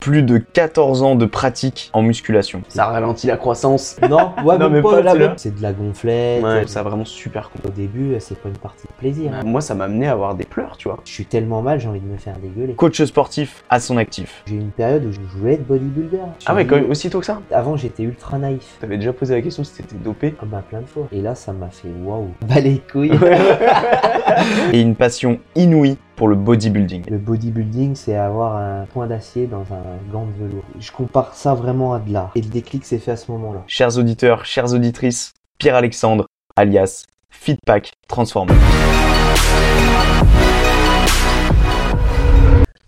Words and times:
Plus 0.00 0.22
de 0.22 0.38
14 0.38 1.02
ans 1.02 1.14
de 1.14 1.26
pratique 1.26 1.90
en 1.92 2.02
musculation. 2.02 2.62
Ça 2.68 2.86
ralentit 2.86 3.26
la 3.26 3.36
croissance. 3.36 3.96
Non, 4.08 4.32
ouais, 4.44 4.58
Non, 4.58 4.70
mais 4.70 4.82
pas, 4.82 5.02
pas 5.02 5.14
là. 5.14 5.34
C'est 5.36 5.54
de 5.54 5.62
la 5.62 5.72
gonflette. 5.72 6.42
Ouais, 6.42 6.66
ça 6.66 6.82
vraiment 6.82 7.04
super 7.04 7.50
cool. 7.50 7.70
Au 7.70 7.72
début, 7.72 8.14
c'est 8.18 8.38
pas 8.38 8.48
une 8.48 8.56
partie 8.56 8.86
de 8.86 8.92
plaisir. 8.98 9.32
hein. 9.34 9.42
Moi, 9.44 9.60
ça 9.60 9.74
m'a 9.74 9.84
amené 9.84 10.08
à 10.08 10.12
avoir 10.12 10.34
des 10.34 10.44
pleurs, 10.44 10.76
tu 10.76 10.88
vois. 10.88 10.98
Je 11.04 11.10
suis 11.12 11.26
tellement 11.26 11.62
mal, 11.62 11.78
j'ai 11.80 11.88
envie 11.88 12.00
de 12.00 12.06
me 12.06 12.16
faire 12.16 12.36
dégueuler. 12.38 12.74
Coach 12.74 13.02
sportif 13.04 13.62
à 13.68 13.78
son 13.80 13.96
actif. 13.96 14.42
J'ai 14.46 14.54
eu 14.54 14.60
une 14.60 14.70
période 14.70 15.04
où 15.04 15.12
je 15.12 15.20
voulais 15.38 15.54
être 15.54 15.66
bodybuilder. 15.66 16.18
Ah 16.46 16.54
ouais, 16.54 16.66
quand 16.66 16.76
même, 16.76 16.90
aussitôt 16.90 17.20
que 17.20 17.26
ça? 17.26 17.40
Avant, 17.52 17.76
j'étais 17.76 18.02
ultra 18.02 18.38
naïf. 18.38 18.76
T'avais 18.80 18.96
déjà 18.96 19.12
posé 19.12 19.34
la 19.34 19.42
question 19.42 19.62
si 19.64 19.74
t'étais 19.74 19.96
dopé? 19.96 20.34
Ah 20.40 20.46
bah 20.46 20.62
plein 20.68 20.80
de 20.80 20.86
fois. 20.86 21.06
Et 21.12 21.20
là, 21.20 21.34
ça 21.34 21.52
m'a 21.52 21.68
fait 21.68 21.88
waouh. 22.02 22.30
Bah 22.48 22.60
les 22.60 22.78
couilles. 22.90 23.12
Et 24.72 24.80
une 24.80 24.94
passion 24.94 25.38
inouïe 25.54 25.98
pour 26.20 26.28
le 26.28 26.36
bodybuilding. 26.36 27.08
Le 27.08 27.16
bodybuilding, 27.16 27.94
c'est 27.94 28.14
avoir 28.14 28.54
un 28.54 28.84
point 28.84 29.06
d'acier 29.06 29.46
dans 29.46 29.62
un 29.72 30.12
gant 30.12 30.26
de 30.26 30.32
velours. 30.32 30.64
Je 30.78 30.92
compare 30.92 31.34
ça 31.34 31.54
vraiment 31.54 31.94
à 31.94 31.98
de 31.98 32.12
l'art. 32.12 32.30
Et 32.34 32.42
le 32.42 32.50
déclic 32.50 32.84
s'est 32.84 32.98
fait 32.98 33.12
à 33.12 33.16
ce 33.16 33.32
moment-là. 33.32 33.64
Chers 33.66 33.96
auditeurs, 33.96 34.44
chères 34.44 34.70
auditrices, 34.74 35.32
Pierre-Alexandre, 35.56 36.26
alias 36.56 37.06
Fitpack 37.30 37.92
Transformer. 38.06 38.52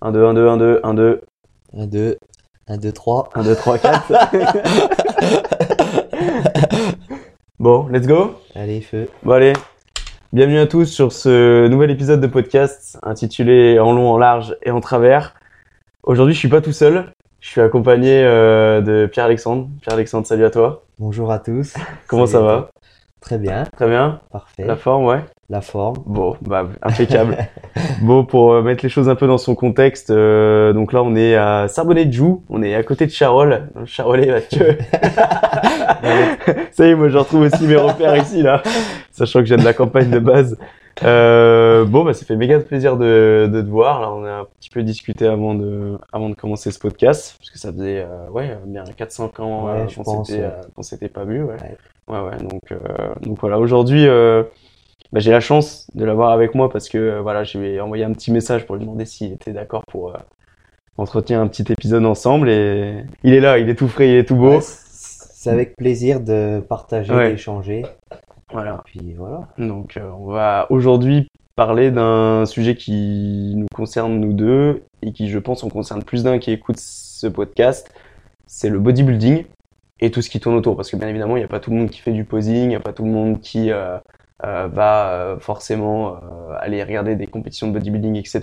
1, 0.03 0.12
2, 0.12 0.27
1, 0.27 0.34
2, 0.34 0.48
1, 0.48 0.56
2, 0.58 0.80
1, 0.83 0.92
2, 0.92 1.20
1, 1.78 1.86
2, 1.86 2.19
1, 2.66 2.77
2, 2.77 2.92
3. 2.92 3.30
1, 3.34 3.42
2, 3.44 3.55
3, 3.56 3.78
4. 3.78 4.12
bon, 7.58 7.88
let's 7.88 8.06
go 8.06 8.34
Allez, 8.55 8.83
feu. 8.83 9.08
Bon 9.22 9.33
allez, 9.33 9.55
bienvenue 10.33 10.61
à 10.61 10.66
tous 10.66 10.86
sur 10.86 11.12
ce 11.12 11.69
nouvel 11.69 11.91
épisode 11.91 12.20
de 12.20 12.27
podcast 12.27 12.98
intitulé 13.02 13.78
En 13.78 13.92
long, 13.92 14.11
en 14.11 14.16
large 14.16 14.56
et 14.62 14.70
en 14.70 14.80
travers. 14.80 15.34
Aujourd'hui, 16.05 16.33
je 16.33 16.38
suis 16.38 16.48
pas 16.48 16.62
tout 16.62 16.72
seul, 16.72 17.12
je 17.41 17.48
suis 17.50 17.61
accompagné 17.61 18.25
euh, 18.25 18.80
de 18.80 19.06
Pierre-Alexandre. 19.06 19.69
Pierre-Alexandre, 19.83 20.27
salut 20.27 20.47
à 20.47 20.50
toi. 20.50 20.84
Bonjour 20.98 21.30
à 21.30 21.38
tous. 21.38 21.75
Comment 22.06 22.27
ça 22.27 22.41
va? 22.41 22.70
Très 23.20 23.36
bien, 23.36 23.64
Très 23.77 23.86
bien 23.86 24.20
parfait. 24.30 24.64
La 24.64 24.77
forme, 24.77 25.05
ouais 25.05 25.20
La 25.53 25.61
forme. 25.61 25.97
Bon, 26.06 26.34
bah 26.41 26.67
impeccable. 26.81 27.36
bon, 28.03 28.25
pour 28.25 28.55
euh, 28.55 28.62
mettre 28.62 28.83
les 28.83 28.89
choses 28.89 29.11
un 29.11 29.14
peu 29.14 29.27
dans 29.27 29.36
son 29.36 29.55
contexte, 29.55 30.09
euh, 30.09 30.72
donc 30.72 30.94
là 30.94 31.03
on 31.03 31.14
est 31.14 31.34
à 31.36 31.69
Sarbonnet-de-Joux, 31.69 32.42
on 32.48 32.62
est 32.62 32.75
à 32.75 32.83
côté 32.83 33.05
de 33.05 33.11
Charolles. 33.11 33.69
Le 33.78 33.84
Charolais, 33.84 34.28
Mathieu. 34.31 34.78
Ça 36.70 36.86
y 36.86 36.91
est, 36.92 36.94
moi 36.94 37.11
je 37.11 37.19
retrouve 37.19 37.42
aussi 37.42 37.67
mes 37.67 37.77
repères 37.77 38.17
ici, 38.17 38.41
là, 38.41 38.62
sachant 39.11 39.41
que 39.41 39.44
viens 39.44 39.59
de 39.59 39.64
la 39.64 39.75
campagne 39.75 40.09
de 40.09 40.20
base. 40.20 40.56
Euh, 41.05 41.84
bon, 41.84 42.03
bah 42.05 42.14
ça 42.14 42.25
fait 42.25 42.37
méga 42.37 42.59
plaisir 42.61 42.97
de, 42.97 43.48
de 43.53 43.61
te 43.61 43.69
voir. 43.69 44.00
Là, 44.00 44.11
on 44.11 44.25
a 44.25 44.31
un 44.31 44.47
petit 44.59 44.70
peu 44.70 44.83
discuté 44.83 45.27
avant 45.27 45.55
de, 45.55 45.98
avant 46.14 46.31
de 46.31 46.34
commencer 46.34 46.70
ce 46.70 46.78
podcast, 46.78 47.37
parce 47.39 47.50
que 47.50 47.59
ça 47.59 47.70
faisait 47.72 48.06
euh, 48.09 48.31
ouais, 48.31 48.56
bien 48.64 48.84
4-5 48.84 49.42
ans 49.42 49.66
Ouais, 49.66 49.72
euh, 49.72 49.89
je 49.89 49.97
qu'on 50.00 50.25
s'était 50.25 50.42
ouais. 51.06 51.11
euh, 51.11 51.14
pas 51.14 51.25
vu. 51.25 51.42
Ouais, 51.42 51.56
Ouais. 52.09 52.16
ouais, 52.16 52.20
ouais. 52.31 52.37
Donc, 52.42 52.72
euh, 52.72 52.78
donc 53.20 53.39
voilà, 53.41 53.59
aujourd'hui, 53.59 54.06
euh, 54.06 54.42
bah, 55.12 55.20
j'ai 55.20 55.30
la 55.30 55.41
chance 55.41 55.86
de 55.94 56.05
l'avoir 56.05 56.30
avec 56.30 56.55
moi 56.55 56.70
parce 56.70 56.88
que 56.88 56.98
euh, 56.98 57.20
voilà, 57.20 57.44
je 57.44 57.58
lui 57.58 57.68
ai 57.68 57.80
envoyé 57.80 58.05
un 58.05 58.12
petit 58.12 58.30
message 58.32 58.66
pour 58.66 58.77
lui 58.77 58.82
demander 58.84 59.05
s'il 59.05 59.32
était 59.32 59.52
d'accord 59.52 59.82
pour 59.87 60.10
euh, 60.10 60.19
entretenir 60.97 61.41
un 61.41 61.48
petit 61.48 61.70
épisode 61.72 62.04
ensemble 62.06 62.48
et 62.48 63.04
il 63.22 63.34
est 63.34 63.41
là, 63.41 63.59
il 63.59 63.69
est 63.69 63.75
tout 63.75 63.88
frais, 63.88 64.09
il 64.10 64.16
est 64.16 64.25
tout 64.25 64.37
beau. 64.37 64.56
Ouais, 64.56 64.60
c'est 64.62 65.50
avec 65.50 65.76
plaisir 65.76 66.20
de 66.20 66.60
partager, 66.69 67.12
Ouais. 67.12 67.31
d'échanger. 67.32 67.82
Voilà. 68.53 68.82
Puis 68.84 69.14
voilà. 69.16 69.48
Donc 69.59 69.97
euh, 69.97 70.10
on 70.19 70.26
va 70.26 70.66
aujourd'hui 70.70 71.28
parler 71.56 71.91
d'un 71.91 72.44
sujet 72.47 72.75
qui 72.75 73.54
nous 73.56 73.66
concerne 73.75 74.19
nous 74.19 74.32
deux 74.32 74.82
et 75.03 75.12
qui 75.12 75.28
je 75.28 75.38
pense 75.38 75.64
en 75.64 75.69
concerne 75.69 76.03
plus 76.03 76.22
d'un 76.22 76.38
qui 76.38 76.50
écoute 76.53 76.76
ce 76.78 77.26
podcast, 77.26 77.91
c'est 78.47 78.70
le 78.70 78.78
bodybuilding 78.78 79.44
et 80.00 80.10
tout 80.10 80.22
ce 80.22 80.31
qui 80.31 80.41
tourne 80.41 80.56
autour 80.56 80.76
parce 80.76 80.91
que 80.91 80.97
bien 80.97 81.08
évidemment 81.08 81.37
il 81.37 81.41
n'y 81.41 81.44
a 81.44 81.48
pas 81.48 81.60
tout 81.60 81.70
le 81.70 81.76
monde 81.76 81.91
qui 81.91 82.00
fait 82.00 82.12
du 82.12 82.25
posing, 82.25 82.62
il 82.64 82.69
n'y 82.69 82.75
a 82.75 82.81
pas 82.81 82.92
tout 82.92 83.04
le 83.04 83.10
monde 83.10 83.41
qui 83.41 83.70
euh, 83.70 83.98
euh, 84.44 84.69
va 84.72 85.12
euh, 85.12 85.38
forcément 85.38 86.15
euh, 86.15 86.19
aller 86.59 86.82
regarder 86.82 87.15
des 87.16 87.26
compétitions 87.26 87.69
de 87.69 87.72
bodybuilding 87.72 88.16
etc. 88.16 88.41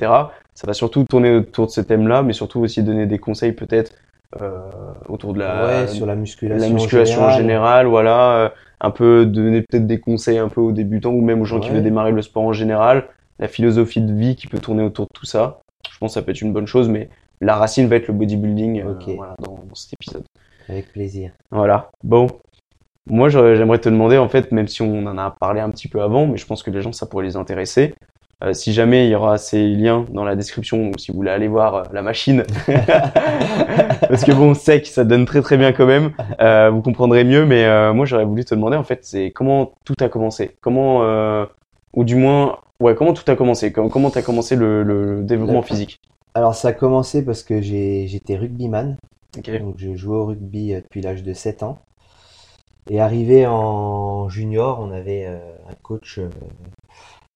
Ça 0.53 0.67
va 0.67 0.73
surtout 0.73 1.03
tourner 1.03 1.35
autour 1.35 1.67
de 1.67 1.71
ce 1.71 1.81
thème-là 1.81 2.23
mais 2.23 2.33
surtout 2.33 2.59
aussi 2.61 2.83
donner 2.83 3.05
des 3.05 3.19
conseils 3.19 3.51
peut-être 3.51 3.93
euh, 4.39 4.59
autour 5.07 5.33
de 5.33 5.39
la, 5.39 5.65
ouais, 5.65 5.87
sur 5.87 6.05
la 6.05 6.15
musculation. 6.15 6.67
la 6.67 6.71
musculation 6.71 7.23
en 7.23 7.31
général, 7.31 7.87
voilà, 7.87 8.33
euh, 8.35 8.49
un 8.79 8.91
peu 8.91 9.25
donner 9.25 9.63
peut-être 9.63 9.87
des 9.87 9.99
conseils 9.99 10.37
un 10.37 10.49
peu 10.49 10.61
aux 10.61 10.71
débutants 10.71 11.09
ou 11.09 11.21
même 11.21 11.41
aux 11.41 11.45
gens 11.45 11.59
qui 11.59 11.71
veulent 11.71 11.81
démarrer 11.81 12.11
le 12.11 12.21
sport 12.21 12.43
en 12.43 12.53
général, 12.53 13.07
la 13.39 13.47
philosophie 13.47 14.01
de 14.01 14.13
vie 14.13 14.35
qui 14.35 14.45
peut 14.45 14.59
tourner 14.59 14.83
autour 14.83 15.05
de 15.05 15.11
tout 15.15 15.25
ça. 15.25 15.61
Je 15.91 15.97
pense 15.97 16.11
que 16.11 16.13
ça 16.13 16.21
peut 16.21 16.29
être 16.29 16.41
une 16.41 16.53
bonne 16.53 16.67
chose, 16.67 16.89
mais 16.89 17.09
la 17.41 17.55
racine 17.55 17.87
va 17.87 17.95
être 17.95 18.07
le 18.07 18.13
bodybuilding 18.13 18.83
euh, 18.83 18.93
voilà, 19.15 19.33
dans, 19.39 19.63
dans 19.67 19.75
cet 19.75 19.93
épisode. 19.93 20.23
Avec 20.67 20.91
plaisir. 20.91 21.31
Voilà. 21.49 21.89
Bon. 22.03 22.27
Moi, 23.09 23.29
j'aimerais 23.29 23.79
te 23.79 23.89
demander, 23.89 24.17
en 24.17 24.29
fait, 24.29 24.51
même 24.51 24.67
si 24.67 24.81
on 24.81 25.05
en 25.05 25.17
a 25.17 25.31
parlé 25.31 25.59
un 25.61 25.69
petit 25.71 25.87
peu 25.87 26.01
avant, 26.01 26.27
mais 26.27 26.37
je 26.37 26.45
pense 26.45 26.63
que 26.63 26.71
les 26.71 26.81
gens, 26.81 26.91
ça 26.91 27.05
pourrait 27.05 27.25
les 27.25 27.35
intéresser. 27.35 27.95
Euh, 28.41 28.53
si 28.53 28.71
jamais 28.71 29.05
il 29.05 29.11
y 29.11 29.15
aura 29.15 29.37
ces 29.37 29.67
liens 29.67 30.05
dans 30.11 30.23
la 30.23 30.37
description, 30.37 30.91
ou 30.91 30.97
si 30.97 31.11
vous 31.11 31.17
voulez 31.17 31.31
aller 31.31 31.49
voir 31.49 31.75
euh, 31.75 31.83
la 31.91 32.01
machine, 32.01 32.45
parce 34.07 34.23
que 34.23 34.31
bon, 34.31 34.53
sec, 34.53 34.87
ça 34.87 35.03
donne 35.03 35.25
très 35.25 35.41
très 35.41 35.57
bien 35.57 35.73
quand 35.73 35.85
même. 35.85 36.11
Euh, 36.39 36.69
vous 36.69 36.81
comprendrez 36.81 37.25
mieux, 37.25 37.45
mais 37.45 37.65
euh, 37.65 37.93
moi, 37.93 38.05
j'aurais 38.05 38.23
voulu 38.23 38.45
te 38.45 38.55
demander, 38.55 38.77
en 38.77 38.83
fait, 38.83 38.99
c'est 39.01 39.31
comment 39.31 39.73
tout 39.83 39.95
a 39.99 40.07
commencé? 40.07 40.55
Comment, 40.61 41.03
euh, 41.03 41.45
ou 41.93 42.05
du 42.05 42.15
moins, 42.15 42.59
ouais, 42.79 42.95
comment 42.95 43.13
tout 43.13 43.29
a 43.29 43.35
commencé? 43.35 43.73
Comment 43.73 43.89
comment 43.89 44.09
t'as 44.09 44.21
commencé 44.21 44.55
le, 44.55 44.83
le 44.83 45.21
développement 45.23 45.61
physique? 45.61 45.99
Alors 46.35 46.55
ça 46.55 46.69
a 46.69 46.73
commencé 46.73 47.25
parce 47.25 47.43
que 47.43 47.59
j'étais 47.59 48.37
rugbyman. 48.37 48.97
Ok. 49.37 49.59
Donc 49.59 49.75
je 49.77 49.95
jouais 49.95 50.15
au 50.15 50.25
rugby 50.27 50.73
depuis 50.75 51.01
l'âge 51.01 51.23
de 51.23 51.33
7 51.33 51.63
ans. 51.63 51.79
Et 52.89 52.99
arrivé 52.99 53.45
en 53.45 54.29
junior, 54.29 54.79
on 54.79 54.91
avait 54.91 55.25
euh, 55.27 55.37
un 55.69 55.75
coach, 55.83 56.17
euh, 56.17 56.29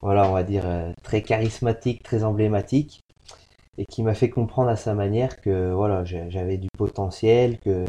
voilà, 0.02 0.28
on 0.28 0.34
va 0.34 0.44
dire, 0.44 0.64
euh, 0.66 0.92
très 1.04 1.22
charismatique, 1.22 2.02
très 2.02 2.24
emblématique, 2.24 3.04
et 3.78 3.86
qui 3.86 4.04
m'a 4.04 4.16
fait 4.16 4.30
comprendre 4.30 4.70
à 4.70 4.76
sa 4.76 4.96
manière 4.96 5.42
que 5.42 5.72
voilà, 5.74 6.04
j'avais 6.06 6.58
du 6.58 6.70
potentiel, 6.78 7.60
que 7.60 7.86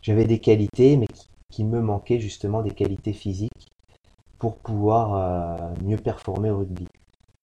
j'avais 0.00 0.26
des 0.26 0.38
qualités, 0.38 0.96
mais 0.96 1.06
qui, 1.08 1.28
qui 1.50 1.64
me 1.64 1.80
manquaient 1.80 2.20
justement 2.20 2.62
des 2.62 2.70
qualités 2.70 3.12
physiques 3.12 3.68
pour 4.38 4.56
pouvoir 4.56 5.70
mieux 5.84 5.96
performer 5.96 6.50
au 6.50 6.58
rugby. 6.58 6.88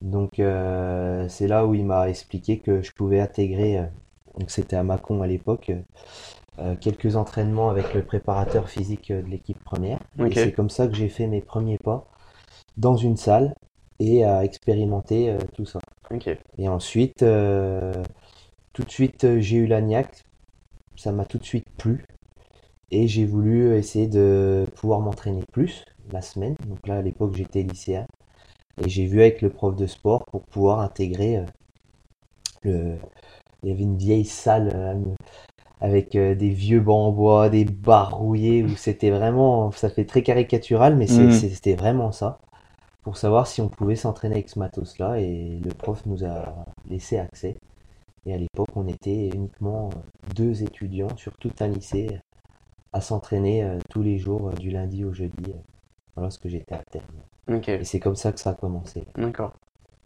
Donc 0.01 0.39
euh, 0.39 1.27
c'est 1.29 1.47
là 1.47 1.65
où 1.65 1.73
il 1.73 1.85
m'a 1.85 2.09
expliqué 2.09 2.59
que 2.59 2.81
je 2.81 2.91
pouvais 2.91 3.19
intégrer, 3.21 3.81
donc 4.37 4.51
c'était 4.51 4.75
à 4.75 4.83
Mâcon 4.83 5.21
à 5.21 5.27
l'époque, 5.27 5.71
quelques 6.81 7.15
entraînements 7.15 7.69
avec 7.69 7.93
le 7.93 8.03
préparateur 8.03 8.69
physique 8.69 9.11
euh, 9.11 9.21
de 9.21 9.27
l'équipe 9.27 9.63
première. 9.63 9.99
Ok. 10.19 10.31
Et 10.31 10.35
c'est 10.35 10.51
comme 10.51 10.69
ça 10.69 10.87
que 10.87 10.95
j'ai 10.95 11.09
fait 11.09 11.27
mes 11.27 11.41
premiers 11.41 11.77
pas 11.77 12.05
dans 12.77 12.95
une 12.95 13.17
salle 13.17 13.53
et 13.99 14.23
à 14.23 14.43
expérimenter 14.43 15.29
euh, 15.29 15.37
tout 15.53 15.65
ça. 15.65 15.79
Ok. 16.11 16.29
Et 16.57 16.67
ensuite, 16.67 17.23
euh, 17.23 17.93
tout 18.73 18.83
de 18.83 18.89
suite, 18.89 19.23
euh, 19.23 19.39
j'ai 19.39 19.57
eu 19.57 19.67
la 19.67 19.81
niaque. 19.81 20.23
Ça 20.95 21.11
m'a 21.11 21.25
tout 21.25 21.37
de 21.37 21.43
suite 21.43 21.65
plu. 21.77 22.05
Et 22.91 23.07
j'ai 23.07 23.25
voulu 23.25 23.75
essayer 23.75 24.07
de 24.07 24.65
pouvoir 24.75 24.99
m'entraîner 24.99 25.43
plus 25.51 25.85
la 26.11 26.21
semaine. 26.21 26.55
Donc 26.67 26.87
là, 26.87 26.95
à 26.95 27.01
l'époque, 27.01 27.35
j'étais 27.35 27.61
lycéen. 27.61 28.05
Et 28.83 28.89
j'ai 28.89 29.05
vu 29.05 29.21
avec 29.21 29.41
le 29.41 29.49
prof 29.49 29.75
de 29.75 29.85
sport 29.85 30.25
pour 30.25 30.41
pouvoir 30.43 30.79
intégrer 30.79 31.37
euh, 31.37 31.45
le... 32.63 32.95
Il 33.61 33.69
y 33.69 33.71
avait 33.73 33.83
une 33.83 33.97
vieille 33.97 34.25
salle 34.25 34.71
euh, 34.73 34.95
avec 35.81 36.15
euh, 36.15 36.35
des 36.35 36.49
vieux 36.49 36.79
bancs 36.81 37.09
en 37.09 37.11
bois, 37.11 37.49
des 37.49 37.65
barres 37.65 38.17
rouillées, 38.17 38.63
où 38.63 38.75
c'était 38.75 39.11
vraiment... 39.11 39.71
Ça 39.71 39.89
fait 39.89 40.05
très 40.05 40.23
caricatural, 40.23 40.95
mais 40.97 41.07
c'est- 41.07 41.31
c'était 41.49 41.75
vraiment 41.75 42.11
ça 42.11 42.39
pour 43.03 43.17
savoir 43.17 43.47
si 43.47 43.61
on 43.61 43.69
pouvait 43.69 43.95
s'entraîner 43.95 44.35
avec 44.35 44.49
ce 44.49 44.59
matos-là 44.59 45.19
et 45.19 45.59
le 45.63 45.73
prof 45.73 46.05
nous 46.05 46.23
a 46.25 46.53
laissé 46.89 47.17
accès. 47.17 47.55
Et 48.25 48.33
à 48.33 48.37
l'époque, 48.37 48.69
on 48.75 48.87
était 48.87 49.29
uniquement 49.29 49.89
euh, 49.93 50.33
deux 50.35 50.63
étudiants 50.63 51.15
sur 51.17 51.33
tout 51.39 51.51
un 51.61 51.67
lycée 51.67 52.07
euh, 52.11 52.17
à 52.93 53.01
s'entraîner 53.01 53.63
euh, 53.63 53.77
tous 53.89 54.01
les 54.01 54.17
jours 54.17 54.51
du 54.51 54.69
lundi 54.71 55.05
au 55.05 55.13
jeudi 55.13 55.53
lorsque 56.17 56.47
j'étais 56.47 56.75
à 56.75 56.83
terme. 56.91 57.05
Ok. 57.49 57.69
Et 57.69 57.83
c'est 57.83 57.99
comme 57.99 58.15
ça 58.15 58.31
que 58.31 58.39
ça 58.39 58.51
a 58.51 58.53
commencé. 58.55 59.03
D'accord. 59.15 59.53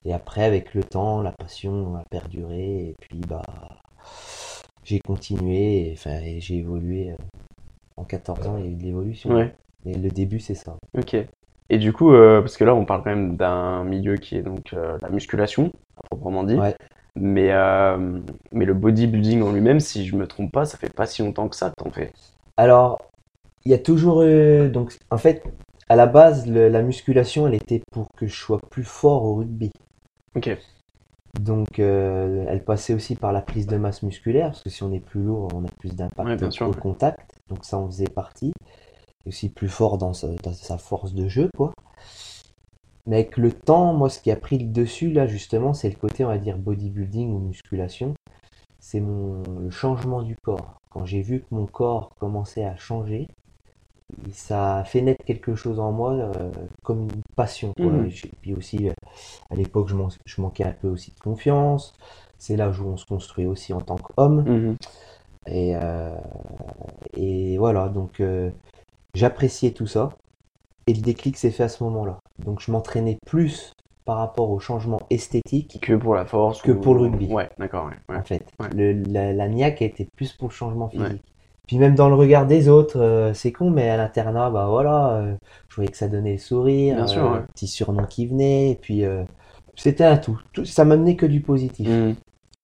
Et 0.06 0.14
après, 0.14 0.44
avec 0.44 0.74
le 0.74 0.84
temps, 0.84 1.22
la 1.22 1.32
passion 1.32 1.96
a 1.96 2.04
perduré 2.10 2.90
et 2.90 2.96
puis 3.00 3.20
bah 3.28 3.42
j'ai 4.84 5.00
continué 5.00 5.90
et, 5.90 5.94
enfin, 5.94 6.20
et 6.24 6.40
j'ai 6.40 6.58
évolué. 6.58 7.12
euh, 7.12 7.16
En 7.98 8.04
14 8.04 8.48
ans, 8.48 8.58
il 8.58 8.66
y 8.66 8.68
a 8.68 8.72
eu 8.72 8.76
de 8.76 8.84
l'évolution. 8.84 9.32
Ouais. 9.32 9.54
Mais 9.86 9.94
le 9.94 10.10
début, 10.10 10.40
c'est 10.40 10.56
ça. 10.56 10.78
Ok. 10.98 11.16
Et 11.70 11.78
du 11.78 11.94
coup, 11.94 12.14
euh, 12.14 12.42
parce 12.42 12.58
que 12.58 12.64
là, 12.64 12.76
on 12.76 12.86
parle 12.86 13.04
quand 13.04 13.10
même 13.10 13.36
d'un 13.36 13.84
milieu 13.84 14.18
qui 14.18 14.36
est 14.38 14.42
donc 14.44 14.74
euh, 14.74 14.98
la 15.02 15.10
musculation, 15.10 15.72
à 15.98 16.02
proprement 16.10 16.44
dit. 16.44 16.56
Ouais. 16.56 16.76
Mais, 17.16 17.52
euh, 17.52 18.20
mais 18.52 18.66
le 18.66 18.74
bodybuilding 18.74 19.42
en 19.44 19.52
lui-même, 19.52 19.80
si 19.80 20.06
je 20.06 20.16
me 20.16 20.28
trompe 20.28 20.52
pas, 20.52 20.66
ça 20.66 20.78
fait 20.78 20.94
pas 20.94 21.06
si 21.06 21.22
longtemps 21.22 21.48
que 21.48 21.56
ça 21.56 21.70
que 21.70 21.84
t'en 21.84 21.92
fais. 21.92 22.12
Alors, 22.58 23.00
il 23.66 23.72
y 23.72 23.76
a 23.76 23.80
toujours 23.80 24.24
eu... 24.24 24.70
Donc, 24.70 24.98
en 25.12 25.18
fait, 25.18 25.44
à 25.90 25.96
la 25.96 26.08
base, 26.08 26.48
le- 26.48 26.70
la 26.70 26.82
musculation, 26.82 27.48
elle 27.48 27.56
était 27.56 27.82
pour 27.92 28.08
que 28.18 28.28
je 28.28 28.36
sois 28.36 28.60
plus 28.72 28.84
fort 28.84 29.24
au 29.26 29.36
rugby. 29.36 29.72
Ok. 30.36 30.48
Donc, 31.40 31.80
euh, 31.80 32.46
elle 32.48 32.64
passait 32.64 32.94
aussi 32.94 33.16
par 33.16 33.32
la 33.34 33.42
prise 33.42 33.68
de 33.68 33.78
masse 33.78 34.04
musculaire, 34.04 34.50
parce 34.52 34.64
que 34.64 34.70
si 34.70 34.84
on 34.84 34.92
est 34.94 35.00
plus 35.00 35.22
lourd, 35.24 35.50
on 35.54 35.66
a 35.66 35.72
plus 35.80 35.96
Ouais, 36.24 36.38
d'impact 36.38 36.44
sûr, 36.52 36.68
au 36.68 36.74
ouais. 36.74 36.74
contact. 36.74 37.32
Donc, 37.50 37.66
ça 37.66 37.78
en 37.78 37.88
faisait 37.88 38.08
partie. 38.08 38.54
Et 39.26 39.30
aussi 39.30 39.50
plus 39.50 39.70
fort 39.70 39.98
dans 39.98 40.14
sa, 40.14 40.30
dans 40.44 40.54
sa 40.54 40.78
force 40.78 41.14
de 41.14 41.28
jeu, 41.30 41.50
quoi. 41.58 41.74
Mais 43.06 43.18
avec 43.18 43.38
le 43.38 43.52
temps, 43.52 43.94
moi, 43.94 44.10
ce 44.10 44.20
qui 44.20 44.32
a 44.32 44.36
pris 44.36 44.58
le 44.58 44.70
dessus, 44.72 45.12
là, 45.12 45.28
justement, 45.28 45.74
c'est 45.74 45.90
le 45.90 45.96
côté, 45.96 46.24
on 46.26 46.30
va 46.30 46.38
dire, 46.38 46.58
bodybuilding 46.58 47.32
ou 47.34 47.40
musculation. 47.40 48.14
C'est 48.80 49.02
mon, 49.02 49.44
le 49.60 49.72
changement 49.72 50.24
du 50.24 50.36
corps. 50.38 50.78
Quand 50.92 51.06
j'ai 51.06 51.22
vu 51.22 51.42
que 51.42 51.56
mon 51.56 51.68
corps 51.68 52.12
commençait 52.20 52.66
à 52.66 52.78
changer, 52.78 53.28
ça 54.34 54.78
a 54.80 54.84
fait 54.84 55.02
naître 55.02 55.24
quelque 55.26 55.56
chose 55.56 55.80
en 55.80 55.92
moi, 55.92 56.14
euh, 56.14 56.52
comme 56.84 57.04
une 57.04 57.22
passion, 57.36 57.72
quoi. 57.78 57.86
Mhm. 57.92 58.06
Et 58.06 58.10
j'ai- 58.10 58.32
Puis 58.42 58.54
aussi, 58.54 58.90
euh, 58.90 58.94
à 59.52 59.56
l'époque, 59.56 59.88
je, 59.90 59.96
man- 59.96 60.10
je 60.26 60.42
manquais 60.42 60.64
un 60.66 60.72
peu 60.74 60.88
aussi 60.90 61.12
de 61.12 61.20
confiance. 61.20 61.94
C'est 62.38 62.56
là 62.58 62.70
où 62.70 62.84
on 62.88 62.98
se 62.98 63.06
construit 63.06 63.46
aussi 63.46 63.74
en 63.74 63.82
tant 63.82 63.96
qu'homme. 63.98 64.44
Mhm. 64.44 64.76
Et, 65.48 65.76
euh, 65.76 66.16
et 67.16 67.58
voilà, 67.58 67.90
donc 67.90 68.22
j'appréciais 69.16 69.72
tout 69.72 69.88
ça. 69.88 70.10
Et 70.88 70.94
le 70.94 71.02
déclic 71.02 71.38
s'est 71.38 71.52
fait 71.52 71.64
à 71.64 71.70
ce 71.70 71.84
moment-là. 71.84 72.20
Donc 72.46 72.60
je 72.60 72.72
m'entraînais 72.72 73.18
plus 73.26 73.72
par 74.06 74.18
rapport 74.18 74.50
au 74.50 74.60
changement 74.60 75.00
esthétique, 75.10 75.80
Que 75.82 75.94
pour 75.94 76.16
la 76.16 76.26
force 76.26 76.62
Que 76.62 76.72
ou- 76.74 76.82
pour 76.82 76.96
le 76.96 77.02
rugby. 77.04 77.28
Ouais, 77.32 77.50
d'accord, 77.58 77.86
ouais, 77.86 77.94
ouais. 78.10 78.18
en 78.18 78.24
fait. 78.24 78.44
Ouais. 78.60 78.70
Le, 78.76 78.92
la, 79.10 79.32
la 79.32 79.48
niaque 79.48 79.82
était 79.82 80.08
plus 80.18 80.34
pour 80.34 80.50
le 80.50 80.54
changement 80.54 80.90
physique. 80.90 81.24
Puis 81.68 81.78
même 81.78 81.96
dans 81.96 82.10
le 82.10 82.16
regard 82.16 82.46
des 82.46 82.68
autres, 82.68 83.00
euh, 83.00 83.34
c'est 83.34 83.52
con, 83.54 83.70
mais 83.70 83.90
à 83.90 83.98
l'internat, 83.98 84.50
bah 84.50 84.68
voilà, 84.68 85.14
euh, 85.16 85.36
je 85.70 85.76
voyais 85.76 85.90
que 85.92 85.98
ça 85.98 86.10
donnait 86.10 86.34
le 86.34 86.38
sourire, 86.38 86.98
Bien 86.98 87.08
sûr, 87.08 87.24
euh, 87.26 87.34
ouais. 87.40 87.46
petit 87.56 87.68
surnom 87.68 88.06
qui 88.06 88.28
venait, 88.28 88.72
et 88.72 88.76
puis 88.76 89.04
c'était 89.76 90.04
un 90.04 90.18
tout. 90.18 90.40
Tout- 90.52 90.66
Ça 90.66 90.86
m'amenait 90.86 91.16
que 91.16 91.26
du 91.26 91.42
positif. 91.42 91.88
Mhm. 91.88 92.16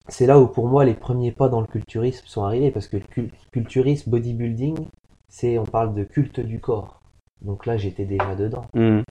C'est 0.10 0.26
là 0.26 0.40
où 0.40 0.48
pour 0.48 0.68
moi 0.68 0.86
les 0.86 0.96
premiers 0.96 1.32
pas 1.32 1.50
dans 1.50 1.62
le 1.62 1.68
culturisme 1.68 2.26
sont 2.26 2.44
arrivés 2.44 2.72
parce 2.72 2.88
que 2.88 2.98
le 2.98 3.04
cul- 3.04 3.32
culturisme, 3.52 4.10
bodybuilding, 4.10 4.76
c'est 5.28 5.58
on 5.60 5.66
parle 5.66 5.94
de 5.94 6.04
culte 6.04 6.40
du 6.40 6.60
corps. 6.60 7.00
Donc 7.42 7.66
là 7.68 7.78
j'étais 7.78 8.06
déjà 8.06 8.36
dedans. 8.36 8.66
Mhm. 8.74 9.04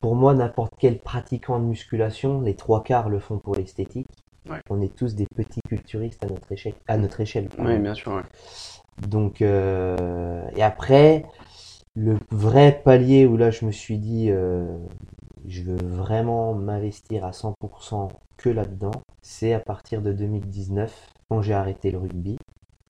Pour 0.00 0.14
moi 0.14 0.32
n'importe 0.34 0.72
quel 0.78 1.00
pratiquant 1.00 1.58
de 1.58 1.64
musculation, 1.64 2.40
les 2.40 2.54
trois 2.54 2.82
quarts 2.84 3.08
le 3.08 3.18
font 3.18 3.38
pour 3.38 3.56
l'esthétique. 3.56 4.06
Ouais. 4.48 4.60
On 4.70 4.80
est 4.80 4.94
tous 4.94 5.14
des 5.16 5.26
petits 5.26 5.60
culturistes 5.68 6.24
à 6.24 6.28
notre 6.28 6.50
échelle. 6.52 6.74
À 6.86 6.96
notre 6.96 7.20
échelle. 7.20 7.48
Ouais, 7.58 7.78
bien 7.78 7.94
sûr, 7.94 8.12
ouais. 8.12 8.22
Donc 9.06 9.42
euh, 9.42 10.42
et 10.56 10.62
après 10.62 11.24
le 11.94 12.18
vrai 12.30 12.80
palier 12.84 13.26
où 13.26 13.36
là 13.36 13.50
je 13.50 13.64
me 13.64 13.72
suis 13.72 13.98
dit 13.98 14.30
euh, 14.30 14.66
je 15.46 15.62
veux 15.62 15.76
vraiment 15.76 16.54
m'investir 16.54 17.24
à 17.24 17.30
100% 17.30 18.10
que 18.36 18.48
là-dedans, 18.48 18.92
c'est 19.22 19.52
à 19.52 19.60
partir 19.60 20.02
de 20.02 20.12
2019 20.12 21.10
quand 21.28 21.42
j'ai 21.42 21.54
arrêté 21.54 21.90
le 21.90 21.98
rugby. 21.98 22.38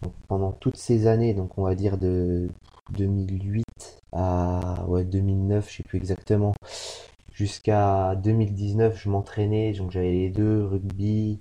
Donc, 0.02 0.12
pendant 0.28 0.52
toutes 0.52 0.76
ces 0.76 1.06
années, 1.06 1.34
donc 1.34 1.58
on 1.58 1.64
va 1.64 1.74
dire 1.74 1.98
de 1.98 2.48
2008 2.90 3.64
à 4.12 4.84
ouais, 4.86 5.04
2009, 5.04 5.68
je 5.70 5.76
sais 5.76 5.82
plus 5.82 5.98
exactement, 5.98 6.54
jusqu'à 7.32 8.14
2019, 8.16 8.96
je 8.96 9.08
m'entraînais, 9.08 9.72
donc 9.72 9.90
j'avais 9.90 10.12
les 10.12 10.30
deux, 10.30 10.64
rugby 10.64 11.40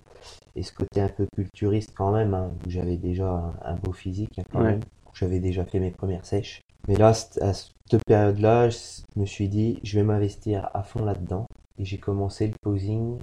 et 0.55 0.63
ce 0.63 0.71
côté 0.73 1.01
un 1.01 1.09
peu 1.09 1.27
culturiste 1.35 1.91
quand 1.95 2.11
même, 2.11 2.33
hein, 2.33 2.51
où 2.65 2.69
j'avais 2.69 2.97
déjà 2.97 3.29
un, 3.29 3.53
un 3.63 3.75
beau 3.75 3.93
physique 3.93 4.39
hein, 4.39 4.43
quand 4.51 4.61
Ouais. 4.61 4.65
même. 4.65 4.81
J'avais 5.13 5.39
déjà 5.39 5.65
fait 5.65 5.79
mes 5.79 5.91
premières 5.91 6.25
sèches. 6.25 6.61
Mais 6.87 6.95
là, 6.95 7.09
à 7.41 7.53
cette 7.53 8.03
période-là, 8.05 8.69
je 8.69 8.77
me 9.19 9.25
suis 9.25 9.49
dit, 9.49 9.79
je 9.83 9.97
vais 9.97 10.03
m'investir 10.03 10.69
à 10.73 10.83
fond 10.83 11.03
là-dedans. 11.03 11.45
Et 11.79 11.85
j'ai 11.85 11.97
commencé 11.97 12.47
le 12.47 12.53
posing. 12.61 13.17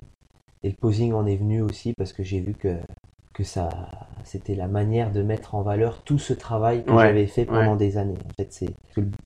Et 0.62 0.70
le 0.70 0.74
posing 0.80 1.12
en 1.12 1.26
est 1.26 1.36
venu 1.36 1.62
aussi 1.62 1.92
parce 1.96 2.12
que 2.12 2.22
j'ai 2.22 2.40
vu 2.40 2.54
que, 2.54 2.76
que 3.34 3.44
ça, 3.44 3.68
c'était 4.24 4.54
la 4.54 4.68
manière 4.68 5.12
de 5.12 5.22
mettre 5.22 5.54
en 5.54 5.62
valeur 5.62 6.02
tout 6.04 6.18
ce 6.18 6.32
travail 6.32 6.84
que 6.84 6.90
Ouais, 6.90 7.04
j'avais 7.06 7.26
fait 7.26 7.44
pendant 7.44 7.76
des 7.76 7.96
années. 7.98 8.18
En 8.26 8.32
fait, 8.38 8.52
c'est 8.52 8.74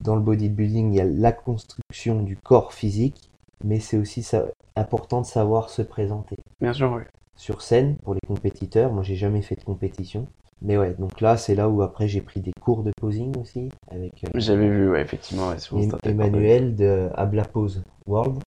dans 0.01 0.17
le 0.17 0.23
bodybuilding, 0.23 0.93
il 0.93 0.97
y 0.97 1.01
a 1.01 1.05
la 1.05 1.33
construction 1.33 2.23
du 2.23 2.37
corps 2.37 2.73
physique, 2.73 3.31
mais 3.65 3.81
c'est 3.81 3.99
aussi 3.99 4.23
ça, 4.23 4.47
important 4.77 5.21
de 5.21 5.27
savoir 5.27 5.71
se 5.71 5.83
présenter 5.83 6.37
Bien 6.61 6.73
sûr, 6.73 6.93
ouais. 6.93 7.07
Sur 7.39 7.63
scène 7.63 7.97
pour 8.05 8.13
les 8.13 8.21
compétiteurs. 8.27 8.93
Moi, 8.93 9.03
j'ai 9.03 9.17
jamais 9.17 9.41
fait 9.41 9.57
de 9.57 9.65
compétition. 9.65 10.27
Mais 10.61 10.77
ouais, 10.77 10.93
donc 10.95 11.21
là, 11.21 11.37
c'est 11.37 11.55
là 11.55 11.69
où 11.69 11.83
après 11.83 12.09
j'ai 12.09 12.21
pris 12.21 12.41
des 12.41 12.53
cours 12.61 12.83
de 12.83 12.91
posing 13.01 13.35
aussi 13.39 13.71
avec 13.91 14.25
euh, 14.25 14.31
J'avais 14.35 14.69
vu, 14.69 14.91
ouais, 14.91 15.01
effectivement, 15.03 15.51
ouais, 15.51 15.89
Emmanuel 16.03 16.75
de 16.75 17.09
Abla 17.15 17.45
Pose 17.45 17.83
World. 18.07 18.41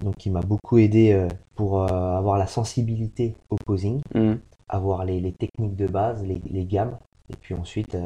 Donc, 0.00 0.16
qui 0.16 0.30
m'a 0.30 0.40
beaucoup 0.40 0.78
aidé 0.78 1.12
euh, 1.12 1.26
pour 1.56 1.82
euh, 1.82 1.86
avoir 1.88 2.38
la 2.38 2.46
sensibilité 2.46 3.34
au 3.50 3.56
posing. 3.56 4.00
Mhm. 4.14 4.38
avoir 4.68 5.04
les, 5.04 5.20
les 5.20 5.32
techniques 5.32 5.76
de 5.76 5.86
base, 5.86 6.24
les, 6.24 6.40
les 6.48 6.64
gammes. 6.64 6.96
Et 7.30 7.36
puis 7.36 7.54
ensuite, 7.54 7.96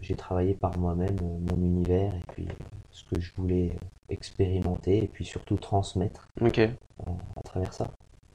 j'ai 0.00 0.14
travaillé 0.14 0.54
par 0.54 0.78
moi-même 0.78 1.16
mon 1.20 1.56
univers 1.62 2.14
et 2.14 2.22
puis 2.32 2.46
ce 2.90 3.04
que 3.04 3.20
je 3.20 3.32
voulais 3.36 3.76
expérimenter 4.08 5.04
et 5.04 5.08
puis 5.08 5.24
surtout 5.24 5.56
transmettre 5.56 6.28
Ok. 6.40 6.58
euh, 6.58 6.70
à 7.36 7.42
travers 7.42 7.72
ça. 7.72 7.88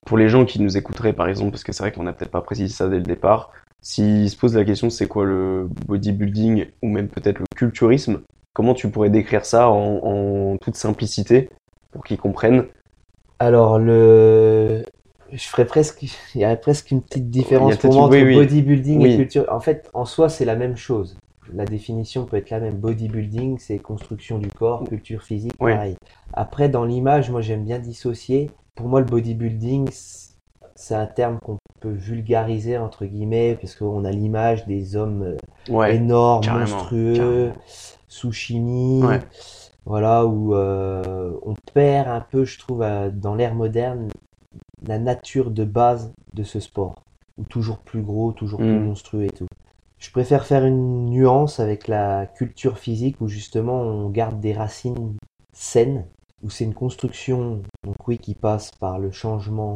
Pour 0.06 0.18
les 0.18 0.30
gens 0.30 0.46
qui 0.46 0.62
nous 0.62 0.78
écouteraient, 0.78 1.13
par 1.13 1.28
exemple, 1.28 1.52
parce 1.52 1.63
que 1.63 1.72
c'est 1.72 1.84
vrai 1.84 1.92
qu'on 1.92 2.04
n'a 2.04 2.13
peut-être 2.13 2.31
pas 2.31 2.42
précisé 2.42 2.74
ça 2.74 2.88
dès 2.88 2.98
le 2.98 3.04
départ, 3.04 3.52
s'ils 3.81 4.30
se 4.30 4.38
posent 4.38 4.56
la 4.56 4.63
question 4.63 4.90
c'est 4.90 5.07
quoi 5.07 5.25
le 5.25 5.68
bodybuilding 5.88 6.68
ou 6.81 6.88
même 6.90 7.07
peut-être 7.07 7.40
le 7.40 7.46
culturisme, 7.56 8.22
comment 8.54 8.74
tu 8.74 8.90
pourrais 8.90 9.10
décrire 9.10 9.46
ça 9.46 9.69
en, 9.69 10.00
en 10.04 10.57
toute 10.57 10.75
simplicité 10.75 11.50
pour 11.92 12.04
qu'ils 12.04 12.18
comprennent? 12.18 12.66
Alors, 13.40 13.80
le... 13.80 14.84
je 15.31 15.44
ferais 15.48 15.66
presque, 15.66 16.04
il 16.04 16.42
y 16.42 16.46
aurait 16.46 16.60
presque 16.60 16.92
une 16.92 17.02
petite 17.02 17.30
différence 17.30 17.74
a 17.74 17.78
pour 17.78 17.94
moi 17.94 18.04
entre 18.04 18.22
oui. 18.22 18.36
bodybuilding 18.36 19.02
Oui. 19.02 19.12
et 19.12 19.16
culture. 19.18 19.46
En 19.50 19.60
fait, 19.60 19.90
en 19.94 20.06
soi, 20.06 20.30
c'est 20.30 20.46
la 20.46 20.56
même 20.56 20.78
chose. 20.78 21.18
La 21.54 21.66
définition 21.66 22.25
peut 22.25 22.38
être 22.38 22.50
la 22.50 22.60
même. 22.60 22.75
Bodybuilding, 22.75 23.60
c'est 23.60 23.78
construction 23.78 24.40
du 24.40 24.48
corps, 24.50 24.84
culture 24.86 25.22
physique, 25.22 25.54
Oui. 25.60 25.74
pareil. 25.74 25.96
Après, 26.34 26.69
dans 26.69 26.86
l'image, 26.86 27.30
moi, 27.30 27.42
j'aime 27.42 27.66
bien 27.66 27.80
dissocier. 27.80 28.52
Pour 28.76 28.88
moi, 28.88 29.00
le 29.00 29.06
bodybuilding, 29.06 29.90
c'est 30.76 30.96
un 30.96 31.06
terme 31.08 31.40
qu'on 31.44 31.58
peut 31.82 31.92
vulgariser, 31.92 32.78
entre 32.78 33.06
guillemets, 33.06 33.58
parce 33.60 33.76
qu'on 33.76 34.04
a 34.06 34.12
l'image 34.12 34.66
des 34.66 34.96
hommes 34.96 35.24
euh, 35.24 35.38
Ouais, 35.70 35.96
énormes, 35.96 36.44
carrément, 36.44 36.66
monstrueux, 36.78 37.54
sous 38.08 38.32
chimie, 38.32 39.02
Ouais. 39.04 39.22
voilà, 39.86 40.26
où 40.26 40.56
euh, 40.56 41.34
on 41.44 41.56
perd 41.74 42.08
un 42.10 42.22
peu, 42.22 42.44
je 42.46 42.60
trouve, 42.60 42.84
dans 43.14 43.36
l'ère 43.36 43.56
moderne, 43.56 44.10
la 44.86 45.00
nature 45.00 45.52
de 45.52 45.64
base 45.64 46.12
de 46.34 46.44
ce 46.44 46.60
sport, 46.60 46.96
ou 47.38 47.44
toujours 47.46 47.78
plus 47.80 48.02
gros, 48.02 48.34
toujours 48.34 48.60
plus 48.60 48.70
Mm. 48.70 48.86
monstrueux 48.86 49.24
et 49.26 49.30
tout. 49.32 49.48
Je 50.00 50.12
préfère 50.12 50.46
faire 50.46 50.66
une 50.66 51.06
nuance 51.06 51.60
avec 51.60 51.88
la 51.88 52.26
culture 52.28 52.78
physique, 52.78 53.22
où 53.22 53.28
justement 53.28 53.82
on 53.82 54.10
garde 54.10 54.40
des 54.40 54.54
racines 54.54 55.16
saines, 55.54 56.06
où 56.44 56.50
c'est 56.50 56.66
une 56.66 56.74
construction, 56.74 57.62
donc 57.85 58.07
oui, 58.07 58.18
qui 58.18 58.33
passe 58.33 58.71
par 58.71 58.97
le 58.97 59.11
changement 59.11 59.75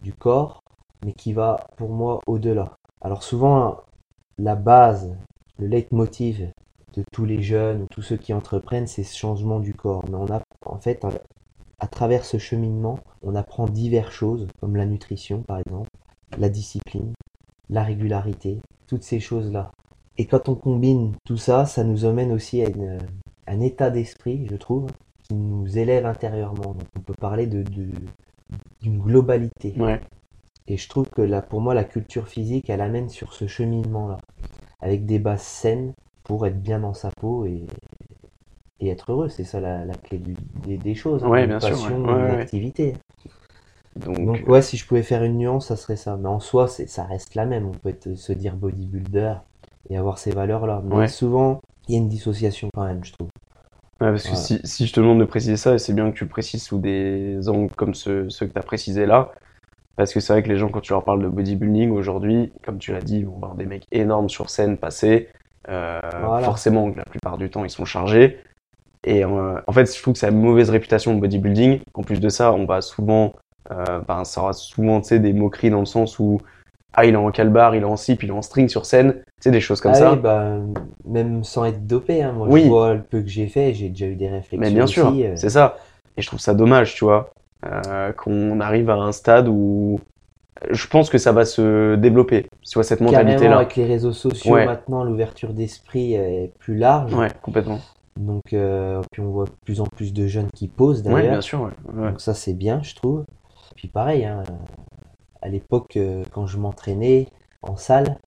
du 0.00 0.12
corps, 0.12 0.62
mais 1.04 1.12
qui 1.12 1.32
va 1.32 1.66
pour 1.76 1.90
moi 1.90 2.20
au-delà. 2.26 2.76
Alors 3.00 3.24
souvent, 3.24 3.80
la 4.38 4.54
base, 4.54 5.16
le 5.58 5.66
leitmotiv 5.66 6.52
de 6.94 7.04
tous 7.12 7.24
les 7.24 7.42
jeunes 7.42 7.82
ou 7.82 7.86
tous 7.90 8.02
ceux 8.02 8.16
qui 8.16 8.32
entreprennent, 8.32 8.86
c'est 8.86 9.02
ce 9.02 9.16
changement 9.16 9.58
du 9.58 9.74
corps. 9.74 10.04
Mais 10.08 10.16
on 10.16 10.30
a, 10.32 10.40
en 10.66 10.78
fait, 10.78 11.04
à, 11.80 11.88
travers 11.88 12.24
ce 12.24 12.38
cheminement, 12.38 13.00
on 13.22 13.34
apprend 13.34 13.66
diverses 13.66 14.12
choses, 14.12 14.46
comme 14.60 14.76
la 14.76 14.86
nutrition 14.86 15.42
par 15.42 15.58
exemple, 15.58 15.90
la 16.38 16.48
discipline, 16.48 17.12
la 17.70 17.82
régularité, 17.82 18.60
toutes 18.86 19.02
ces 19.02 19.18
choses-là. 19.18 19.72
Et 20.16 20.26
quand 20.26 20.48
on 20.48 20.54
combine 20.54 21.14
tout 21.24 21.36
ça, 21.36 21.66
ça 21.66 21.82
nous 21.82 22.04
amène 22.04 22.32
aussi 22.32 22.62
à 22.62 22.68
un 23.48 23.60
état 23.60 23.90
d'esprit, 23.90 24.46
je 24.48 24.56
trouve, 24.56 24.86
qui 25.28 25.34
nous 25.36 25.78
élève 25.78 26.06
intérieurement. 26.06 26.74
Donc 26.74 26.88
on 26.96 27.00
peut 27.00 27.14
parler 27.20 27.46
de, 27.46 27.62
d'une 28.82 28.98
globalité. 28.98 29.74
ouais, 29.76 30.00
Et 30.68 30.76
je 30.76 30.88
trouve 30.88 31.08
que 31.10 31.22
là, 31.22 31.42
pour 31.42 31.60
moi, 31.60 31.74
la 31.74 31.84
culture 31.84 32.28
physique, 32.28 32.70
elle 32.70 32.80
amène 32.82 33.08
sur 33.08 33.32
ce 33.34 33.46
cheminement-là, 33.48 34.18
avec 34.80 35.06
des 35.06 35.18
bases 35.20 35.42
saines 35.42 35.94
pour 36.24 36.46
être 36.46 36.62
bien 36.62 36.80
dans 36.80 36.94
sa 36.94 37.10
peau 37.20 37.46
et, 37.46 37.66
et 38.80 38.88
être 38.88 39.12
heureux. 39.12 39.28
C'est 39.28 39.44
ça 39.44 39.60
la, 39.60 39.84
la 39.84 39.94
clé 39.94 40.18
du- 40.18 40.34
des, 40.66 40.78
des 40.78 40.94
choses, 40.94 41.24
hein, 41.24 41.32
Ouais, 41.32 41.46
une 41.46 41.52
bien 41.52 41.60
sûr, 41.60 41.80
passion, 41.80 41.96
ouais. 42.06 42.12
Ouais, 42.12 42.20
une 42.20 42.30
activité. 42.30 42.96
donc, 43.96 44.18
Donc 44.18 44.46
ouais, 44.48 44.62
si 44.62 44.76
je 44.76 44.86
pouvais 44.86 45.02
faire 45.02 45.22
une 45.24 45.38
nuance, 45.38 45.68
ça 45.68 45.76
serait 45.76 45.96
ça. 45.96 46.16
Mais 46.16 46.28
en 46.28 46.40
soi, 46.40 46.68
c'est, 46.68 46.86
ça 46.86 47.04
reste 47.04 47.34
la 47.34 47.46
même. 47.46 47.66
On 47.66 47.72
peut 47.72 47.88
être- 47.90 48.14
se 48.14 48.32
dire 48.32 48.56
bodybuilder 48.56 49.34
et 49.90 49.96
avoir 49.96 50.18
ces 50.18 50.32
valeurs-là. 50.32 50.82
Mais 50.84 51.06
souvent, 51.06 51.60
il 51.88 51.94
y 51.94 51.96
a 51.96 52.00
une 52.00 52.08
dissociation 52.08 52.68
quand 52.74 52.84
même, 52.86 53.04
je 53.04 53.12
trouve. 53.12 53.28
Ouais, 54.00 54.10
parce 54.10 54.22
que 54.22 54.28
Voilà. 54.28 54.42
si, 54.42 54.60
si 54.64 54.86
je 54.86 54.92
te 54.92 55.00
demande 55.00 55.18
de 55.18 55.24
préciser 55.24 55.56
ça, 55.56 55.74
et 55.74 55.78
c'est 55.78 55.92
bien 55.92 56.10
que 56.10 56.16
tu 56.16 56.26
précises 56.26 56.62
sous 56.62 56.78
des 56.78 57.48
angles 57.48 57.74
comme 57.74 57.94
ceux, 57.94 58.28
ceux 58.30 58.46
que 58.46 58.52
tu 58.52 58.58
as 58.58 58.62
précisés 58.62 59.06
là, 59.06 59.32
parce 59.96 60.14
que 60.14 60.20
c'est 60.20 60.32
vrai 60.32 60.44
que 60.44 60.48
les 60.48 60.56
gens, 60.56 60.68
quand 60.68 60.80
tu 60.80 60.92
leur 60.92 61.02
parles 61.02 61.22
de 61.22 61.28
bodybuilding 61.28 61.90
aujourd'hui, 61.90 62.52
comme 62.62 62.78
tu 62.78 62.92
l'as 62.92 63.00
dit, 63.00 63.18
ils 63.18 63.26
vont 63.26 63.38
voir 63.38 63.56
des 63.56 63.66
mecs 63.66 63.86
énormes 63.90 64.28
sur 64.28 64.48
scène 64.48 64.76
passer. 64.78 65.28
Euh, 65.68 65.98
Voilà. 66.20 66.46
Forcément, 66.46 66.88
la 66.94 67.04
plupart 67.04 67.36
du 67.36 67.50
temps, 67.50 67.64
ils 67.64 67.70
sont 67.70 67.84
chargés. 67.84 68.38
Et 69.04 69.24
euh, 69.24 69.60
en 69.66 69.72
fait, 69.72 69.92
je 69.92 70.00
trouve 70.00 70.14
que 70.14 70.24
a 70.24 70.30
une 70.30 70.40
mauvaise 70.40 70.70
réputation 70.70 71.14
le 71.14 71.20
bodybuilding. 71.20 71.80
En 71.94 72.02
plus 72.02 72.20
de 72.20 72.28
ça, 72.28 72.52
on 72.52 72.64
va 72.64 72.80
souvent, 72.80 73.34
euh, 73.72 74.00
ben, 74.06 74.24
ça 74.24 74.42
aura 74.42 74.52
souvent, 74.52 75.00
des 75.18 75.32
moqueries 75.32 75.70
dans 75.70 75.80
le 75.80 75.86
sens 75.86 76.20
où, 76.20 76.40
ah, 76.94 77.04
il 77.04 77.14
est 77.14 77.16
en 77.16 77.30
calbar, 77.30 77.74
il 77.74 77.82
est 77.82 77.86
en 77.86 77.96
slip, 77.96 78.22
il 78.22 78.30
est 78.30 78.32
en 78.32 78.42
string 78.42 78.68
sur 78.68 78.86
scène, 78.86 79.16
sais, 79.40 79.50
des 79.50 79.60
choses 79.60 79.80
comme 79.80 79.92
Ah 79.92 79.94
ça. 79.94 80.12
oui, 80.12 80.18
bah, 80.18 80.56
même 81.04 81.44
sans 81.44 81.64
être 81.64 81.86
dopé, 81.86 82.22
hein, 82.22 82.32
moi 82.32 82.48
Oui. 82.48 82.62
je 82.64 82.68
vois 82.68 82.94
le 82.94 83.02
peu 83.02 83.20
que 83.20 83.28
j'ai 83.28 83.46
fait, 83.46 83.74
j'ai 83.74 83.88
déjà 83.88 84.06
eu 84.06 84.16
des 84.16 84.28
réflexions 84.28 84.58
Mais 84.60 84.70
bien 84.70 84.86
sûr, 84.86 85.12
euh, 85.14 85.32
c'est 85.36 85.50
ça. 85.50 85.76
Et 86.16 86.22
je 86.22 86.26
trouve 86.26 86.40
ça 86.40 86.54
dommage, 86.54 86.94
tu 86.94 87.04
vois, 87.04 87.30
euh, 87.66 88.12
qu'on 88.12 88.58
arrive 88.60 88.90
à 88.90 88.94
un 88.94 89.12
stade 89.12 89.48
où 89.48 90.00
je 90.70 90.86
pense 90.88 91.08
que 91.08 91.18
ça 91.18 91.30
va 91.30 91.44
se 91.44 91.94
développer, 91.94 92.46
tu 92.68 92.74
vois, 92.74 92.82
cette 92.82 93.00
mentalité-là. 93.00 93.58
avec 93.58 93.76
les 93.76 93.84
réseaux 93.84 94.12
sociaux 94.12 94.54
Ouais. 94.54 94.66
maintenant, 94.66 95.04
l'ouverture 95.04 95.52
d'esprit 95.52 96.14
est 96.14 96.52
plus 96.58 96.76
large. 96.76 97.14
Ouais, 97.14 97.28
complètement. 97.42 97.78
Donc, 98.18 98.52
euh, 98.52 99.00
puis 99.12 99.22
on 99.22 99.30
voit 99.30 99.44
de 99.44 99.52
plus 99.64 99.80
en 99.80 99.86
plus 99.86 100.12
de 100.12 100.26
jeunes 100.26 100.48
qui 100.52 100.66
posent 100.66 101.04
d'ailleurs. 101.04 101.30
bien 101.30 101.40
sûr. 101.40 101.60
Ouais. 101.94 102.08
Donc 102.10 102.20
ça 102.20 102.34
c'est 102.34 102.54
bien, 102.54 102.82
je 102.82 102.96
trouve. 102.96 103.22
Puis 103.76 103.86
pareil, 103.86 104.24
hein, 104.24 104.42
à 105.48 105.50
l'époque, 105.50 105.96
euh, 105.96 106.22
quand 106.30 106.46
je 106.46 106.58
m'entraînais 106.58 107.26
en 107.62 107.76
salle, 107.76 108.18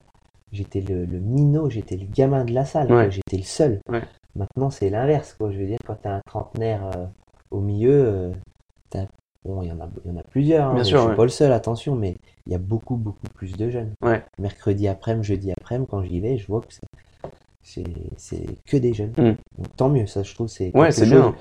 j'étais 0.50 0.80
le, 0.80 1.04
le 1.06 1.20
minot, 1.20 1.70
j'étais 1.70 1.96
le 1.96 2.06
gamin 2.06 2.44
de 2.44 2.52
la 2.52 2.64
salle. 2.64 2.92
Ouais. 2.92 3.10
j'étais 3.12 3.36
le 3.36 3.44
seul. 3.44 3.80
Ouais. 3.88 4.02
Maintenant 4.34 4.70
c'est 4.70 4.90
l'inverse, 4.90 5.34
quoi. 5.34 5.52
Je 5.52 5.58
veux 5.58 5.66
dire, 5.66 5.78
quand 5.86 5.96
t'as 6.02 6.16
un 6.16 6.20
trentenaire 6.26 6.84
euh, 6.96 7.06
au 7.52 7.60
milieu, 7.60 7.92
euh, 7.92 8.30
t'as- 8.90 9.06
bon, 9.44 9.62
il 9.62 9.68
y 9.68 9.72
en 9.72 9.78
a, 9.80 9.88
il 10.04 10.10
y 10.10 10.14
en 10.14 10.18
a 10.18 10.24
plusieurs. 10.24 10.70
hein, 10.70 10.74
Bien 10.74 10.82
sûr, 10.84 10.96
je 10.96 11.02
suis 11.02 11.10
ouais. 11.10 11.16
pas 11.16 11.22
le 11.22 11.28
seul, 11.28 11.52
attention, 11.52 11.94
mais 11.94 12.16
il 12.46 12.52
y 12.52 12.56
a 12.56 12.58
beaucoup, 12.58 12.96
beaucoup 12.96 13.28
plus 13.34 13.56
de 13.56 13.70
jeunes. 13.70 13.92
Mercredi 14.40 14.88
après-midi, 14.88 15.28
jeudi 15.28 15.52
après-midi, 15.52 15.88
quand 15.88 16.02
j'y 16.02 16.18
vais, 16.18 16.38
je 16.38 16.46
vois 16.48 16.60
que 16.62 16.72
c'est- 17.62 18.64
que 18.66 18.76
des 18.76 18.94
jeunes. 18.94 19.12
Mm. 19.16 19.34
Donc 19.58 19.76
tant 19.76 19.88
mieux, 19.88 20.06
ça 20.06 20.24
je 20.24 20.34
trouve 20.34 20.48
c'est 20.48 20.72
Ouais, 20.74 20.86
quelque 20.86 20.92
c'est 20.92 21.06
chose 21.06 21.10
bien. 21.10 21.34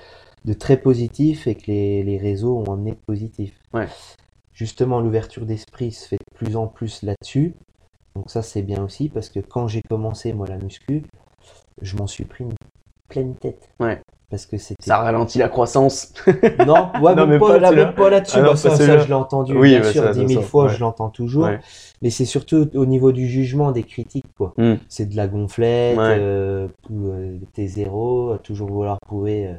de 0.45 0.53
très 0.53 0.77
positif 0.77 1.47
et 1.47 1.55
que 1.55 1.65
les, 1.67 2.03
les 2.03 2.17
réseaux 2.19 2.59
ont 2.59 2.69
emmené 2.71 2.91
de 2.91 2.99
positif. 3.07 3.53
Justement, 4.61 4.99
l'ouverture 4.99 5.47
d'esprit 5.47 5.91
se 5.91 6.07
fait 6.07 6.17
de 6.17 6.35
plus 6.37 6.55
en 6.55 6.67
plus 6.67 7.01
là-dessus. 7.01 7.55
Donc 8.15 8.29
ça, 8.29 8.43
c'est 8.43 8.61
bien 8.61 8.83
aussi 8.83 9.09
parce 9.09 9.27
que 9.29 9.39
quand 9.39 9.67
j'ai 9.67 9.81
commencé, 9.89 10.33
moi, 10.33 10.45
la 10.47 10.57
muscu, 10.59 11.01
je 11.81 11.97
m'en 11.97 12.05
suis 12.05 12.25
pris 12.25 12.43
une 12.43 12.53
pleine 13.09 13.33
tête. 13.33 13.69
Ouais. 13.79 13.99
Parce 14.29 14.45
que 14.45 14.57
c'était... 14.59 14.83
Ça 14.85 14.97
ralentit 14.99 15.39
la 15.39 15.49
croissance. 15.49 16.13
Non, 16.67 16.91
ouais, 17.01 17.15
Non, 17.15 17.25
même 17.25 17.29
mais 17.31 17.39
pas, 17.39 17.47
pas 17.47 17.57
là, 17.57 17.69
celui-là. 17.69 17.85
même 17.87 17.95
pas 17.95 18.09
là-dessus. 18.11 18.37
Ah 18.37 18.41
Bah, 18.43 18.55
ça, 18.55 18.75
je 18.99 19.07
l'ai 19.07 19.13
entendu, 19.13 19.57
Oui, 19.57 19.71
bien 19.71 19.79
bah, 19.79 19.91
sûr, 19.91 20.11
dix 20.11 20.25
mille 20.25 20.43
fois, 20.43 20.65
ouais. 20.65 20.73
je 20.75 20.79
l'entends 20.79 21.09
toujours. 21.09 21.45
Ouais. 21.45 21.59
Mais 22.03 22.11
c'est 22.11 22.25
surtout 22.25 22.69
au 22.75 22.85
niveau 22.85 23.11
du 23.11 23.27
jugement, 23.27 23.71
des 23.71 23.81
critiques, 23.83 24.31
quoi. 24.37 24.53
Mm. 24.57 24.75
C'est 24.89 25.07
de 25.07 25.15
la 25.17 25.27
gonflette, 25.27 25.97
Ouais. 25.97 26.17
euh, 26.19 26.67
euh, 26.91 27.37
t'es 27.53 27.65
zéro, 27.65 28.33
à 28.33 28.37
toujours 28.37 28.69
vouloir 28.69 28.99
prouver. 29.01 29.55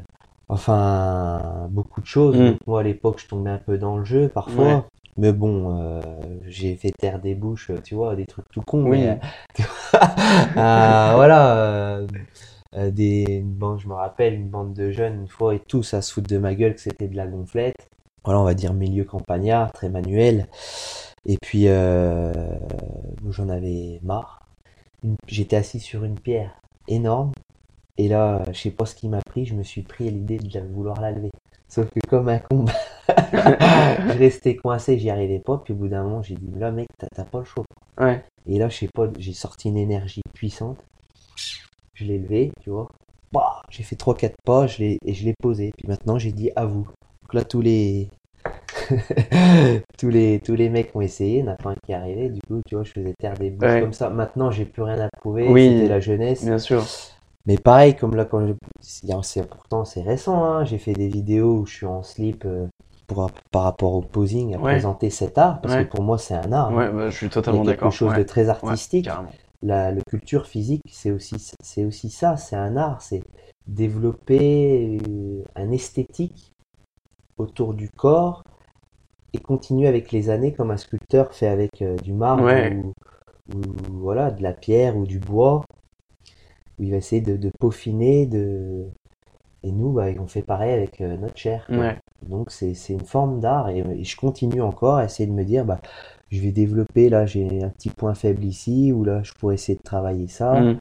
Enfin, 0.52 1.68
beaucoup 1.71 2.00
de 2.00 2.06
choses. 2.06 2.37
Mm. 2.37 2.56
Moi, 2.66 2.80
à 2.80 2.82
l'époque, 2.82 3.21
je 3.21 3.28
tombais 3.28 3.50
un 3.50 3.59
peu 3.59 3.78
dans 3.78 3.97
le 3.97 4.04
jeu, 4.04 4.28
parfois. 4.28 4.64
Ouais. 4.64 4.82
Mais 5.18 5.32
bon, 5.32 5.78
euh, 5.78 6.00
j'ai 6.47 6.75
fait 6.76 6.90
taire 6.90 7.21
des 7.21 7.35
bouches, 7.35 7.71
tu 7.85 7.94
vois, 7.94 8.16
des 8.16 8.25
trucs 8.26 8.49
tout 8.50 8.62
cons. 8.62 8.85
Oui. 8.85 9.00
mais, 9.00 9.11
euh, 9.11 9.14
euh, 10.56 11.12
voilà. 11.14 11.56
euh, 12.75 12.90
des, 12.90 13.25
une 13.28 13.52
bande, 13.52 13.80
je 13.80 13.88
me 13.88 13.94
rappelle, 13.94 14.35
une 14.35 14.49
bande 14.49 14.73
de 14.73 14.90
jeunes, 14.90 15.21
une 15.23 15.28
fois, 15.28 15.54
et 15.54 15.59
tous 15.59 15.92
à 15.94 16.00
se 16.00 16.12
foutre 16.12 16.28
de 16.28 16.38
ma 16.38 16.54
gueule 16.54 16.75
que 16.75 16.80
c'était 16.80 17.09
de 17.09 17.16
la 17.16 17.26
gonflette. 17.26 17.88
Voilà, 18.25 18.40
on 18.40 18.44
va 18.44 18.54
dire 18.54 18.73
milieu 18.73 19.04
campagnard, 19.04 19.73
très 19.73 19.88
manuel. 19.88 20.47
Et 21.26 21.37
puis, 21.42 21.68
euh, 21.68 22.32
j'en 23.28 23.49
avais 23.49 24.00
marre. 24.02 24.40
J'étais 25.26 25.56
assis 25.56 25.80
sur 25.80 26.04
une 26.04 26.18
pierre 26.18 26.54
énorme. 26.88 27.32
Et 28.02 28.09
là, 28.09 28.42
je 28.52 28.59
sais 28.59 28.73
pas 28.73 28.85
ce 28.85 28.97
qui 28.97 29.09
m'a 29.09 29.21
pris, 29.25 29.47
je 29.47 29.54
me 29.54 29.62
suis 29.62 29.82
pris 29.82 30.09
à 30.09 30.11
l'idée 30.11 30.37
de 30.37 30.61
vouloir 30.75 31.00
la 31.00 31.12
lever. 31.12 31.30
Sauf 31.68 31.87
que 31.88 32.00
comme 32.09 32.28
un 32.28 32.40
con, 32.40 32.64
je 33.09 34.18
restais 34.18 34.56
coincé, 34.56 34.99
j'y 34.99 35.09
arrivais 35.09 35.38
pas. 35.38 35.59
Puis 35.59 35.73
au 35.73 35.76
bout 35.76 35.87
d'un 35.87 36.02
moment, 36.02 36.21
j'ai 36.21 36.35
dit, 36.35 36.50
là 36.59 36.73
mec, 36.73 36.88
t'as 36.99 37.23
pas 37.25 37.38
le 37.38 37.44
choix. 37.44 37.62
Ouais. 38.00 38.25
Et 38.49 38.59
là, 38.59 38.68
je 38.68 38.76
sais 38.78 38.88
pas, 38.92 39.06
j'ai 39.21 39.32
sorti 39.32 39.68
une 39.68 39.76
énergie 39.76 40.21
puissante. 40.35 40.78
Je 41.94 42.04
l'ai 42.04 42.18
levé, 42.18 42.50
tu 42.61 42.71
vois. 42.71 42.88
Bah, 43.30 43.62
j'ai 43.71 43.85
fait 43.85 43.94
3-4 43.94 44.32
pas 44.44 44.66
je 44.66 44.78
l'ai- 44.78 44.99
et 45.06 45.14
je 45.14 45.25
l'ai 45.25 45.35
posé. 45.40 45.71
Puis 45.78 45.87
maintenant, 45.87 46.18
j'ai 46.18 46.32
dit 46.32 46.50
à 46.56 46.66
vous. 46.66 46.88
Donc 47.23 47.35
là, 47.35 47.44
tous 47.44 47.61
les... 47.61 48.09
tous 49.97 50.09
les 50.09 50.40
tous 50.40 50.56
les 50.56 50.68
mecs 50.68 50.90
ont 50.97 51.00
essayé, 51.00 51.38
il 51.38 51.44
n'y 51.44 51.49
en 51.49 51.52
a 51.52 51.56
pas 51.56 51.71
un 51.71 51.75
qui 51.87 51.92
est 51.92 51.94
arrivé. 51.94 52.28
Du 52.30 52.40
coup, 52.49 52.61
tu 52.66 52.75
vois, 52.75 52.82
je 52.82 52.90
faisais 52.90 53.14
taire 53.21 53.35
des 53.35 53.50
bouches 53.50 53.68
Ouais. 53.71 53.80
comme 53.80 53.92
ça. 53.92 54.11
Maintenant, 54.11 54.50
j'ai 54.50 54.64
plus 54.64 54.82
rien 54.82 54.99
à 54.99 55.09
prouver. 55.21 55.47
Oui. 55.49 55.68
C'était 55.68 55.88
la 55.88 56.00
jeunesse. 56.00 56.44
Bien 56.44 56.59
sûr. 56.59 56.85
Mais 57.46 57.56
pareil, 57.58 57.96
comme 57.96 58.14
là, 58.14 58.25
quand 58.25 58.46
je... 58.46 58.52
pourtant 59.42 59.84
c'est 59.84 60.02
récent, 60.02 60.44
hein. 60.44 60.64
J'ai 60.64 60.78
fait 60.78 60.92
des 60.92 61.08
vidéos 61.08 61.58
où 61.61 61.66
je 61.66 61.75
suis 61.75 61.87
en 61.87 62.02
slip 62.02 62.44
euh, 62.44 62.66
pour, 63.06 63.30
par 63.50 63.62
rapport 63.64 63.94
au 63.94 64.00
posing 64.00 64.54
à 64.54 64.58
Ouais. 64.58 64.72
présenter 64.72 65.11
cet 65.11 65.38
art, 65.38 65.61
parce 65.61 65.75
Ouais. 65.75 65.84
que 65.84 65.90
pour 65.90 66.02
moi 66.02 66.18
c'est 66.18 66.34
un 66.34 66.52
art. 66.52 66.72
Ouais, 66.72 66.90
bah, 66.90 67.11
je 67.11 67.16
suis 67.16 67.28
totalement 67.28 67.62
quelque 67.64 67.72
d'accord. 67.72 67.92
chose 67.92 68.11
Ouais. 68.11 68.18
de 68.18 68.22
très 68.22 68.49
artistique. 68.49 69.08
La, 69.64 69.92
le 69.92 70.02
culture 70.02 70.46
physique, 70.46 70.82
c'est 70.90 71.12
aussi, 71.12 71.37
c'est 71.62 71.84
aussi 71.84 72.11
ça, 72.11 72.37
c'est 72.37 72.56
un 72.56 72.76
art, 72.76 73.00
c'est 73.00 73.22
développer 73.68 74.99
euh, 75.08 75.44
un 75.54 75.70
esthétique 75.70 76.52
autour 77.38 77.75
du 77.75 77.88
corps 77.90 78.42
et 79.32 79.38
continuer 79.38 79.88
avec 79.88 80.12
les 80.12 80.30
années 80.30 80.52
comme 80.52 80.70
un 80.70 80.76
sculpteur 80.76 81.32
fait 81.32 81.46
avec 81.46 81.80
euh, 81.80 81.96
du 81.96 82.12
marbre 82.12 82.44
ou, 82.52 82.92
ou, 83.54 83.61
voilà, 83.90 84.30
de 84.30 84.42
la 84.42 84.52
pierre 84.52 84.96
ou 84.96 85.06
du 85.06 85.18
bois, 85.20 85.64
où 86.82 86.86
il 86.86 86.90
va 86.90 86.98
essayer 86.98 87.22
de, 87.22 87.36
de 87.38 87.50
peaufiner, 87.60 88.26
de... 88.26 88.86
et 89.62 89.72
nous, 89.72 89.92
bah, 89.92 90.06
on 90.18 90.26
fait 90.26 90.42
pareil 90.42 90.72
avec 90.72 91.00
euh, 91.00 91.16
notre 91.16 91.36
chair. 91.36 91.66
Ouais. 91.70 91.96
Donc 92.28 92.50
c'est 92.52 92.74
une 92.90 93.00
forme 93.04 93.40
d'art 93.40 93.68
et, 93.70 93.78
et 93.80 94.04
je 94.04 94.16
continue 94.16 94.62
encore 94.62 94.96
à 94.96 95.04
essayer 95.06 95.26
de 95.28 95.32
me 95.34 95.44
dire 95.44 95.64
bah 95.64 95.80
je 96.30 96.40
vais 96.40 96.52
développer 96.52 97.08
là 97.08 97.26
j'ai 97.26 97.62
un 97.64 97.70
petit 97.70 97.90
point 97.90 98.14
faible 98.14 98.44
ici 98.44 98.92
ou 98.92 99.04
là 99.04 99.22
je 99.24 99.32
pourrais 99.34 99.54
essayer 99.56 99.76
de 99.78 99.82
travailler 99.82 100.28
ça 100.28 100.60
Mm. 100.60 100.78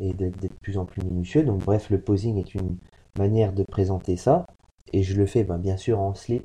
et 0.00 0.12
d'être 0.14 0.38
d'être 0.40 0.54
de 0.54 0.58
plus 0.62 0.78
en 0.78 0.84
plus 0.86 1.02
minutieux. 1.04 1.42
Donc 1.44 1.64
bref 1.64 1.90
le 1.90 2.00
posing 2.00 2.38
est 2.38 2.54
une 2.54 2.76
manière 3.18 3.52
de 3.52 3.64
présenter 3.64 4.16
ça 4.16 4.46
et 4.92 5.02
je 5.02 5.16
le 5.16 5.26
fais 5.26 5.44
bah, 5.44 5.58
bien 5.58 5.76
sûr 5.76 6.00
en 6.00 6.14
slip 6.14 6.44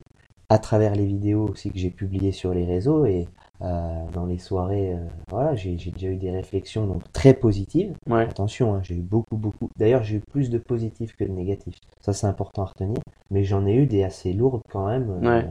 à 0.50 0.60
travers 0.60 0.96
les 0.96 1.06
vidéos 1.06 1.48
aussi 1.50 1.72
que 1.72 1.78
j'ai 1.80 1.92
publiées 1.92 2.32
sur 2.32 2.54
les 2.54 2.66
réseaux 2.66 3.06
et 3.06 3.28
euh, 3.64 4.06
dans 4.14 4.26
les 4.26 4.38
soirées 4.40 4.94
euh, 4.94 4.98
voilà 5.32 5.56
j'ai 5.56 5.76
déjà 5.76 6.08
eu 6.08 6.18
des 6.18 6.32
réflexions 6.32 6.86
donc 6.86 7.02
très 7.14 7.34
positives. 7.34 7.94
Ouais. 8.10 8.24
Attention, 8.24 8.74
hein, 8.76 8.82
j'ai 8.84 8.96
eu 8.96 9.02
beaucoup, 9.02 9.38
beaucoup. 9.38 9.70
D'ailleurs, 9.78 10.04
j'ai 10.04 10.18
eu 10.18 10.22
plus 10.32 10.50
de 10.50 10.58
positifs 10.58 11.16
que 11.16 11.24
de 11.24 11.32
négatifs. 11.32 11.76
Ça, 12.02 12.12
c'est 12.14 12.28
important 12.28 12.64
à 12.64 12.66
retenir. 12.66 12.98
Mais 13.32 13.44
j'en 13.44 13.66
ai 13.66 13.74
eu 13.76 13.86
des 13.86 14.04
assez 14.04 14.34
lourdes 14.34 14.62
quand 14.72 14.88
même. 14.88 15.10
euh, 15.24 15.42
Ouais. 15.42 15.46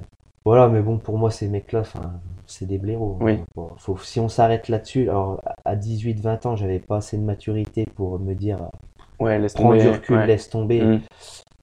Voilà, 0.45 0.69
mais 0.69 0.83
bon, 0.83 0.99
pour 0.99 1.19
moi, 1.19 1.31
ces 1.31 1.49
mecs-là, 1.49 1.85
c'est 2.47 2.67
des 2.67 2.79
blaireaux. 2.79 3.17
hein. 3.21 3.25
Oui. 3.25 3.39
Bon, 3.57 3.71
faut, 3.79 3.97
si 3.99 4.19
on 4.21 4.29
s'arrête 4.29 4.69
là-dessus, 4.69 5.09
alors 5.09 5.41
à 5.65 5.77
18-20 5.77 6.45
ans, 6.47 6.57
j'avais 6.57 6.81
pas 6.81 6.97
assez 6.97 7.17
de 7.17 7.23
maturité 7.23 7.85
pour 7.95 8.19
me 8.19 8.35
dire 8.35 8.59
Ouais, 9.21 9.39
laisse 9.39 9.55
prends 9.55 9.71
tomber. 9.71 9.81
du 9.83 9.89
recul, 9.89 10.17
ouais. 10.17 10.27
laisse 10.27 10.51
tomber. 10.51 10.83
Mm. 10.83 11.01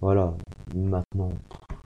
Voilà, 0.02 0.34
maintenant, 0.74 1.30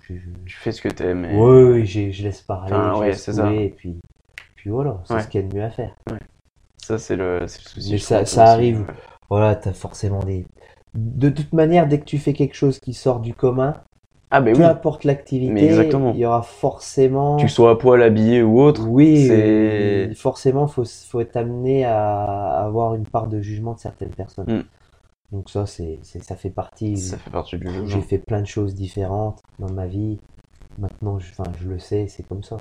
je, 0.02 0.14
je- 0.16 0.30
Tu 0.46 0.56
fais 0.56 0.72
ce 0.72 0.82
que 0.82 0.90
t'aimes. 0.90 1.22
mais- 1.22 1.36
Oui, 1.38 1.86
je 1.86 2.24
laisse 2.24 2.42
parler, 2.42 2.74
Enfin, 2.74 2.94
je 2.94 3.00
ouais, 3.00 3.08
laisse 3.08 3.32
ça. 3.32 3.52
et 3.54 3.70
puis, 3.70 3.98
puis 4.64 4.70
voilà, 4.70 5.02
c'est 5.04 5.16
Ouais. 5.16 5.22
ce 5.24 5.28
qu'il 5.28 5.42
y 5.42 5.44
a 5.44 5.48
de 5.50 5.54
mieux 5.58 5.64
à 5.66 5.70
faire. 5.70 5.94
Ça, 6.78 6.98
c'est 6.98 7.18
le, 7.18 7.46
souci. 7.50 7.92
Mais 7.92 7.98
ça- 7.98 8.26
ça 8.26 8.46
arrive. 8.46 8.88
Voilà, 9.30 9.58
t'as 9.58 9.74
forcément 9.74 10.20
des. 10.24 10.46
De 10.94 11.28
toute 11.28 11.52
manière, 11.52 11.86
dès 11.86 12.00
que 12.00 12.06
tu 12.06 12.18
fais 12.18 12.32
quelque 12.32 12.56
chose 12.56 12.80
qui 12.80 12.94
sort 12.94 13.20
du 13.20 13.34
commun, 13.34 13.74
Ah, 14.32 14.42
peu 14.42 14.54
oui. 14.56 14.64
importe 14.64 15.04
l'activité, 15.04 15.66
il 16.14 16.18
y 16.18 16.26
aura 16.26 16.44
forcément. 16.44 17.36
Tu 17.36 17.50
sois 17.50 17.72
à 17.72 17.76
poil 17.76 18.02
habillé 18.02 18.42
ou 18.42 18.62
autre. 18.62 18.88
Oui, 18.88 19.28
forcément, 20.16 20.68
faut, 20.68 20.86
faut 20.86 21.20
être 21.20 21.36
amené 21.36 21.84
à 21.84 22.64
avoir 22.64 22.96
une 22.96 23.06
part 23.06 23.28
de 23.28 23.42
jugement 23.42 23.74
de 23.74 23.80
certaines 23.80 24.16
personnes. 24.16 24.60
Mm. 24.60 24.64
Donc 25.36 25.50
ça, 25.50 25.66
c'est, 25.66 26.00
c'est- 26.04 26.24
ça 26.24 26.38
fait 26.38 26.52
partie. 26.52 26.96
Ça 26.96 27.18
fait 27.18 27.32
partie 27.32 27.58
du 27.58 27.70
jeu. 27.70 27.86
J'ai 27.86 28.02
fait 28.02 28.18
plein 28.20 28.40
de 28.40 28.48
choses 28.48 28.76
différentes 28.76 29.42
dans 29.60 29.74
ma 29.74 29.88
vie. 29.88 30.20
Maintenant, 30.78 31.20
je, 31.20 31.30
enfin, 31.32 31.52
je 31.62 31.68
le 31.68 31.80
sais, 31.80 32.08
c'est 32.08 32.24
comme 32.24 32.44
ça. 32.44 32.56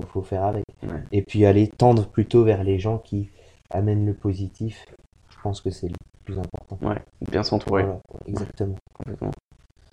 Faut, 0.00 0.06
faut 0.06 0.22
faire 0.22 0.44
avec. 0.44 0.64
Ouais. 0.82 1.02
Et 1.12 1.22
puis 1.22 1.44
aller 1.46 1.68
tendre 1.68 2.06
plutôt 2.06 2.44
vers 2.44 2.62
les 2.64 2.78
gens 2.78 2.98
qui 2.98 3.30
amènent 3.70 4.06
le 4.06 4.14
positif. 4.14 4.84
Je 5.30 5.36
pense 5.42 5.60
que 5.60 5.70
c'est 5.70 5.88
le 5.88 5.94
plus 6.24 6.38
important. 6.38 6.78
Ouais, 6.82 7.00
bien 7.30 7.42
s'entourer. 7.42 7.82
Voilà, 7.82 8.00
exactement. 8.26 8.76
complètement. 8.94 9.30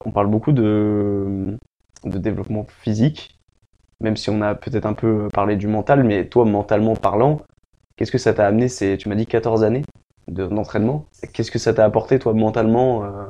On 0.05 0.11
parle 0.11 0.27
beaucoup 0.27 0.51
de, 0.51 1.57
de 2.03 2.17
développement 2.17 2.65
physique, 2.81 3.39
même 4.01 4.17
si 4.17 4.29
on 4.29 4.41
a 4.41 4.55
peut-être 4.55 4.85
un 4.85 4.93
peu 4.93 5.29
parlé 5.33 5.55
du 5.55 5.67
mental, 5.67 6.03
mais 6.03 6.27
toi, 6.27 6.45
mentalement 6.45 6.95
parlant, 6.95 7.41
qu'est-ce 7.95 8.11
que 8.11 8.17
ça 8.17 8.33
t'a 8.33 8.47
amené? 8.47 8.67
C'est, 8.67 8.97
tu 8.97 9.09
m'as 9.09 9.15
dit 9.15 9.25
14 9.25 9.63
années 9.63 9.83
de- 10.27 10.47
d'entraînement. 10.47 11.05
Qu'est-ce 11.33 11.51
que 11.51 11.59
ça 11.59 11.73
t'a 11.73 11.85
apporté, 11.85 12.19
toi, 12.19 12.33
mentalement, 12.33 13.03
euh, 13.03 13.25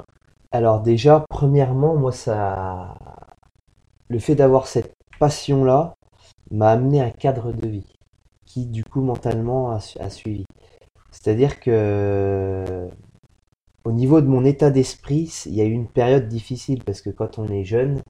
Alors 0.52 0.82
déjà, 0.82 1.26
premièrement, 1.30 1.96
moi, 1.96 2.12
ça, 2.12 2.96
le 4.10 4.20
fait 4.20 4.36
d'avoir 4.36 4.68
cette 4.68 4.94
passion-là 5.20 5.95
m'a 6.56 6.72
amené 6.72 7.02
un 7.02 7.12
cadre 7.12 7.52
de 7.54 7.68
vie 7.68 7.86
qui, 8.46 8.66
du 8.68 8.84
coup, 8.84 9.02
mentalement, 9.02 9.72
a, 9.72 9.80
su- 9.82 10.00
a 10.00 10.10
suivi. 10.10 10.46
C'est-à-dire 11.12 11.60
que, 11.60 12.88
au 13.86 13.92
niveau 13.92 14.22
de 14.22 14.28
mon 14.28 14.44
état 14.46 14.72
d'esprit, 14.72 15.32
il 15.46 15.56
y 15.56 15.62
a 15.62 15.66
eu 15.66 15.72
une 15.72 15.88
période 15.88 16.28
difficile 16.28 16.84
parce 16.84 17.02
que 17.02 17.10
quand 17.10 17.40
on 17.40 17.46
est 17.48 17.64
jeune, 17.64 18.02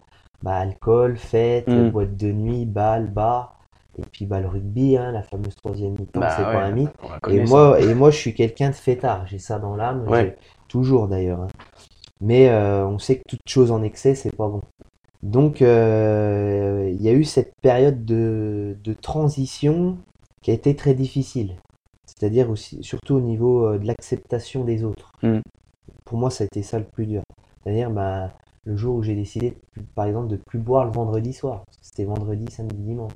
bah, 0.42 0.56
alcool, 0.58 1.18
fête, 1.18 1.68
Mm. 1.70 1.90
boîte 1.92 2.16
de 2.18 2.32
nuit, 2.32 2.66
bal, 2.66 3.12
bar, 3.12 3.60
et 3.98 4.04
puis 4.12 4.26
bah, 4.26 4.40
le 4.42 4.48
rugby, 4.48 4.98
hein, 4.98 5.12
la 5.12 5.24
fameuse 5.24 5.56
troisième 5.56 5.94
mi-temps, 5.94 6.22
Bah 6.22 6.36
c'est 6.36 6.46
ouais, 6.46 6.54
pas 6.54 6.64
un 6.66 6.72
mythe. 6.72 6.92
Et 7.30 7.40
moi, 7.46 7.80
et 7.82 7.94
moi, 7.94 8.12
je 8.12 8.18
suis 8.18 8.34
quelqu'un 8.34 8.70
de 8.70 8.76
fêtard, 8.76 9.28
j'ai 9.28 9.40
ça 9.40 9.60
dans 9.60 9.76
l'âme, 9.76 10.06
Ouais. 10.10 10.36
toujours 10.68 11.08
d'ailleurs. 11.08 11.42
hein. 11.42 11.48
Mais 12.22 12.50
euh, 12.50 12.88
on 12.88 13.00
sait 13.00 13.18
que 13.18 13.24
toute 13.28 13.48
chose 13.48 13.72
en 13.72 13.84
excès, 13.84 14.16
c'est 14.16 14.36
pas 14.36 14.48
bon. 14.48 14.62
Donc, 15.26 15.64
euh, 15.64 16.88
il 16.94 17.02
y 17.02 17.10
a 17.10 17.14
eu 17.14 17.24
cette 17.24 17.56
période 17.62 18.06
de, 18.06 18.78
de 18.84 18.94
transition 18.94 19.98
qui 20.44 20.52
a 20.52 20.54
été 20.54 20.76
très 20.76 20.94
difficile. 20.94 21.56
C'est-à-dire 22.06 22.50
aussi, 22.52 22.84
surtout 22.84 23.16
au 23.16 23.20
niveau 23.22 23.66
euh, 23.68 23.80
de 23.80 23.88
l'acceptation 23.88 24.64
des 24.64 24.84
autres. 24.84 25.12
Mm. 25.24 25.40
Pour 26.06 26.20
moi, 26.20 26.30
ça 26.30 26.44
a 26.44 26.46
été 26.46 26.62
ça 26.62 26.78
le 26.78 26.86
plus 26.86 27.08
dur. 27.08 27.24
C'est-à-dire, 27.64 27.90
bah, 27.90 28.34
le 28.66 28.78
jour 28.78 28.96
où 28.98 29.02
j'ai 29.02 29.16
décidé, 29.16 29.58
par 29.96 30.06
exemple, 30.06 30.28
de 30.28 30.38
plus 30.38 30.60
boire 30.60 30.86
le 30.86 30.92
vendredi 30.92 31.34
soir. 31.34 31.64
Parce 31.66 31.78
que 31.78 31.86
C'était 31.88 32.06
vendredi, 32.06 32.46
samedi, 32.52 32.78
dimanche. 32.78 33.14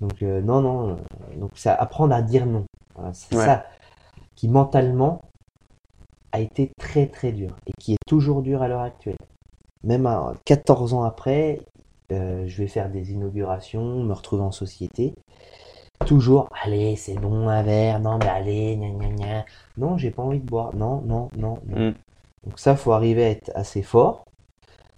Donc, 0.00 0.22
euh, 0.22 0.40
non, 0.40 0.60
non. 0.60 0.96
donc, 1.36 1.50
c'est 1.56 1.70
apprendre 1.70 2.14
à 2.14 2.22
dire 2.22 2.46
non. 2.46 2.64
Voilà, 2.94 3.12
c'est 3.12 3.34
Ouais. 3.34 3.44
ça 3.44 3.66
qui 4.36 4.46
mentalement 4.46 5.20
a 6.30 6.38
été 6.38 6.70
très 6.78 7.08
très 7.08 7.32
dur 7.32 7.56
et 7.66 7.72
qui 7.80 7.94
est 7.94 7.98
toujours 8.06 8.42
dur 8.42 8.62
à 8.62 8.68
l'heure 8.68 8.82
actuelle. 8.82 9.16
Même 9.84 10.06
à 10.06 10.34
14 10.44 10.94
ans 10.94 11.04
après, 11.04 11.60
euh, 12.12 12.46
je 12.46 12.58
vais 12.62 12.68
faire 12.68 12.90
des 12.90 13.12
inaugurations, 13.12 14.02
me 14.02 14.12
retrouver 14.12 14.42
en 14.42 14.52
société. 14.52 15.14
Toujours, 16.06 16.48
allez, 16.64 16.96
c'est 16.96 17.14
bon, 17.14 17.48
un 17.48 17.62
verre, 17.62 18.00
non, 18.00 18.18
mais 18.18 18.28
allez, 18.28 18.76
gna 18.76 18.90
gna 18.90 19.08
gna. 19.08 19.44
Non, 19.76 19.96
j'ai 19.98 20.10
pas 20.10 20.22
envie 20.22 20.40
de 20.40 20.46
boire. 20.46 20.74
Non, 20.74 21.02
non, 21.02 21.28
non, 21.36 21.58
non. 21.58 21.58
Mm. 21.66 21.92
Donc 22.44 22.58
ça, 22.58 22.76
faut 22.76 22.92
arriver 22.92 23.24
à 23.24 23.30
être 23.30 23.50
assez 23.54 23.82
fort. 23.82 24.24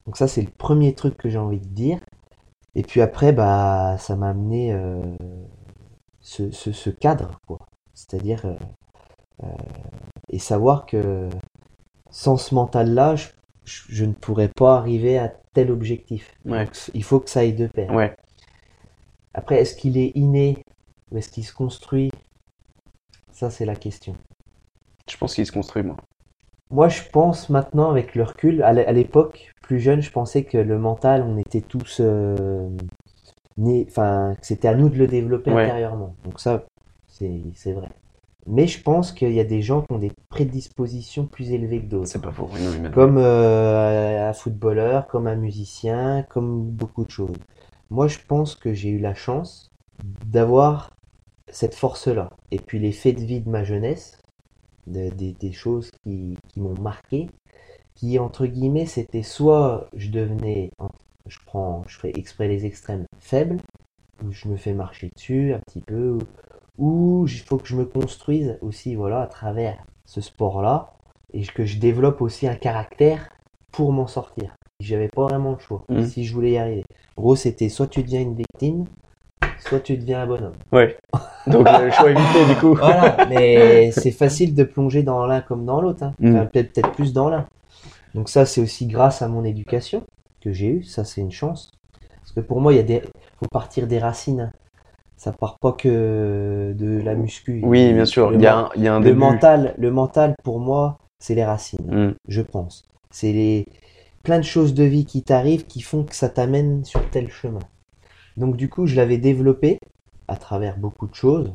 Donc 0.06 0.16
ça, 0.16 0.28
c'est 0.28 0.42
le 0.42 0.50
premier 0.50 0.94
truc 0.94 1.16
que 1.16 1.28
j'ai 1.28 1.38
envie 1.38 1.60
de 1.60 1.66
dire. 1.68 1.98
Et 2.74 2.82
puis 2.82 3.00
après, 3.00 3.32
bah, 3.32 3.96
ça 3.98 4.16
m'a 4.16 4.30
amené 4.30 4.72
euh, 4.72 5.02
ce, 6.20 6.50
ce, 6.50 6.72
ce 6.72 6.90
cadre, 6.90 7.40
quoi. 7.46 7.58
C'est-à-dire, 7.94 8.44
euh, 8.46 8.56
euh, 9.44 9.46
et 10.28 10.38
savoir 10.38 10.86
que 10.86 11.28
sans 12.10 12.36
ce 12.36 12.54
mental-là, 12.54 13.16
je, 13.16 13.28
je- 13.64 13.82
je 13.88 14.04
ne 14.04 14.12
pourrais 14.12 14.48
pas 14.48 14.76
arriver 14.76 15.18
à 15.18 15.32
tel 15.54 15.70
objectif. 15.70 16.34
Ouais. 16.44 16.64
Donc, 16.64 16.90
il 16.94 17.04
faut 17.04 17.20
que 17.20 17.30
ça 17.30 17.40
aille 17.40 17.54
de 17.54 17.66
pair. 17.66 17.90
Ouais. 17.92 18.14
Après, 19.34 19.60
est-ce 19.60 19.74
qu'il 19.74 19.96
est 19.96 20.12
inné 20.14 20.58
ou 21.10 21.18
est-ce 21.18 21.28
qu'il 21.30 21.44
se 21.44 21.52
construit? 21.52 22.10
Ça, 23.32 23.50
c'est 23.50 23.64
la 23.64 23.76
question. 23.76 24.16
Je 25.08 25.16
pense 25.16 25.34
qu'il 25.34 25.46
se 25.46 25.52
construit, 25.52 25.82
moi. 25.82 25.96
Moi, 26.70 26.88
je 26.88 27.02
pense 27.12 27.48
maintenant, 27.48 27.90
avec 27.90 28.14
le 28.14 28.22
recul, 28.22 28.62
à 28.62 28.72
l'é- 28.72 28.86
à 28.86 28.92
l'époque, 28.92 29.52
plus 29.62 29.80
jeune, 29.80 30.00
je 30.02 30.10
pensais 30.10 30.44
que 30.44 30.58
le 30.58 30.78
mental, 30.78 31.22
on 31.22 31.36
était 31.36 31.60
tous 31.62 31.98
euh, 32.00 32.68
nés, 33.56 33.86
enfin, 33.88 34.36
que 34.40 34.46
c'était 34.46 34.68
à 34.68 34.74
nous 34.74 34.88
de 34.88 34.96
le 34.96 35.06
développer 35.08 35.52
Ouais. 35.52 35.62
intérieurement. 35.64 36.14
Donc 36.24 36.38
ça, 36.38 36.64
c'est 37.08 37.72
vrai. 37.72 37.88
Mais 38.46 38.66
je 38.66 38.82
pense 38.82 39.12
qu'il 39.12 39.32
y 39.32 39.40
a 39.40 39.44
des 39.44 39.62
gens 39.62 39.82
qui 39.82 39.92
ont 39.92 39.98
des 39.98 40.12
prédispositions 40.28 41.26
plus 41.26 41.52
élevées 41.52 41.80
que 41.80 41.86
d'autres. 41.86 42.08
C'est 42.08 42.22
pas 42.22 42.32
faux. 42.32 42.48
Oui, 42.52 42.60
non, 42.62 42.70
mais- 42.82 42.90
Comme 42.90 43.18
euh, 43.18 44.28
un 44.28 44.32
footballeur, 44.32 45.06
comme 45.06 45.26
un 45.26 45.36
musicien, 45.36 46.24
comme 46.28 46.62
beaucoup 46.64 47.04
de 47.04 47.10
choses. 47.10 47.36
Moi, 47.90 48.08
je 48.08 48.18
pense 48.26 48.54
que 48.54 48.72
j'ai 48.72 48.88
eu 48.90 48.98
la 48.98 49.14
chance 49.14 49.70
d'avoir 50.26 50.90
cette 51.48 51.74
force-là. 51.74 52.30
Et 52.50 52.58
puis 52.58 52.78
les 52.78 52.92
faits 52.92 53.16
de 53.18 53.24
vie 53.24 53.40
de 53.40 53.48
ma 53.50 53.64
jeunesse, 53.64 54.18
de- 54.86 55.10
des- 55.10 55.32
des 55.34 55.52
choses 55.52 55.90
qui, 56.02 56.36
qui 56.48 56.60
m'ont 56.60 56.78
marqué, 56.80 57.28
qui, 57.94 58.18
entre 58.18 58.46
guillemets, 58.46 58.86
c'était 58.86 59.22
soit 59.22 59.88
je 59.94 60.10
devenais, 60.10 60.70
je 61.26 61.38
prends, 61.46 61.82
je 61.86 61.98
fais 61.98 62.12
exprès 62.16 62.48
les 62.48 62.66
extrêmes, 62.66 63.04
faible, 63.18 63.58
où 64.24 64.32
je 64.32 64.48
me 64.48 64.56
fais 64.56 64.72
marcher 64.72 65.10
dessus 65.14 65.52
un 65.54 65.60
petit 65.60 65.80
peu, 65.80 66.18
ou 66.80 67.26
il 67.28 67.38
faut 67.38 67.58
que 67.58 67.68
je 67.68 67.76
me 67.76 67.84
construise 67.84 68.58
aussi, 68.62 68.94
voilà, 68.96 69.20
à 69.20 69.26
travers 69.26 69.76
ce 70.06 70.20
sport-là, 70.20 70.90
et 71.32 71.42
que 71.42 71.64
je 71.64 71.78
développe 71.78 72.20
aussi 72.22 72.48
un 72.48 72.56
caractère 72.56 73.28
pour 73.70 73.92
m'en 73.92 74.06
sortir. 74.08 74.56
J'avais 74.80 75.08
pas 75.08 75.24
vraiment 75.26 75.52
le 75.52 75.58
choix, 75.58 75.84
Mhm. 75.88 76.06
si 76.06 76.24
je 76.24 76.34
voulais 76.34 76.52
y 76.52 76.58
arriver. 76.58 76.84
En 77.16 77.22
gros, 77.22 77.36
c'était 77.36 77.68
soit 77.68 77.86
tu 77.86 78.02
deviens 78.02 78.22
une 78.22 78.34
victime, 78.34 78.86
soit 79.58 79.80
tu 79.80 79.96
deviens 79.98 80.22
un 80.22 80.26
bonhomme. 80.26 80.54
Ouais. 80.72 80.96
Donc, 81.46 81.68
euh, 81.68 81.84
le 81.84 81.90
choix 81.90 82.10
évité, 82.10 82.46
du 82.48 82.56
coup. 82.58 82.74
Voilà, 82.74 83.26
mais 83.28 83.90
c'est 83.92 84.10
facile 84.10 84.54
de 84.54 84.64
plonger 84.64 85.02
dans 85.02 85.26
l'un 85.26 85.42
comme 85.42 85.66
dans 85.66 85.80
l'autre. 85.82 86.02
Hein. 86.02 86.14
Enfin, 86.24 86.46
peut-être 86.46 86.92
plus 86.92 87.12
dans 87.12 87.28
l'un. 87.28 87.46
Donc 88.14 88.28
ça, 88.30 88.46
c'est 88.46 88.60
aussi 88.62 88.86
grâce 88.86 89.20
à 89.22 89.28
mon 89.28 89.44
éducation 89.44 90.02
que 90.40 90.52
j'ai 90.52 90.66
eue. 90.68 90.82
Ça, 90.82 91.04
c'est 91.04 91.20
une 91.20 91.30
chance. 91.30 91.70
Parce 92.22 92.32
que 92.32 92.40
pour 92.40 92.60
moi, 92.60 92.72
il 92.72 92.76
y 92.76 92.80
a 92.80 92.84
des... 92.84 93.02
faut 93.38 93.46
partir 93.52 93.86
des 93.86 93.98
racines. 93.98 94.50
Ça 95.22 95.32
part 95.32 95.58
pas 95.60 95.72
que 95.72 96.72
de 96.74 97.02
la 97.02 97.14
muscu. 97.14 97.60
Oui, 97.62 97.92
bien 97.92 98.06
sûr. 98.06 98.30
Le, 98.30 98.36
Il 98.36 98.42
y 98.42 98.46
a 98.46 98.70
il 98.74 98.82
y 98.82 98.88
a 98.88 98.94
un 98.94 99.00
le 99.00 99.04
début. 99.04 99.18
mental, 99.18 99.74
le 99.76 99.90
mental, 99.90 100.34
pour 100.42 100.60
moi, 100.60 100.96
c'est 101.18 101.34
les 101.34 101.44
racines, 101.44 101.84
Mm. 101.86 102.14
je 102.26 102.40
pense. 102.40 102.84
C'est 103.10 103.30
les 103.32 103.66
plein 104.22 104.38
de 104.38 104.44
choses 104.44 104.72
de 104.72 104.84
vie 104.84 105.04
qui 105.04 105.22
t'arrivent 105.22 105.66
qui 105.66 105.82
font 105.82 106.04
que 106.04 106.14
ça 106.14 106.30
t'amène 106.30 106.84
sur 106.86 107.02
tel 107.10 107.28
chemin. 107.28 107.58
Donc 108.38 108.56
du 108.56 108.70
coup, 108.70 108.86
je 108.86 108.96
l'avais 108.96 109.18
développé 109.18 109.78
à 110.26 110.36
travers 110.36 110.78
beaucoup 110.78 111.06
de 111.06 111.14
choses. 111.14 111.52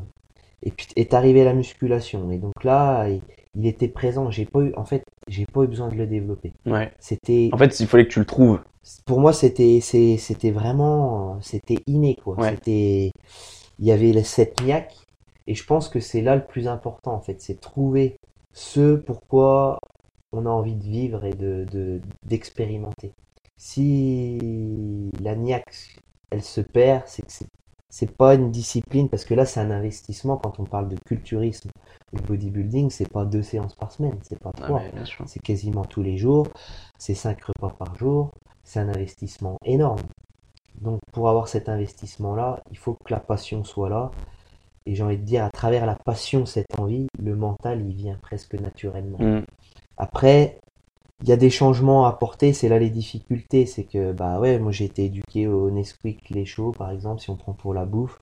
Et 0.62 0.70
puis 0.70 0.86
est 0.96 1.16
arrivée 1.16 1.44
la 1.44 1.54
musculation. 1.54 2.32
Et 2.32 2.38
donc 2.38 2.64
là, 2.64 3.08
il, 3.10 3.22
il 3.56 3.66
était 3.66 3.88
présent. 3.88 4.30
J'ai 4.30 4.46
pas 4.46 4.60
eu, 4.62 4.74
en 4.78 4.86
fait, 4.86 5.04
j'ai 5.28 5.48
pas 5.48 5.64
eu 5.64 5.68
besoin 5.68 5.90
de 5.90 5.96
le 5.96 6.06
développer. 6.06 6.54
Ouais. 6.68 6.92
C'était, 7.00 7.50
En 7.52 7.58
fait, 7.58 7.80
il 7.80 7.88
fallait 7.88 8.06
que 8.06 8.12
tu 8.14 8.20
le 8.20 8.26
trouves. 8.26 8.60
Pour 9.06 9.20
moi, 9.20 9.34
c'était, 9.34 9.80
c'est- 9.82 10.18
c'était 10.18 10.52
vraiment, 10.52 11.40
c'était 11.42 11.78
inné, 11.88 12.16
quoi. 12.16 12.38
Ouais. 12.38 12.50
C'était, 12.50 13.12
il 13.80 13.86
y 13.86 13.92
avait 13.92 14.14
le- 14.14 14.24
cette 14.24 14.62
niaque. 14.62 14.96
Et 15.48 15.56
je 15.56 15.66
pense 15.66 15.90
que 15.90 16.00
c'est 16.00 16.22
là 16.22 16.36
le 16.36 16.46
plus 16.46 16.68
important, 16.68 17.14
en 17.14 17.22
fait. 17.22 17.42
C'est 17.42 17.60
trouver 17.60 18.18
ce 18.54 18.96
pourquoi 18.96 19.80
on 20.34 20.46
a 20.46 20.50
envie 20.50 20.76
de 20.76 20.84
vivre 20.84 21.26
et 21.26 21.34
de, 21.34 21.66
de- 21.72 22.02
d'expérimenter. 22.28 23.14
Si 23.58 24.38
la 25.22 25.36
niaque, 25.36 25.98
elle 26.32 26.44
se 26.44 26.62
perd, 26.62 27.04
c'est 27.08 27.22
que 27.24 27.32
c'est, 27.32 27.48
c'est 27.90 28.12
pas 28.18 28.36
une 28.36 28.52
discipline, 28.52 29.10
parce 29.10 29.26
que 29.26 29.34
là, 29.34 29.46
c'est 29.46 29.60
un 29.60 29.72
investissement 29.72 30.38
quand 30.38 30.60
on 30.60 30.66
parle 30.66 30.90
de 30.90 30.98
culturisme 31.06 31.70
de 32.14 32.22
bodybuilding, 32.22 32.90
c'est 32.90 33.10
pas 33.10 33.26
deux 33.26 33.44
séances 33.44 33.76
par 33.76 33.92
semaine, 33.92 34.18
c'est 34.24 34.40
pas 34.40 34.52
Ah, 34.62 34.68
trois. 34.68 34.84
sûr. 35.06 35.26
C'est 35.28 35.42
quasiment 35.42 35.86
tous 35.86 36.04
les 36.04 36.18
jours, 36.18 36.48
c'est 36.98 37.14
cinq 37.16 37.42
repas 37.44 37.70
par 37.78 37.96
jour, 37.96 38.32
c'est 38.66 38.80
un 38.80 38.90
investissement 38.90 39.58
énorme. 39.64 40.02
Donc 40.82 41.00
pour 41.14 41.30
avoir 41.30 41.48
cet 41.48 41.70
investissement-là, 41.70 42.60
il 42.72 42.78
faut 42.78 42.96
que 43.06 43.14
la 43.14 43.20
passion 43.20 43.64
soit 43.64 43.90
là. 43.90 44.12
Et 44.86 44.94
j'ai 44.94 45.04
envie 45.04 45.18
de 45.18 45.24
dire, 45.24 45.44
à 45.44 45.50
travers 45.50 45.86
la 45.86 45.96
passion, 45.96 46.46
cette 46.46 46.78
envie, 46.78 47.08
le 47.18 47.36
mental, 47.36 47.82
il 47.88 47.96
vient 47.96 48.18
presque 48.22 48.54
naturellement. 48.56 49.18
Mm. 49.20 49.46
Après, 49.98 50.60
il 51.24 51.30
y 51.30 51.32
a 51.32 51.38
des 51.38 51.50
changements 51.50 52.06
à 52.06 52.10
apporter, 52.10 52.54
c'est 52.54 52.70
là 52.70 52.78
les 52.78 52.90
difficultés. 52.90 53.66
C'est 53.66 53.86
que, 53.86 54.12
bah 54.12 54.40
ouais, 54.40 54.60
moi 54.60 54.72
j'ai 54.72 54.86
été 54.86 55.06
éduqué 55.06 55.48
au 55.48 55.72
Nesquik, 55.72 56.30
les 56.30 56.46
chauds, 56.46 56.72
par 56.72 56.92
exemple, 56.92 57.22
si 57.22 57.30
on 57.30 57.36
prend 57.36 57.54
pour 57.54 57.74
la 57.74 57.86
bouffe, 57.86 58.20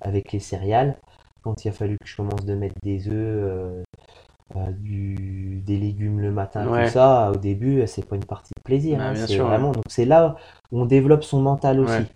avec 0.00 0.32
les 0.32 0.40
céréales. 0.40 0.98
Quand 1.42 1.64
il 1.64 1.68
a 1.68 1.72
fallu 1.72 1.98
que 1.98 2.06
je 2.06 2.16
commence 2.16 2.44
de 2.44 2.54
mettre 2.54 2.76
des 2.82 3.08
œufs, 3.08 3.12
euh, 3.12 3.82
euh, 3.82 3.82
du, 4.78 5.62
des 5.66 5.76
légumes 5.76 6.20
le 6.20 6.30
matin, 6.30 6.68
Ouais. 6.68 6.84
tout 6.84 6.92
ça, 6.92 7.32
au 7.34 7.36
début, 7.36 7.82
c'est 7.86 8.06
pas 8.06 8.16
une 8.16 8.24
partie 8.24 8.52
de 8.56 8.62
plaisir. 8.62 8.98
Bah, 8.98 9.08
hein, 9.08 9.14
c'est 9.16 9.38
vraiment, 9.38 9.72
donc 9.72 9.84
c'est 9.88 10.04
là 10.04 10.36
où 10.70 10.80
on 10.80 10.86
développe 10.86 11.24
son 11.24 11.40
mental 11.40 11.80
aussi. 11.80 11.92
Ouais. 11.92 12.06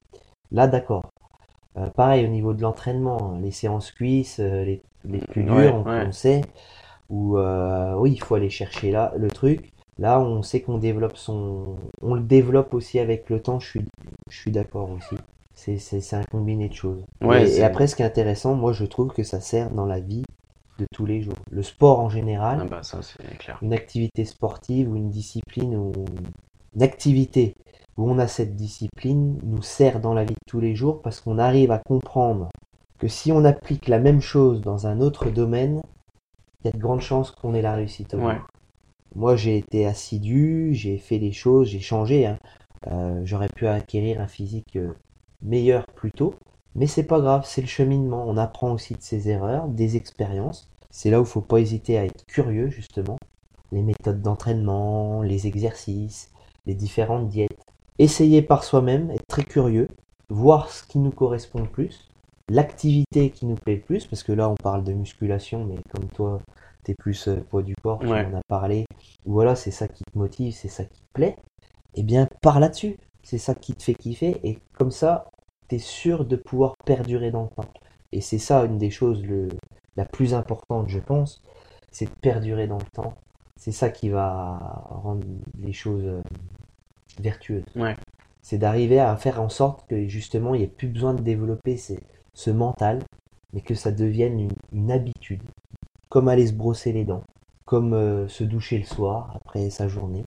Là, 0.52 0.66
d'accord. 0.66 1.02
Euh, 1.76 1.88
pareil 1.88 2.24
au 2.24 2.28
niveau 2.28 2.54
de 2.54 2.62
l'entraînement, 2.62 3.32
hein, 3.34 3.38
les 3.42 3.50
séances 3.50 3.92
cuisses, 3.92 4.40
euh, 4.40 4.64
les, 4.64 4.82
les 5.04 5.18
plus 5.18 5.44
dures, 5.44 5.86
Ouais, 5.86 6.06
on, 6.06 6.12
sait, 6.12 6.42
où 7.08 7.38
euh, 7.38 7.94
oui, 7.94 8.12
il 8.12 8.22
faut 8.22 8.34
aller 8.34 8.50
chercher 8.50 8.90
là 8.90 9.12
le 9.16 9.28
truc. 9.28 9.70
Là, 9.98 10.20
on 10.20 10.42
sait 10.42 10.60
qu'on 10.60 10.78
développe 10.78 11.16
son, 11.16 11.76
on 12.02 12.14
le 12.14 12.20
développe 12.20 12.72
aussi 12.72 12.98
avec 12.98 13.28
le 13.30 13.40
temps. 13.40 13.58
Je 13.58 13.68
suis, 13.68 13.84
je 14.30 14.36
suis 14.36 14.50
d'accord 14.52 14.90
aussi. 14.90 15.16
C'est, 15.54 15.78
c'est, 15.78 16.00
c'est 16.00 16.16
un 16.16 16.22
combiné 16.30 16.68
de 16.68 16.74
choses. 16.74 17.04
Ouais, 17.20 17.48
et, 17.48 17.58
et 17.58 17.64
après, 17.64 17.88
ce 17.88 17.96
qui 17.96 18.02
est 18.02 18.06
intéressant, 18.06 18.54
moi, 18.54 18.72
je 18.72 18.84
trouve 18.84 19.08
que 19.08 19.24
ça 19.24 19.40
sert 19.40 19.70
dans 19.70 19.86
la 19.86 19.98
vie 19.98 20.22
de 20.78 20.86
tous 20.92 21.06
les 21.06 21.20
jours. 21.22 21.36
Le 21.50 21.62
sport 21.62 22.00
en 22.00 22.08
général, 22.08 22.60
Ah 22.62 22.66
bah, 22.66 22.82
ça, 22.82 23.00
c'est 23.02 23.36
clair. 23.38 23.58
une 23.62 23.72
activité 23.72 24.24
sportive 24.24 24.90
ou 24.90 24.96
une 24.96 25.10
discipline 25.10 25.74
ou 25.76 25.92
une 26.74 26.82
activité 26.82 27.54
où 27.96 28.08
on 28.10 28.18
a 28.18 28.28
cette 28.28 28.54
discipline 28.54 29.38
nous 29.42 29.62
sert 29.62 30.00
dans 30.00 30.14
la 30.14 30.24
vie 30.24 30.34
de 30.34 30.46
tous 30.48 30.60
les 30.60 30.74
jours 30.74 31.02
parce 31.02 31.20
qu'on 31.20 31.38
arrive 31.38 31.72
à 31.72 31.78
comprendre 31.78 32.48
que 32.98 33.08
si 33.08 33.32
on 33.32 33.44
applique 33.44 33.88
la 33.88 33.98
même 33.98 34.20
chose 34.20 34.60
dans 34.60 34.86
un 34.86 35.00
autre 35.00 35.30
domaine, 35.30 35.80
il 36.64 36.66
y 36.66 36.70
a 36.70 36.72
de 36.72 36.78
grandes 36.78 37.00
chances 37.00 37.30
qu'on 37.30 37.54
ait 37.54 37.62
la 37.62 37.74
réussite. 37.74 38.14
au 38.14 38.18
bout. 38.18 38.26
Ouais. 38.26 38.38
Moi, 39.14 39.36
j'ai 39.36 39.56
été 39.56 39.86
assidu, 39.86 40.70
j'ai 40.74 40.98
fait 40.98 41.18
des 41.18 41.32
choses, 41.32 41.68
j'ai 41.68 41.80
changé. 41.80 42.26
hein. 42.26 42.38
Euh, 42.86 43.20
j'aurais 43.24 43.48
pu 43.48 43.66
acquérir 43.66 44.20
un 44.20 44.28
physique 44.28 44.76
euh, 44.76 44.92
meilleur 45.42 45.84
plus 45.96 46.12
tôt, 46.12 46.34
mais 46.78 46.86
c'est 46.86 47.04
pas 47.04 47.20
grave, 47.20 47.44
c'est 47.46 47.60
le 47.60 47.66
cheminement. 47.66 48.24
On 48.26 48.36
apprend 48.36 48.72
aussi 48.72 48.94
de 48.94 49.02
ses 49.02 49.28
erreurs, 49.28 49.68
des 49.68 49.96
expériences. 49.96 50.68
C'est 50.90 51.10
là 51.10 51.20
où 51.20 51.24
il 51.24 51.28
faut 51.28 51.40
pas 51.42 51.60
hésiter 51.60 51.98
à 51.98 52.04
être 52.04 52.24
curieux, 52.26 52.68
justement. 52.68 53.18
Les 53.72 53.82
méthodes 53.82 54.22
d'entraînement, 54.22 55.22
les 55.22 55.46
exercices, 55.46 56.30
les 56.66 56.74
différentes 56.74 57.28
diètes. 57.28 57.58
Essayer 57.98 58.42
par 58.42 58.64
soi-même, 58.64 59.10
être 59.10 59.26
très 59.28 59.44
curieux, 59.44 59.88
voir 60.30 60.70
ce 60.70 60.84
qui 60.84 60.98
nous 60.98 61.10
correspond 61.10 61.60
le 61.60 61.68
plus, 61.68 62.08
l'activité 62.48 63.30
qui 63.30 63.46
nous 63.46 63.56
plaît 63.56 63.76
le 63.76 63.82
plus, 63.82 64.06
parce 64.06 64.22
que 64.22 64.32
là 64.32 64.48
on 64.48 64.54
parle 64.54 64.84
de 64.84 64.92
musculation, 64.92 65.64
mais 65.64 65.76
comme 65.94 66.08
toi, 66.08 66.40
t'es 66.84 66.94
plus 66.94 67.28
euh, 67.28 67.40
poids 67.50 67.62
du 67.62 67.74
corps, 67.82 67.98
tu 68.00 68.06
Ouais. 68.06 68.24
en 68.24 68.34
as 68.38 68.42
parlé. 68.48 68.86
Voilà, 69.26 69.54
c'est 69.56 69.70
ça 69.70 69.88
qui 69.88 70.04
te 70.04 70.16
motive, 70.18 70.54
c'est 70.54 70.68
ça 70.68 70.84
qui 70.84 71.00
te 71.00 71.12
plaît. 71.12 71.36
Eh 71.94 72.02
bien, 72.02 72.28
pars 72.40 72.60
là-dessus. 72.60 72.96
C'est 73.22 73.38
ça 73.38 73.54
qui 73.54 73.74
te 73.74 73.82
fait 73.82 73.94
kiffer, 73.94 74.40
et 74.44 74.58
comme 74.72 74.90
ça, 74.90 75.26
t'es 75.68 75.78
sûr 75.78 76.24
de 76.24 76.36
pouvoir 76.36 76.74
perdurer 76.84 77.30
dans 77.30 77.42
le 77.44 77.48
temps. 77.48 77.70
Et 78.12 78.20
c'est 78.20 78.38
ça 78.38 78.64
une 78.64 78.78
des 78.78 78.90
choses 78.90 79.22
le, 79.24 79.48
la 79.96 80.04
plus 80.04 80.34
importante, 80.34 80.88
je 80.88 80.98
pense, 80.98 81.42
c'est 81.90 82.06
de 82.06 82.20
perdurer 82.20 82.66
dans 82.66 82.78
le 82.78 82.90
temps. 82.92 83.14
C'est 83.56 83.72
ça 83.72 83.90
qui 83.90 84.08
va 84.08 84.84
rendre 84.90 85.26
les 85.60 85.72
choses 85.72 86.04
euh, 86.04 86.22
vertueuses. 87.20 87.64
Ouais. 87.76 87.96
C'est 88.42 88.58
d'arriver 88.58 89.00
à 89.00 89.16
faire 89.16 89.40
en 89.42 89.48
sorte 89.48 89.86
que 89.88 90.06
justement 90.06 90.54
il 90.54 90.58
n'y 90.58 90.64
ait 90.64 90.68
plus 90.68 90.88
besoin 90.88 91.14
de 91.14 91.22
développer 91.22 91.76
ces- 91.76 92.00
ce 92.34 92.50
mental, 92.50 93.02
mais 93.52 93.60
que 93.60 93.74
ça 93.74 93.90
devienne 93.90 94.40
une, 94.40 94.52
une 94.72 94.90
habitude. 94.90 95.42
Comme 96.08 96.28
aller 96.28 96.46
se 96.46 96.52
brosser 96.54 96.92
les 96.92 97.04
dents, 97.04 97.24
comme 97.66 97.92
euh, 97.92 98.28
se 98.28 98.44
doucher 98.44 98.78
le 98.78 98.84
soir 98.84 99.32
après 99.34 99.70
sa 99.70 99.88
journée. 99.88 100.24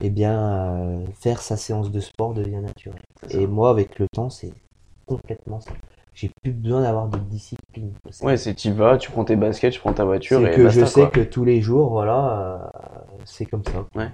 Eh 0.00 0.10
bien, 0.10 0.38
euh, 0.38 1.04
faire 1.14 1.40
sa 1.40 1.56
séance 1.56 1.90
de 1.90 2.00
sport 2.00 2.34
devient 2.34 2.60
naturel. 2.60 3.00
Et 3.30 3.46
moi, 3.46 3.70
avec 3.70 3.98
le 3.98 4.06
temps, 4.08 4.28
c'est 4.30 4.52
complètement 5.06 5.60
ça. 5.60 5.72
J'ai 6.12 6.30
plus 6.42 6.52
besoin 6.52 6.82
d'avoir 6.82 7.08
de 7.08 7.18
discipline. 7.18 7.92
Ouais, 8.22 8.36
c'est 8.36 8.54
tu 8.54 8.72
vas, 8.72 8.96
tu 8.96 9.10
prends 9.10 9.24
tes 9.24 9.36
baskets, 9.36 9.72
tu 9.72 9.80
prends 9.80 9.92
ta 9.92 10.04
voiture 10.04 10.46
et 10.46 10.50
que 10.54 10.62
basta, 10.64 10.80
je 10.80 10.86
sais 10.86 11.00
quoi. 11.02 11.10
que 11.10 11.20
tous 11.20 11.44
les 11.44 11.60
jours, 11.60 11.90
voilà, 11.90 12.40
euh, 12.74 12.78
c'est 13.24 13.44
comme 13.46 13.64
ça. 13.64 13.84
Ouais. 13.94 14.08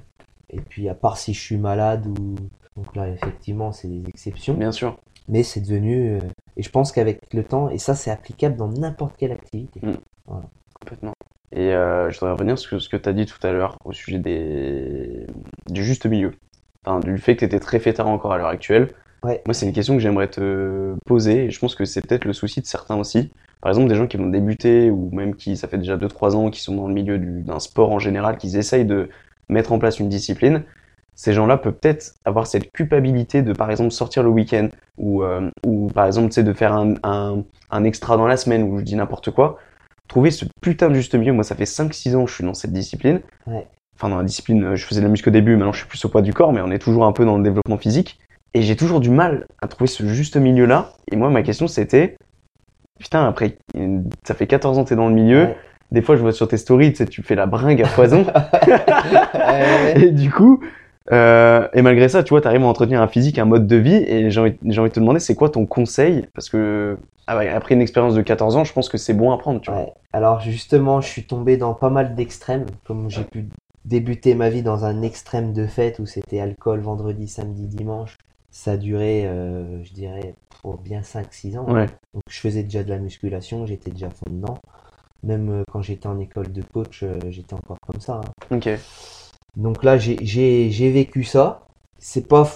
Et 0.51 0.61
puis, 0.61 0.89
à 0.89 0.95
part 0.95 1.17
si 1.17 1.33
je 1.35 1.41
suis 1.41 1.57
malade 1.59 2.07
ou. 2.07 2.35
Donc 2.77 2.97
là, 2.97 3.09
effectivement, 3.09 3.71
c'est 3.71 3.89
des 3.89 4.09
exceptions. 4.09 4.55
Bien 4.55 4.73
sûr. 4.73 4.97
Mais 5.29 5.43
c'est 5.43 5.61
devenu. 5.61 6.17
euh, 6.17 6.21
Et 6.57 6.63
je 6.63 6.71
pense 6.71 6.91
qu'avec 6.91 7.21
le 7.33 7.45
temps, 7.45 7.69
et 7.69 7.79
ça, 7.79 7.95
c'est 7.95 8.11
applicable 8.11 8.57
dans 8.57 8.69
n'importe 8.69 9.17
quelle 9.17 9.33
activité. 9.33 9.81
Mm. 9.83 9.93
Complètement. 10.81 11.13
Et 11.53 11.75
euh, 11.75 12.11
je 12.11 12.19
voudrais 12.19 12.33
revenir 12.33 12.59
sur 12.59 12.81
ce 12.81 12.89
que 12.89 12.97
tu 12.97 13.09
as 13.09 13.13
dit 13.13 13.27
tout 13.27 13.45
à 13.47 13.53
l'heure 13.53 13.77
au 13.85 13.93
sujet 13.93 14.19
des... 14.19 15.27
du 15.71 15.85
juste 15.85 16.07
milieu. 16.07 16.33
Enfin, 16.85 17.01
du 17.01 17.19
fait 17.19 17.35
que 17.35 17.41
tu 17.41 17.45
étais 17.45 17.61
très 17.61 17.79
fêtard 17.79 18.09
encore 18.09 18.33
à 18.33 18.39
l'heure 18.39 18.49
actuelle. 18.49 18.89
Ouais. 19.23 19.43
Moi, 19.47 19.55
c'est 19.55 19.67
une 19.67 19.73
question 19.73 19.95
que 19.95 20.01
j'aimerais 20.01 20.29
te 20.29 20.95
poser 21.07 21.45
et 21.45 21.51
je 21.51 21.59
pense 21.59 21.75
que 21.75 21.85
c'est 21.85 22.01
peut-être 22.07 22.25
le 22.25 22.33
souci 22.33 22.61
de 22.61 22.67
certains 22.67 22.97
aussi. 22.97 23.31
Par 23.61 23.71
exemple, 23.71 23.89
des 23.89 23.95
gens 23.95 24.07
qui 24.07 24.17
vont 24.17 24.27
débuter 24.29 24.91
ou 24.91 25.11
même 25.13 25.37
qui, 25.37 25.57
ça 25.57 25.69
fait 25.69 25.79
déjà 25.79 25.97
2-3 25.97 26.35
ans, 26.35 26.51
qui 26.51 26.61
sont 26.61 26.75
dans 26.75 26.89
le 26.89 26.95
milieu 26.95 27.19
du- 27.19 27.43
d'un 27.43 27.61
sport 27.61 27.93
en 27.93 27.99
général, 28.01 28.37
qui 28.39 28.57
essayent 28.57 28.85
de 28.87 29.09
mettre 29.49 29.73
en 29.73 29.79
place 29.79 30.01
une 30.01 30.09
discipline. 30.09 30.65
Ces 31.15 31.35
gens-là 31.35 31.59
peuvent 31.59 31.75
peut-être 31.75 32.15
avoir 32.25 32.47
cette 32.47 32.73
culpabilité 32.73 33.43
de, 33.43 33.53
par 33.53 33.71
exemple, 33.71 33.91
sortir 33.91 34.23
le 34.23 34.31
week-end 34.31 34.69
ou, 34.97 35.23
euh, 35.23 35.51
ou 35.67 35.89
par 35.89 36.07
exemple, 36.07 36.29
tu 36.29 36.35
sais, 36.37 36.43
de 36.43 36.53
faire 36.53 36.73
un, 36.73 36.95
un, 37.05 37.45
un 37.71 37.85
extra 37.85 38.17
dans 38.17 38.27
la 38.27 38.37
semaine 38.37 38.63
ou 38.63 38.79
je 38.79 38.85
dis 38.85 38.97
n'importe 38.97 39.31
quoi 39.31 39.59
trouver 40.13 40.31
ce 40.31 40.45
putain 40.61 40.91
de 40.91 40.95
juste 40.95 41.15
milieu. 41.15 41.33
Moi, 41.33 41.43
ça 41.43 41.55
fait 41.55 41.65
5-6 41.65 42.15
ans 42.17 42.25
que 42.25 42.31
je 42.31 42.35
suis 42.35 42.45
dans 42.45 42.53
cette 42.53 42.73
discipline. 42.73 43.21
Ouais. 43.47 43.67
Enfin, 43.97 44.11
dans 44.11 44.19
la 44.19 44.25
discipline, 44.25 44.63
euh, 44.63 44.77
je 44.77 44.85
faisais 44.85 45.01
de 45.01 45.07
la 45.07 45.11
muscu 45.11 45.31
au 45.31 45.33
début, 45.33 45.57
maintenant 45.57 45.73
je 45.73 45.79
suis 45.79 45.89
plus 45.89 46.05
au 46.05 46.11
poids 46.11 46.21
du 46.21 46.35
corps, 46.35 46.53
mais 46.53 46.61
on 46.61 46.71
est 46.71 46.79
toujours 46.79 47.07
un 47.07 47.13
peu 47.13 47.25
dans 47.25 47.39
le 47.39 47.43
développement 47.43 47.79
physique. 47.79 48.19
Et 48.53 48.61
j'ai 48.61 48.77
toujours 48.77 49.01
du 49.01 49.09
mal 49.09 49.47
à 49.63 49.69
trouver 49.69 49.89
ce 49.89 50.07
juste 50.07 50.37
milieu-là. 50.37 50.93
Et 51.11 51.17
moi, 51.17 51.31
ma 51.31 51.43
question, 51.43 51.67
c'était, 51.67 52.17
putain, 53.01 53.27
après, 53.27 53.57
ça 54.25 54.35
fait 54.35 54.47
14 54.47 54.79
ans 54.79 54.85
que 54.85 54.91
t'es 54.91 54.97
dans 54.97 55.09
le 55.09 55.15
milieu. 55.15 55.45
Ouais. 55.45 55.57
Des 55.93 56.03
fois, 56.03 56.17
je 56.17 56.21
vois 56.21 56.33
sur 56.33 56.47
tes 56.47 56.59
stories, 56.59 56.91
tu 56.91 56.99
sais, 56.99 57.07
tu 57.07 57.23
fais 57.23 57.35
la 57.35 57.47
bringue 57.47 57.83
à. 57.83 57.89
Ouais. 59.43 60.05
et 60.05 60.11
du 60.11 60.31
coup, 60.31 60.61
euh, 61.11 61.69
et 61.73 61.81
malgré 61.81 62.09
ça, 62.11 62.23
tu 62.23 62.31
vois, 62.31 62.43
t'arrives 62.43 62.63
à 62.63 62.67
entretenir 62.67 63.01
un 63.01 63.09
physique, 63.09 63.39
un 63.39 63.47
mode 63.47 63.67
de 63.67 63.77
vie. 63.77 64.05
Et 64.07 64.31
j'ai 64.31 64.41
envie, 64.41 64.57
envie 64.79 64.91
de 64.91 64.95
te 64.95 65.01
demander, 65.01 65.21
c'est 65.21 65.35
quoi 65.35 65.49
ton 65.49 65.65
conseil? 65.65 66.27
Parce 66.35 66.51
que, 66.51 66.99
après 67.27 67.75
une 67.75 67.81
expérience 67.81 68.15
de 68.15 68.23
14 68.23 68.57
ans, 68.57 68.65
je 68.65 68.73
pense 68.73 68.89
que 68.89 68.99
c'est 68.99 69.15
bon 69.15 69.31
à 69.33 69.39
prendre, 69.39 69.61
tu 69.61 69.71
vois. 69.71 69.81
Ouais. 69.81 69.93
Alors 70.13 70.41
justement, 70.41 71.01
je 71.01 71.09
suis 71.09 71.25
tombé 71.25 71.57
dans 71.57 71.75
pas 71.75 71.91
mal 71.91 72.15
d'extrêmes, 72.15 72.67
comme 72.85 73.09
j'ai 73.11 73.25
pu 73.25 73.47
débuter 73.85 74.35
ma 74.35 74.49
vie 74.51 74.63
dans 74.63 74.85
un 74.85 75.03
extrême 75.03 75.53
de 75.53 75.67
fête 75.67 75.99
où 75.99 76.07
c'était 76.07 76.41
alcool 76.41 76.81
vendredi, 76.81 77.29
samedi, 77.29 77.67
dimanche. 77.67 78.17
Ça 78.51 78.73
a 78.73 78.77
duré, 78.77 79.27
euh, 79.27 79.83
je 79.83 79.93
dirais, 79.93 80.35
pour 80.61 80.77
bien 80.79 81.01
5-6 81.01 81.57
ans. 81.59 81.65
Ouais. 81.73 81.87
Donc 82.13 82.23
je 82.29 82.39
faisais 82.39 82.63
déjà 82.63 82.85
de 82.85 82.91
la 82.91 82.99
musculation, 82.99 83.65
j'étais 83.67 83.91
déjà 83.91 84.09
à 84.09 84.11
fond 84.11 84.31
dedans. 84.31 84.59
Même 85.23 85.49
euh, 85.51 85.63
quand 85.73 85.81
j'étais 85.83 86.07
en 86.09 86.19
école 86.19 86.53
de 86.53 86.63
coach, 86.63 87.03
euh, 87.03 87.19
j'étais 87.31 87.55
encore 87.55 87.79
comme 87.87 88.01
ça. 88.01 88.21
hein. 88.51 88.57
Ok. 88.57 88.69
Donc 89.57 89.85
là, 89.85 89.97
j'ai 89.99 90.91
vécu 90.91 91.25
ça. 91.25 91.63
C'est 91.99 92.27
pas. 92.29 92.49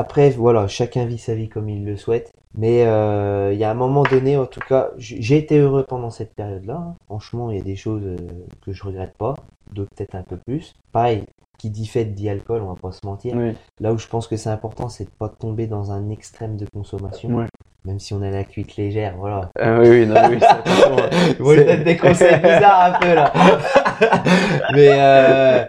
Après, 0.00 0.30
voilà, 0.30 0.66
chacun 0.66 1.04
vit 1.04 1.18
sa 1.18 1.34
vie 1.34 1.50
comme 1.50 1.68
il 1.68 1.84
le 1.84 1.94
souhaite. 1.94 2.32
Mais 2.54 2.86
euh, 2.86 3.52
il 3.52 3.58
y 3.58 3.64
a 3.64 3.70
un 3.70 3.74
moment 3.74 4.02
donné, 4.02 4.38
en 4.38 4.46
tout 4.46 4.60
cas, 4.66 4.88
j'ai 4.96 5.36
été 5.36 5.58
heureux 5.58 5.84
pendant 5.86 6.08
cette 6.08 6.34
période-là. 6.34 6.74
hein. 6.74 6.94
Franchement, 7.04 7.50
il 7.50 7.58
y 7.58 7.60
a 7.60 7.64
des 7.64 7.76
choses 7.76 8.02
euh, 8.02 8.16
que 8.64 8.72
je 8.72 8.82
regrette 8.82 9.12
pas, 9.18 9.34
d'autres 9.74 9.90
peut-être 9.94 10.14
un 10.14 10.22
peu 10.22 10.38
plus. 10.38 10.74
Pareil, 10.90 11.24
qui 11.58 11.68
dit 11.68 11.86
fête 11.86 12.14
dit 12.14 12.30
alcool, 12.30 12.62
on 12.62 12.72
va 12.72 12.80
pas 12.80 12.92
se 12.92 13.00
mentir. 13.04 13.34
Oui. 13.36 13.52
Là 13.78 13.92
où 13.92 13.98
je 13.98 14.06
pense 14.08 14.26
que 14.26 14.38
c'est 14.38 14.48
important, 14.48 14.88
c'est 14.88 15.04
de 15.04 15.10
pas 15.10 15.28
tomber 15.28 15.66
dans 15.66 15.92
un 15.92 16.08
extrême 16.08 16.56
de 16.56 16.64
consommation. 16.72 17.46
Même 17.84 17.98
si 17.98 18.14
on 18.14 18.22
a 18.22 18.30
la 18.30 18.44
cuite 18.44 18.76
légère, 18.76 19.16
voilà. 19.18 19.50
Ah 19.58 19.78
oui, 19.80 19.88
oui, 19.90 20.06
non, 20.06 20.14
oui, 20.30 20.38
je 20.40 21.62
donne 21.66 21.84
des 21.84 21.96
conseils 21.98 22.38
bizarres 22.40 22.94
un 22.94 22.98
peu 22.98 23.14
là. 23.14 23.32
Mais 24.74 24.88
euh, 24.92 25.64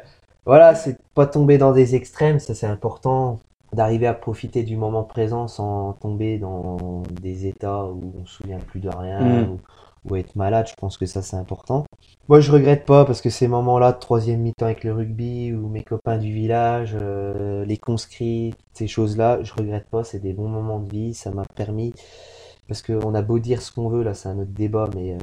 voilà, 0.45 0.73
c'est 0.73 0.93
de 0.93 0.97
pas 1.15 1.25
tomber 1.25 1.57
dans 1.57 1.73
des 1.73 1.95
extrêmes, 1.95 2.39
ça 2.39 2.55
c'est 2.55 2.65
important. 2.65 3.39
D'arriver 3.73 4.07
à 4.07 4.13
profiter 4.13 4.63
du 4.63 4.75
moment 4.77 5.03
présent 5.03 5.47
sans 5.47 5.93
tomber 5.93 6.37
dans 6.39 7.03
des 7.21 7.45
états 7.47 7.85
où 7.85 8.13
on 8.21 8.25
se 8.25 8.35
souvient 8.35 8.59
plus 8.59 8.81
de 8.81 8.89
rien 8.89 9.45
Mm. 9.45 9.49
ou, 9.49 9.61
ou 10.05 10.15
être 10.17 10.35
malade, 10.35 10.67
je 10.69 10.73
pense 10.75 10.97
que 10.97 11.05
ça 11.05 11.21
c'est 11.21 11.37
important. 11.37 11.85
Moi 12.27 12.39
je 12.41 12.51
regrette 12.51 12.85
pas 12.85 13.05
parce 13.05 13.21
que 13.21 13.29
ces 13.29 13.47
moments-là 13.47 13.93
de 13.93 13.99
troisième 13.99 14.41
mi-temps 14.41 14.65
avec 14.65 14.83
le 14.83 14.93
rugby 14.93 15.53
ou 15.53 15.67
mes 15.69 15.83
copains 15.83 16.17
du 16.17 16.31
village, 16.33 16.97
euh, 16.99 17.65
les 17.65 17.77
conscrits, 17.77 18.53
ces 18.73 18.87
choses-là, 18.87 19.41
je 19.43 19.53
regrette 19.53 19.89
pas, 19.89 20.03
c'est 20.03 20.19
des 20.19 20.33
bons 20.33 20.49
moments 20.49 20.79
de 20.79 20.89
vie, 20.91 21.13
ça 21.13 21.31
m'a 21.31 21.45
permis 21.55 21.93
parce 22.67 22.81
qu'on 22.81 23.13
a 23.15 23.21
beau 23.21 23.39
dire 23.39 23.61
ce 23.61 23.71
qu'on 23.71 23.89
veut, 23.89 24.03
là 24.03 24.13
c'est 24.13 24.29
un 24.29 24.39
autre 24.39 24.51
débat, 24.51 24.89
mais 24.95 25.13
euh, 25.15 25.17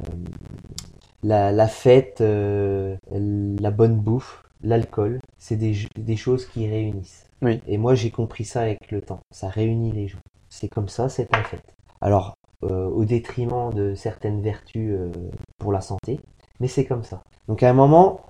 la, 1.23 1.51
la 1.51 1.67
fête, 1.67 2.21
euh, 2.21 2.97
la 3.11 3.71
bonne 3.71 3.95
bouffe, 3.97 4.43
l'alcool, 4.61 5.19
c'est 5.37 5.55
des, 5.57 5.75
des 5.97 6.15
choses 6.17 6.45
qui 6.45 6.67
réunissent. 6.67 7.28
Oui. 7.41 7.61
Et 7.67 7.77
moi 7.77 7.95
j'ai 7.95 8.11
compris 8.11 8.45
ça 8.45 8.61
avec 8.61 8.91
le 8.91 9.01
temps, 9.01 9.21
ça 9.31 9.49
réunit 9.49 9.91
les 9.91 10.07
gens. 10.07 10.19
C'est 10.49 10.67
comme 10.67 10.89
ça, 10.89 11.09
c'est 11.09 11.33
un 11.35 11.43
fait. 11.43 11.61
Alors, 12.01 12.35
euh, 12.63 12.87
au 12.87 13.05
détriment 13.05 13.73
de 13.73 13.95
certaines 13.95 14.41
vertus 14.41 14.91
euh, 14.91 15.11
pour 15.59 15.71
la 15.71 15.81
santé, 15.81 16.19
mais 16.59 16.67
c'est 16.67 16.85
comme 16.85 17.03
ça. 17.03 17.23
Donc 17.47 17.63
à 17.63 17.69
un 17.69 17.73
moment, 17.73 18.21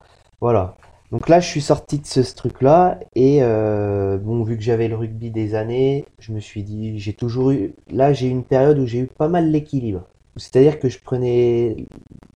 voilà. 0.42 0.76
Donc 1.12 1.28
là, 1.28 1.40
je 1.40 1.48
suis 1.48 1.62
sorti 1.62 1.98
de 1.98 2.06
ce, 2.06 2.22
truc-là 2.36 3.00
et 3.16 3.40
euh, 3.42 4.20
bon, 4.20 4.44
vu 4.44 4.56
que 4.58 4.64
j'avais 4.64 4.88
le 4.88 4.96
rugby 4.96 5.32
des 5.32 5.56
années, 5.56 6.06
je 6.20 6.32
me 6.32 6.40
suis 6.40 6.62
dit, 6.62 7.00
j'ai 7.00 7.14
toujours 7.14 7.50
eu. 7.52 7.74
Là, 7.90 8.14
j'ai 8.14 8.28
eu 8.28 8.30
une 8.30 8.44
période 8.44 8.78
où 8.78 8.86
j'ai 8.86 9.00
eu 9.00 9.08
pas 9.08 9.28
mal 9.28 9.50
l'équilibre. 9.50 10.04
C'est-à-dire 10.36 10.80
que 10.80 10.88
je 10.88 11.00
prenais 11.00 11.88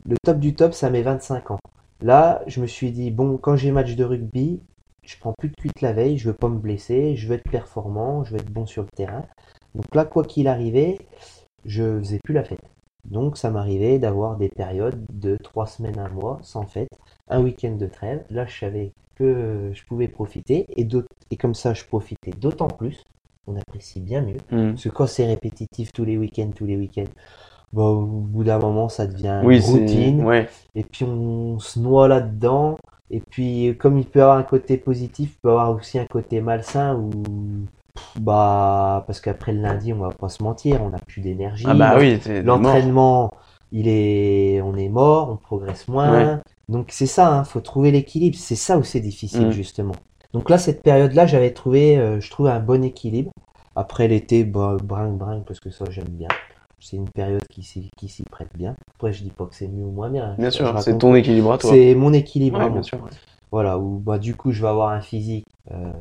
le 0.09 0.15
top 0.23 0.39
du 0.39 0.55
top, 0.55 0.73
ça 0.73 0.89
met 0.89 1.03
25 1.03 1.51
ans. 1.51 1.59
Là, 2.01 2.41
je 2.47 2.59
me 2.61 2.67
suis 2.67 2.91
dit, 2.91 3.11
bon, 3.11 3.37
quand 3.37 3.55
j'ai 3.55 3.71
match 3.71 3.95
de 3.95 4.03
rugby, 4.03 4.59
je 5.03 5.15
prends 5.19 5.33
plus 5.37 5.49
de 5.49 5.55
cuite 5.55 5.81
la 5.81 5.93
veille, 5.93 6.17
je 6.17 6.27
veux 6.29 6.35
pas 6.35 6.49
me 6.49 6.57
blesser, 6.57 7.15
je 7.15 7.27
veux 7.27 7.35
être 7.35 7.49
performant, 7.49 8.23
je 8.23 8.31
veux 8.31 8.39
être 8.39 8.51
bon 8.51 8.65
sur 8.65 8.83
le 8.83 8.89
terrain. 8.95 9.23
Donc 9.75 9.93
là, 9.95 10.05
quoi 10.05 10.23
qu'il 10.23 10.47
arrivait, 10.47 10.99
je 11.65 11.99
faisais 11.99 12.19
plus 12.23 12.33
la 12.33 12.43
fête. 12.43 12.59
Donc 13.05 13.37
ça 13.37 13.51
m'arrivait 13.51 13.99
d'avoir 13.99 14.37
des 14.37 14.49
périodes 14.49 15.03
de 15.11 15.35
trois 15.43 15.67
semaines, 15.67 15.99
un 15.99 16.09
mois 16.09 16.39
sans 16.41 16.65
fête, 16.65 16.89
un 17.29 17.41
week-end 17.41 17.75
de 17.75 17.87
trêve. 17.87 18.23
Là, 18.29 18.45
je 18.45 18.57
savais 18.59 18.91
que 19.15 19.71
je 19.73 19.83
pouvais 19.85 20.07
profiter 20.07 20.65
et, 20.77 20.85
d'autres- 20.85 21.07
et 21.29 21.37
comme 21.37 21.53
ça, 21.53 21.73
je 21.73 21.83
profitais 21.83 22.31
d'autant 22.31 22.67
plus. 22.69 23.03
On 23.45 23.57
apprécie 23.57 23.99
bien 23.99 24.21
mieux. 24.21 24.37
Mm. 24.51 24.69
Parce 24.71 24.83
que 24.85 24.89
quand 24.89 25.07
c'est 25.07 25.25
répétitif 25.25 25.91
tous 25.91 26.05
les 26.05 26.17
week-ends, 26.17 26.51
tous 26.55 26.65
les 26.65 26.77
weeks-ends, 26.77 27.11
bah, 27.73 27.83
au 27.83 28.05
bout 28.05 28.45
d'un 28.45 28.59
moment, 28.59 28.87
ça 28.87 29.05
devient 29.05 29.41
Oui, 29.43 29.57
une 29.57 29.63
routine. 29.79 30.23
Ouais. 30.23 30.47
Et 30.75 30.83
puis 30.83 31.03
on 31.03 31.59
se 31.59 31.77
noie 31.79 32.07
là-dedans. 32.07 32.77
Et 33.13 33.21
puis 33.29 33.77
comme 33.79 33.99
il 33.99 34.05
peut 34.05 34.21
avoir 34.23 34.37
un 34.37 34.43
côté 34.43 34.77
positif, 34.77 35.33
il 35.35 35.39
peut 35.41 35.49
avoir 35.49 35.71
aussi 35.71 35.99
un 35.99 36.05
côté 36.05 36.41
malsain 36.41 36.95
où 36.95 37.09
pff, 37.93 38.19
bah 38.19 39.03
parce 39.05 39.21
qu'après 39.21 39.53
le 39.53 39.61
lundi, 39.61 39.93
on 39.93 39.99
va 39.99 40.09
pas 40.09 40.29
se 40.29 40.41
mentir, 40.41 40.81
on 40.81 40.89
n'a 40.89 40.97
plus 40.97 41.21
d'énergie. 41.21 41.65
Ah 41.67 41.75
bah 41.75 41.95
oui. 41.99 42.19
L'entraînement, 42.43 43.31
il 43.71 43.87
est, 43.87 44.61
on 44.61 44.75
est 44.75 44.89
mort, 44.89 45.29
on 45.29 45.35
progresse 45.35 45.87
moins. 45.87 46.41
Donc 46.69 46.87
c'est 46.89 47.05
ça, 47.05 47.31
hein, 47.31 47.43
faut 47.43 47.61
trouver 47.61 47.91
l'équilibre. 47.91 48.37
C'est 48.39 48.55
ça 48.55 48.77
où 48.79 48.83
c'est 48.83 48.99
difficile 48.99 49.47
Mm. 49.47 49.51
justement. 49.51 49.95
Donc 50.33 50.49
là, 50.49 50.57
cette 50.57 50.81
période-là, 50.81 51.27
j'avais 51.27 51.51
trouvé, 51.51 51.97
euh, 51.99 52.19
je 52.19 52.31
trouve 52.31 52.47
un 52.47 52.59
bon 52.59 52.83
équilibre. 52.83 53.31
Après 53.75 54.07
l'été, 54.07 54.43
bah, 54.43 54.77
bringue 54.83 55.17
bringue 55.17 55.43
parce 55.43 55.59
que 55.59 55.69
ça 55.69 55.85
j'aime 55.91 56.05
bien. 56.09 56.29
C'est 56.83 56.97
une 56.97 57.09
période 57.09 57.43
qui 57.49 57.63
s'y 57.63 57.89
qui 57.97 58.07
s'y 58.09 58.23
prête 58.23 58.49
bien. 58.55 58.75
Après, 58.95 59.13
je 59.13 59.23
dis 59.23 59.29
pas 59.29 59.45
que 59.45 59.55
c'est 59.55 59.67
mieux 59.67 59.85
ou 59.85 59.91
moins 59.91 60.09
bien. 60.09 60.25
hein. 60.31 60.35
Bien 60.37 60.49
Je- 60.49 60.57
sûr, 60.57 60.77
je 60.77 60.81
c'est 60.81 60.97
ton 60.97 61.15
équilibre 61.15 61.53
à 61.53 61.57
toi. 61.57 61.71
C'est 61.71 61.95
mon 61.95 62.13
équilibre. 62.13 62.57
Ouais, 62.57 62.65
à 62.65 62.69
moi. 62.69 62.81
bien 62.81 62.83
sûr. 62.83 63.03
ouais. 63.03 63.09
Voilà, 63.51 63.77
où 63.77 63.99
bah, 63.99 64.17
du 64.19 64.35
coup 64.35 64.51
je 64.51 64.61
vais 64.61 64.67
avoir 64.67 64.89
un 64.89 65.01
physique 65.01 65.45
euh, 65.71 65.91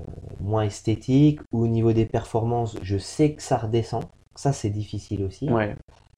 moins 0.40 0.62
esthétique, 0.64 1.40
ou 1.53 1.62
au 1.64 1.66
niveau 1.68 1.92
des 1.92 2.07
performances, 2.07 2.77
je 2.83 2.97
sais 2.99 3.33
que 3.35 3.42
ça 3.42 3.59
redescend. 3.59 4.05
Ça, 4.37 4.53
c'est 4.53 4.71
difficile 4.71 5.23
aussi. 5.25 5.51
Ouais. 5.51 5.77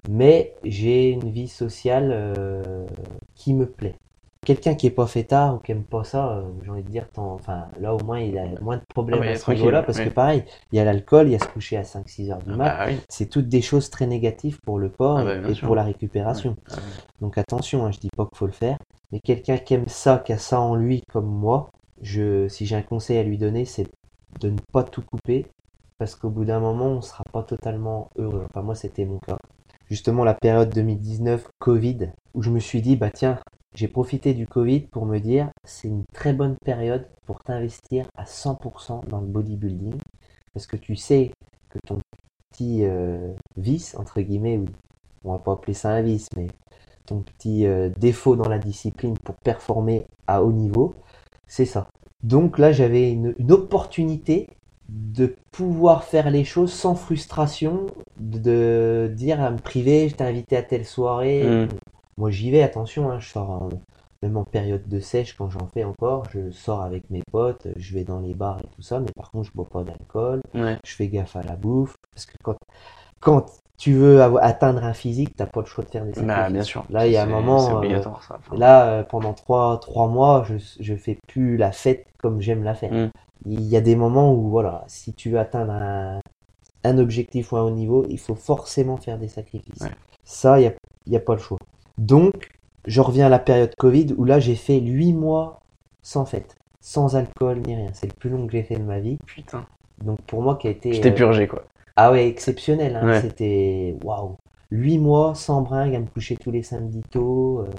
Mais 0.08 0.54
j'ai 0.64 1.10
une 1.10 1.30
vie 1.30 1.48
sociale 1.48 2.10
euh, 2.12 2.86
qui 3.34 3.54
me 3.54 3.66
plaît. 3.66 3.94
Quelqu'un 4.44 4.74
qui 4.74 4.86
est 4.86 4.90
pas 4.90 5.06
fêtard 5.06 5.54
ou 5.54 5.58
qui 5.58 5.72
aime 5.72 5.84
pas 5.84 6.04
ça, 6.04 6.32
euh, 6.36 6.42
j'ai 6.62 6.70
envie 6.70 6.82
de 6.82 6.88
dire, 6.90 7.06
enfin, 7.16 7.66
là 7.80 7.94
au 7.94 8.02
moins 8.04 8.20
il 8.20 8.36
a 8.38 8.44
moins 8.60 8.76
de 8.76 8.82
problèmes 8.94 9.22
Ah 9.24 9.30
à 9.30 9.36
ce 9.36 9.50
niveau-là, 9.50 9.82
parce 9.82 9.98
que 10.00 10.08
pareil, 10.10 10.44
il 10.70 10.76
y 10.76 10.80
a 10.80 10.84
l'alcool, 10.84 11.28
il 11.28 11.32
y 11.32 11.34
a 11.34 11.38
se 11.38 11.48
coucher 11.48 11.76
à 11.76 11.82
5-6 11.84 12.30
heures 12.30 12.42
du 12.42 12.50
mat. 12.50 12.76
Bah 12.76 12.84
oui. 12.88 12.98
C'est 13.08 13.30
toutes 13.30 13.48
des 13.48 13.62
choses 13.62 13.88
très 13.90 14.06
négatives 14.06 14.58
pour 14.64 14.78
le 14.78 14.88
corps 14.90 15.18
Ah 15.18 15.24
bah, 15.24 15.48
et- 15.48 15.54
sûr. 15.54 15.66
pour 15.66 15.76
la 15.76 15.82
récupération. 15.84 16.56
Ah. 16.70 16.74
Donc 17.20 17.38
attention, 17.38 17.86
hein, 17.86 17.90
je 17.90 17.98
dis 18.00 18.10
pas 18.14 18.26
qu'il 18.26 18.36
faut 18.36 18.46
le 18.46 18.52
faire, 18.52 18.76
mais 19.12 19.20
quelqu'un 19.20 19.56
qui 19.56 19.74
aime 19.74 19.88
ça, 19.88 20.18
qui 20.18 20.32
a 20.32 20.38
ça 20.38 20.60
en 20.60 20.74
lui 20.74 21.02
comme 21.10 21.26
moi, 21.26 21.70
je, 22.02 22.46
si 22.48 22.66
j'ai 22.66 22.76
un 22.76 22.82
conseil 22.82 23.18
à 23.18 23.22
lui 23.22 23.38
donner, 23.38 23.64
c'est 23.64 23.86
de 24.40 24.50
ne 24.50 24.58
pas 24.72 24.82
tout 24.82 25.02
couper, 25.02 25.46
parce 25.98 26.16
qu'au 26.16 26.28
bout 26.28 26.44
d'un 26.44 26.60
moment, 26.60 26.86
on 26.88 27.00
sera 27.00 27.22
pas 27.32 27.42
totalement 27.44 28.08
heureux. 28.18 28.44
Enfin, 28.50 28.62
moi, 28.62 28.74
c'était 28.74 29.04
mon 29.04 29.18
cas. 29.20 29.36
Justement, 29.88 30.24
la 30.24 30.34
période 30.34 30.70
2019, 30.74 31.46
Covid, 31.60 32.10
où 32.34 32.42
je 32.42 32.50
me 32.50 32.58
suis 32.58 32.82
dit, 32.82 32.96
bah 32.96 33.10
tiens, 33.10 33.38
j'ai 33.74 33.88
profité 33.88 34.34
du 34.34 34.46
Covid 34.46 34.80
pour 34.80 35.06
me 35.06 35.18
dire, 35.18 35.50
c'est 35.64 35.88
une 35.88 36.04
très 36.12 36.32
bonne 36.32 36.56
période 36.64 37.06
pour 37.26 37.42
t'investir 37.42 38.06
à 38.16 38.24
100% 38.24 39.06
dans 39.08 39.20
le 39.20 39.26
bodybuilding, 39.26 39.98
parce 40.52 40.66
que 40.66 40.76
tu 40.76 40.96
sais 40.96 41.32
que 41.68 41.78
ton 41.86 41.98
petit 42.50 42.84
euh, 42.84 43.32
vice, 43.56 43.96
entre 43.98 44.20
guillemets, 44.20 44.58
ou 44.58 44.66
on 45.24 45.32
va 45.32 45.38
pas 45.38 45.52
appeler 45.52 45.74
ça 45.74 45.90
un 45.90 46.02
vice, 46.02 46.28
mais 46.36 46.46
ton 47.06 47.20
petit 47.20 47.66
euh, 47.66 47.90
défaut 47.98 48.36
dans 48.36 48.48
la 48.48 48.58
discipline 48.58 49.18
pour 49.18 49.34
performer 49.36 50.06
à 50.26 50.42
haut 50.42 50.52
niveau, 50.52 50.94
c'est 51.46 51.66
ça. 51.66 51.88
Donc 52.22 52.58
là, 52.58 52.72
j'avais 52.72 53.10
une, 53.10 53.34
une 53.38 53.52
opportunité 53.52 54.48
de 54.88 55.34
pouvoir 55.50 56.04
faire 56.04 56.30
les 56.30 56.44
choses 56.44 56.72
sans 56.72 56.94
frustration, 56.94 57.86
de 58.18 59.10
dire 59.14 59.40
à 59.42 59.50
me 59.50 59.58
priver, 59.58 60.08
je 60.08 60.14
t'ai 60.14 60.24
invité 60.24 60.56
à 60.56 60.62
telle 60.62 60.84
soirée. 60.84 61.66
Mm. 61.66 61.68
Moi, 62.16 62.30
j'y 62.30 62.50
vais, 62.50 62.62
attention, 62.62 63.10
hein, 63.10 63.18
je 63.20 63.28
sors 63.28 63.50
en- 63.50 63.68
même 64.22 64.36
en 64.36 64.44
période 64.44 64.88
de 64.88 65.00
sèche 65.00 65.34
quand 65.36 65.50
j'en 65.50 65.66
fais 65.74 65.84
encore, 65.84 66.24
je 66.32 66.50
sors 66.50 66.80
avec 66.82 67.10
mes 67.10 67.22
potes, 67.30 67.66
je 67.76 67.94
vais 67.94 68.04
dans 68.04 68.20
les 68.20 68.34
bars 68.34 68.58
et 68.60 68.68
tout 68.74 68.82
ça, 68.82 69.00
mais 69.00 69.10
par 69.16 69.30
contre, 69.30 69.48
je 69.48 69.52
bois 69.54 69.68
pas 69.68 69.84
d'alcool 69.84 70.40
Ouais. 70.54 70.78
je 70.86 70.94
fais 70.94 71.08
gaffe 71.08 71.36
à 71.36 71.42
la 71.42 71.56
bouffe, 71.56 71.94
parce 72.14 72.24
que 72.26 72.36
quand, 72.42 72.56
quand 73.20 73.46
tu 73.76 73.92
veux 73.94 74.22
atteindre 74.22 74.84
un 74.84 74.94
physique, 74.94 75.30
t'as 75.36 75.46
pas 75.46 75.60
le 75.60 75.66
choix 75.66 75.84
de 75.84 75.90
faire 75.90 76.04
des 76.04 76.14
sacrifices. 76.14 76.36
Bah, 76.36 76.50
bien 76.50 76.62
sûr. 76.62 76.84
Là, 76.90 77.06
il 77.06 77.12
y 77.12 77.16
a 77.16 77.24
un 77.24 77.26
moment, 77.26 77.70
euh, 77.70 77.78
obligatoire, 77.78 78.22
ça. 78.22 78.36
Enfin, 78.38 78.56
Là, 78.56 78.86
euh, 78.86 79.02
pendant 79.02 79.34
trois, 79.34 79.78
trois 79.80 80.08
mois, 80.08 80.44
je, 80.48 80.54
je 80.80 80.94
fais 80.94 81.18
plus 81.26 81.56
la 81.56 81.72
fête 81.72 82.06
comme 82.18 82.40
j'aime 82.40 82.62
la 82.62 82.74
faire. 82.74 82.92
Mm. 82.92 83.10
Il 83.46 83.62
y 83.64 83.76
a 83.76 83.80
des 83.80 83.96
moments 83.96 84.32
où, 84.32 84.48
voilà, 84.48 84.84
si 84.86 85.12
tu 85.12 85.30
veux 85.30 85.38
atteindre 85.38 85.72
un, 85.72 86.20
un 86.84 86.98
objectif 86.98 87.52
ou 87.52 87.56
un 87.56 87.62
haut 87.62 87.70
niveau, 87.70 88.06
il 88.08 88.18
faut 88.18 88.34
forcément 88.36 88.96
faire 88.96 89.18
des 89.18 89.28
sacrifices. 89.28 89.82
Ouais. 89.82 89.92
Ça, 90.24 90.58
il 90.58 90.62
n'y 90.62 90.68
a, 90.68 90.72
y 91.08 91.16
a 91.16 91.20
pas 91.20 91.34
le 91.34 91.40
choix. 91.40 91.58
Donc, 91.98 92.48
je 92.86 93.00
reviens 93.00 93.26
à 93.26 93.28
la 93.30 93.38
période 93.38 93.74
Covid 93.76 94.14
où 94.16 94.24
là, 94.24 94.40
j'ai 94.40 94.54
fait 94.56 94.80
huit 94.80 95.12
mois 95.12 95.60
sans 96.02 96.24
fête, 96.26 96.56
sans 96.80 97.16
alcool 97.16 97.60
ni 97.66 97.74
rien. 97.74 97.90
C'est 97.94 98.06
le 98.08 98.14
plus 98.14 98.30
long 98.30 98.46
que 98.46 98.52
j'ai 98.52 98.62
fait 98.62 98.76
de 98.76 98.82
ma 98.82 99.00
vie. 99.00 99.18
Putain. 99.26 99.66
Donc, 100.04 100.20
pour 100.22 100.42
moi, 100.42 100.56
qui 100.56 100.68
a 100.68 100.70
été. 100.70 100.92
Je 100.92 101.00
t'ai 101.00 101.10
euh, 101.10 101.14
purgé, 101.14 101.46
quoi. 101.48 101.64
ah 101.96 102.10
ouais, 102.12 102.28
exceptionnel, 102.28 102.96
hein. 102.96 103.06
Ouais. 103.06 103.20
C'était 103.20 103.96
waouh. 104.04 104.36
Huit 104.70 104.98
mois 104.98 105.34
sans 105.34 105.62
bringue 105.62 105.94
à 105.94 106.00
me 106.00 106.06
coucher 106.06 106.36
tous 106.36 106.50
les 106.50 106.62
samedis 106.62 107.02
tôt. 107.10 107.60
euh. 107.60 107.70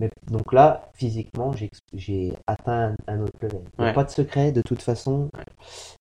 Mais 0.00 0.10
donc 0.26 0.52
là, 0.52 0.90
physiquement, 0.94 1.52
j'ai 1.52 1.70
j'ai 1.92 2.32
atteint 2.48 2.96
un, 3.08 3.14
un 3.14 3.20
autre 3.20 3.38
level. 3.40 3.62
Ouais. 3.78 3.92
pas 3.92 4.04
de 4.04 4.10
secret, 4.10 4.50
de 4.52 4.60
toute 4.62 4.82
façon. 4.82 5.30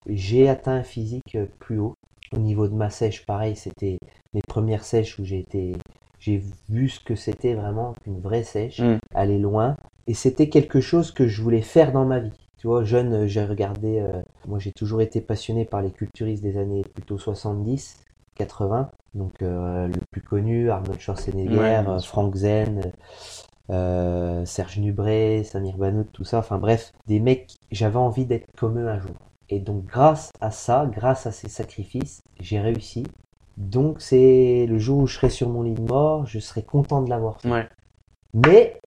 J'ai 0.08 0.50
atteint 0.50 0.74
un 0.78 0.84
physique 0.84 1.36
euh, 1.36 1.46
plus 1.60 1.80
haut. 1.80 1.94
Au 2.36 2.40
niveau 2.40 2.68
de 2.68 2.74
ma 2.74 2.90
sèche, 2.90 3.26
pareil, 3.26 3.56
c'était 3.56 4.00
mes 4.34 4.42
premières 4.48 4.84
sèches 4.84 5.20
où 5.20 5.26
j'ai 5.26 5.40
été, 5.40 5.74
j'ai 6.24 6.42
vu 6.70 6.88
ce 6.90 7.00
que 7.02 7.16
c'était 7.16 7.54
vraiment 7.54 7.94
une 8.08 8.20
vraie 8.22 8.44
sèche, 8.44 8.80
Mm. 8.80 8.98
aller 9.14 9.40
loin. 9.40 9.76
Et 10.08 10.14
c'était 10.14 10.50
quelque 10.50 10.80
chose 10.82 11.12
que 11.12 11.28
je 11.28 11.42
voulais 11.42 11.62
faire 11.62 11.92
dans 11.92 12.06
ma 12.06 12.20
vie. 12.20 12.32
Tu 12.58 12.68
vois, 12.68 12.84
jeune, 12.86 13.14
euh, 13.14 13.28
j'ai 13.28 13.44
regardé, 13.44 14.00
euh, 14.00 14.22
moi 14.48 14.58
j'ai 14.60 14.72
toujours 14.72 15.02
été 15.02 15.20
passionné 15.20 15.66
par 15.66 15.82
les 15.82 15.92
culturistes 15.92 16.44
des 16.44 16.58
années 16.58 16.84
plutôt 16.94 17.18
70, 17.18 17.98
80. 18.36 18.90
Donc 19.14 19.42
euh, 19.42 19.88
le 19.88 20.00
plus 20.12 20.22
connu, 20.22 20.70
Arnold 20.72 21.00
Schwarzenegger, 21.00 21.58
Ouais, 21.58 21.84
euh. 21.88 22.00
Frank 22.00 22.34
Zen, 22.36 22.94
euh, 23.70 24.46
Serge 24.46 24.80
Nubret, 24.80 25.44
Samir 25.44 25.78
Banout, 25.78 26.06
tout 26.14 26.24
ça. 26.24 26.40
Enfin 26.40 26.58
bref, 26.58 26.92
des 27.08 27.20
mecs, 27.20 27.52
j'avais 27.72 27.98
envie 27.98 28.26
d'être 28.26 28.48
comme 28.58 28.80
eux 28.80 28.88
un 28.90 29.00
jour. 29.00 29.16
Et 29.50 29.60
donc 29.60 29.86
grâce 29.86 30.32
à 30.42 30.52
ça, 30.52 30.90
grâce 30.92 31.28
à 31.28 31.32
ces 31.32 31.50
sacrifices, 31.50 32.22
j'ai 32.40 32.60
réussi. 32.60 33.04
Donc 33.58 33.98
c'est 34.00 34.66
le 34.68 34.80
jour 34.80 35.00
où 35.00 35.08
je 35.08 35.16
serai 35.16 35.30
sur 35.30 35.50
mon 35.50 35.62
lit 35.62 35.74
de 35.74 35.82
mort, 35.82 36.26
je 36.26 36.40
serai 36.40 36.64
content 36.64 37.02
de 37.02 37.10
l'avoir 37.10 37.40
fait. 37.42 37.50
Ouais. 37.50 37.68
Mais 38.34 38.80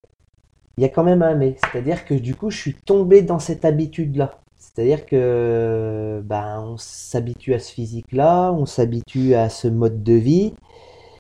il 0.76 0.83
y 0.83 0.85
a 0.85 0.88
quand 0.88 1.05
même 1.05 1.22
un 1.22 1.35
mais, 1.35 1.57
c'est-à-dire 1.59 2.05
que 2.05 2.14
du 2.14 2.35
coup, 2.35 2.50
je 2.50 2.59
suis 2.59 2.74
tombé 2.74 3.22
dans 3.22 3.38
cette 3.38 3.64
habitude-là. 3.64 4.38
C'est-à-dire 4.59 5.07
que 5.07 6.22
ben, 6.24 6.62
on 6.66 6.76
s'habitue 6.76 7.55
à 7.55 7.59
ce 7.59 7.72
physique-là, 7.72 8.52
on 8.52 8.66
s'habitue 8.66 9.35
à 9.35 9.48
ce 9.48 9.68
mode 9.68 10.02
de 10.02 10.12
vie, 10.12 10.52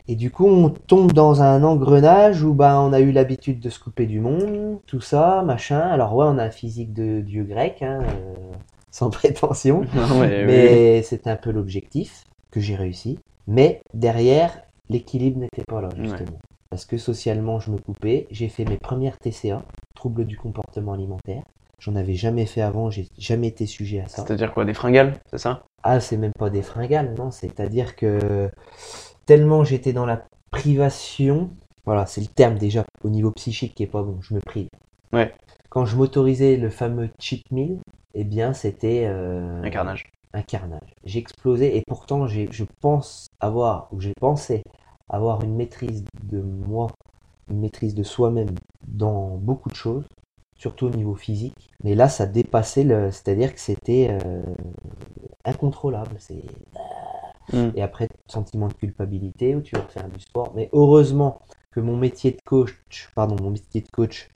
et 0.08 0.14
du 0.14 0.30
coup, 0.30 0.46
on 0.46 0.70
tombe 0.70 1.12
dans 1.12 1.42
un 1.42 1.64
engrenage 1.64 2.42
où 2.42 2.54
ben, 2.54 2.78
on 2.78 2.92
a 2.92 3.00
eu 3.00 3.10
l'habitude 3.10 3.58
de 3.58 3.70
se 3.70 3.80
couper 3.80 4.06
du 4.06 4.20
monde, 4.20 4.78
tout 4.86 5.00
ça, 5.00 5.42
machin. 5.44 5.80
Alors 5.80 6.14
ouais, 6.14 6.26
on 6.28 6.38
a 6.38 6.44
un 6.44 6.50
physique 6.50 6.92
de 6.92 7.20
dieu 7.20 7.42
grec, 7.42 7.82
hein, 7.82 8.02
euh, 8.02 8.34
sans 8.90 9.10
prétention. 9.10 9.84
Non, 9.94 10.20
mais, 10.20 10.98
oui, 10.98 11.04
c'était 11.04 11.30
un 11.30 11.36
peu 11.36 11.50
l'objectif 11.50 12.24
que 12.50 12.60
j'ai 12.60 12.76
réussi. 12.76 13.18
Mais 13.46 13.80
derrière, 13.94 14.62
l'équilibre 14.88 15.38
n'était 15.40 15.64
pas 15.66 15.80
là, 15.80 15.88
justement. 15.96 16.38
Parce 16.70 16.84
que 16.84 16.96
socialement, 16.96 17.60
je 17.60 17.70
me 17.70 17.78
coupais. 17.78 18.26
J'ai 18.30 18.48
fait 18.48 18.64
mes 18.64 18.76
premières 18.76 19.18
TCA, 19.18 19.62
troubles 19.94 20.24
du 20.24 20.36
comportement 20.36 20.92
alimentaire. 20.92 21.42
J'en 21.78 21.94
avais 21.94 22.14
jamais 22.14 22.46
fait 22.46 22.62
avant, 22.62 22.90
j'ai 22.90 23.06
jamais 23.18 23.48
été 23.48 23.66
sujet 23.66 24.00
à 24.00 24.08
ça. 24.08 24.24
C'est-à-dire 24.24 24.52
quoi, 24.54 24.64
des 24.64 24.74
fringales, 24.74 25.18
c'est 25.30 25.38
ça? 25.38 25.64
Ah, 25.82 26.00
c'est 26.00 26.16
même 26.16 26.32
pas 26.38 26.50
des 26.50 26.62
fringales, 26.62 27.14
non. 27.16 27.30
C'est-à-dire 27.30 27.96
que 27.96 28.50
tellement 29.26 29.62
j'étais 29.62 29.92
dans 29.92 30.06
la 30.06 30.24
privation, 30.50 31.50
voilà, 31.84 32.06
c'est 32.06 32.22
le 32.22 32.28
terme 32.28 32.56
déjà 32.56 32.84
au 33.04 33.10
niveau 33.10 33.30
psychique 33.32 33.74
qui 33.74 33.82
est 33.82 33.88
pas 33.88 34.02
bon. 34.02 34.18
Je 34.22 34.34
me 34.34 34.40
prive. 34.40 34.68
Ouais. 35.12 35.34
Quand 35.68 35.84
je 35.84 35.96
m'autorisais 35.96 36.56
le 36.56 36.70
fameux 36.70 37.10
cheat 37.20 37.44
meal, 37.50 37.78
eh 38.14 38.24
bien, 38.24 38.54
c'était 38.54 39.04
euh, 39.06 39.62
Un 39.62 39.70
carnage. 39.70 40.06
Un 40.36 40.42
carnage. 40.42 40.94
J'ai 41.04 41.18
explosé 41.20 41.76
et 41.76 41.82
pourtant 41.86 42.26
j'ai, 42.26 42.48
je 42.52 42.64
pense 42.80 43.28
avoir, 43.40 43.88
ou 43.92 44.00
j'ai 44.00 44.14
pensé 44.20 44.62
avoir 45.08 45.42
une 45.42 45.56
maîtrise 45.56 46.04
de 46.24 46.40
moi, 46.40 46.88
une 47.50 47.60
maîtrise 47.60 47.94
de 47.94 48.02
soi-même 48.02 48.54
dans 48.88 49.36
beaucoup 49.38 49.70
de 49.70 49.74
choses, 49.76 50.04
surtout 50.58 50.86
au 50.86 50.90
niveau 50.90 51.14
physique. 51.14 51.70
Mais 51.84 51.94
là, 51.94 52.08
ça 52.08 52.26
dépassait 52.26 52.84
le, 52.84 53.10
c'est-à-dire 53.12 53.54
que 53.54 53.60
c'était 53.60 54.08
euh, 54.24 54.42
incontrôlable. 55.44 56.16
C'est 56.18 56.42
Mm. 57.52 57.72
et 57.74 57.82
après 57.82 58.08
sentiment 58.28 58.68
de 58.68 58.72
culpabilité 58.74 59.54
où 59.54 59.60
tu 59.60 59.76
vas 59.76 59.82
faire 59.82 60.08
du 60.08 60.20
sport. 60.20 60.52
Mais 60.54 60.68
heureusement 60.72 61.40
que 61.70 61.80
mon 61.80 61.96
métier 61.96 62.32
de 62.32 62.38
coach, 62.44 62.78
pardon, 63.14 63.36
mon 63.42 63.50
métier 63.50 63.80
de 63.82 63.88
coach 63.88 64.28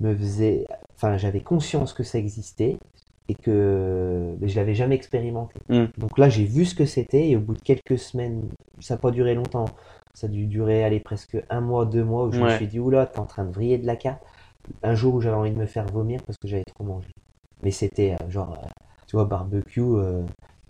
me 0.00 0.16
faisait, 0.16 0.64
enfin, 0.96 1.16
j'avais 1.16 1.40
conscience 1.40 1.92
que 1.92 2.02
ça 2.02 2.18
existait 2.18 2.78
et 3.28 3.34
que 3.34 4.34
mais 4.40 4.48
je 4.48 4.56
l'avais 4.56 4.74
jamais 4.74 4.94
expérimenté. 4.94 5.54
Mm. 5.68 5.84
Donc 5.98 6.18
là, 6.18 6.28
j'ai 6.28 6.44
vu 6.44 6.64
ce 6.64 6.74
que 6.74 6.86
c'était 6.86 7.28
et 7.28 7.36
au 7.36 7.40
bout 7.40 7.54
de 7.54 7.60
quelques 7.60 7.98
semaines, 7.98 8.48
ça 8.80 8.94
n'a 8.94 8.98
pas 8.98 9.10
duré 9.10 9.34
longtemps. 9.34 9.66
Ça 10.14 10.26
a 10.26 10.30
dû 10.30 10.46
durer, 10.46 10.82
aller 10.82 11.00
presque 11.00 11.36
un 11.48 11.60
mois, 11.60 11.86
deux 11.86 12.02
mois 12.02 12.26
où 12.26 12.32
je 12.32 12.40
me 12.40 12.50
suis 12.56 12.66
dit, 12.66 12.80
oula, 12.80 13.06
t'es 13.06 13.20
en 13.20 13.26
train 13.26 13.44
de 13.44 13.52
vriller 13.52 13.78
de 13.78 13.86
la 13.86 13.96
carte. 13.96 14.22
Un 14.82 14.94
jour 14.94 15.14
où 15.14 15.20
j'avais 15.20 15.36
envie 15.36 15.52
de 15.52 15.58
me 15.58 15.66
faire 15.66 15.86
vomir 15.86 16.20
parce 16.26 16.36
que 16.38 16.48
j'avais 16.48 16.64
trop 16.64 16.84
mangé. 16.84 17.08
Mais 17.62 17.70
c'était 17.70 18.14
euh, 18.20 18.30
genre, 18.30 18.52
euh, 18.52 18.66
tu 19.06 19.16
vois, 19.16 19.24
barbecue, 19.24 19.80
euh, 19.80 20.22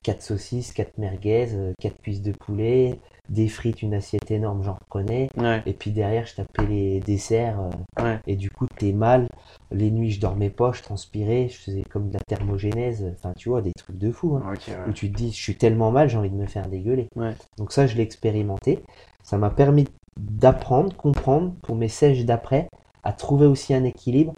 quatre 0.03 0.23
saucisses, 0.23 0.73
quatre 0.73 0.99
merguez, 0.99 1.49
euh, 1.53 1.73
quatre 1.81 2.01
cuisses 2.01 2.23
de 2.23 2.33
poulet, 2.33 2.99
des 3.29 3.49
frites, 3.49 3.83
une 3.83 3.95
assiette 3.95 4.31
énorme, 4.31 4.63
j'en. 4.63 4.79
Ouais, 4.95 5.63
Et 5.67 5.73
puis 5.75 5.91
derrière, 5.93 6.27
je 6.27 6.35
tapais 6.37 6.67
les 6.67 7.01
desserts. 7.01 7.61
euh, 7.61 8.03
ouais. 8.03 8.19
et 8.27 8.37
du 8.37 8.51
coup, 8.51 8.67
t'es 8.79 8.93
mal. 8.93 9.27
Les 9.71 9.91
nuits, 9.91 10.11
je 10.11 10.21
dormais 10.21 10.51
pas, 10.51 10.73
je 10.73 10.83
transpirais, 10.83 11.49
je 11.49 11.57
faisais 11.59 11.83
comme 11.83 12.09
de 12.09 12.15
la 12.15 12.21
thermogénèse. 12.27 13.05
Enfin, 13.17 13.33
tu 13.37 13.49
vois, 13.51 13.61
des 13.63 13.73
trucs 13.77 13.99
de 13.99 14.11
fou. 14.11 14.37
hein. 14.37 14.51
Ouais. 14.51 14.89
Où 14.89 14.93
tu 14.93 15.11
te 15.13 15.17
dis, 15.17 15.31
je 15.31 15.37
suis 15.37 15.57
tellement 15.57 15.91
mal, 15.91 16.09
j'ai 16.09 16.17
envie 16.19 16.31
de 16.31 16.37
me 16.37 16.47
faire 16.47 16.69
dégueuler. 16.69 17.09
Ouais. 17.17 17.35
Donc 17.59 17.73
ça, 17.73 17.87
je 17.87 17.97
l'ai 17.97 18.03
expérimenté. 18.03 18.83
Ça 19.23 19.37
m'a 19.39 19.51
permis 19.51 19.87
d'apprendre, 20.19 20.97
comprendre 20.97 21.53
pour 21.63 21.77
mes 21.77 21.89
sèches 21.89 22.25
d'après, 22.25 22.69
à 23.05 23.13
trouver 23.13 23.47
aussi 23.47 23.75
un 23.75 23.85
équilibre, 23.85 24.33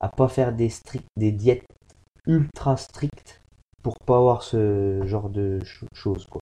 à 0.00 0.08
pas 0.08 0.28
faire 0.28 0.52
des 0.52 0.70
stricts, 0.70 1.06
des 1.16 1.30
diètes 1.30 1.64
ultra 2.26 2.76
strictes 2.76 3.40
pour 3.82 3.94
pas 4.06 4.16
avoir 4.16 4.42
ce 4.42 5.02
genre 5.06 5.30
de 5.30 5.58
choses 5.94 6.26
quoi. 6.26 6.40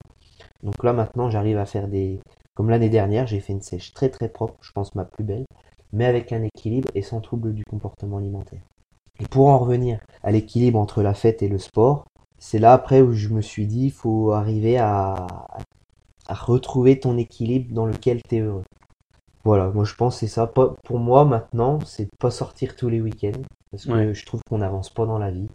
Donc 0.63 0.83
là 0.83 0.93
maintenant 0.93 1.31
j'arrive 1.31 1.59
à 1.59 1.67
faire 1.67 1.89
des 1.89 2.21
comme 2.55 2.71
l'année 2.71 2.89
dernière, 2.89 3.29
j'ai 3.29 3.39
fait 3.39 3.53
une 3.53 3.61
sèche 3.61 3.93
très 3.93 4.09
très 4.09 4.29
propre, 4.29 4.57
je 4.63 4.73
pense 4.73 4.95
ma 4.97 5.05
plus 5.05 5.23
belle, 5.23 5.45
mais 5.93 6.07
avec 6.07 6.33
un 6.33 6.43
équilibre 6.43 6.89
et 6.97 7.03
sans 7.03 7.21
trouble 7.21 7.55
du 7.55 7.65
comportement 7.65 8.17
alimentaire. 8.17 8.63
Et 9.21 9.27
pour 9.27 9.47
en 9.47 9.59
revenir 9.59 10.01
à 10.25 10.33
l'équilibre 10.33 10.79
entre 10.79 11.03
la 11.03 11.15
fête 11.15 11.41
et 11.43 11.49
le 11.49 11.59
sport, 11.59 12.05
c'est 12.39 12.59
là 12.59 12.73
après 12.73 13.01
où 13.01 13.13
je 13.13 13.29
me 13.29 13.43
suis 13.43 13.67
dit, 13.67 13.87
il 13.87 13.93
faut 13.93 14.33
arriver 14.33 14.77
à, 14.77 15.15
à 16.27 16.35
retrouver 16.35 16.99
ton 16.99 17.17
équilibre 17.17 17.73
dans 17.73 17.87
lequel 17.87 18.21
tu 18.29 18.37
es 18.37 18.41
heureux. 18.41 18.65
Voilà, 19.45 19.69
moi 19.71 19.85
je 19.85 19.95
pense 19.95 20.15
que 20.15 20.21
c'est 20.21 20.27
ça. 20.27 20.47
Pour 20.49 20.99
moi 20.99 21.25
maintenant, 21.25 21.79
c'est 21.85 22.05
de 22.07 22.17
pas 22.19 22.33
sortir 22.33 22.75
tous 22.75 22.89
les 22.89 23.01
week-ends 23.01 23.41
parce 23.71 23.87
que 23.87 24.13
je 24.13 24.27
trouve 24.27 24.41
qu'on 24.49 24.59
n'avance 24.59 24.91
pas 24.91 25.07
dans 25.07 25.19
la 25.19 25.31
vie. 25.31 25.49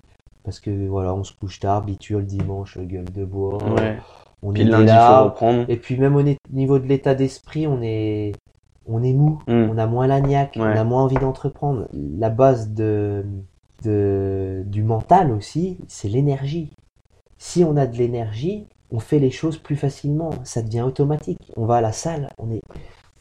Parce 0.43 0.59
que 0.59 0.87
voilà, 0.87 1.13
on 1.13 1.23
se 1.23 1.33
couche 1.33 1.59
tard, 1.59 1.77
habituel 1.77 2.19
le 2.19 2.25
dimanche, 2.25 2.77
gueule 2.77 3.11
de 3.11 3.25
bois. 3.25 3.57
On 4.43 4.51
puis 4.51 4.63
est 4.63 4.65
lundi, 4.65 4.85
là. 4.87 5.21
reprendre. 5.21 5.65
Et 5.69 5.77
puis 5.77 5.97
même 5.97 6.15
au 6.15 6.23
niveau 6.51 6.79
de 6.79 6.85
l'état 6.85 7.15
d'esprit, 7.15 7.67
on 7.67 7.81
est 7.81 8.33
on 8.85 9.01
est 9.01 9.13
mou, 9.13 9.39
hmm. 9.47 9.69
on 9.71 9.77
a 9.77 9.87
moins 9.87 10.07
la 10.07 10.19
niaque, 10.19 10.57
on 10.59 10.63
a 10.63 10.83
moins 10.83 11.03
envie 11.03 11.15
d'entreprendre. 11.15 11.87
La 11.93 12.29
base 12.29 12.73
de, 12.73 13.25
de 13.83 14.63
du 14.65 14.83
mental 14.83 15.31
aussi, 15.31 15.77
c'est 15.87 16.09
l'énergie. 16.09 16.71
Si 17.37 17.63
on 17.63 17.77
a 17.77 17.87
de 17.87 17.97
l'énergie, 17.97 18.67
on 18.91 18.99
fait 18.99 19.19
les 19.19 19.31
choses 19.31 19.57
plus 19.57 19.77
facilement, 19.77 20.31
ça 20.43 20.61
devient 20.61 20.81
automatique. 20.81 21.51
On 21.55 21.65
va 21.65 21.77
à 21.77 21.81
la 21.81 21.93
salle, 21.93 22.29
on 22.37 22.51
est 22.51 22.61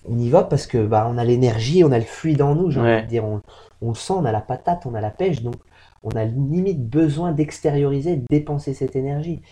on 0.08 0.18
y 0.18 0.28
va 0.30 0.42
parce 0.42 0.66
que 0.66 0.84
bah, 0.84 1.08
on 1.08 1.16
a 1.16 1.24
l'énergie, 1.24 1.84
on 1.84 1.92
a 1.92 1.98
le 1.98 2.04
fluide 2.04 2.42
en 2.42 2.54
nous, 2.54 2.70
j'ai 2.70 2.80
envie 2.80 3.02
de 3.02 3.06
dire. 3.06 3.24
On, 3.24 3.40
on, 3.80 3.90
le 3.90 3.94
sent, 3.94 4.14
on 4.14 4.24
a 4.24 4.32
la 4.32 4.40
patate, 4.40 4.84
on 4.86 4.94
a 4.94 5.00
la 5.00 5.10
pêche, 5.10 5.42
donc 5.42 5.54
on 6.02 6.10
a 6.10 6.24
limite 6.24 6.88
besoin 6.88 7.32
d'extérioriser, 7.32 8.16
de 8.16 8.24
dépenser 8.28 8.74
cette 8.74 8.96
énergie. 8.96 9.42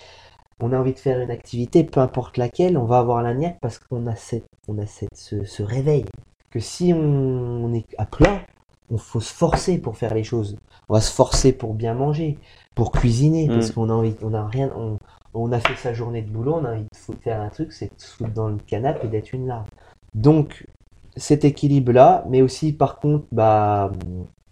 On 0.60 0.72
a 0.72 0.78
envie 0.78 0.92
de 0.92 0.98
faire 0.98 1.20
une 1.20 1.30
activité, 1.30 1.84
peu 1.84 2.00
importe 2.00 2.36
laquelle, 2.36 2.76
on 2.76 2.84
va 2.84 2.98
avoir 2.98 3.22
la 3.22 3.34
niaque 3.34 3.58
parce 3.60 3.78
qu'on 3.78 4.06
a, 4.06 4.14
cette, 4.14 4.46
on 4.68 4.78
a 4.78 4.86
cette, 4.86 5.14
ce, 5.14 5.62
réveil. 5.62 6.04
Que 6.50 6.60
si 6.60 6.92
on, 6.94 7.72
est 7.72 7.86
à 7.96 8.06
plat, 8.06 8.40
on 8.90 8.98
faut 8.98 9.20
se 9.20 9.32
forcer 9.32 9.78
pour 9.78 9.96
faire 9.96 10.14
les 10.14 10.24
choses. 10.24 10.56
On 10.88 10.94
va 10.94 11.00
se 11.00 11.12
forcer 11.12 11.52
pour 11.52 11.74
bien 11.74 11.94
manger, 11.94 12.38
pour 12.74 12.92
cuisiner, 12.92 13.46
parce 13.46 13.70
mm. 13.70 13.74
qu'on 13.74 13.88
a 13.88 13.92
envie, 13.92 14.14
on 14.22 14.34
a 14.34 14.46
rien, 14.46 14.70
on, 14.76 14.98
on, 15.32 15.52
a 15.52 15.60
fait 15.60 15.76
sa 15.76 15.94
journée 15.94 16.22
de 16.22 16.30
boulot, 16.30 16.56
on 16.56 16.64
a 16.64 16.72
envie 16.72 16.82
de 16.82 17.16
faire 17.22 17.40
un 17.40 17.48
truc, 17.48 17.72
c'est 17.72 17.86
de 17.86 18.00
se 18.00 18.16
foutre 18.16 18.32
dans 18.32 18.48
le 18.48 18.58
canapé 18.58 19.06
et 19.06 19.08
d'être 19.08 19.32
une 19.32 19.46
larve. 19.46 19.68
Donc, 20.14 20.66
cet 21.16 21.44
équilibre-là, 21.44 22.24
mais 22.28 22.42
aussi 22.42 22.72
par 22.72 22.98
contre, 22.98 23.26
bah, 23.32 23.92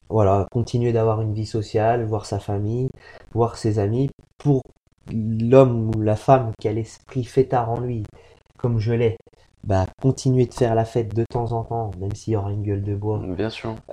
voilà, 0.08 0.46
continuer 0.50 0.92
d'avoir 0.92 1.20
une 1.20 1.34
vie 1.34 1.46
sociale, 1.46 2.04
voir 2.04 2.26
sa 2.26 2.38
famille, 2.38 2.88
voir 3.34 3.56
ses 3.56 3.78
amis, 3.78 4.10
pour 4.38 4.62
l'homme 5.12 5.90
ou 5.94 6.00
la 6.00 6.16
femme 6.16 6.52
qui 6.60 6.68
a 6.68 6.72
l'esprit 6.72 7.24
fêtard 7.24 7.70
en 7.70 7.80
lui, 7.80 8.04
comme 8.58 8.78
je 8.78 8.92
l'ai, 8.92 9.16
bah, 9.64 9.86
continuer 10.00 10.46
de 10.46 10.54
faire 10.54 10.74
la 10.74 10.84
fête 10.84 11.14
de 11.14 11.24
temps 11.28 11.52
en 11.52 11.64
temps, 11.64 11.90
même 12.00 12.14
s'il 12.14 12.32
y 12.34 12.36
aura 12.36 12.52
une 12.52 12.62
gueule 12.62 12.82
de 12.82 12.94
bois. 12.94 13.20
Bien 13.36 13.50
sûr. 13.50 13.74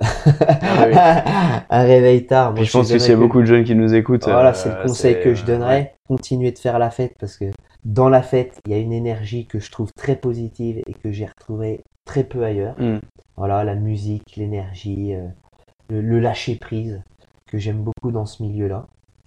Un 1.70 1.82
réveil 1.82 2.26
tard. 2.26 2.54
Moi, 2.54 2.64
je, 2.64 2.72
pense 2.72 2.90
que 2.90 2.98
s'il 2.98 3.10
y 3.10 3.14
a 3.14 3.18
beaucoup 3.18 3.40
de 3.40 3.46
jeunes 3.46 3.64
qui 3.64 3.74
nous 3.74 3.94
écoutent. 3.94 4.24
Voilà, 4.24 4.54
c'est 4.54 4.68
le 4.68 4.76
euh, 4.76 4.82
conseil 4.84 5.20
que 5.22 5.34
je 5.34 5.44
donnerais. 5.44 5.94
Continuer 6.08 6.52
de 6.52 6.58
faire 6.58 6.78
la 6.78 6.90
fête 6.90 7.14
parce 7.18 7.36
que 7.36 7.46
dans 7.84 8.08
la 8.08 8.22
fête, 8.22 8.60
il 8.66 8.72
y 8.72 8.74
a 8.74 8.78
une 8.78 8.92
énergie 8.92 9.46
que 9.46 9.58
je 9.58 9.70
trouve 9.70 9.92
très 9.92 10.16
positive 10.16 10.82
et 10.86 10.94
que 10.94 11.12
j'ai 11.12 11.26
retrouvée 11.26 11.82
très 12.04 12.24
peu 12.24 12.44
ailleurs. 12.44 12.74
Mm. 12.80 12.98
Voilà, 13.36 13.62
la 13.64 13.74
musique, 13.74 14.36
l'énergie, 14.36 15.14
euh, 15.14 15.26
le, 15.90 16.20
lâcher 16.20 16.56
prise 16.56 17.02
que 17.46 17.58
j'aime 17.58 17.82
beaucoup 17.82 18.10
dans 18.10 18.24
ce 18.24 18.42
milieu-là. 18.42 18.86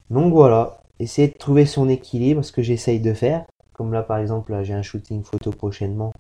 Donc 0.10 0.34
voilà, 0.34 0.82
essayer 1.00 1.28
de 1.28 1.38
trouver 1.38 1.66
son 1.66 1.90
équilibre, 1.90 2.44
ce 2.44 2.52
que 2.52 2.62
j'essaye 2.62 3.00
de 3.00 3.14
faire. 3.14 3.46
Comme 3.74 3.94
là, 3.94 4.04
par 4.04 4.18
exemple, 4.18 4.58
j'ai 4.64 4.74
un 4.74 4.82
shooting 4.82 5.24
photo 5.24 5.52
prochainement. 5.52 6.12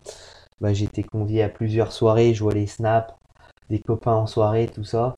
Bah, 0.61 0.71
été 0.71 1.03
convié 1.03 1.43
à 1.43 1.49
plusieurs 1.49 1.91
soirées, 1.91 2.33
je 2.33 2.43
vois 2.43 2.53
les 2.53 2.67
snaps, 2.67 3.13
des 3.69 3.79
copains 3.79 4.15
en 4.15 4.27
soirée, 4.27 4.67
tout 4.67 4.83
ça. 4.83 5.15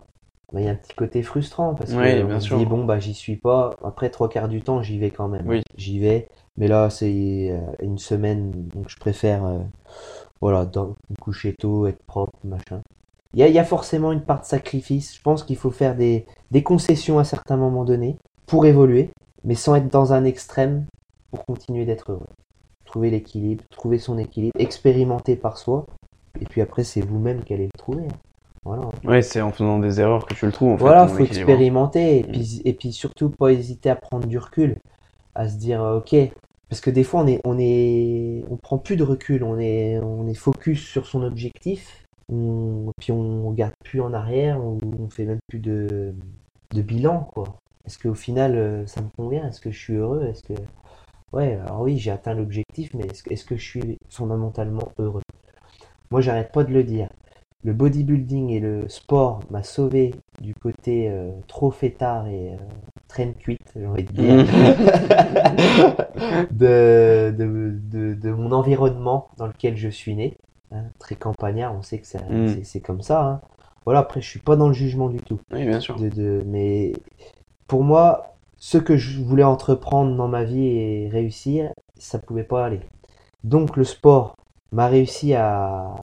Bah, 0.54 0.60
il 0.60 0.65
y 0.65 0.69
a 0.69 0.71
un 0.71 0.76
petit 0.76 0.93
côté 0.93 1.24
frustrant 1.24 1.74
parce 1.74 1.91
que 1.93 2.24
on 2.24 2.39
se 2.39 2.54
dit 2.56 2.65
bon 2.65 2.84
bah 2.84 3.00
j'y 3.00 3.13
suis 3.13 3.38
pas. 3.38 3.71
Après 3.84 4.10
trois 4.10 4.28
quarts 4.28 4.50
du 4.50 4.62
temps 4.62 4.84
j'y 4.84 5.00
vais 5.00 5.10
quand 5.10 5.30
même. 5.30 5.62
J'y 5.78 6.00
vais. 6.00 6.28
Mais 6.58 6.67
là, 6.67 6.89
c'est 6.89 7.50
euh, 7.52 7.60
une 7.82 7.97
semaine, 7.97 8.52
donc 8.67 8.89
je 8.89 8.97
préfère 8.97 9.45
euh, 9.45 9.60
voilà, 10.41 10.65
me 10.65 11.15
coucher 11.19 11.56
tôt, 11.58 11.88
être 11.88 12.04
propre, 12.06 12.38
machin. 12.43 12.82
Il 13.34 13.39
y 13.39 13.60
a, 13.60 13.63
forcément 13.63 14.12
une 14.12 14.21
part 14.21 14.41
de 14.41 14.45
sacrifice. 14.45 15.15
Je 15.15 15.21
pense 15.21 15.43
qu'il 15.43 15.56
faut 15.56 15.71
faire 15.71 15.95
des, 15.95 16.26
des 16.52 16.63
concessions 16.63 17.17
à 17.17 17.24
certains 17.24 17.56
moments 17.56 17.86
donnés 17.86 18.17
pour 18.45 18.65
évoluer, 18.65 19.10
mais 19.43 19.56
sans 19.56 19.75
être 19.75 19.88
dans 19.88 20.13
un 20.13 20.23
extrême 20.23 20.86
pour 21.32 21.45
continuer 21.45 21.86
d'être 21.86 22.12
heureux. 22.12 22.27
Trouver 22.86 23.10
l'équilibre, 23.10 23.63
trouver 23.71 23.97
son 23.97 24.17
équilibre, 24.17 24.54
expérimenter 24.60 25.36
par 25.36 25.58
soi, 25.58 25.86
et 26.39 26.45
puis 26.45 26.62
après, 26.62 26.84
c'est 26.84 27.01
vous-même 27.01 27.43
qui 27.43 27.54
allez 27.54 27.65
le 27.65 27.77
trouver. 27.77 28.04
Hein. 28.04 28.17
Voilà. 28.63 28.84
Ouais, 29.04 29.21
c'est 29.21 29.41
en 29.41 29.51
faisant 29.51 29.80
des 29.80 29.99
erreurs 29.99 30.25
que 30.25 30.36
tu 30.36 30.45
le 30.45 30.51
trouves. 30.51 30.73
En 30.73 30.75
voilà, 30.75 31.08
faut 31.08 31.23
expérimenter, 31.23 32.19
et 32.19 32.23
puis, 32.23 32.62
et 32.63 32.73
puis 32.73 32.91
surtout 32.91 33.30
pas 33.30 33.51
hésiter 33.51 33.89
à 33.89 33.95
prendre 33.95 34.27
du 34.27 34.38
recul, 34.38 34.77
à 35.34 35.47
se 35.47 35.58
dire, 35.58 35.82
ok, 35.82 36.15
parce 36.69 36.82
que 36.82 36.89
des 36.89 37.04
fois, 37.04 37.21
on 37.21 37.27
est, 37.27 37.41
on 37.43 37.58
est, 37.60 38.45
on 38.49 38.58
prend 38.58 38.77
plus 38.77 38.97
de 38.97 39.04
recul, 39.04 39.43
on 39.43 39.60
est, 39.60 39.99
on 39.99 40.27
est 40.27 40.34
focus 40.34 40.86
sur 40.88 41.06
son 41.06 41.23
objectif, 41.23 42.06
on, 42.32 42.91
puis 42.99 43.12
on 43.12 43.49
regarde 43.49 43.73
plus 43.84 43.99
en 43.99 44.13
arrière, 44.13 44.60
on, 44.63 44.77
on 44.99 45.10
fait 45.10 45.25
même 45.25 45.39
plus 45.47 45.60
de, 45.60 46.13
de 46.73 46.82
bilan, 46.82 47.30
quoi. 47.34 47.56
Est-ce 47.86 48.00
qu'au 48.00 48.13
final, 48.13 48.56
euh, 48.56 48.86
ça 48.88 49.02
me 49.02 49.10
convient? 49.10 49.48
Est-ce 49.48 49.62
que 49.62 49.72
je 49.72 49.80
suis 49.80 49.96
heureux? 49.96 50.24
Est-ce 50.26 50.44
que, 50.44 50.54
ouais, 51.34 51.56
alors 51.56 51.82
oui, 51.82 51.98
j'ai 51.98 52.12
atteint 52.12 52.34
l'objectif, 52.34 52.94
mais 52.94 53.06
est-ce, 53.06 53.24
est-ce 53.30 53.46
que 53.46 53.56
je 53.56 53.63
suis 53.63 53.98
fondamentalement 54.10 54.91
heureux? 55.00 55.24
Moi, 56.12 56.22
j'arrête 56.22 56.52
pas 56.52 56.63
de 56.63 56.74
le 56.74 56.84
dire 56.84 57.08
le 57.63 57.74
bodybuilding 57.74 58.50
et 58.50 58.60
le 58.60 58.88
sport 58.89 59.41
m'a 59.52 59.63
sauvé 59.63 60.13
du 60.41 60.56
côté 60.56 61.10
euh, 61.10 61.32
trop 61.48 61.70
fêtard 61.70 62.28
et 62.28 62.54
euh, 62.54 62.58
traîne 63.08 63.34
cuite, 63.36 63.72
j'ai 63.76 63.86
envie 63.86 64.04
de 64.04 64.12
dire, 64.12 64.46
de, 66.52 67.34
de, 67.38 68.15
de, 68.15 68.32
mon 68.32 68.52
environnement 68.52 69.30
dans 69.38 69.48
lequel 69.48 69.78
je 69.78 69.89
suis 69.89 70.15
né. 70.15 70.36
Hein, 70.74 70.86
très 71.00 71.15
campagnard, 71.15 71.76
on 71.76 71.82
sait 71.82 72.00
que 72.00 72.06
mm. 72.17 72.63
c'est 72.63 72.80
comme 72.80 73.02
ça. 73.02 73.24
Hein. 73.24 73.41
Voilà, 73.84 74.00
après, 74.00 74.22
je 74.22 74.30
suis 74.30 74.39
pas 74.39 74.56
dans 74.56 74.67
le 74.67 74.74
jugement 74.74 75.10
du 75.10 75.20
tout. 75.20 75.39
Oui, 75.52 75.65
bien 75.65 75.82
sûr. 75.82 75.98
De, 75.98 76.44
mais 76.48 76.94
pour 77.72 77.86
moi, 77.86 78.36
ce 78.58 78.78
que 78.78 78.98
je 78.98 79.22
voulais 79.22 79.46
entreprendre 79.46 80.14
dans 80.18 80.28
ma 80.28 80.44
vie 80.44 80.68
et 80.68 81.08
réussir, 81.08 81.72
ça 81.98 82.20
pouvait 82.20 82.44
pas 82.44 82.66
aller. 82.66 82.82
Donc 83.46 83.78
le 83.78 83.86
sport 83.86 84.36
m'a 84.74 84.88
réussi 84.88 85.34
à, 85.36 85.96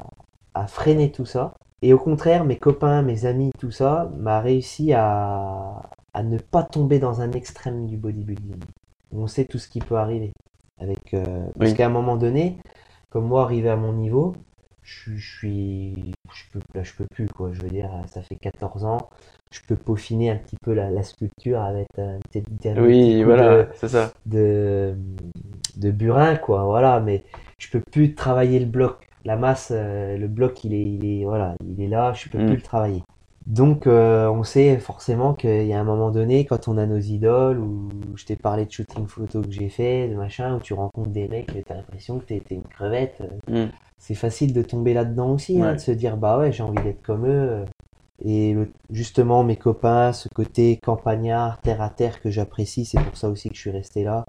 à 0.54 0.66
freiner 0.66 1.12
tout 1.12 1.26
ça. 1.26 1.52
Et 1.82 1.92
au 1.92 1.98
contraire, 1.98 2.46
mes 2.46 2.56
copains, 2.56 3.02
mes 3.02 3.26
amis, 3.26 3.50
tout 3.58 3.70
ça, 3.70 4.10
m'a 4.16 4.40
réussi 4.40 4.94
à, 4.94 5.82
à 6.14 6.22
ne 6.22 6.38
pas 6.38 6.62
tomber 6.62 6.98
dans 7.00 7.20
un 7.20 7.32
extrême 7.32 7.86
du 7.86 7.98
bodybuilding. 7.98 8.60
On 9.12 9.26
sait 9.26 9.44
tout 9.44 9.58
ce 9.58 9.68
qui 9.68 9.80
peut 9.80 9.96
arriver. 9.96 10.32
Avec, 10.78 11.12
euh, 11.12 11.50
Parce 11.58 11.74
qu'à 11.74 11.84
un 11.84 11.90
moment 11.90 12.16
donné, 12.16 12.56
comme 13.10 13.26
moi, 13.26 13.42
arrivé 13.42 13.68
à 13.68 13.76
mon 13.76 13.92
niveau, 13.92 14.34
je, 14.80 15.18
suis. 15.18 16.14
Je 16.32 16.44
peux, 16.50 16.60
là, 16.74 16.82
je 16.82 16.94
peux 16.94 17.06
plus, 17.10 17.28
quoi. 17.28 17.52
Je 17.52 17.60
veux 17.60 17.68
dire, 17.68 17.90
ça 18.06 18.22
fait 18.22 18.36
14 18.36 18.86
ans. 18.86 19.10
Je 19.50 19.60
peux 19.66 19.76
peaufiner 19.76 20.30
un 20.30 20.36
petit 20.36 20.56
peu 20.62 20.74
la, 20.74 21.02
sculpture 21.02 21.60
avec 21.60 21.86
un 21.98 22.18
petit, 22.30 22.42
oui, 22.78 23.22
voilà, 23.22 23.66
c'est 23.74 23.88
ça. 23.88 24.12
De, 24.26 24.94
de 25.76 25.90
burin, 25.90 26.36
quoi. 26.36 26.64
Voilà, 26.64 27.00
mais 27.00 27.24
je 27.58 27.70
peux 27.70 27.80
plus 27.80 28.14
travailler 28.14 28.58
le 28.58 28.66
bloc 28.66 29.08
la 29.28 29.36
masse, 29.36 29.68
euh, 29.72 30.16
le 30.16 30.26
bloc, 30.26 30.64
il 30.64 30.74
est, 30.74 30.82
il 30.82 31.04
est, 31.04 31.24
voilà, 31.24 31.54
il 31.66 31.82
est 31.82 31.88
là, 31.88 32.12
je 32.14 32.28
peux 32.28 32.38
mm. 32.38 32.46
plus 32.46 32.56
le 32.56 32.62
travailler. 32.62 33.02
Donc, 33.46 33.86
euh, 33.86 34.28
on 34.28 34.42
sait 34.42 34.78
forcément 34.78 35.32
qu'il 35.34 35.66
y 35.66 35.72
a 35.72 35.80
un 35.80 35.84
moment 35.84 36.10
donné, 36.10 36.44
quand 36.44 36.68
on 36.68 36.76
a 36.76 36.86
nos 36.86 36.98
idoles, 36.98 37.58
ou 37.58 37.88
je 38.14 38.24
t'ai 38.24 38.36
parlé 38.36 38.66
de 38.66 38.70
shooting 38.70 39.06
photo 39.06 39.42
que 39.42 39.50
j'ai 39.50 39.68
fait, 39.68 40.08
de 40.08 40.14
machin, 40.14 40.56
où 40.56 40.60
tu 40.60 40.74
rencontres 40.74 41.10
des 41.10 41.28
mecs, 41.28 41.46
tu 41.46 41.72
as 41.72 41.74
l'impression 41.74 42.18
que 42.18 42.24
tu 42.24 42.34
es, 42.34 42.42
une 42.50 42.62
crevette. 42.62 43.22
Euh, 43.50 43.66
mm. 43.66 43.70
C'est 43.98 44.14
facile 44.14 44.52
de 44.52 44.62
tomber 44.62 44.94
là-dedans 44.94 45.32
aussi, 45.32 45.60
hein, 45.60 45.74
de 45.74 45.78
se 45.78 45.90
dire, 45.90 46.16
bah 46.16 46.38
ouais, 46.38 46.52
j'ai 46.52 46.62
envie 46.62 46.82
d'être 46.82 47.02
comme 47.02 47.26
eux. 47.26 47.64
Et 48.24 48.56
justement, 48.90 49.44
mes 49.44 49.56
copains, 49.56 50.12
ce 50.12 50.28
côté 50.28 50.78
campagnard, 50.78 51.60
terre 51.60 51.82
à 51.82 51.90
terre 51.90 52.20
que 52.20 52.30
j'apprécie, 52.30 52.84
c'est 52.84 53.00
pour 53.00 53.16
ça 53.16 53.28
aussi 53.28 53.48
que 53.48 53.54
je 53.54 53.60
suis 53.60 53.70
resté 53.70 54.04
là. 54.04 54.24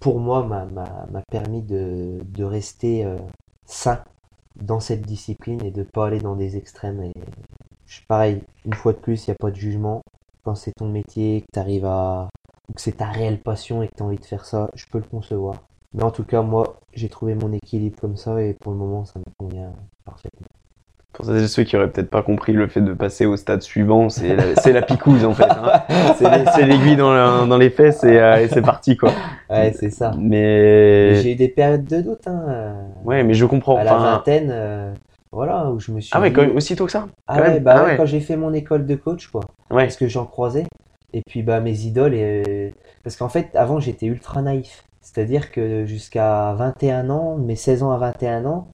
Pour 0.00 0.20
moi, 0.20 0.44
m'a 0.44 1.22
permis 1.30 1.62
de, 1.62 2.20
de 2.22 2.44
rester 2.44 3.06
sain 3.64 4.04
dans 4.56 4.80
cette 4.80 5.02
discipline 5.02 5.64
et 5.64 5.70
de 5.70 5.82
pas 5.82 6.06
aller 6.06 6.20
dans 6.20 6.36
des 6.36 6.56
extrêmes. 6.56 7.02
Et 7.02 7.12
pareil, 8.08 8.42
une 8.64 8.74
fois 8.74 8.92
de 8.92 8.98
plus, 8.98 9.26
il 9.26 9.30
n'y 9.30 9.34
a 9.34 9.36
pas 9.38 9.50
de 9.50 9.56
jugement. 9.56 10.02
Quand 10.44 10.54
c'est 10.54 10.72
ton 10.72 10.88
métier, 10.88 11.42
que 11.42 11.46
tu 11.52 11.58
arrives 11.58 11.86
à. 11.86 12.28
que 12.74 12.80
c'est 12.80 12.98
ta 12.98 13.06
réelle 13.06 13.40
passion 13.40 13.82
et 13.82 13.88
que 13.88 13.94
tu 13.96 14.02
as 14.02 14.06
envie 14.06 14.18
de 14.18 14.24
faire 14.24 14.44
ça, 14.44 14.70
je 14.74 14.86
peux 14.86 14.98
le 14.98 15.04
concevoir. 15.04 15.62
Mais 15.94 16.02
en 16.02 16.10
tout 16.10 16.24
cas, 16.24 16.42
moi, 16.42 16.80
j'ai 16.92 17.08
trouvé 17.08 17.34
mon 17.34 17.52
équilibre 17.52 17.98
comme 18.00 18.16
ça 18.16 18.42
et 18.42 18.54
pour 18.54 18.72
le 18.72 18.78
moment, 18.78 19.04
ça 19.04 19.18
me 19.18 19.24
convient 19.38 19.72
parfaitement. 20.04 20.48
Pour 21.14 21.24
ceux 21.24 21.36
et 21.42 21.46
ceux 21.48 21.62
qui 21.62 21.76
auraient 21.76 21.88
peut-être 21.90 22.10
pas 22.10 22.22
compris 22.22 22.52
le 22.52 22.66
fait 22.66 22.80
de 22.80 22.92
passer 22.92 23.24
au 23.24 23.36
stade 23.36 23.62
suivant, 23.62 24.08
c'est 24.08 24.34
la, 24.34 24.56
c'est 24.56 24.72
la 24.72 24.82
picouse 24.82 25.24
en 25.24 25.32
fait. 25.32 25.44
hein. 25.44 25.82
C'est 26.54 26.66
l'aiguille 26.66 26.96
dans, 26.96 27.12
la- 27.12 27.46
dans 27.46 27.56
les 27.56 27.70
fesses 27.70 28.02
et, 28.04 28.18
euh, 28.18 28.36
et 28.42 28.48
c'est 28.48 28.62
parti 28.62 28.96
quoi. 28.96 29.10
Ouais, 29.48 29.72
c'est 29.78 29.90
ça. 29.90 30.12
Mais 30.18 31.14
J'ai 31.22 31.32
eu 31.32 31.36
des 31.36 31.48
périodes 31.48 31.84
de 31.84 32.00
doute, 32.00 32.26
hein. 32.26 32.42
euh, 32.48 32.72
ouais, 33.04 33.22
mais 33.22 33.34
je 33.34 33.46
comprends. 33.46 33.76
À 33.76 33.84
la 33.84 33.94
Enfin, 33.96 34.10
vingtaine, 34.12 34.48
euh, 34.52 34.92
voilà, 35.32 35.70
où 35.70 35.78
je 35.80 35.92
me 35.92 36.00
suis 36.00 36.10
ah 36.14 36.20
ouais, 36.20 36.30
dit- 36.30 36.34
quand 36.36 36.42
même, 36.42 36.56
aussitôt 36.56 36.86
que 36.86 36.92
ça. 36.92 37.06
Ah 37.28 37.40
ouais, 37.40 37.60
bah 37.60 37.74
Ah 37.76 37.82
ouais, 37.84 37.90
ouais. 37.92 37.96
quand 37.96 38.06
j'ai 38.06 38.20
fait 38.20 38.36
mon 38.36 38.52
école 38.52 38.84
de 38.86 38.94
coach, 38.96 39.28
quoi. 39.28 39.42
Ouais. 39.70 39.84
Parce 39.84 39.96
que 39.96 40.08
j'en 40.08 40.24
croisais. 40.26 40.64
Et 41.12 41.22
puis, 41.28 41.42
bah, 41.44 41.60
mes 41.60 41.82
idoles, 41.82 42.14
euh, 42.16 42.70
parce 43.04 43.14
qu'en 43.16 43.28
fait, 43.28 43.50
avant, 43.54 43.78
j'étais 43.78 44.06
ultra 44.06 44.42
naïf. 44.42 44.82
C'est-à-dire 45.00 45.52
que 45.52 45.84
jusqu'à 45.84 46.54
21 46.54 47.08
ans, 47.10 47.36
mes 47.36 47.54
16 47.56 47.82
ans 47.84 47.92
à 47.92 47.98
21 47.98 48.46
ans, 48.46 48.66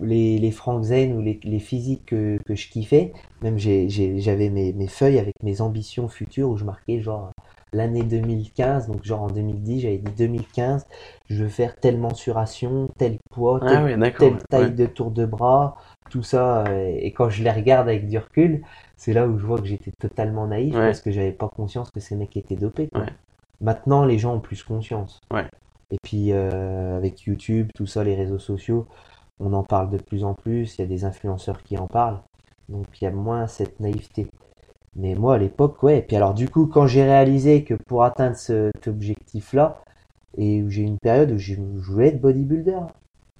les, 0.00 0.38
les 0.38 0.50
Frank 0.50 0.82
Zane 0.82 1.12
ou 1.12 1.20
les, 1.20 1.38
les 1.44 1.58
physiques 1.58 2.06
que, 2.06 2.38
que 2.46 2.54
je 2.54 2.68
kiffais, 2.68 3.12
même 3.42 3.58
j'avais 3.58 4.50
mes, 4.50 4.72
mes 4.72 4.88
feuilles 4.88 5.18
avec 5.18 5.34
mes 5.42 5.60
ambitions 5.60 6.08
futures 6.08 6.48
où 6.50 6.56
je 6.56 6.64
marquais 6.64 7.00
genre 7.00 7.30
l'année 7.72 8.04
2015, 8.04 8.86
donc 8.86 9.04
genre 9.04 9.22
en 9.22 9.26
2010, 9.30 9.80
j'avais 9.80 9.98
dit 9.98 10.12
2015, 10.16 10.86
je 11.28 11.42
veux 11.42 11.48
faire 11.48 11.76
telle 11.80 11.98
mensuration, 11.98 12.88
tel 12.98 13.18
poids, 13.30 13.60
tel 13.60 13.76
Ah 13.78 13.96
d'accord. 13.96 14.18
telle 14.18 14.38
taille 14.48 14.62
Ouais. 14.66 14.70
de 14.70 14.86
tour 14.86 15.10
de 15.10 15.26
bras, 15.26 15.76
tout 16.10 16.22
ça. 16.22 16.64
euh, 16.68 16.94
Et 17.00 17.12
quand 17.12 17.30
je 17.30 17.42
les 17.42 17.50
regarde 17.50 17.88
avec 17.88 18.08
du 18.08 18.16
recul, 18.18 18.62
c'est 18.96 19.12
là 19.12 19.26
où 19.26 19.38
je 19.38 19.44
vois 19.44 19.58
que 19.58 19.66
j'étais 19.66 19.90
totalement 19.98 20.46
naïf 20.46 20.72
Ouais. 20.74 20.86
parce 20.86 21.00
que 21.00 21.10
j'avais 21.10 21.32
pas 21.32 21.48
conscience 21.48 21.90
que 21.90 22.00
ces 22.00 22.14
mecs 22.16 22.36
étaient 22.36 22.54
dopés. 22.56 22.88
quoi. 22.92 23.02
Ouais. 23.02 23.12
Maintenant, 23.60 24.04
les 24.04 24.18
gens 24.18 24.34
ont 24.36 24.40
plus 24.40 24.62
conscience. 24.62 25.20
Et 25.90 25.98
puis, 26.02 26.32
euh, 26.32 26.96
avec 26.96 27.22
YouTube, 27.22 27.68
tout 27.74 27.86
ça, 27.86 28.04
les 28.04 28.14
réseaux 28.14 28.38
sociaux, 28.38 28.86
on 29.40 29.52
en 29.52 29.62
parle 29.62 29.90
de 29.90 29.98
plus 29.98 30.24
en 30.24 30.34
plus. 30.34 30.76
Il 30.76 30.80
y 30.82 30.84
a 30.84 30.88
des 30.88 31.04
influenceurs 31.04 31.62
qui 31.62 31.76
en 31.78 31.86
parlent. 31.86 32.20
Donc, 32.68 32.86
il 33.00 33.04
y 33.04 33.06
a 33.06 33.10
moins 33.10 33.46
cette 33.46 33.80
naïveté. 33.80 34.28
Mais 34.96 35.14
moi, 35.14 35.34
à 35.34 35.38
l'époque, 35.38 35.82
ouais. 35.82 35.98
Et 35.98 36.02
puis, 36.02 36.16
alors, 36.16 36.34
du 36.34 36.48
coup, 36.48 36.66
quand 36.66 36.86
j'ai 36.86 37.04
réalisé 37.04 37.64
que 37.64 37.74
pour 37.74 38.04
atteindre 38.04 38.36
cet 38.36 38.86
objectif-là, 38.86 39.80
et 40.36 40.62
où 40.62 40.70
j'ai 40.70 40.82
eu 40.82 40.86
une 40.86 40.98
période 40.98 41.30
où 41.32 41.38
je 41.38 41.54
voulais 41.54 42.08
être 42.08 42.20
bodybuilder. 42.20 42.80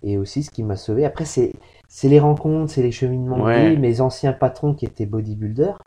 Et 0.03 0.19
aussi, 0.19 0.43
ce 0.43 0.51
qui 0.51 0.63
m'a 0.63 0.77
sauvé. 0.77 1.05
Après, 1.05 1.25
c'est 1.25 1.53
c'est 1.89 2.09
les 2.09 2.21
rencontres, 2.21 2.73
c'est 2.73 2.83
les 2.83 2.93
cheminements 2.93 3.39
de 3.39 3.45
Ouais. 3.45 3.71
vie. 3.71 3.79
Mes 3.79 4.01
anciens 4.01 4.33
patrons 4.33 4.75
qui 4.75 4.85
étaient 4.85 5.07
bodybuilders, 5.07 5.79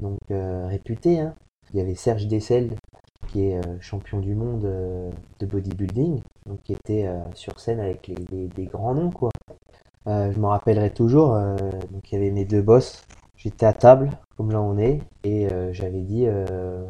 donc 0.00 0.18
euh, 0.30 0.66
réputés. 0.66 1.20
Hein. 1.20 1.34
Il 1.72 1.78
y 1.78 1.82
avait 1.82 1.94
Serge 1.94 2.26
Dessel, 2.26 2.76
qui 3.28 3.46
est 3.46 3.56
euh, 3.56 3.80
champion 3.80 4.18
du 4.18 4.34
monde 4.34 4.64
euh, 4.64 5.10
de 5.38 5.46
bodybuilding, 5.46 6.20
donc 6.46 6.62
qui 6.62 6.72
était 6.72 7.06
euh, 7.06 7.20
sur 7.34 7.60
scène 7.60 7.78
avec 7.78 8.08
les, 8.08 8.48
des 8.48 8.66
grands 8.66 8.94
noms, 8.94 9.10
quoi. 9.10 9.30
Je 10.06 10.38
m'en 10.40 10.48
rappellerai 10.48 10.90
toujours. 10.90 11.36
donc, 11.92 12.10
il 12.10 12.14
y 12.14 12.16
avait 12.16 12.32
mes 12.32 12.44
deux 12.44 12.62
boss. 12.62 13.06
J'étais 13.36 13.66
à 13.66 13.72
table, 13.72 14.10
comme 14.36 14.50
là 14.50 14.60
on 14.60 14.76
est, 14.76 15.00
et 15.22 15.46
j'avais 15.72 16.00
dit 16.00 16.26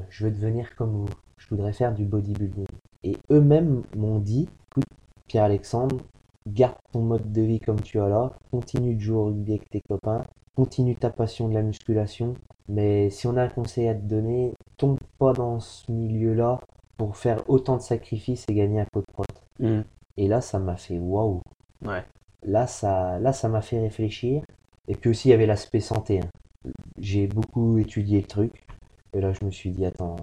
Je 0.08 0.24
veux 0.24 0.30
devenir 0.30 0.74
comme 0.74 0.92
vous. 0.92 1.08
Je 1.36 1.46
voudrais 1.50 1.74
faire 1.74 1.92
du 1.92 2.06
bodybuilding. 2.06 2.66
Et 3.02 3.18
eux-mêmes 3.30 3.82
m'ont 3.94 4.20
dit 4.20 4.48
Écoute, 4.70 4.86
Pierre-Alexandre, 5.26 5.98
garde 6.46 6.76
ton 6.92 7.02
mode 7.02 7.30
de 7.30 7.42
vie 7.42 7.60
comme 7.60 7.80
tu 7.82 8.00
as 8.00 8.08
là, 8.08 8.32
continue 8.50 8.94
de 8.94 9.00
jouer 9.00 9.16
au 9.16 9.24
rugby 9.26 9.52
avec 9.52 9.68
tes 9.68 9.82
copains, 9.82 10.24
continue 10.60 10.94
ta 10.94 11.08
passion 11.08 11.48
de 11.48 11.54
la 11.54 11.62
musculation, 11.62 12.34
mais 12.68 13.08
si 13.08 13.26
on 13.26 13.34
a 13.38 13.44
un 13.44 13.48
conseil 13.48 13.88
à 13.88 13.94
te 13.94 14.02
donner, 14.02 14.52
tombe 14.76 14.98
pas 15.18 15.32
dans 15.32 15.58
ce 15.58 15.90
milieu-là 15.90 16.60
pour 16.98 17.16
faire 17.16 17.48
autant 17.48 17.78
de 17.78 17.80
sacrifices 17.80 18.44
et 18.46 18.52
gagner 18.52 18.80
un 18.80 18.84
pot 18.92 19.00
de 19.00 19.10
prot. 19.10 19.24
Mm. 19.58 19.80
Et 20.18 20.28
là, 20.28 20.42
ça 20.42 20.58
m'a 20.58 20.76
fait 20.76 20.98
waouh. 20.98 21.40
Ouais. 21.82 22.04
Là, 22.42 22.66
ça, 22.66 23.18
là, 23.20 23.32
ça 23.32 23.48
m'a 23.48 23.62
fait 23.62 23.80
réfléchir. 23.80 24.42
Et 24.86 24.96
puis 24.96 25.08
aussi, 25.08 25.28
il 25.28 25.30
y 25.30 25.34
avait 25.34 25.46
l'aspect 25.46 25.80
santé. 25.80 26.20
hein. 26.20 26.70
J'ai 26.98 27.26
beaucoup 27.26 27.78
étudié 27.78 28.20
le 28.20 28.26
truc. 28.26 28.66
Et 29.14 29.22
là, 29.22 29.32
je 29.32 29.42
me 29.46 29.50
suis 29.50 29.70
dit, 29.70 29.86
attends, 29.86 30.16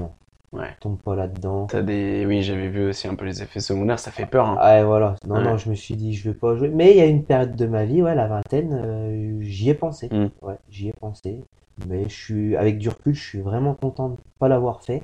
non, 0.00 0.10
Ouais. 0.58 0.76
tombe 0.80 0.98
pas 1.00 1.14
là-dedans. 1.14 1.66
T'as 1.66 1.82
des... 1.82 2.24
Oui, 2.26 2.42
j'avais 2.42 2.68
vu 2.68 2.88
aussi 2.88 3.06
un 3.08 3.14
peu 3.14 3.24
les 3.24 3.42
effets 3.42 3.60
secondaires, 3.60 3.98
ça 3.98 4.10
fait 4.10 4.26
peur. 4.26 4.46
Hein. 4.48 4.56
Ah, 4.60 4.80
et 4.80 4.84
voilà. 4.84 5.14
Non, 5.26 5.36
Ouais. 5.36 5.44
non, 5.44 5.56
je 5.56 5.70
me 5.70 5.74
suis 5.74 5.94
dit, 5.94 6.14
je 6.14 6.28
veux 6.30 6.36
pas 6.36 6.56
jouer. 6.56 6.68
Mais 6.68 6.90
il 6.90 6.96
y 6.96 7.00
a 7.00 7.06
une 7.06 7.24
période 7.24 7.54
de 7.56 7.66
ma 7.66 7.84
vie, 7.84 8.02
ouais, 8.02 8.14
la 8.14 8.26
vingtaine, 8.26 8.72
euh, 8.74 9.38
j'y 9.40 9.70
ai 9.70 9.74
pensé. 9.74 10.08
Mm. 10.10 10.26
Ouais, 10.42 10.56
j'y 10.68 10.88
ai 10.88 10.92
pensé. 10.92 11.40
Mais 11.86 12.04
je 12.08 12.14
suis, 12.14 12.56
avec 12.56 12.78
du 12.78 12.88
recul, 12.88 13.14
je 13.14 13.22
suis 13.24 13.40
vraiment 13.40 13.74
content 13.74 14.08
de 14.10 14.16
pas 14.40 14.48
l'avoir 14.48 14.82
fait. 14.82 15.02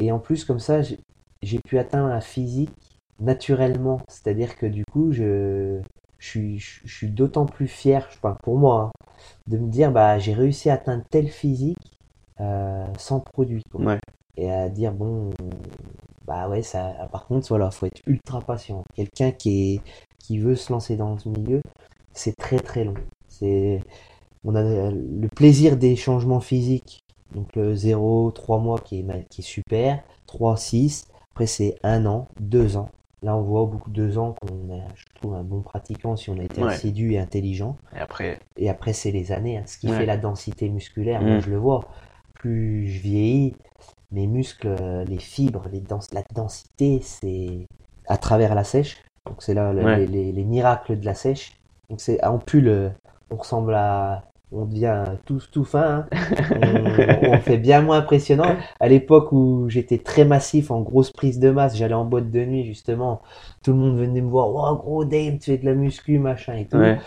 Et 0.00 0.10
en 0.10 0.18
plus, 0.18 0.44
comme 0.44 0.58
ça, 0.60 0.80
j'ai 1.42 1.58
pu 1.60 1.78
atteindre 1.78 2.10
un 2.12 2.20
physique 2.22 2.70
naturellement. 3.20 4.00
C'est-à-dire 4.08 4.56
que 4.56 4.66
du 4.66 4.84
coup, 4.90 5.12
je, 5.12 5.80
je 6.18 6.26
suis, 6.28 6.58
je, 6.58 6.80
je 6.84 6.94
suis 6.94 7.08
d'autant 7.08 7.44
plus 7.46 7.68
fier, 7.68 8.06
enfin, 8.08 8.36
pour 8.42 8.56
moi, 8.58 8.90
hein, 8.94 9.06
de 9.48 9.58
me 9.58 9.68
dire, 9.68 9.92
bah, 9.92 10.18
j'ai 10.18 10.32
réussi 10.32 10.70
à 10.70 10.74
atteindre 10.74 11.04
tel 11.10 11.28
physique 11.28 11.76
euh, 12.40 12.86
sans 12.98 13.20
produit. 13.20 13.62
quoi. 13.70 13.80
Ouais. 13.82 13.98
Et 14.36 14.50
à 14.50 14.68
dire, 14.68 14.92
bon, 14.92 15.30
bah 16.26 16.48
ouais, 16.48 16.62
ça, 16.62 17.08
par 17.12 17.26
contre, 17.26 17.48
voilà, 17.48 17.70
faut 17.70 17.86
être 17.86 18.00
ultra 18.06 18.40
patient. 18.40 18.82
Quelqu'un 18.96 19.30
qui 19.32 19.74
est, 19.74 19.80
qui 20.18 20.38
veut 20.38 20.56
se 20.56 20.72
lancer 20.72 20.96
dans 20.96 21.18
ce 21.18 21.28
milieu, 21.28 21.60
c'est 22.12 22.36
très 22.36 22.58
très 22.58 22.84
long. 22.84 22.94
C'est, 23.28 23.82
on 24.44 24.54
a 24.54 24.62
le 24.90 25.28
plaisir 25.36 25.76
des 25.76 25.96
changements 25.96 26.40
physiques. 26.40 27.00
Donc 27.34 27.48
le 27.56 27.74
0, 27.74 28.30
3 28.32 28.58
mois 28.58 28.78
qui 28.80 29.00
est, 29.00 29.28
qui 29.30 29.40
est 29.40 29.44
super, 29.44 30.02
3, 30.26 30.56
6, 30.56 31.08
après 31.32 31.46
c'est 31.46 31.76
1 31.82 32.06
an, 32.06 32.28
2 32.40 32.76
ans. 32.76 32.90
Là 33.22 33.36
on 33.36 33.42
voit 33.42 33.62
au 33.62 33.66
bout 33.66 33.90
de 33.90 33.94
2 33.94 34.18
ans 34.18 34.34
qu'on 34.40 34.70
est, 34.70 34.82
je 34.94 35.04
trouve, 35.16 35.34
un 35.34 35.42
bon 35.42 35.60
pratiquant 35.62 36.16
si 36.16 36.30
on 36.30 36.38
a 36.38 36.44
été 36.44 36.62
Ouais. 36.62 36.68
assidu 36.68 37.12
et 37.14 37.18
intelligent. 37.18 37.76
Et 37.96 37.98
après, 37.98 38.38
Et 38.56 38.70
après, 38.70 38.92
c'est 38.92 39.10
les 39.10 39.32
années. 39.32 39.58
hein. 39.58 39.64
Ce 39.66 39.78
qui 39.78 39.88
Ouais. 39.88 39.96
fait 39.96 40.06
la 40.06 40.16
densité 40.16 40.68
musculaire, 40.68 41.22
moi 41.22 41.40
je 41.40 41.50
le 41.50 41.58
vois. 41.58 41.84
Plus 42.44 42.88
je 42.88 43.00
vieillis, 43.00 43.54
mes 44.12 44.26
muscles, 44.26 44.76
les 45.08 45.18
fibres, 45.18 45.64
les 45.72 45.80
dens- 45.80 46.12
la 46.12 46.22
densité, 46.34 47.00
c'est 47.02 47.64
à 48.06 48.18
travers 48.18 48.54
la 48.54 48.64
sèche. 48.64 48.98
Donc 49.26 49.36
c'est 49.42 49.54
là 49.54 49.72
Ouais. 49.72 49.96
les, 50.00 50.06
les- 50.06 50.32
les 50.32 50.44
miracles 50.44 51.00
de 51.00 51.06
la 51.06 51.14
sèche. 51.14 51.52
Donc 51.88 52.02
c'est 52.02 52.22
en 52.22 52.38
pull, 52.38 52.92
on 53.30 53.36
ressemble 53.36 53.72
à, 53.74 54.24
on 54.52 54.66
devient 54.66 55.04
tous 55.24 55.50
tout 55.50 55.64
fin. 55.64 56.06
hein. 56.06 56.08
on, 57.24 57.30
on 57.32 57.40
fait 57.40 57.56
bien 57.56 57.80
moins 57.80 57.98
impressionnant. 57.98 58.56
À 58.78 58.88
l'époque 58.88 59.32
où 59.32 59.64
j'étais 59.70 59.96
très 59.98 60.26
massif, 60.26 60.70
en 60.70 60.82
grosse 60.82 61.10
prise 61.12 61.38
de 61.38 61.50
masse, 61.50 61.76
j'allais 61.76 61.94
en 61.94 62.04
boîte 62.04 62.30
de 62.30 62.44
nuit 62.44 62.66
justement. 62.66 63.22
Tout 63.62 63.72
le 63.72 63.78
monde 63.78 63.96
venait 63.96 64.20
me 64.20 64.28
voir, 64.28 64.48
oh 64.50 64.76
gros 64.76 65.04
Dave, 65.06 65.38
tu 65.38 65.50
fais 65.52 65.58
de 65.58 65.64
la 65.64 65.72
muscu, 65.74 66.18
machin 66.18 66.56
et 66.56 66.66
tout. 66.66 66.76
ouais. 66.76 66.98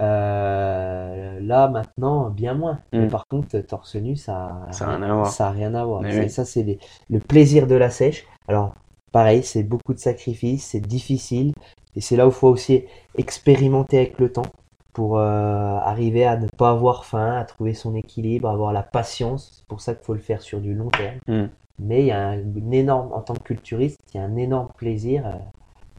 Euh, 0.00 1.40
là 1.40 1.68
maintenant, 1.68 2.30
bien 2.30 2.54
moins. 2.54 2.78
Mais 2.92 3.06
Mm. 3.06 3.10
par 3.10 3.26
contre, 3.26 3.58
torse 3.60 3.96
nu, 3.96 4.16
ça, 4.16 4.66
Ça 4.70 4.86
a 4.88 4.96
rien 4.96 5.02
à 5.02 5.14
voir. 5.14 5.26
ça 5.28 5.48
a 5.48 5.50
rien 5.50 5.74
à 5.74 5.84
voir. 5.84 6.02
Mais 6.02 6.12
C'est- 6.12 6.20
oui. 6.20 6.30
Ça, 6.30 6.44
c'est 6.44 6.78
le 7.10 7.18
plaisir 7.20 7.66
de 7.66 7.74
la 7.74 7.90
sèche. 7.90 8.24
Alors, 8.48 8.74
pareil, 9.12 9.42
c'est 9.42 9.62
beaucoup 9.62 9.94
de 9.94 9.98
sacrifices, 9.98 10.64
c'est 10.66 10.80
difficile. 10.80 11.52
Et 11.94 12.00
c'est 12.00 12.16
là 12.16 12.26
où 12.26 12.30
il 12.30 12.34
faut 12.34 12.48
aussi 12.48 12.84
expérimenter 13.18 13.98
avec 13.98 14.18
le 14.18 14.32
temps 14.32 14.46
pour 14.94 15.18
euh, 15.18 15.76
arriver 15.78 16.24
à 16.26 16.36
ne 16.36 16.48
pas 16.58 16.70
avoir 16.70 17.04
faim, 17.04 17.36
à 17.36 17.44
trouver 17.44 17.74
son 17.74 17.94
équilibre, 17.94 18.48
avoir 18.48 18.72
la 18.72 18.82
patience. 18.82 19.50
C'est 19.58 19.66
pour 19.66 19.80
ça 19.80 19.94
qu'il 19.94 20.04
faut 20.04 20.14
le 20.14 20.20
faire 20.20 20.40
sur 20.42 20.60
du 20.60 20.74
long 20.74 20.88
terme. 20.88 21.16
Mm. 21.28 21.48
Mais 21.78 22.00
il 22.00 22.06
y 22.06 22.10
a 22.12 22.28
un, 22.28 22.38
une 22.38 22.72
énorme, 22.74 23.12
en 23.12 23.20
tant 23.20 23.34
que 23.34 23.42
culturiste, 23.42 23.98
il 24.14 24.18
y 24.18 24.20
a 24.20 24.24
un 24.24 24.36
énorme 24.36 24.68
plaisir 24.76 25.26
euh, 25.26 25.32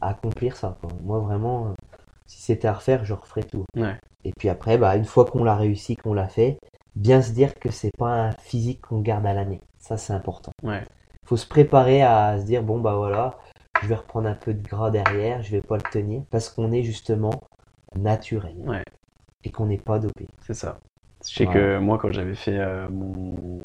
à 0.00 0.10
accomplir 0.10 0.56
ça. 0.56 0.76
quoi. 0.80 0.90
Moi, 1.04 1.18
vraiment, 1.20 1.68
si 2.26 2.40
c'était 2.42 2.68
à 2.68 2.72
refaire, 2.74 3.04
je 3.04 3.14
referais 3.14 3.42
tout. 3.44 3.64
Ouais. 3.76 3.96
Et 4.24 4.32
puis 4.32 4.48
après, 4.48 4.78
bah, 4.78 4.96
une 4.96 5.04
fois 5.04 5.24
qu'on 5.24 5.44
l'a 5.44 5.54
réussi, 5.56 5.96
qu'on 5.96 6.14
l'a 6.14 6.28
fait, 6.28 6.58
bien 6.96 7.20
se 7.22 7.32
dire 7.32 7.54
que 7.54 7.70
c'est 7.70 7.94
pas 7.96 8.08
un 8.28 8.32
physique 8.32 8.80
qu'on 8.82 9.00
garde 9.00 9.26
à 9.26 9.34
l'année. 9.34 9.60
Ça, 9.78 9.96
c'est 9.96 10.12
important. 10.14 10.52
Ouais. 10.62 10.82
faut 11.26 11.36
se 11.36 11.46
préparer 11.46 12.02
à 12.02 12.38
se 12.40 12.44
dire, 12.46 12.62
bon, 12.62 12.78
bah 12.80 12.94
voilà, 12.96 13.38
je 13.82 13.86
vais 13.88 13.94
reprendre 13.96 14.28
un 14.28 14.34
peu 14.34 14.54
de 14.54 14.66
gras 14.66 14.90
derrière, 14.90 15.42
je 15.42 15.50
vais 15.50 15.60
pas 15.62 15.76
le 15.76 15.82
tenir, 15.82 16.22
parce 16.30 16.48
qu'on 16.48 16.72
est 16.72 16.82
justement 16.82 17.32
naturel. 17.96 18.54
Ouais. 18.64 18.82
Et 19.44 19.50
qu'on 19.50 19.66
n'est 19.66 19.78
pas 19.78 19.98
dopé. 19.98 20.26
C'est 20.46 20.54
ça. 20.54 20.78
Je 21.26 21.34
sais 21.34 21.44
Voilà. 21.44 21.60
que 21.60 21.78
moi, 21.78 21.98
quand 21.98 22.10
j'avais 22.12 22.34
fait 22.34 22.58
euh, 22.58 22.86
mon 22.90 23.58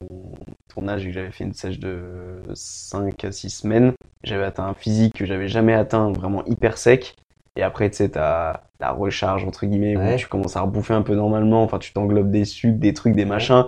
tournage 0.70 1.03
et 1.05 1.07
que 1.10 1.14
j'avais 1.14 1.32
fait 1.32 1.43
une 1.43 1.53
sèche 1.53 1.80
de 1.80 2.41
5 2.53 3.24
à 3.26 3.32
6 3.32 3.49
semaines, 3.49 3.93
j'avais 4.24 4.45
atteint 4.45 4.66
un 4.66 4.74
physique 4.74 5.16
que 5.16 5.26
j'avais 5.26 5.47
jamais 5.47 5.74
atteint, 5.74 6.12
vraiment 6.12 6.43
hyper 6.45 6.78
sec. 6.78 7.16
Et 7.60 7.62
après, 7.62 7.89
tu 7.89 7.97
sais, 7.97 8.07
t'as 8.10 8.62
la 8.80 8.91
recharge, 8.91 9.43
entre 9.43 9.66
guillemets, 9.66 9.97
où 9.97 10.16
tu 10.16 10.28
commences 10.28 10.55
à 10.55 10.62
rebouffer 10.62 10.93
un 10.93 11.01
peu 11.01 11.14
normalement. 11.14 11.62
Enfin, 11.62 11.78
tu 11.78 11.91
t'englobes 11.91 12.32
des 12.32 12.45
sucres, 12.45 12.80
des 12.80 12.93
trucs, 12.93 13.16
des 13.16 13.26
machins. 13.26 13.66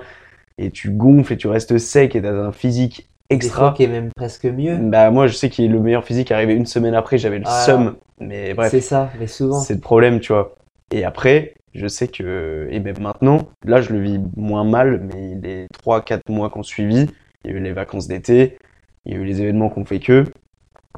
Et 0.57 0.71
tu 0.71 0.91
gonfles 0.91 1.33
et 1.33 1.37
tu 1.37 1.47
restes 1.47 1.77
sec 1.77 2.15
et 2.15 2.21
t'as 2.21 2.31
un 2.31 2.53
physique 2.53 3.09
extra. 3.29 3.73
qui 3.73 3.83
est 3.83 3.87
même 3.89 4.11
presque 4.15 4.45
mieux. 4.45 4.77
Bah, 4.77 5.11
moi, 5.11 5.27
je 5.27 5.33
sais 5.33 5.49
que 5.49 5.61
le 5.61 5.79
meilleur 5.81 6.05
physique 6.05 6.31
est 6.31 6.33
arrivé 6.33 6.53
une 6.53 6.65
semaine 6.65 6.95
après, 6.95 7.17
j'avais 7.17 7.39
le 7.39 7.43
Ah. 7.47 7.63
seum. 7.65 7.95
Mais 8.21 8.53
bref. 8.53 8.71
C'est 8.71 8.79
ça, 8.79 9.09
mais 9.19 9.27
souvent. 9.27 9.59
C'est 9.59 9.73
le 9.73 9.81
problème, 9.81 10.21
tu 10.21 10.31
vois. 10.31 10.55
Et 10.93 11.03
après, 11.03 11.55
je 11.73 11.87
sais 11.87 12.07
que, 12.07 12.69
et 12.71 12.79
ben 12.79 12.97
maintenant, 12.97 13.39
là, 13.65 13.81
je 13.81 13.91
le 13.91 13.99
vis 13.99 14.21
moins 14.37 14.63
mal, 14.63 15.01
mais 15.01 15.35
les 15.41 15.67
3-4 15.73 16.29
mois 16.29 16.49
qu'on 16.49 16.63
suivi, 16.63 17.07
il 17.43 17.51
y 17.51 17.53
a 17.53 17.57
eu 17.57 17.59
les 17.59 17.73
vacances 17.73 18.07
d'été, 18.07 18.57
il 19.05 19.13
y 19.13 19.15
a 19.17 19.19
eu 19.19 19.25
les 19.25 19.41
événements 19.41 19.69
qu'on 19.69 19.83
fait 19.83 19.99
que, 19.99 20.23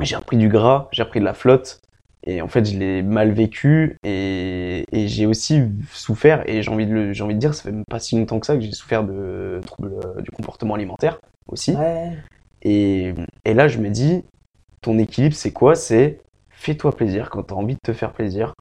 j'ai 0.02 0.16
repris 0.16 0.38
du 0.38 0.50
gras, 0.50 0.90
j'ai 0.92 1.04
repris 1.04 1.20
de 1.22 1.26
la 1.26 1.34
flotte, 1.34 1.82
Et 2.26 2.42
en 2.42 2.48
fait, 2.48 2.64
je 2.66 2.78
l'ai 2.78 3.02
mal 3.02 3.32
vécu 3.32 3.98
et, 4.04 4.86
et 4.94 5.08
j'ai 5.10 5.26
aussi 5.26 5.62
souffert, 5.92 6.48
et 6.50 6.62
j'ai 6.62 6.72
envie, 6.72 6.86
de 6.88 6.94
le- 6.94 7.14
j'ai 7.14 7.24
envie 7.24 7.36
de 7.36 7.40
dire, 7.40 7.54
ça 7.54 7.64
fait 7.64 7.72
même 7.72 7.84
pas 7.90 8.00
si 8.00 8.18
longtemps 8.18 8.40
que 8.40 8.46
ça 8.46 8.56
que 8.56 8.62
j'ai 8.62 8.72
souffert 8.72 9.04
de 9.04 9.60
troubles 9.66 9.94
euh, 10.06 10.22
du 10.22 10.32
comportement 10.32 10.76
alimentaire 10.76 11.20
aussi. 11.48 11.74
Ouais. 11.76 12.14
Et, 12.62 13.14
et 13.44 13.54
là, 13.54 13.68
je 13.68 13.78
me 13.80 13.90
dis, 13.90 14.24
ton 14.82 14.98
équilibre, 15.00 15.36
c'est 15.36 15.52
quoi? 15.52 15.76
C'est 15.76 16.20
fais-toi 16.50 16.96
plaisir 16.96 17.30
quand 17.30 17.44
tu 17.44 17.54
as 17.54 17.58
envie 17.58 17.76
de 17.76 17.80
te 17.84 17.92
faire 17.94 18.14
plaisir. 18.14 18.54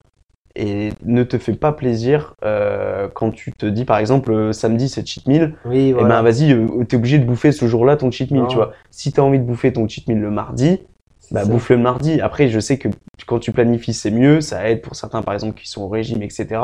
Et 0.55 0.91
ne 1.05 1.23
te 1.23 1.39
fais 1.39 1.55
pas 1.55 1.73
plaisir 1.73 2.35
euh, 2.45 3.09
quand 3.15 3.31
tu 3.31 3.53
te 3.53 3.65
dis, 3.65 3.87
par 3.87 3.97
exemple, 3.99 4.33
euh, 4.33 4.53
samedi 4.53 4.89
c'est 4.91 5.07
cheat 5.07 5.27
meal, 5.27 5.55
Oui, 5.65 5.89
et 5.89 5.93
voilà. 5.95 6.17
ben 6.17 6.23
vas-y, 6.23 6.53
euh, 6.53 6.85
t'es 6.85 6.97
obligé 6.97 7.19
de 7.19 7.25
bouffer 7.25 7.53
ce 7.53 7.67
jour-là 7.67 7.97
ton 7.97 8.11
cheat 8.11 8.31
meal, 8.33 8.43
Non. 8.43 8.49
tu 8.49 8.57
vois. 8.57 8.73
Si 8.91 9.13
t'as 9.13 9.23
envie 9.23 9.39
de 9.39 9.45
bouffer 9.45 9.73
ton 9.73 9.89
cheat 9.89 10.07
meal 10.09 10.19
le 10.19 10.31
mardi, 10.31 10.81
bah 11.31 11.47
bouffe 11.47 11.71
le 11.71 11.79
mardi. 11.79 12.21
Après, 12.21 12.49
je 12.49 12.61
sais 12.61 12.77
que 12.77 12.89
quand 13.27 13.39
tu 13.39 13.53
planifies, 13.53 13.95
c'est 13.95 14.11
mieux, 14.11 14.41
ça 14.41 14.69
aide 14.71 14.83
pour 14.83 14.95
certains, 14.97 15.23
par 15.23 15.35
exemple, 15.35 15.59
qui 15.61 15.69
sont 15.69 15.83
au 15.83 15.89
régime, 15.89 16.23
etc. 16.23 16.61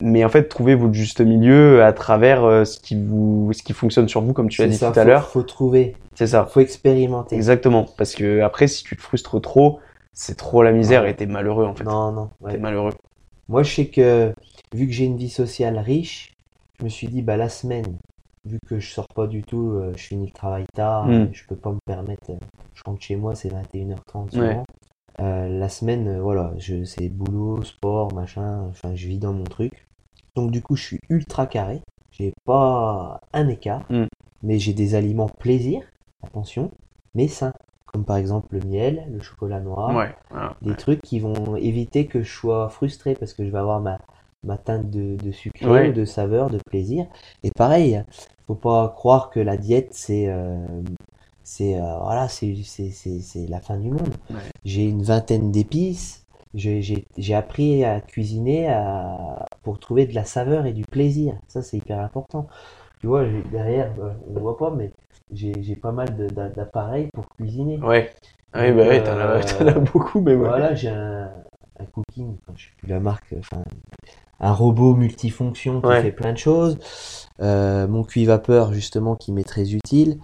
Mais 0.00 0.24
en 0.24 0.28
fait, 0.28 0.44
trouvez 0.44 0.74
votre 0.74 0.94
juste 0.94 1.20
milieu 1.20 1.82
à 1.84 1.92
travers 1.92 2.44
euh, 2.44 2.64
ce 2.64 2.80
qui 2.80 2.96
vous, 2.96 3.52
ce 3.52 3.62
qui 3.62 3.72
fonctionne 3.72 4.08
sur 4.08 4.20
vous, 4.22 4.32
comme 4.32 4.48
tu 4.48 4.62
as 4.62 4.64
C'est 4.64 4.70
dit 4.70 4.76
ça, 4.76 4.90
tout 4.90 4.98
à 4.98 5.04
l'heure. 5.04 5.28
Faut 5.28 5.42
trouver, 5.42 5.94
C'est 6.14 6.26
ça. 6.28 6.46
faut 6.46 6.60
expérimenter. 6.60 7.36
Exactement. 7.36 7.86
Parce 7.98 8.14
que 8.14 8.40
après, 8.40 8.66
si 8.68 8.84
tu 8.84 8.96
te 8.96 9.02
frustres 9.02 9.40
trop, 9.40 9.80
c'est 10.14 10.36
trop 10.36 10.62
la 10.62 10.72
misère 10.72 11.02
Ouais. 11.02 11.10
et 11.10 11.14
t'es 11.14 11.26
malheureux, 11.26 11.66
en 11.66 11.74
fait. 11.74 11.84
Non, 11.84 12.10
non. 12.10 12.30
ouais. 12.40 12.52
T'es 12.52 12.58
malheureux. 12.58 12.92
Moi, 13.48 13.62
je 13.62 13.74
sais 13.74 13.86
que 13.86 14.32
vu 14.74 14.86
que 14.86 14.92
j'ai 14.92 15.04
une 15.04 15.16
vie 15.18 15.28
sociale 15.30 15.78
riche, 15.78 16.32
je 16.80 16.84
me 16.84 16.88
suis 16.88 17.06
dit, 17.08 17.22
bah, 17.22 17.36
la 17.36 17.48
semaine, 17.50 17.96
vu 18.44 18.58
que 18.66 18.80
je 18.80 18.90
sors 18.90 19.06
pas 19.14 19.26
du 19.26 19.42
tout, 19.44 19.72
euh, 19.74 19.92
je 19.96 20.02
finis 20.02 20.26
le 20.26 20.32
travail 20.32 20.64
tard, 20.74 21.06
Mm. 21.06 21.12
euh, 21.12 21.26
je 21.32 21.42
peux 21.46 21.54
pas 21.56 21.70
me 21.70 21.78
permettre, 21.86 22.30
euh, 22.30 22.36
je 22.74 22.82
rentre 22.84 23.00
chez 23.02 23.14
moi, 23.14 23.34
c'est 23.34 23.50
21h30 23.50 24.30
souvent. 24.32 24.46
Ouais. 24.46 24.62
Euh, 25.20 25.48
la 25.48 25.68
semaine, 25.68 26.08
euh, 26.08 26.20
voilà, 26.22 26.52
je, 26.58 26.84
c'est 26.84 27.08
boulot, 27.08 27.62
sport, 27.62 28.12
machin, 28.14 28.66
enfin, 28.70 28.94
je 28.94 29.06
vis 29.08 29.18
dans 29.18 29.32
mon 29.32 29.44
truc. 29.44 29.86
Donc, 30.34 30.50
du 30.50 30.62
coup, 30.62 30.76
je 30.76 30.82
suis 30.84 31.00
ultra 31.10 31.46
carré. 31.46 31.82
J'ai 32.10 32.32
pas 32.44 33.20
un 33.32 33.48
écart, 33.48 33.82
Mm. 33.90 34.04
mais 34.42 34.58
j'ai 34.58 34.72
des 34.74 34.94
aliments 34.94 35.28
plaisir, 35.28 35.82
attention, 36.22 36.70
mais 37.14 37.28
sains. 37.28 37.52
Comme 37.86 38.04
par 38.06 38.16
exemple 38.16 38.48
le 38.56 38.60
miel, 38.66 39.04
le 39.12 39.20
chocolat 39.20 39.60
noir, 39.60 39.94
Ouais. 39.94 40.14
voilà. 40.30 40.56
des 40.62 40.74
trucs 40.74 41.02
qui 41.02 41.20
vont 41.20 41.56
éviter 41.56 42.06
que 42.06 42.22
je 42.22 42.32
sois 42.32 42.70
frustré 42.70 43.14
parce 43.14 43.34
que 43.34 43.44
je 43.44 43.50
vais 43.50 43.58
avoir 43.58 43.80
ma, 43.80 43.98
ma 44.44 44.56
teinte 44.56 44.88
de, 44.90 45.16
de 45.16 45.30
sucré 45.30 45.66
Ouais. 45.66 45.90
ou 45.90 45.92
de 45.92 46.06
saveur, 46.06 46.48
de 46.48 46.58
plaisir. 46.58 47.04
Et 47.42 47.50
pareil, 47.50 48.02
faut 48.46 48.54
pas 48.54 48.88
croire 48.96 49.28
que 49.28 49.40
la 49.40 49.58
diète 49.58 49.88
c'est 49.92 50.26
euh, 50.28 50.56
c'est 51.54 51.76
euh, 51.78 51.98
voilà, 52.02 52.28
c'est 52.28 52.54
c'est 52.64 52.90
c'est 52.90 53.20
c'est 53.20 53.46
la 53.46 53.60
fin 53.60 53.76
du 53.76 53.90
monde. 53.90 54.14
Ouais. 54.30 54.36
J'ai 54.64 54.84
une 54.84 55.02
vingtaine 55.02 55.52
d'épices. 55.52 56.24
J'ai 56.54 56.80
j'ai 56.82 57.04
j'ai 57.18 57.34
appris 57.34 57.84
à 57.84 58.00
cuisiner 58.00 58.68
à, 58.68 59.46
pour 59.62 59.78
trouver 59.78 60.06
de 60.06 60.14
la 60.14 60.24
saveur 60.24 60.64
et 60.66 60.72
du 60.72 60.84
plaisir. 60.84 61.34
Ça 61.48 61.60
c'est 61.62 61.76
hyper 61.76 62.00
important. 62.00 62.46
Tu 63.00 63.06
vois, 63.06 63.24
j'ai- 63.26 63.42
derrière, 63.50 63.92
euh, 64.00 64.12
on 64.34 64.40
voit 64.40 64.56
pas, 64.56 64.70
mais 64.70 64.92
j'ai 65.32 65.52
j'ai 65.62 65.76
pas 65.76 65.92
mal 65.92 66.08
d'appareils 66.56 67.08
pour 67.12 67.28
cuisiner. 67.36 67.78
Ouais. 67.80 68.10
Oui, 68.54 68.68
Donc, 68.68 68.76
bah 68.78 68.88
ouais, 68.88 69.02
t'en 69.02 69.18
as, 69.18 69.62
euh, 69.62 69.68
as 69.68 69.78
beaucoup, 69.92 70.20
mais 70.20 70.32
ouais. 70.34 70.48
Voilà, 70.48 70.74
j'ai 70.74 70.88
un, 70.88 71.30
un 71.80 71.84
cooking, 71.86 72.36
enfin, 72.46 72.54
je 72.56 72.64
sais 72.64 72.70
plus 72.78 72.88
la 72.88 73.00
marque, 73.00 73.34
enfin, 73.38 73.62
un 74.40 74.52
robot 74.52 74.94
multifonction 74.94 75.80
qui 75.80 75.86
Ouais. 75.88 76.02
fait 76.02 76.12
plein 76.12 76.32
de 76.32 76.38
choses. 76.38 76.78
Euh, 77.40 77.88
mon 77.88 78.04
cuit 78.04 78.24
vapeur, 78.26 78.72
justement, 78.72 79.16
qui 79.16 79.32
m'est 79.32 79.44
très 79.44 79.72
utile. 79.74 80.18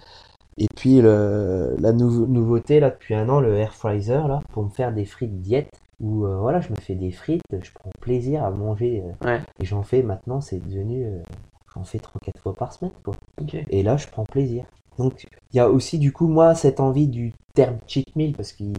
Et 0.59 0.66
puis, 0.76 1.00
le, 1.00 1.76
la 1.78 1.92
nouveau- 1.92 2.26
nouveauté, 2.26 2.80
là, 2.80 2.90
depuis 2.90 3.14
un 3.14 3.28
an, 3.28 3.40
le 3.40 3.54
air 3.56 3.74
fryer, 3.74 4.26
là, 4.28 4.40
pour 4.52 4.64
me 4.64 4.68
faire 4.70 4.92
des 4.92 5.04
frites 5.04 5.40
diète. 5.40 5.70
Où, 6.00 6.26
euh, 6.26 6.36
voilà, 6.38 6.61
je 6.61 6.70
me 6.70 6.76
fais 6.80 6.94
des 6.94 7.11
frites, 7.11 7.42
je 7.50 7.70
prends 7.74 7.90
plaisir 8.00 8.44
à 8.44 8.50
manger. 8.50 9.02
euh, 9.04 9.26
Ouais. 9.26 9.40
Et 9.61 9.64
j'en 9.64 9.82
fais 9.82 10.02
maintenant, 10.02 10.40
c'est 10.40 10.59
devenu, 10.64 11.04
euh, 11.06 11.18
j'en 11.74 11.82
fais 11.82 11.98
3-4 11.98 12.40
fois 12.40 12.54
par 12.54 12.72
semaine, 12.72 12.92
quoi. 13.04 13.14
Ok. 13.40 13.56
Et 13.68 13.82
là, 13.82 13.96
je 13.96 14.06
prends 14.06 14.24
plaisir. 14.24 14.64
Donc, 14.96 15.26
il 15.52 15.56
y 15.56 15.61
a 15.61 15.68
aussi, 15.68 15.98
du 15.98 16.12
coup, 16.12 16.28
moi, 16.28 16.54
cette 16.54 16.78
envie 16.80 17.09
du 17.09 17.32
terme 17.54 17.78
cheat 17.88 18.14
meal, 18.16 18.34
parce 18.34 18.52
qu'il 18.52 18.72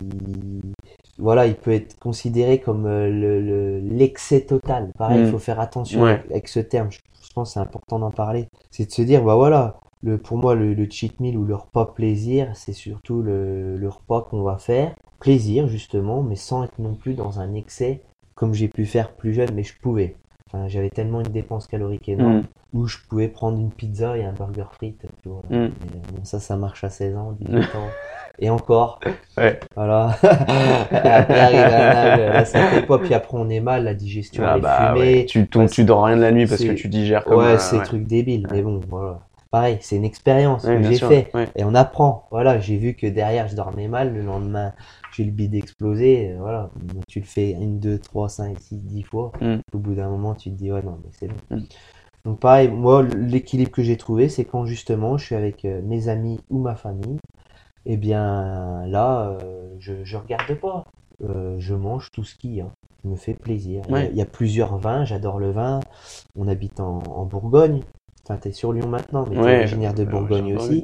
voilà, 1.17 1.47
il 1.47 1.55
peut 1.55 1.71
être 1.73 1.99
considéré 1.99 2.59
comme 2.61 2.85
euh, 2.85 3.09
le, 3.09 3.41
le- 3.41 3.79
l'excès 3.79 4.41
total. 4.41 4.89
Pareil, 4.97 5.19
il 5.21 5.27
Mm. 5.27 5.31
faut 5.31 5.39
faire 5.39 5.59
attention 5.59 6.01
Ouais. 6.03 6.11
avec, 6.11 6.31
avec 6.31 6.47
ce 6.47 6.59
terme. 6.61 6.89
Je, 6.91 6.99
je 7.21 7.33
pense 7.33 7.49
que 7.49 7.53
c'est 7.55 7.59
important 7.59 7.99
d'en 7.99 8.11
parler. 8.11 8.47
C'est 8.71 8.85
de 8.85 8.91
se 8.91 9.01
dire, 9.01 9.23
bah 9.23 9.35
voilà, 9.35 9.77
le, 10.03 10.17
pour 10.17 10.37
moi, 10.37 10.55
le, 10.55 10.73
le 10.73 10.89
cheat 10.89 11.19
meal 11.19 11.37
ou 11.37 11.45
le 11.45 11.55
repas 11.55 11.85
plaisir, 11.87 12.49
c'est 12.55 12.73
surtout 12.73 13.21
le, 13.21 13.77
le 13.77 13.89
repas 13.89 14.21
qu'on 14.21 14.43
va 14.43 14.57
faire. 14.57 14.93
Plaisir, 15.19 15.67
justement, 15.67 16.23
mais 16.23 16.35
sans 16.35 16.63
être 16.63 16.79
non 16.79 16.93
plus 16.95 17.13
dans 17.13 17.39
un 17.39 17.53
excès, 17.53 18.01
comme 18.35 18.53
j'ai 18.53 18.69
pu 18.69 18.85
faire 18.85 19.11
plus 19.11 19.33
jeune, 19.33 19.49
mais 19.53 19.63
je 19.63 19.73
pouvais. 19.81 20.15
Enfin, 20.47 20.67
j'avais 20.67 20.89
tellement 20.89 21.19
une 21.21 21.27
dépense 21.31 21.67
calorique 21.67 22.07
énorme 22.09 22.39
Mm. 22.39 22.43
où 22.73 22.87
je 22.87 22.97
pouvais 23.09 23.27
prendre 23.27 23.59
une 23.59 23.71
pizza 23.71 24.17
et 24.17 24.23
un 24.23 24.31
burger 24.31 24.65
frites, 24.71 25.05
tu 25.21 25.29
vois. 25.29 25.41
Mm. 25.49 25.69
Mais 25.81 26.01
bon, 26.13 26.23
ça, 26.23 26.39
ça 26.39 26.55
marche 26.55 26.83
à 26.83 26.89
16 26.89 27.15
ans, 27.17 27.33
18 27.39 27.75
ans. 27.75 27.89
Et 28.39 28.49
encore. 28.49 28.99
Ouais. 29.37 29.59
Voilà. 29.75 30.15
après 30.23 31.39
arrive 31.39 32.45
fait 32.45 32.85
pas, 32.85 32.97
puis 32.99 33.13
après 33.13 33.37
on 33.37 33.49
est 33.49 33.59
mal, 33.59 33.83
la 33.83 33.93
digestion 33.93 34.43
Ah 34.45 34.57
est 34.57 34.61
bah 34.61 34.93
fumée. 34.93 34.99
ouais. 35.19 35.25
Tu, 35.25 35.47
ton- 35.47 35.65
tu 35.65 35.83
dors 35.83 36.05
rien 36.05 36.15
de 36.15 36.21
la 36.21 36.31
nuit 36.31 36.47
parce 36.47 36.63
que 36.63 36.71
tu 36.71 36.87
digères 36.87 37.25
comme 37.25 37.39
Ouais, 37.39 37.45
euh, 37.55 37.57
c'est 37.57 37.75
ouais. 37.75 37.81
des 37.81 37.87
trucs 37.87 38.07
débiles, 38.07 38.47
mais 38.51 38.61
bon, 38.61 38.79
voilà. 38.89 39.19
Pareil, 39.51 39.79
c'est 39.81 39.95
une 39.95 40.03
expérience 40.05 40.63
Ouais, 40.63 40.77
que 40.77 40.83
j'ai 40.83 40.99
fait. 40.99 41.31
Ouais. 41.33 41.49
Et 41.55 41.63
on 41.63 41.73
apprend. 41.73 42.27
Voilà, 42.29 42.59
j'ai 42.59 42.77
vu 42.77 42.93
que 42.93 43.07
derrière 43.07 43.47
je 43.47 43.55
dormais 43.55 43.87
mal, 43.87 44.13
le 44.13 44.21
lendemain 44.21 44.73
j'ai 45.15 45.23
le 45.23 45.31
bide 45.31 45.55
explosé. 45.55 46.31
euh, 46.33 46.37
Voilà, 46.39 46.69
tu 47.07 47.19
le 47.19 47.25
fais 47.25 47.51
une, 47.51 47.79
deux, 47.79 47.97
trois, 47.97 48.29
cinq, 48.29 48.59
six, 48.59 48.77
dix 48.77 49.01
fois. 49.03 49.31
Mm. 49.41 49.55
Au 49.73 49.77
bout 49.79 49.95
d'un 49.95 50.09
moment, 50.09 50.35
tu 50.35 50.51
te 50.51 50.55
dis, 50.55 50.71
ouais, 50.71 50.83
non, 50.83 50.99
mais 51.03 51.09
c'est 51.19 51.27
bon. 51.27 51.35
Mm. 51.49 51.59
Donc, 52.25 52.39
pareil, 52.39 52.67
moi, 52.69 53.01
l'équilibre 53.03 53.71
que 53.71 53.81
j'ai 53.81 53.97
trouvé, 53.97 54.29
c'est 54.29 54.45
quand 54.45 54.65
justement 54.65 55.17
je 55.17 55.25
suis 55.25 55.35
avec 55.35 55.65
euh, 55.65 55.81
mes 55.83 56.09
amis 56.09 56.39
ou 56.51 56.59
ma 56.59 56.75
famille. 56.75 57.17
Et 57.85 57.97
bien 57.97 58.85
là, 58.87 59.37
euh, 59.41 59.75
je, 59.79 60.03
je 60.03 60.17
regarde 60.17 60.53
pas. 60.59 60.83
Euh, 61.23 61.55
je 61.59 61.73
mange 61.73 62.11
tout 62.11 62.23
ce 62.23 62.35
qu'il 62.35 62.53
y 62.53 62.61
a. 62.61 62.67
Je 63.03 63.09
me 63.09 63.15
fait 63.15 63.33
plaisir. 63.33 63.81
Il 63.87 63.91
y 63.91 63.95
a- 63.95 63.97
Ouais. 64.01 64.09
il 64.11 64.17
y 64.17 64.21
a 64.21 64.25
plusieurs 64.25 64.77
vins, 64.77 65.05
j'adore 65.05 65.39
le 65.39 65.51
vin. 65.51 65.79
On 66.37 66.47
habite 66.47 66.79
en, 66.79 66.99
en 66.99 67.25
Bourgogne. 67.25 67.81
Enfin, 68.29 68.39
t'es 68.39 68.51
sur 68.51 68.73
Lyon 68.73 68.87
maintenant, 68.87 69.25
mais 69.27 69.35
t'es 69.35 69.41
Ouais, 69.41 69.57
originaire 69.61 69.93
de 69.95 70.03
Bourgogne 70.03 70.55
aussi. 70.55 70.83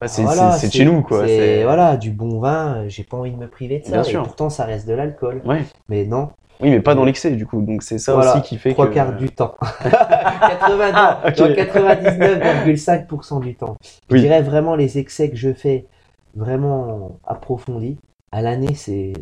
Bah, 0.00 0.08
c'est 0.08 0.22
Voilà, 0.22 0.58
chez 0.58 0.84
nous, 0.84 1.02
quoi. 1.02 1.26
c'est- 1.26 1.62
voilà, 1.62 1.96
du 1.96 2.10
bon 2.10 2.40
vin, 2.40 2.88
j'ai 2.88 3.04
pas 3.04 3.16
envie 3.16 3.30
de 3.30 3.36
me 3.36 3.48
priver 3.48 3.78
de 3.78 3.84
ça. 3.84 3.92
Bien 3.92 4.02
Et 4.02 4.10
sûr. 4.10 4.22
pourtant, 4.24 4.50
ça 4.50 4.64
reste 4.64 4.88
de 4.88 4.92
l'alcool. 4.94 5.40
Ouais. 5.44 5.62
Mais 5.88 6.04
non, 6.04 6.30
Oui, 6.60 6.70
mais 6.70 6.80
pas 6.80 6.96
dans 6.96 7.04
l'excès, 7.04 7.30
du 7.30 7.46
coup. 7.46 7.62
Donc 7.62 7.84
c'est 7.84 7.98
ça 7.98 8.14
Voilà, 8.14 8.32
aussi 8.32 8.42
qui 8.48 8.58
fait 8.58 8.72
trois 8.72 8.88
que. 8.88 8.94
quarts 8.94 9.16
du 9.16 9.28
temps. 9.30 9.54
80, 9.82 10.90
Ah, 10.94 11.20
ok. 11.24 11.36
dans 11.36 11.54
99,5% 11.54 13.38
du 13.40 13.54
temps. 13.54 13.76
Je 14.10 14.14
Oui. 14.14 14.20
dirais 14.22 14.42
vraiment 14.42 14.74
les 14.74 14.98
excès 14.98 15.30
que 15.30 15.36
je 15.36 15.52
fais 15.52 15.86
vraiment 16.34 17.12
approfondis. 17.24 17.98
À 18.32 18.42
l'année, 18.42 18.74
c'est 18.74 19.12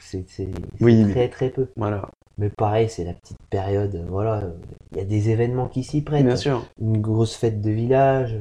c'est 0.00 0.24
oui. 0.80 1.06
très 1.12 1.28
très 1.28 1.50
peu. 1.50 1.68
Voilà. 1.76 2.08
Mais 2.40 2.48
pareil, 2.48 2.88
c'est 2.88 3.04
la 3.04 3.12
petite 3.12 3.36
période. 3.50 4.02
Voilà, 4.08 4.42
il 4.92 4.98
y 4.98 5.00
a 5.02 5.04
des 5.04 5.28
événements 5.28 5.66
qui 5.68 5.84
s'y 5.84 6.00
prêtent. 6.00 6.24
Bien 6.24 6.36
sûr. 6.36 6.64
Une 6.80 6.98
grosse 6.98 7.36
fête 7.36 7.60
de 7.60 7.70
village, 7.70 8.38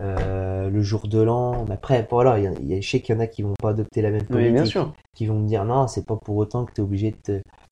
euh, 0.00 0.70
le 0.70 0.82
jour 0.82 1.08
de 1.08 1.20
l'an. 1.20 1.64
Mais 1.68 1.74
après, 1.74 2.06
voilà, 2.08 2.38
il 2.38 2.44
y 2.44 2.46
a- 2.46 2.52
il 2.60 2.66
y 2.68 2.74
a, 2.76 2.80
je 2.80 2.88
sais 2.88 3.00
qu'il 3.00 3.12
y 3.14 3.18
en 3.18 3.20
a 3.20 3.26
qui 3.26 3.42
vont 3.42 3.54
pas 3.60 3.70
adopter 3.70 4.02
la 4.02 4.10
même 4.10 4.20
Oui, 4.22 4.26
politique, 4.28 4.52
bien 4.54 4.64
sûr. 4.64 4.92
qui 5.16 5.26
vont 5.26 5.34
me 5.40 5.48
dire 5.48 5.64
non, 5.64 5.88
c'est 5.88 6.06
pas 6.06 6.16
pour 6.24 6.36
autant 6.36 6.64
que 6.64 6.72
tu 6.72 6.80
es 6.80 6.84
obligé 6.84 7.10
de 7.10 7.16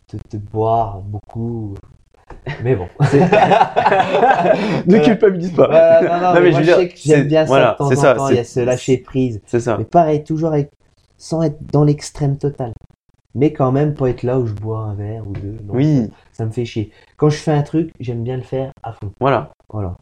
te, 0.09 0.17
te, 0.17 0.23
te 0.31 0.37
boire 0.37 0.99
beaucoup. 1.01 1.75
Mais 2.65 2.75
bon. 2.75 2.89
ne 4.87 4.99
culpabilise 5.05 5.53
pas. 5.53 5.69
Non, 6.03 6.09
non, 6.09 6.21
Non, 6.21 6.35
mais 6.35 6.41
mais 6.43 6.51
moi, 6.51 6.63
je 6.63 6.73
sais 6.73 6.89
que 6.89 6.95
j'aime 6.97 7.29
bien 7.29 7.43
ça 7.43 7.49
voilà, 7.49 7.73
de 7.73 7.77
temps 7.79 7.87
en 7.87 7.95
ça, 7.95 8.15
temps, 8.15 8.29
il 8.31 8.37
y 8.37 8.39
a 8.39 8.45
ce 8.45 8.61
lâcher 8.61 8.99
prise. 8.99 9.41
C'est 9.47 9.61
ça. 9.61 9.77
Mais 9.79 9.85
pareil, 9.85 10.25
toujours 10.25 10.53
avec, 10.53 10.71
sans 11.19 11.43
être 11.43 11.59
dans 11.73 11.85
l'extrême 11.85 12.37
total. 12.37 12.73
Mais 13.35 13.53
quand 13.53 13.73
même, 13.73 13.95
pas 13.95 14.11
être 14.11 14.23
là 14.23 14.39
où 14.39 14.47
je 14.47 14.53
bois 14.55 14.81
un 14.81 14.95
verre 14.95 15.27
ou 15.27 15.33
deux. 15.33 15.59
Non, 15.65 15.75
Oui, 15.75 16.11
Ça 16.33 16.45
me 16.45 16.51
fait 16.51 16.65
chier. 16.65 16.91
Quand 17.17 17.31
je 17.31 17.37
fais 17.39 17.53
un 17.53 17.63
truc, 17.63 17.93
j'aime 18.01 18.23
bien 18.23 18.37
le 18.37 18.43
faire 18.43 18.73
à 18.83 18.93
fond. 18.93 19.13
voilà. 19.21 19.51
Voilà. 19.71 19.97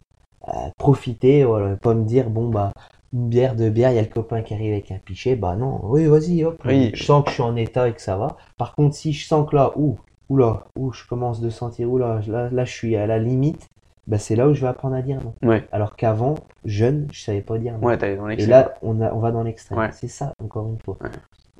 Euh, 0.47 0.51
profiter, 0.77 1.43
voilà. 1.45 1.75
Pas 1.77 1.93
me 1.93 2.03
dire, 2.03 2.29
bon, 2.29 2.49
bah, 2.49 2.73
une 3.13 3.29
bière, 3.29 3.55
deux 3.55 3.69
bières, 3.69 3.91
il 3.91 3.95
y 3.95 3.99
a 3.99 4.03
le 4.03 4.07
copain 4.07 4.41
qui 4.41 4.53
arrive 4.53 4.73
avec 4.73 4.91
un 4.91 4.97
pichet. 4.97 5.35
Bah 5.35 5.55
non, 5.55 5.79
oui, 5.83 6.05
vas-y, 6.05 6.43
hop. 6.43 6.61
Oui. 6.65 6.91
Je 6.93 7.03
sens 7.03 7.23
que 7.23 7.29
je 7.29 7.35
suis 7.35 7.43
en 7.43 7.55
état 7.55 7.87
et 7.87 7.93
que 7.93 8.01
ça 8.01 8.17
va. 8.17 8.37
Par 8.57 8.75
contre, 8.75 8.95
si 8.95 9.13
je 9.13 9.25
sens 9.27 9.49
que 9.49 9.55
là, 9.55 9.71
ouh, 9.75 9.97
oula, 10.29 10.65
ouh, 10.77 10.91
je 10.91 11.05
commence 11.07 11.41
de 11.41 11.49
sentir, 11.49 11.89
oula, 11.91 12.21
là, 12.27 12.49
là, 12.49 12.65
je 12.65 12.71
suis 12.71 12.95
à 12.95 13.07
la 13.07 13.19
limite, 13.19 13.69
bah, 14.07 14.17
c'est 14.17 14.35
là 14.35 14.47
où 14.47 14.53
je 14.53 14.61
vais 14.61 14.67
apprendre 14.67 14.95
à 14.95 15.01
dire 15.01 15.19
non. 15.23 15.33
Ouais. 15.47 15.63
Alors 15.71 15.95
qu'avant, 15.95 16.35
jeune, 16.65 17.07
je 17.11 17.21
savais 17.21 17.41
pas 17.41 17.57
dire 17.57 17.77
non. 17.77 17.87
Ouais, 17.87 17.97
dans 17.97 18.29
Et 18.29 18.45
là, 18.45 18.73
on, 18.81 18.99
a, 19.01 19.13
on 19.13 19.19
va 19.19 19.31
dans 19.31 19.43
l'extrême. 19.43 19.77
Ouais. 19.77 19.89
C'est 19.91 20.07
ça, 20.07 20.33
encore 20.43 20.67
une 20.67 20.79
fois. 20.79 20.97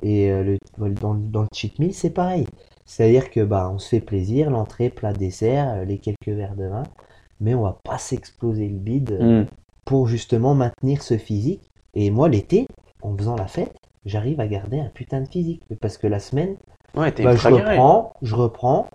Et 0.02 0.30
euh, 0.30 0.42
le, 0.42 0.58
dans, 0.78 1.12
le- 1.14 1.20
dans 1.28 1.42
le 1.42 1.48
cheat 1.54 1.78
meal, 1.78 1.94
c'est 1.94 2.10
pareil. 2.10 2.46
C'est-à-dire 2.84 3.30
que 3.30 3.40
bah, 3.40 3.70
on 3.72 3.78
se 3.78 3.88
fait 3.88 4.00
plaisir, 4.00 4.50
l'entrée, 4.50 4.90
plat, 4.90 5.12
dessert, 5.12 5.68
euh, 5.74 5.84
les 5.84 5.98
quelques 5.98 6.28
verres 6.28 6.56
de 6.56 6.66
vin, 6.66 6.82
mais 7.40 7.54
on 7.54 7.62
va 7.62 7.78
pas 7.84 7.98
s'exploser 7.98 8.68
le 8.68 8.78
bide 8.78 9.12
euh, 9.12 9.42
Mm. 9.42 9.46
pour 9.84 10.08
justement 10.08 10.54
maintenir 10.54 11.02
ce 11.02 11.16
physique. 11.18 11.62
Et 11.94 12.10
moi, 12.10 12.28
l'été, 12.28 12.66
en 13.02 13.16
faisant 13.16 13.36
la 13.36 13.46
fête, 13.46 13.74
j'arrive 14.04 14.40
à 14.40 14.48
garder 14.48 14.80
un 14.80 14.88
putain 14.88 15.20
de 15.20 15.28
physique. 15.28 15.62
Parce 15.80 15.98
que 15.98 16.06
la 16.06 16.20
semaine, 16.20 16.56
Ouais, 16.96 17.10
bah, 17.10 17.34
je 17.34 17.48
reprends, 17.48 18.12
je 18.22 18.34
reprends, 18.34 18.88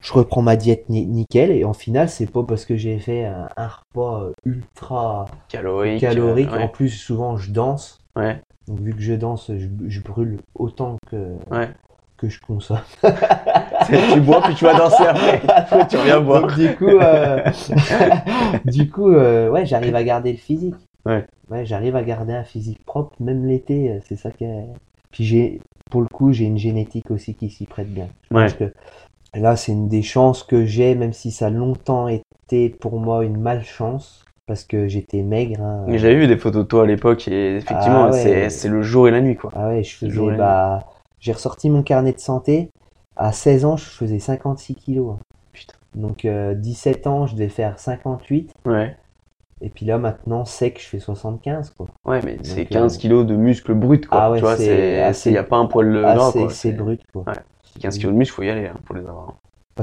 je 0.00 0.12
reprends 0.12 0.42
ma 0.42 0.56
diète 0.56 0.88
ni- 0.88 1.06
nickel 1.06 1.50
et 1.50 1.64
en 1.64 1.72
final 1.72 2.08
c'est 2.08 2.30
pas 2.30 2.42
parce 2.42 2.64
que 2.64 2.76
j'ai 2.76 2.98
fait 2.98 3.24
un, 3.24 3.48
un 3.56 3.68
repas 3.68 4.30
ultra 4.44 5.26
Calorique. 5.48 6.00
calorique. 6.00 6.48
En 6.50 6.68
plus 6.68 6.90
souvent 6.90 7.36
je 7.36 7.50
danse, 7.52 7.98
ouais. 8.16 8.40
donc 8.68 8.80
vu 8.80 8.92
que 8.94 9.00
je 9.00 9.14
danse, 9.14 9.50
je, 9.56 9.66
je 9.88 10.00
brûle 10.00 10.38
autant 10.54 10.96
que 11.10 11.36
Ouais. 11.50 11.68
que 12.16 12.28
je 12.28 12.40
consomme. 12.40 12.78
tu 13.02 14.20
bois 14.20 14.40
puis 14.42 14.54
tu 14.54 14.64
vas 14.64 14.74
danser 14.74 15.04
après. 15.04 15.42
Après, 15.48 15.86
tu 15.88 15.96
reviens 15.96 16.20
boire. 16.20 16.42
Donc, 16.42 16.56
du 16.58 16.74
coup, 16.76 16.86
euh, 16.88 17.42
du 18.64 18.90
coup, 18.90 19.10
euh, 19.12 19.50
ouais, 19.50 19.66
j'arrive 19.66 19.94
à 19.94 20.02
garder 20.02 20.32
le 20.32 20.38
physique. 20.38 20.74
Ouais. 21.04 21.24
Ouais, 21.50 21.64
j'arrive 21.66 21.94
à 21.94 22.02
garder 22.02 22.32
un 22.32 22.42
physique 22.44 22.84
propre, 22.84 23.14
même 23.20 23.46
l'été, 23.46 23.90
euh, 23.92 23.98
c'est 24.08 24.16
ça 24.16 24.30
qui 24.30 24.44
est... 24.44 24.64
Puis 25.12 25.24
j'ai, 25.24 25.60
pour 25.90 26.00
le 26.00 26.08
coup, 26.12 26.32
j'ai 26.32 26.44
une 26.46 26.58
génétique 26.58 27.10
aussi 27.10 27.34
qui 27.34 27.50
s'y 27.50 27.66
prête 27.66 27.92
bien. 27.92 28.08
Je 28.30 28.36
Ouais. 28.36 28.42
pense 28.44 28.54
que 28.54 28.72
là, 29.34 29.54
c'est 29.56 29.72
une 29.72 29.88
des 29.88 30.02
chances 30.02 30.42
que 30.42 30.64
j'ai, 30.64 30.94
même 30.94 31.12
si 31.12 31.30
ça 31.30 31.46
a 31.46 31.50
longtemps 31.50 32.08
été 32.08 32.70
pour 32.70 32.98
moi 32.98 33.24
une 33.24 33.38
malchance, 33.38 34.24
parce 34.46 34.64
que 34.64 34.88
j'étais 34.88 35.22
maigre. 35.22 35.60
hein. 35.60 35.84
Mais 35.88 35.98
j'avais 35.98 36.16
vu 36.16 36.26
des 36.26 36.36
photos 36.36 36.64
de 36.64 36.68
toi 36.68 36.82
à 36.84 36.86
l'époque 36.86 37.28
et 37.28 37.56
effectivement, 37.56 38.06
Ah 38.06 38.10
ouais. 38.10 38.22
c'est, 38.22 38.50
c'est 38.50 38.68
le 38.68 38.82
jour 38.82 39.08
et 39.08 39.10
la 39.10 39.20
nuit, 39.20 39.36
quoi. 39.36 39.52
Ah 39.54 39.68
ouais, 39.68 39.82
je 39.82 39.96
faisais, 39.96 40.36
bah, 40.36 40.84
j'ai 41.20 41.32
ressorti 41.32 41.70
mon 41.70 41.82
carnet 41.82 42.12
de 42.12 42.18
santé. 42.20 42.70
À 43.16 43.32
16 43.32 43.64
ans, 43.64 43.76
je 43.76 43.84
faisais 43.84 44.18
56 44.18 44.74
kilos. 44.74 45.14
hein. 45.14 45.18
Putain. 45.52 45.74
Donc, 45.94 46.24
euh, 46.24 46.54
17 46.54 47.06
ans, 47.06 47.26
je 47.26 47.34
devais 47.34 47.48
faire 47.48 47.78
58. 47.78 48.52
Ouais. 48.66 48.96
Et 49.62 49.70
puis 49.70 49.86
là, 49.86 49.96
maintenant, 49.98 50.44
sec, 50.44 50.78
je 50.82 50.86
fais 50.86 50.98
75, 50.98 51.70
quoi. 51.70 51.86
Ouais, 52.04 52.20
mais 52.24 52.36
c'est 52.42 52.64
Donc, 52.64 52.72
15 52.72 52.96
euh, 52.96 53.00
kilos 53.00 53.26
de 53.26 53.36
muscles 53.36 53.74
bruts, 53.74 54.02
quoi. 54.02 54.20
Ah 54.20 54.30
ouais, 54.30 54.38
tu 54.38 54.44
vois, 54.44 54.56
c'est 54.56 54.66
c'est, 54.66 55.00
assez- 55.00 55.30
c'est, 55.30 55.32
y 55.32 55.38
a 55.38 55.42
pas 55.44 55.56
un 55.56 55.66
poil 55.66 55.92
de 55.92 56.04
Ah, 56.04 56.18
c'est, 56.50 56.72
brut, 56.72 57.00
quoi. 57.12 57.24
Ouais. 57.26 57.38
15 57.80 57.96
kilos 57.98 58.12
de 58.12 58.18
muscles, 58.18 58.34
faut 58.34 58.42
y 58.42 58.50
aller, 58.50 58.66
hein, 58.66 58.76
pour 58.84 58.94
les 58.96 59.00
avoir. 59.02 59.34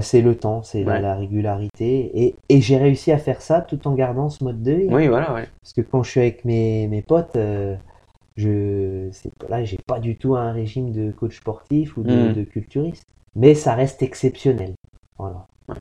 C'est 0.02 0.22
le 0.22 0.36
temps, 0.36 0.64
c'est 0.64 0.84
la, 0.84 0.94
Ouais. 0.94 1.02
la 1.02 1.16
régularité. 1.16 2.12
Et, 2.24 2.36
et 2.50 2.62
j'ai 2.62 2.78
réussi 2.78 3.12
à 3.12 3.18
faire 3.18 3.42
ça 3.42 3.62
tout 3.62 3.88
en 3.88 3.94
gardant 3.94 4.30
ce 4.30 4.44
mode 4.44 4.62
de 4.64 4.72
vie. 4.72 4.88
Oui, 4.90 5.08
voilà, 5.08 5.34
ouais. 5.34 5.48
Parce 5.62 5.74
que 5.74 5.82
quand 5.82 6.02
je 6.04 6.10
suis 6.10 6.20
avec 6.20 6.46
mes, 6.46 6.88
mes 6.88 7.02
potes, 7.04 7.36
euh, 7.36 7.76
je, 8.36 9.10
là, 9.50 9.64
j'ai 9.64 9.78
pas 9.86 10.00
du 10.00 10.18
tout 10.18 10.36
un 10.36 10.52
régime 10.52 10.92
de 10.92 11.12
coach 11.12 11.38
sportif 11.38 11.96
ou 11.98 12.04
de, 12.04 12.30
Mm. 12.30 12.34
de 12.34 12.44
culturiste. 12.44 13.06
Mais 13.36 13.54
ça 13.56 13.76
reste 13.76 14.02
exceptionnel. 14.02 14.74
Voilà. 15.20 15.46
Ouais. 15.70 15.76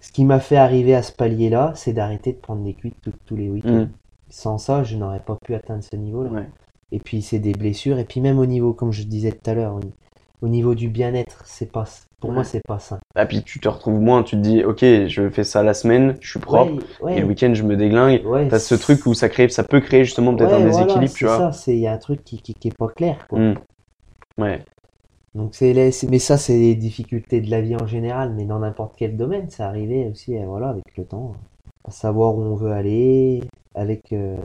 Ce 0.00 0.12
qui 0.12 0.24
m'a 0.24 0.40
fait 0.40 0.56
arriver 0.56 0.94
à 0.94 1.02
ce 1.02 1.12
palier-là, 1.12 1.72
c'est 1.74 1.92
d'arrêter 1.92 2.32
de 2.32 2.38
prendre 2.38 2.62
des 2.64 2.74
cuites 2.74 3.00
tout- 3.02 3.12
tous 3.26 3.36
les 3.36 3.48
week-ends. 3.48 3.86
Mm. 3.86 3.90
Sans 4.30 4.58
ça, 4.58 4.82
je 4.84 4.96
n'aurais 4.96 5.20
pas 5.20 5.36
pu 5.44 5.54
atteindre 5.54 5.82
ce 5.82 5.96
niveau-là. 5.96 6.30
Ouais. 6.30 6.46
Et 6.92 6.98
puis 6.98 7.22
c'est 7.22 7.38
des 7.38 7.52
blessures. 7.52 7.98
Et 7.98 8.04
puis 8.04 8.20
même 8.20 8.38
au 8.38 8.46
niveau, 8.46 8.72
comme 8.72 8.92
je 8.92 9.02
disais 9.04 9.32
tout 9.32 9.50
à 9.50 9.54
l'heure, 9.54 9.78
au, 10.42 10.46
au 10.46 10.48
niveau 10.48 10.74
du 10.74 10.88
bien-être, 10.88 11.42
c'est 11.44 11.70
pas, 11.70 11.84
pour 12.20 12.32
moi, 12.32 12.42
Ouais. 12.42 12.48
c'est 12.48 12.62
pas 12.66 12.78
sain. 12.78 12.98
Ah, 13.16 13.26
puis 13.26 13.42
tu 13.42 13.58
te 13.58 13.68
retrouves 13.68 14.00
moins, 14.00 14.22
tu 14.22 14.36
te 14.36 14.40
dis, 14.40 14.62
ok, 14.64 14.80
je 14.80 15.28
fais 15.30 15.44
ça 15.44 15.62
la 15.62 15.74
semaine, 15.74 16.16
je 16.20 16.30
suis 16.30 16.38
propre, 16.38 16.72
Ouais, 16.72 16.84
ouais, 17.02 17.16
et 17.16 17.20
le 17.20 17.26
week-end, 17.26 17.52
je 17.54 17.62
me 17.64 17.76
déglingue. 17.76 18.22
T'as 18.48 18.58
ce 18.58 18.74
truc 18.74 19.06
où 19.06 19.14
ça 19.14 19.28
crée, 19.28 19.48
ça 19.48 19.64
peut 19.64 19.80
créer 19.80 20.04
justement 20.04 20.34
peut-être 20.36 20.52
un 20.52 20.60
voilà, 20.60 20.86
déséquilibre, 20.86 21.14
tu 21.14 21.24
c'est 21.24 21.26
vois. 21.26 21.36
ça, 21.38 21.52
c'est, 21.52 21.74
il 21.74 21.80
y 21.80 21.86
a 21.86 21.92
un 21.92 21.98
truc 21.98 22.22
qui, 22.24 22.40
qui, 22.40 22.54
qui 22.54 22.68
est 22.68 22.76
pas 22.78 22.88
clair, 22.88 23.26
quoi. 23.28 23.38
Mm. 23.38 23.54
Ouais. 24.38 24.64
Donc 25.34 25.54
c'est- 25.54 25.74
mais 26.10 26.18
ça 26.18 26.36
c'est 26.38 26.56
les 26.58 26.74
difficultés 26.74 27.40
de 27.40 27.50
la 27.50 27.60
vie 27.60 27.76
en 27.76 27.86
général, 27.86 28.32
mais 28.34 28.44
dans 28.44 28.58
n'importe 28.60 28.94
quel 28.96 29.16
domaine, 29.16 29.50
ça 29.50 29.68
arrivait 29.68 30.06
aussi, 30.10 30.36
euh, 30.36 30.44
voilà, 30.46 30.70
avec 30.70 30.84
le 30.96 31.04
temps, 31.04 31.32
à 31.86 31.90
savoir 31.90 32.34
où 32.36 32.42
on 32.42 32.54
veut 32.56 32.72
aller, 32.72 33.40
avec 33.74 34.12
euh, 34.12 34.36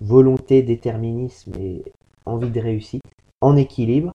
volonté, 0.00 0.62
déterminisme 0.62 1.52
et 1.60 1.82
envie 2.26 2.50
de 2.50 2.60
réussite, 2.60 3.02
en 3.40 3.56
équilibre, 3.56 4.12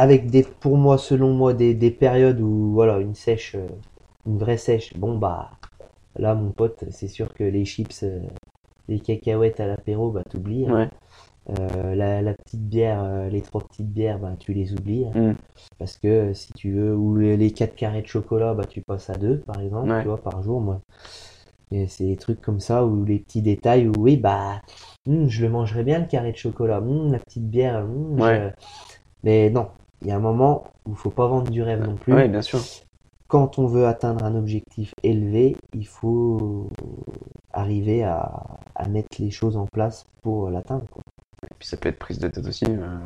avec 0.00 0.30
des, 0.30 0.42
pour 0.42 0.76
moi, 0.78 0.98
selon 0.98 1.32
moi, 1.34 1.54
des, 1.54 1.74
des 1.74 1.90
périodes 1.90 2.40
où 2.40 2.72
voilà, 2.72 2.98
une 3.00 3.14
sèche, 3.14 3.54
euh, 3.54 3.68
une 4.26 4.38
vraie 4.38 4.56
sèche. 4.56 4.96
Bon 4.96 5.18
bah, 5.18 5.50
là 6.18 6.34
mon 6.34 6.52
pote, 6.52 6.84
c'est 6.90 7.08
sûr 7.08 7.34
que 7.34 7.44
les 7.44 7.64
chips, 7.64 8.02
euh, 8.04 8.20
les 8.88 9.00
cacahuètes 9.00 9.60
à 9.60 9.66
l'apéro, 9.66 10.10
bah 10.10 10.22
t'oublies. 10.30 10.66
hein. 10.68 10.74
Ouais. 10.74 10.88
Euh, 11.50 11.94
la, 11.96 12.22
la 12.22 12.34
petite 12.34 12.68
bière, 12.68 13.02
euh, 13.02 13.28
les 13.28 13.42
trois 13.42 13.62
petites 13.62 13.92
bières, 13.92 14.18
bah, 14.18 14.34
tu 14.38 14.52
les 14.54 14.72
oublies. 14.72 15.06
hein. 15.06 15.32
Mm. 15.32 15.34
Parce 15.78 15.96
que 15.96 16.08
euh, 16.08 16.34
si 16.34 16.52
tu 16.54 16.72
veux, 16.72 16.94
ou 16.96 17.16
les, 17.16 17.36
les 17.36 17.52
quatre 17.52 17.74
carrés 17.74 18.02
de 18.02 18.06
chocolat, 18.06 18.54
bah, 18.54 18.64
tu 18.68 18.82
passes 18.82 19.10
à 19.10 19.14
deux, 19.14 19.40
par 19.40 19.60
exemple, 19.60 19.90
Ouais. 19.90 20.02
tu 20.02 20.08
vois, 20.08 20.18
par 20.22 20.42
jour, 20.42 20.60
moi. 20.60 20.80
Et 21.72 21.86
c'est 21.86 22.06
des 22.06 22.16
trucs 22.16 22.40
comme 22.40 22.60
ça, 22.60 22.84
ou 22.84 23.04
les 23.04 23.20
petits 23.20 23.42
détails, 23.42 23.88
où 23.88 23.92
oui, 23.98 24.16
bah, 24.16 24.60
hum, 25.06 25.28
je 25.28 25.42
le 25.42 25.50
mangerais 25.50 25.84
bien, 25.84 26.00
le 26.00 26.06
carré 26.06 26.32
de 26.32 26.36
chocolat, 26.36 26.78
hum, 26.80 27.12
la 27.12 27.18
petite 27.20 27.48
bière, 27.48 27.84
hum, 27.84 28.18
Ouais. 28.20 28.52
je- 28.56 28.64
Mais 29.24 29.50
non, 29.50 29.68
il 30.02 30.08
y 30.08 30.10
a 30.10 30.16
un 30.16 30.20
moment 30.20 30.64
où 30.86 30.90
il 30.90 30.96
faut 30.96 31.10
pas 31.10 31.26
vendre 31.26 31.50
du 31.50 31.62
rêve 31.62 31.84
non 31.86 31.96
plus. 31.96 32.12
Ouais, 32.12 32.28
bien 32.28 32.42
sûr. 32.42 32.60
Quand 33.28 33.58
on 33.58 33.66
veut 33.66 33.86
atteindre 33.86 34.24
un 34.24 34.34
objectif 34.34 34.92
élevé, 35.02 35.56
il 35.74 35.86
faut 35.86 36.68
arriver 37.52 38.02
à, 38.02 38.42
à 38.74 38.88
mettre 38.88 39.20
les 39.20 39.30
choses 39.30 39.56
en 39.56 39.66
place 39.66 40.04
pour 40.22 40.50
l'atteindre. 40.50 40.84
Et 41.44 41.54
puis 41.58 41.68
ça 41.68 41.76
peut 41.76 41.88
être 41.88 41.98
prise 41.98 42.18
de 42.18 42.28
tête 42.28 42.46
aussi. 42.46 42.64
euh, 42.68 42.98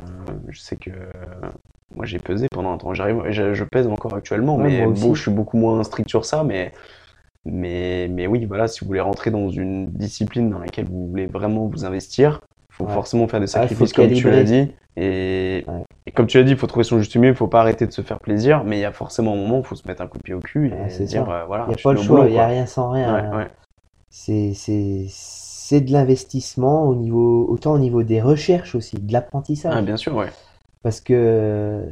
je 0.49 0.59
sais 0.59 0.75
que 0.77 0.89
euh, 0.89 1.49
moi 1.95 2.05
j'ai 2.05 2.17
pesé 2.19 2.47
pendant 2.51 2.71
un 2.71 2.77
temps. 2.77 2.93
J'arrive, 2.93 3.21
je, 3.29 3.53
je 3.53 3.63
pèse 3.63 3.87
encore 3.87 4.13
actuellement, 4.15 4.57
Ouais, 4.57 4.63
mais 4.63 4.85
bon, 4.87 5.13
je 5.13 5.21
suis 5.21 5.31
beaucoup 5.31 5.57
moins 5.57 5.83
strict 5.83 6.09
sur 6.09 6.25
ça. 6.25 6.43
Mais, 6.43 6.71
mais, 7.45 8.07
mais 8.09 8.27
oui, 8.27 8.45
voilà, 8.45 8.67
si 8.67 8.79
vous 8.81 8.87
voulez 8.87 9.01
rentrer 9.01 9.29
dans 9.31 9.49
une 9.49 9.87
discipline 9.91 10.49
dans 10.49 10.59
laquelle 10.59 10.85
vous 10.87 11.07
voulez 11.07 11.27
vraiment 11.27 11.67
vous 11.67 11.85
investir, 11.85 12.41
faut 12.75 12.85
Ouais. 12.85 12.93
forcément 12.93 13.27
faire 13.27 13.39
des 13.39 13.47
Ah, 13.47 13.61
sacrifices, 13.61 13.93
comme 13.93 14.11
tu 14.11 14.29
l'as 14.29 14.43
dit. 14.43 14.71
Et, 14.97 15.63
Ouais. 15.67 15.83
et 16.05 16.11
comme 16.11 16.27
tu 16.27 16.37
l'as 16.37 16.43
dit, 16.43 16.51
il 16.51 16.57
faut 16.57 16.67
trouver 16.67 16.83
son 16.83 16.99
juste 16.99 17.15
milieu, 17.15 17.31
il 17.31 17.35
faut 17.35 17.47
pas 17.47 17.61
arrêter 17.61 17.85
de 17.85 17.91
se 17.91 18.01
faire 18.01 18.19
plaisir, 18.19 18.63
mais 18.63 18.77
il 18.77 18.81
y 18.81 18.85
a 18.85 18.91
forcément 18.91 19.33
un 19.33 19.37
moment 19.37 19.57
où 19.57 19.61
il 19.61 19.65
faut 19.65 19.75
se 19.75 19.87
mettre 19.87 20.01
un 20.01 20.07
coup 20.07 20.17
de 20.17 20.23
pied 20.23 20.33
au 20.33 20.39
cul 20.39 20.67
et 20.67 20.71
Ouais, 20.71 20.89
c'est 20.89 21.05
dire, 21.05 21.29
euh, 21.29 21.45
voilà, 21.45 21.65
Il 21.67 21.75
n'y 21.75 21.79
a 21.79 21.83
pas 21.83 21.93
le 21.93 22.01
choix, 22.01 22.25
il 22.25 22.31
n'y 22.31 22.39
a 22.39 22.47
rien 22.47 22.65
sans 22.65 22.91
rien. 22.91 23.49
C'est, 24.09 25.81
de 25.81 25.91
l'investissement 25.91 26.87
au 26.87 26.95
niveau, 26.95 27.47
autant 27.49 27.73
au 27.73 27.79
niveau 27.79 28.03
des 28.03 28.21
recherches 28.21 28.75
aussi, 28.75 28.97
de 28.97 29.11
l'apprentissage. 29.11 29.73
Ah, 29.75 29.81
bien 29.81 29.97
sûr, 29.97 30.15
ouais. 30.15 30.29
Parce 30.83 31.01
que 31.01 31.83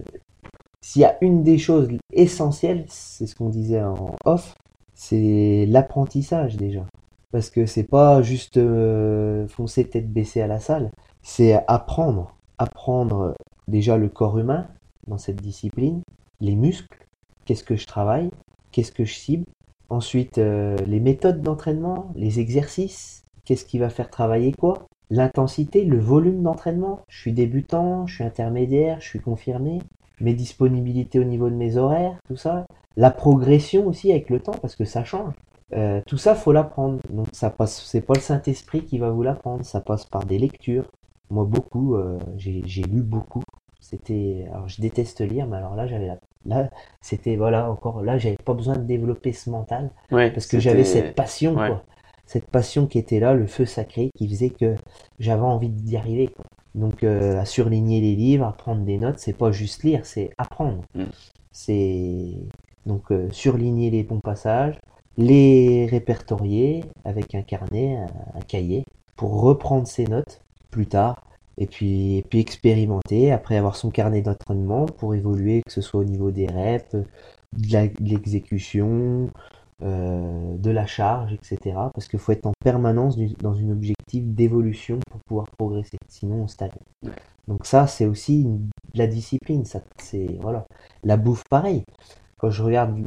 s'il 0.81 1.01
y 1.01 1.05
a 1.05 1.17
une 1.21 1.43
des 1.43 1.57
choses 1.57 1.87
essentielles, 2.11 2.85
c'est 2.87 3.25
ce 3.25 3.35
qu'on 3.35 3.49
disait 3.49 3.81
en 3.81 4.15
off, 4.25 4.53
c'est 4.93 5.65
l'apprentissage 5.67 6.57
déjà. 6.57 6.85
Parce 7.33 7.49
que 7.49 7.65
c'est 7.65 7.89
pas 7.89 8.21
juste 8.21 8.57
euh, 8.57 9.47
foncer 9.47 9.89
tête 9.89 10.13
baissée 10.13 10.39
à 10.39 10.45
la 10.45 10.59
salle, 10.59 10.91
c'est 11.23 11.59
apprendre. 11.67 12.35
Apprendre 12.59 13.33
déjà 13.67 13.97
le 13.97 14.07
corps 14.07 14.37
humain 14.37 14.67
dans 15.07 15.17
cette 15.17 15.41
discipline, 15.41 16.03
les 16.41 16.55
muscles, 16.55 17.07
qu'est-ce 17.45 17.63
que 17.63 17.75
je 17.75 17.87
travaille, 17.87 18.29
qu'est-ce 18.71 18.91
que 18.91 19.03
je 19.03 19.15
cible. 19.15 19.45
Ensuite, 19.89 20.37
euh, 20.37 20.77
les 20.85 20.99
méthodes 20.99 21.41
d'entraînement, 21.41 22.11
les 22.15 22.39
exercices, 22.39 23.23
qu'est-ce 23.45 23.65
qui 23.65 23.79
va 23.79 23.89
faire 23.89 24.11
travailler 24.11 24.53
quoi. 24.53 24.85
L'intensité, 25.09 25.85
le 25.85 25.97
volume 25.97 26.43
d'entraînement. 26.43 26.99
Je 27.07 27.19
suis 27.19 27.33
débutant, 27.33 28.05
je 28.05 28.13
suis 28.13 28.23
intermédiaire, 28.23 29.01
je 29.01 29.07
suis 29.07 29.21
confirmé. 29.21 29.79
Mes 30.21 30.35
disponibilités 30.35 31.17
au 31.17 31.23
niveau 31.23 31.49
de 31.49 31.55
mes 31.55 31.77
horaires, 31.77 32.15
tout 32.27 32.37
ça. 32.37 32.67
La 32.95 33.09
progression 33.09 33.87
aussi 33.87 34.11
avec 34.11 34.29
le 34.29 34.39
temps, 34.39 34.55
parce 34.61 34.75
que 34.75 34.85
ça 34.85 35.03
change. 35.03 35.33
Euh, 35.75 36.01
tout 36.05 36.17
ça, 36.17 36.35
faut 36.35 36.51
l'apprendre. 36.51 36.99
Donc 37.09 37.27
ça 37.31 37.49
passe, 37.49 37.83
c'est 37.85 38.01
pas 38.01 38.13
le 38.15 38.21
Saint-Esprit 38.21 38.85
qui 38.85 38.99
va 38.99 39.09
vous 39.09 39.23
l'apprendre, 39.23 39.65
ça 39.65 39.81
passe 39.81 40.05
par 40.05 40.25
des 40.25 40.37
lectures. 40.37 40.85
Moi, 41.29 41.45
beaucoup, 41.45 41.95
euh, 41.95 42.19
j'ai 42.37 42.61
j'ai 42.65 42.83
lu 42.83 43.01
beaucoup. 43.01 43.43
C'était, 43.79 44.45
alors 44.53 44.69
je 44.69 44.81
déteste 44.81 45.21
lire, 45.21 45.47
mais 45.47 45.57
alors 45.57 45.75
là, 45.75 45.87
j'avais 45.87 46.07
la, 46.07 46.17
là, 46.45 46.69
c'était 47.01 47.35
voilà 47.35 47.69
encore 47.69 48.01
là, 48.01 48.17
j'avais 48.17 48.37
pas 48.37 48.53
besoin 48.53 48.75
de 48.75 48.83
développer 48.83 49.33
ce 49.33 49.49
mental 49.49 49.91
Ouais, 50.11 50.31
parce 50.31 50.47
que 50.47 50.59
j'avais 50.59 50.85
cette 50.85 51.15
passion, 51.15 51.55
ouais. 51.55 51.67
quoi. 51.67 51.83
Cette 52.25 52.49
passion 52.49 52.87
qui 52.87 52.97
était 52.97 53.19
là, 53.19 53.33
le 53.33 53.45
feu 53.45 53.65
sacré, 53.65 54.09
qui 54.15 54.29
faisait 54.29 54.51
que 54.51 54.75
j'avais 55.19 55.41
envie 55.41 55.69
d'y 55.69 55.97
arriver, 55.97 56.27
quoi. 56.27 56.45
Donc, 56.75 57.03
euh, 57.03 57.39
à 57.39 57.45
surligner 57.45 58.01
les 58.01 58.15
livres, 58.15 58.45
à 58.45 58.53
prendre 58.53 58.83
des 58.83 58.97
notes, 58.97 59.19
c'est 59.19 59.37
pas 59.37 59.51
juste 59.51 59.83
lire, 59.83 60.05
c'est 60.05 60.31
apprendre. 60.37 60.83
Mm. 60.95 61.03
C'est 61.51 62.33
donc 62.85 63.11
euh, 63.11 63.29
surligner 63.31 63.91
les 63.91 64.03
bons 64.03 64.19
passages, 64.19 64.79
les 65.17 65.85
répertorier 65.85 66.83
avec 67.05 67.35
un 67.35 67.41
carnet, 67.41 67.97
un, 68.35 68.41
cahier, 68.41 68.83
pour 69.15 69.41
reprendre 69.41 69.87
ses 69.87 70.05
notes 70.05 70.41
plus 70.71 70.87
tard, 70.87 71.23
et 71.57 71.67
puis, 71.67 72.17
et 72.17 72.23
puis 72.23 72.39
expérimenter 72.39 73.31
après 73.31 73.57
avoir 73.57 73.75
son 73.75 73.91
carnet 73.91 74.21
d'entraînement 74.21 74.85
pour 74.85 75.13
évoluer, 75.13 75.61
que 75.65 75.71
ce 75.71 75.81
soit 75.81 75.99
au 75.99 76.05
niveau 76.05 76.31
des 76.31 76.47
reps, 76.47 76.95
de 77.53 77.89
l'exécution, 77.99 79.29
euh, 79.83 80.57
de 80.57 80.71
la 80.71 80.85
charge, 80.85 81.33
etc. 81.33 81.91
Parce 81.93 82.07
qu'il 82.07 82.19
faut 82.19 82.31
être 82.31 82.45
en 82.45 82.53
permanence 82.63 83.17
dans 83.41 83.53
une 83.53 83.71
objectif 83.71 84.23
d'évolution 84.23 84.99
pour 85.11 85.19
pouvoir 85.21 85.47
progresser. 85.57 85.97
Sinon, 86.07 86.43
on 86.43 86.47
stagne. 86.47 86.71
Donc 87.47 87.65
ça, 87.65 87.85
c'est 87.87 88.05
aussi 88.05 88.43
une- 88.43 88.69
la 88.95 89.07
discipline. 89.07 89.65
Ça, 89.65 89.81
c'est 89.97 90.37
voilà. 90.41 90.65
La 91.03 91.17
bouffe, 91.17 91.43
pareil. 91.49 91.83
Quand 92.37 92.49
je 92.49 92.63
regarde 92.63 92.97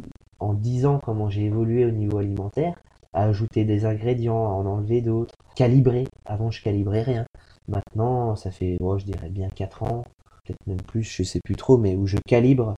en 0.40 0.54
10 0.54 0.86
ans 0.86 1.00
comment 1.04 1.28
j'ai 1.30 1.44
évolué 1.44 1.84
au 1.84 1.90
niveau 1.90 2.18
alimentaire, 2.18 2.74
à 3.12 3.24
ajouter 3.24 3.64
des 3.64 3.84
ingrédients, 3.84 4.44
à 4.46 4.50
en 4.52 4.66
enlever 4.66 5.00
d'autres, 5.00 5.34
calibrer. 5.54 6.06
Avant, 6.26 6.50
je 6.50 6.62
calibrais 6.62 7.02
rien. 7.02 7.24
Maintenant, 7.68 8.36
ça 8.36 8.50
fait, 8.50 8.76
oh, 8.80 8.98
je 8.98 9.04
dirais 9.04 9.30
bien 9.30 9.48
4 9.54 9.82
ans. 9.84 10.04
peut-être 10.44 10.66
même 10.66 10.80
plus, 10.82 11.02
je 11.02 11.22
sais 11.22 11.40
plus 11.44 11.56
trop, 11.56 11.76
mais 11.78 11.96
où 11.96 12.06
je 12.06 12.18
calibre. 12.26 12.74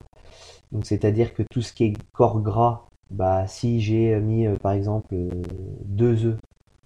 Donc 0.72 0.86
c'est-à-dire 0.86 1.34
que 1.34 1.42
tout 1.50 1.62
ce 1.62 1.72
qui 1.72 1.84
est 1.84 1.94
corps 2.12 2.40
gras, 2.40 2.86
bah 3.10 3.46
si 3.46 3.80
j'ai 3.80 4.18
mis 4.20 4.46
euh, 4.46 4.56
par 4.62 4.72
exemple 4.72 5.14
euh, 5.14 5.30
deux 5.84 6.26
œufs 6.26 6.38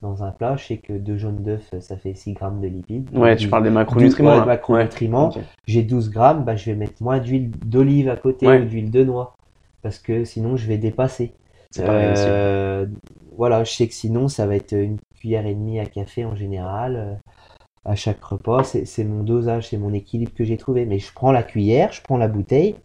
dans 0.02 0.22
un 0.24 0.32
plat, 0.32 0.56
je 0.56 0.64
sais 0.64 0.78
que 0.78 0.92
deux 0.92 1.16
jaunes 1.16 1.42
d'œufs, 1.42 1.68
ça 1.80 1.96
fait 1.96 2.14
6 2.14 2.32
grammes 2.32 2.60
de 2.60 2.66
lipides. 2.66 3.08
Ouais, 3.16 3.36
tu 3.36 3.48
parles 3.48 3.62
des 3.64 3.70
macronutriments. 3.70 4.44
Macronutriments. 4.44 5.30
Ouais. 5.36 5.42
J'ai 5.66 5.82
12 5.82 6.10
grammes, 6.10 6.44
bah, 6.44 6.56
je 6.56 6.66
vais 6.70 6.76
mettre 6.76 7.00
moins 7.00 7.18
d'huile 7.20 7.50
d'olive 7.64 8.08
à 8.08 8.16
côté 8.16 8.46
Ouais. 8.48 8.60
ou 8.60 8.64
d'huile 8.64 8.90
de 8.90 9.04
noix. 9.04 9.34
Parce 9.82 9.98
que 9.98 10.24
sinon, 10.24 10.56
je 10.56 10.66
vais 10.66 10.78
dépasser. 10.78 11.34
Euh, 11.78 12.86
voilà, 13.36 13.64
je 13.64 13.72
sais 13.72 13.88
que 13.88 13.94
sinon, 13.94 14.28
ça 14.28 14.46
va 14.46 14.56
être 14.56 14.72
une 14.72 14.98
cuillère 15.18 15.46
et 15.46 15.54
demie 15.54 15.80
à 15.80 15.86
café 15.86 16.24
en 16.24 16.36
général. 16.36 16.96
euh, 16.96 17.14
à 17.84 17.96
chaque 17.96 18.22
repas, 18.22 18.62
c'est 18.64 19.04
mon 19.04 19.24
dosage, 19.24 19.68
c'est 19.70 19.76
mon 19.76 19.92
équilibre 19.92 20.32
que 20.34 20.44
j'ai 20.44 20.56
trouvé. 20.56 20.86
Mais 20.86 20.98
je 20.98 21.12
prends 21.12 21.32
la 21.32 21.42
cuillère, 21.42 21.92
je 21.92 22.00
prends 22.02 22.16
la 22.16 22.28
bouteille, 22.28 22.76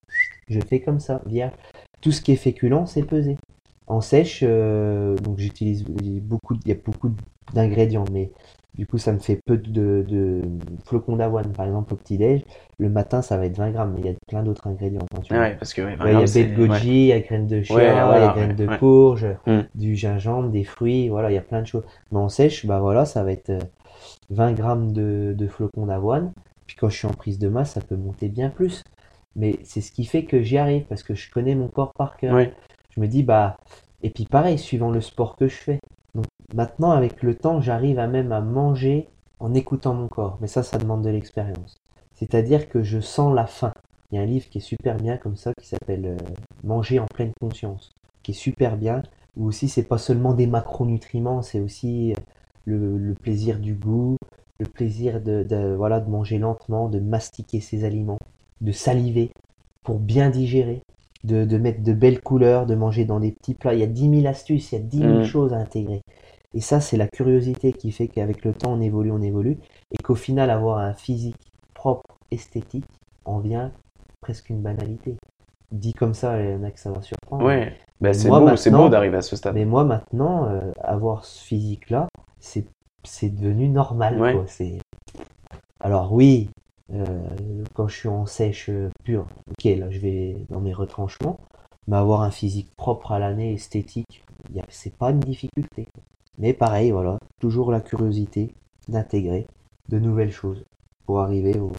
je 0.48 0.60
fais 0.60 0.80
comme 0.82 1.00
ça, 1.00 1.22
vierge. 1.26 1.54
Tout 2.02 2.12
ce 2.12 2.22
qui 2.22 2.32
est 2.32 2.38
féculent, 2.38 2.88
c'est 2.88 3.04
pesé. 3.04 3.38
En 3.86 4.02
sèche, 4.02 4.42
euh, 4.44 5.16
donc 5.18 5.38
j'utilise 5.38 5.86
beaucoup, 5.86 6.56
il 6.66 6.70
y 6.70 6.72
a 6.72 6.78
beaucoup 6.84 7.12
d'ingrédients, 7.54 8.06
mais 8.12 8.32
du 8.78 8.86
coup, 8.86 8.98
ça 8.98 9.12
me 9.12 9.20
fait 9.20 9.40
peu 9.46 9.58
de, 9.58 10.06
de 10.08 10.42
flocons 10.86 11.16
d'avoine, 11.16 11.52
par 11.54 11.66
exemple, 11.66 11.94
au 11.94 11.98
petit-déj. 11.98 12.44
Le 12.80 12.90
matin, 12.90 13.22
ça 13.22 13.38
va 13.38 13.46
être 13.46 13.58
20 13.58 13.72
grammes, 13.72 13.94
mais 13.96 14.02
il 14.02 14.06
y 14.06 14.10
a 14.10 14.14
plein 14.28 14.44
d'autres 14.44 14.68
ingrédients. 14.68 15.02
quand 15.14 15.22
tu 15.22 15.34
parce 15.58 15.74
que 15.74 15.82
ouais, 15.82 15.96
il 15.96 16.04
y 16.04 16.06
a 16.06 16.20
baie 16.20 16.46
de 16.46 16.56
goji, 16.56 16.90
il 16.90 17.06
y 17.08 17.12
a 17.14 17.20
graines 17.20 17.48
de 17.48 17.62
chia, 17.64 17.76
Ouais, 17.76 18.18
il 18.18 18.22
y 18.22 18.26
a 18.26 18.34
graines 18.34 18.56
de 18.56 18.78
courge, 18.78 19.26
Mm. 19.48 19.62
du 19.76 19.96
gingembre, 19.96 20.50
des 20.50 20.64
fruits, 20.64 21.10
voilà, 21.10 21.32
il 21.32 21.36
y 21.36 21.38
a 21.38 21.42
plein 21.42 21.62
de 21.62 21.68
choses. 21.68 21.84
Mais 22.12 22.20
en 22.20 22.30
sèche, 22.30 22.66
bah 22.66 22.80
voilà, 22.80 23.06
ça 23.06 23.24
va 23.24 23.32
être 23.32 23.50
euh, 23.50 23.60
20 24.30 24.54
grammes 24.54 24.92
de, 24.94 25.34
de 25.36 25.48
flocons 25.48 25.88
d'avoine. 25.88 26.32
Puis 26.68 26.76
quand 26.76 26.90
je 26.90 26.98
suis 26.98 27.08
en 27.08 27.14
prise 27.14 27.40
de 27.40 27.48
masse, 27.50 27.72
ça 27.74 27.82
peut 27.82 27.96
monter 27.96 28.30
bien 28.30 28.50
plus. 28.50 28.84
Mais 29.36 29.60
c'est 29.64 29.82
ce 29.82 29.92
qui 29.92 30.06
fait 30.06 30.26
que 30.26 30.42
j'y 30.42 30.58
arrive, 30.58 30.84
parce 30.86 31.04
que 31.04 31.16
je 31.16 31.30
connais 31.32 31.56
mon 31.56 31.68
corps 31.68 31.94
par 31.98 32.18
cœur. 32.18 32.36
Je 32.96 33.02
me 33.02 33.08
dis, 33.08 33.24
bah, 33.24 33.58
et 34.04 34.10
puis 34.10 34.26
pareil, 34.26 34.58
suivant 34.58 34.92
le 34.92 35.02
sport 35.02 35.36
que 35.36 35.48
je 35.48 35.56
fais. 35.56 35.80
Maintenant, 36.54 36.92
avec 36.92 37.24
le 37.24 37.36
temps, 37.36 37.62
j'arrive 37.62 38.00
à 38.00 38.08
même 38.08 38.32
à 38.32 38.42
manger 38.42 39.08
en 39.40 39.54
écoutant 39.54 39.94
mon 39.94 40.08
corps. 40.08 40.38
Mais 40.42 40.48
ça, 40.48 40.64
ça 40.64 40.78
demande 40.78 41.04
de 41.04 41.10
l'expérience. 41.10 41.78
C'est-à-dire 42.14 42.70
que 42.70 42.84
je 42.84 43.00
sens 43.00 43.34
la 43.34 43.46
faim. 43.46 43.74
Il 44.12 44.16
y 44.16 44.18
a 44.18 44.22
un 44.22 44.26
livre 44.26 44.48
qui 44.50 44.60
est 44.60 44.62
super 44.62 44.98
bien 44.98 45.18
comme 45.18 45.36
ça, 45.36 45.52
qui 45.60 45.68
s'appelle 45.68 46.06
euh, 46.06 46.18
Manger 46.64 47.00
en 47.00 47.06
pleine 47.06 47.32
conscience, 47.40 47.92
qui 48.24 48.32
est 48.32 48.34
super 48.34 48.78
bien. 48.78 49.04
Où 49.36 49.46
aussi, 49.46 49.70
c'est 49.70 49.84
pas 49.84 49.98
seulement 49.98 50.34
des 50.34 50.48
macronutriments, 50.48 51.42
c'est 51.42 51.60
aussi 51.60 52.14
euh, 52.14 52.98
le, 52.98 53.14
plaisir 53.14 53.60
du 53.60 53.76
goût, 53.76 54.18
le 54.60 54.66
plaisir 54.66 55.22
de, 55.22 55.76
voilà, 55.76 56.00
de 56.00 56.10
manger 56.10 56.40
lentement, 56.40 56.90
de 56.90 57.00
mastiquer 57.00 57.60
ses 57.60 57.84
aliments, 57.84 58.18
de 58.62 58.72
saliver 58.72 59.32
pour 59.84 60.00
bien 60.00 60.30
digérer, 60.30 60.82
de, 61.24 61.46
de 61.46 61.58
mettre 61.58 61.84
de 61.84 61.94
belles 61.94 62.22
couleurs, 62.22 62.66
de 62.66 62.76
manger 62.76 63.06
dans 63.06 63.20
des 63.20 63.32
petits 63.32 63.54
plats. 63.56 63.74
Il 63.74 63.80
y 63.80 63.84
a 63.84 63.88
10 63.88 64.10
000 64.22 64.28
astuces, 64.28 64.72
il 64.72 64.76
y 64.76 64.78
a 64.78 64.82
10 64.82 64.98
000 65.00 65.22
Mm. 65.22 65.24
choses 65.24 65.54
à 65.54 65.58
intégrer. 65.58 66.02
Et 66.54 66.62
ça, 66.62 66.80
c'est 66.80 66.98
la 66.98 67.08
curiosité 67.08 67.74
qui 67.74 67.92
fait 67.92 68.08
qu'avec 68.08 68.44
le 68.44 68.54
temps, 68.54 68.74
on 68.74 68.82
évolue, 68.82 69.12
on 69.12 69.22
évolue. 69.22 69.58
Et 69.92 69.98
qu'au 70.04 70.16
final, 70.16 70.50
avoir 70.50 70.80
un 70.80 70.94
physique 70.94 71.36
propre, 71.74 72.02
esthétique, 72.32 72.86
en 73.26 73.40
vient 73.40 73.72
presque 74.22 74.50
une 74.50 74.62
banalité. 74.62 75.16
Dit 75.72 75.94
comme 75.94 76.14
ça, 76.14 76.42
il 76.42 76.52
y 76.52 76.56
en 76.56 76.64
a 76.64 76.72
que 76.72 76.80
ça 76.80 76.92
va 76.92 77.02
surprendre. 77.02 77.46
Ouais, 77.46 77.68
bah, 78.02 78.10
Mais 78.10 78.14
c'est 78.14 78.30
beau, 78.30 78.56
c'est 78.56 78.72
beau 78.72 78.90
d'arriver 78.90 79.18
à 79.18 79.22
ce 79.22 79.36
stade. 79.36 79.54
Mais 79.56 79.66
moi, 79.66 79.84
maintenant, 79.84 80.48
euh, 80.48 80.72
avoir 80.82 81.26
ce 81.26 81.44
physique-là, 81.44 82.08
c'est, 82.40 82.66
c'est 83.04 83.30
devenu 83.30 83.70
normal, 83.70 84.20
Ouais. 84.20 84.34
quoi. 84.34 84.46
Alors 85.82 86.12
oui, 86.14 86.50
quand 87.74 87.88
je 87.88 87.96
suis 87.96 88.08
en 88.10 88.26
sèche 88.26 88.70
euh, 88.70 88.90
pure, 89.04 89.26
ok, 89.52 89.64
là, 89.78 89.90
je 89.90 90.00
vais 90.00 90.38
dans 90.50 90.60
mes 90.60 90.74
retranchements, 90.74 91.38
mais 91.88 91.98
avoir 91.98 92.22
un 92.22 92.32
physique 92.32 92.70
propre 92.78 93.12
à 93.12 93.20
l'année, 93.20 93.54
esthétique, 93.54 94.24
c'est 94.70 94.96
pas 94.98 95.12
une 95.12 95.20
difficulté. 95.20 95.86
Mais 96.38 96.54
pareil, 96.54 96.92
voilà, 96.92 97.18
toujours 97.40 97.72
la 97.72 97.82
curiosité 97.82 98.50
d'intégrer 98.88 99.46
de 99.90 100.00
nouvelles 100.00 100.32
choses 100.32 100.64
pour 101.06 101.20
arriver 101.22 101.60
au, 101.60 101.72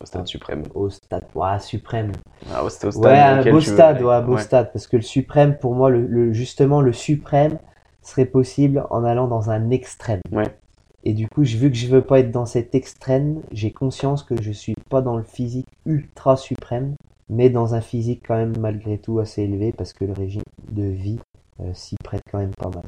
Au 0.00 0.06
stade 0.06 0.26
suprême. 0.26 0.64
au 0.74 0.90
stade 0.90 1.24
ouah, 1.34 1.58
suprême. 1.58 2.12
Ah, 2.50 2.64
ouais, 2.64 2.66
au 2.66 2.68
stade 2.68 2.96
Ouais, 3.02 3.18
un 3.18 3.42
beau 3.42 3.56
veux 3.56 3.60
stade, 3.60 4.02
ouais, 4.02 4.22
beau 4.22 4.34
Ouais. 4.34 4.42
stade. 4.42 4.72
Parce 4.72 4.86
que 4.86 4.96
le 4.96 5.02
suprême, 5.02 5.56
pour 5.58 5.74
moi, 5.74 5.90
le, 5.90 6.06
le- 6.06 6.32
justement, 6.32 6.80
le 6.80 6.92
suprême 6.92 7.58
serait 8.02 8.26
possible 8.26 8.84
en 8.90 9.04
allant 9.04 9.28
dans 9.28 9.50
un 9.50 9.70
extrême. 9.70 10.20
Ouais. 10.32 10.58
Et 11.04 11.14
du 11.14 11.28
coup, 11.28 11.42
vu 11.42 11.70
que 11.70 11.76
je 11.76 11.88
veux 11.88 12.02
pas 12.02 12.20
être 12.20 12.30
dans 12.30 12.46
cet 12.46 12.74
extrême, 12.74 13.42
j'ai 13.50 13.72
conscience 13.72 14.22
que 14.22 14.40
je 14.40 14.52
suis 14.52 14.74
pas 14.88 15.02
dans 15.02 15.16
le 15.16 15.24
physique 15.24 15.66
ultra 15.84 16.36
suprême, 16.36 16.94
mais 17.28 17.50
dans 17.50 17.74
un 17.74 17.80
physique 17.80 18.22
quand 18.26 18.36
même 18.36 18.54
malgré 18.60 18.98
tout 18.98 19.18
assez 19.18 19.42
élevé 19.42 19.72
parce 19.72 19.92
que 19.92 20.04
le 20.04 20.12
régime 20.12 20.42
de 20.70 20.84
vie 20.84 21.18
euh, 21.60 21.72
s'y 21.74 21.96
prête 22.02 22.22
quand 22.30 22.38
même 22.38 22.54
pas 22.54 22.70
mal. 22.70 22.84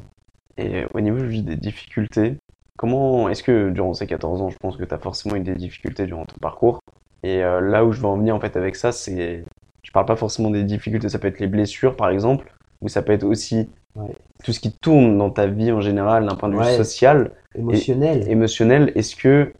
Et 0.57 0.85
au 0.93 1.01
niveau 1.01 1.19
des 1.19 1.57
difficultés, 1.57 2.37
comment 2.77 3.27
est-ce 3.27 3.43
que 3.43 3.69
durant 3.69 3.93
ces 3.93 4.07
14 4.07 4.41
ans, 4.41 4.49
je 4.49 4.57
pense 4.57 4.77
que 4.77 4.85
tu 4.85 4.93
as 4.93 4.99
forcément 4.99 5.35
eu 5.35 5.41
des 5.41 5.55
difficultés 5.55 6.05
durant 6.05 6.25
ton 6.25 6.37
parcours? 6.37 6.79
Et 7.23 7.43
euh, 7.43 7.59
là 7.59 7.83
où 7.83 7.91
je 7.91 7.99
veux 7.99 8.07
en 8.07 8.17
venir 8.17 8.35
en 8.35 8.39
fait 8.39 8.55
avec 8.55 8.75
ça, 8.75 8.91
c'est 8.91 9.43
je 9.83 9.91
parle 9.91 10.05
pas 10.05 10.15
forcément 10.15 10.49
des 10.49 10.63
difficultés, 10.63 11.09
ça 11.09 11.19
peut 11.19 11.27
être 11.27 11.39
les 11.39 11.47
blessures 11.47 11.95
par 11.95 12.09
exemple, 12.09 12.53
ou 12.81 12.87
ça 12.87 13.01
peut 13.01 13.13
être 13.13 13.23
aussi 13.23 13.69
Ouais. 13.95 14.13
tout 14.43 14.51
ce 14.51 14.59
qui 14.59 14.71
tourne 14.71 15.17
dans 15.17 15.29
ta 15.29 15.47
vie 15.47 15.71
en 15.71 15.81
général 15.81 16.25
d'un 16.25 16.35
point 16.35 16.49
de 16.49 16.53
vue 16.55 16.59
Ouais. 16.59 16.75
social, 16.77 17.31
Émotionnel. 17.57 18.29
émotionnel. 18.29 18.91
Est-ce 18.95 19.15
que 19.15 19.53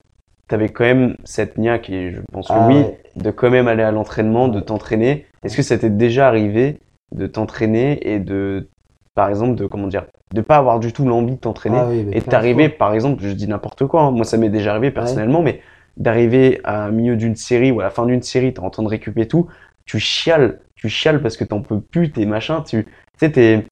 tu 0.49 0.55
avais 0.55 0.69
quand 0.69 0.83
même 0.83 1.15
cette 1.23 1.57
niaque, 1.57 1.89
et 1.89 2.11
je 2.11 2.19
pense 2.31 2.47
que 2.49 2.53
Ah 2.53 2.67
oui, 2.67 2.75
ouais. 2.75 2.99
de 3.15 3.31
quand 3.31 3.49
même 3.49 3.67
aller 3.67 3.83
à 3.83 3.91
l'entraînement, 3.91 4.47
de 4.47 4.59
t'entraîner? 4.59 5.25
Est-ce 5.43 5.55
que 5.55 5.63
ça 5.63 5.77
t'est 5.77 5.89
déjà 5.89 6.27
arrivé 6.27 6.79
de 7.15 7.27
t'entraîner 7.27 8.13
et 8.13 8.19
de, 8.19 8.67
par 9.15 9.29
exemple, 9.29 9.55
de 9.55 9.65
comment 9.67 9.88
dire, 9.88 10.05
de 10.33 10.41
pas 10.41 10.57
avoir 10.57 10.79
du 10.79 10.91
tout 10.91 11.05
l'envie 11.05 11.36
de 11.36 11.39
t'entraîner? 11.39 11.77
Ah 11.79 11.88
oui, 11.89 12.05
et 12.11 12.21
t'arriver, 12.21 12.67
par 12.69 12.93
exemple, 12.93 13.23
je 13.23 13.29
dis 13.31 13.47
n'importe 13.47 13.86
quoi, 13.88 14.01
hein, 14.01 14.11
moi 14.11 14.25
ça 14.25 14.38
m'est 14.38 14.49
déjà 14.49 14.71
arrivé 14.71 14.91
personnellement, 14.91 15.41
mais 15.41 15.61
d'arriver 15.97 16.59
à 16.65 16.91
milieu 16.91 17.15
d'une 17.15 17.36
série 17.38 17.71
ou 17.71 17.79
à 17.79 17.83
la 17.83 17.89
fin 17.89 18.05
d'une 18.05 18.21
série, 18.21 18.53
t'es 18.53 18.59
en 18.59 18.69
train 18.69 18.83
de 18.83 18.89
récupérer 18.89 19.27
tout, 19.27 19.47
tu 19.86 19.99
chiales, 19.99 20.59
tu 20.75 20.89
chiales 20.89 21.21
parce 21.21 21.38
que 21.38 21.45
t'en 21.45 21.61
peux 21.61 21.79
plus, 21.79 22.11
t'es 22.11 22.25
machin, 22.25 22.61
tu, 22.61 22.83
tu 22.83 22.91
sais, 23.17 23.31
t'es, 23.31 23.65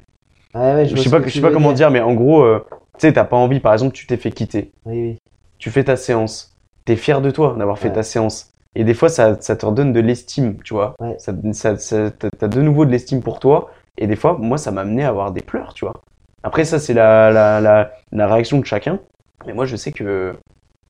Ouais, 0.55 0.85
je 0.85 0.95
sais 0.95 1.09
pas, 1.09 1.21
je 1.25 1.29
sais 1.29 1.41
pas 1.41 1.51
comment 1.51 1.73
dire, 1.73 1.89
mais 1.91 1.99
en 2.01 2.13
gros, 2.13 2.43
euh, 2.43 2.65
tu 2.71 3.07
sais, 3.07 3.13
t'as 3.13 3.23
pas 3.23 3.37
envie, 3.37 3.59
par 3.59 3.73
exemple, 3.73 3.93
tu 3.93 4.05
t'es 4.05 4.17
fait 4.17 4.31
quitter, 4.31 4.71
Oui, 4.85 5.01
oui. 5.01 5.17
tu 5.57 5.71
fais 5.71 5.83
ta 5.83 5.95
séance, 5.95 6.55
t'es 6.85 6.95
fier 6.95 7.21
de 7.21 7.31
toi 7.31 7.55
d'avoir 7.57 7.79
fait 7.79 7.87
Ouais. 7.89 7.95
ta 7.95 8.03
séance. 8.03 8.51
Et 8.75 8.83
des 8.83 8.93
fois, 8.93 9.09
ça, 9.09 9.39
ça 9.39 9.55
te 9.55 9.65
redonne 9.65 9.93
de 9.93 9.99
l'estime, 9.99 10.57
tu 10.63 10.73
vois. 10.73 10.95
Ouais. 10.99 11.15
Ça, 11.19 11.33
ça, 11.77 12.11
t'as 12.11 12.47
de 12.47 12.61
nouveau 12.61 12.85
de 12.85 12.91
l'estime 12.91 13.21
pour 13.21 13.39
toi. 13.39 13.69
Et 13.97 14.07
des 14.07 14.15
fois, 14.15 14.35
moi, 14.39 14.57
ça 14.57 14.71
m'a 14.71 14.81
amené 14.81 15.03
à 15.03 15.09
avoir 15.09 15.31
des 15.31 15.41
pleurs, 15.41 15.73
tu 15.75 15.85
vois. 15.85 15.93
Après, 16.41 16.65
ça, 16.65 16.79
c'est 16.79 16.93
la, 16.95 17.31
la, 17.31 17.61
la, 17.61 17.91
la 18.11 18.27
réaction 18.27 18.59
de 18.59 18.65
chacun. 18.65 18.99
Mais 19.45 19.53
moi, 19.53 19.65
je 19.65 19.75
sais 19.75 19.91
que 19.91 20.35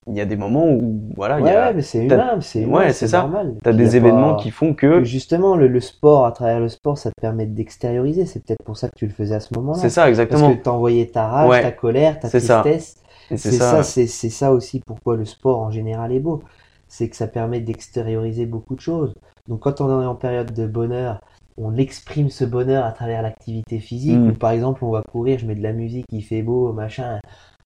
il 0.06 0.14
y 0.16 0.20
a 0.20 0.26
des 0.26 0.36
moments 0.36 0.66
où, 0.68 1.00
voilà, 1.16 1.38
il 1.40 1.44
Ouais, 1.44 1.52
y 1.52 1.54
a, 1.56 1.66
ouais, 1.68 1.74
mais 1.74 1.82
c'est 1.82 2.04
humain, 2.04 2.38
c'est 2.40 2.64
ouais, 2.66 2.92
c'est 2.92 3.08
ça. 3.08 3.22
normal. 3.22 3.54
t'as 3.62 3.72
des 3.72 3.96
événements 3.96 4.34
pas- 4.34 4.42
qui 4.42 4.50
font 4.50 4.74
que 4.74 4.98
que, 4.98 5.04
justement 5.04 5.56
le, 5.56 5.66
le 5.66 5.80
sport, 5.80 6.26
à 6.26 6.32
travers 6.32 6.60
le 6.60 6.68
sport, 6.68 6.98
ça 6.98 7.10
te 7.10 7.20
permet 7.20 7.46
d'extérioriser. 7.46 8.26
C'est 8.26 8.44
peut-être 8.44 8.62
pour 8.64 8.76
ça 8.76 8.88
que 8.88 8.94
tu 8.96 9.06
le 9.06 9.12
faisais 9.12 9.34
à 9.34 9.40
ce 9.40 9.54
moment-là. 9.56 9.78
c'est 9.78 9.88
ça, 9.88 10.02
Parce 10.02 10.10
exactement. 10.10 10.54
que 10.54 10.62
t'envoyais 10.62 11.06
ta 11.06 11.26
rage, 11.28 11.48
Ouais. 11.50 11.62
ta 11.62 11.72
colère, 11.72 12.18
ta 12.20 12.28
tristesse. 12.28 12.96
C'est 13.30 13.38
ça. 13.52 13.70
ça, 13.70 13.82
c'est 13.82 14.06
c'est 14.06 14.28
ça 14.28 14.52
aussi 14.52 14.80
pourquoi 14.86 15.16
le 15.16 15.24
sport 15.24 15.60
en 15.60 15.70
général 15.70 16.12
est 16.12 16.20
beau. 16.20 16.42
C'est 16.88 17.08
que 17.08 17.16
ça 17.16 17.26
permet 17.26 17.60
d'extérioriser 17.60 18.44
beaucoup 18.46 18.74
de 18.74 18.80
choses. 18.80 19.14
Donc 19.48 19.60
quand 19.60 19.80
on 19.80 20.02
est 20.02 20.06
en 20.06 20.14
période 20.14 20.52
de 20.52 20.66
bonheur, 20.66 21.20
on 21.56 21.76
exprime 21.76 22.28
ce 22.28 22.44
bonheur 22.44 22.84
à 22.84 22.92
travers 22.92 23.22
l'activité 23.22 23.78
physique. 23.78 24.18
Mm. 24.18 24.30
Ou 24.30 24.32
par 24.34 24.50
exemple, 24.50 24.84
on 24.84 24.90
va 24.90 25.02
courir, 25.02 25.38
je 25.38 25.46
mets 25.46 25.54
de 25.54 25.62
la 25.62 25.72
musique, 25.72 26.04
il 26.12 26.22
fait 26.22 26.42
beau, 26.42 26.72
machin. 26.72 27.18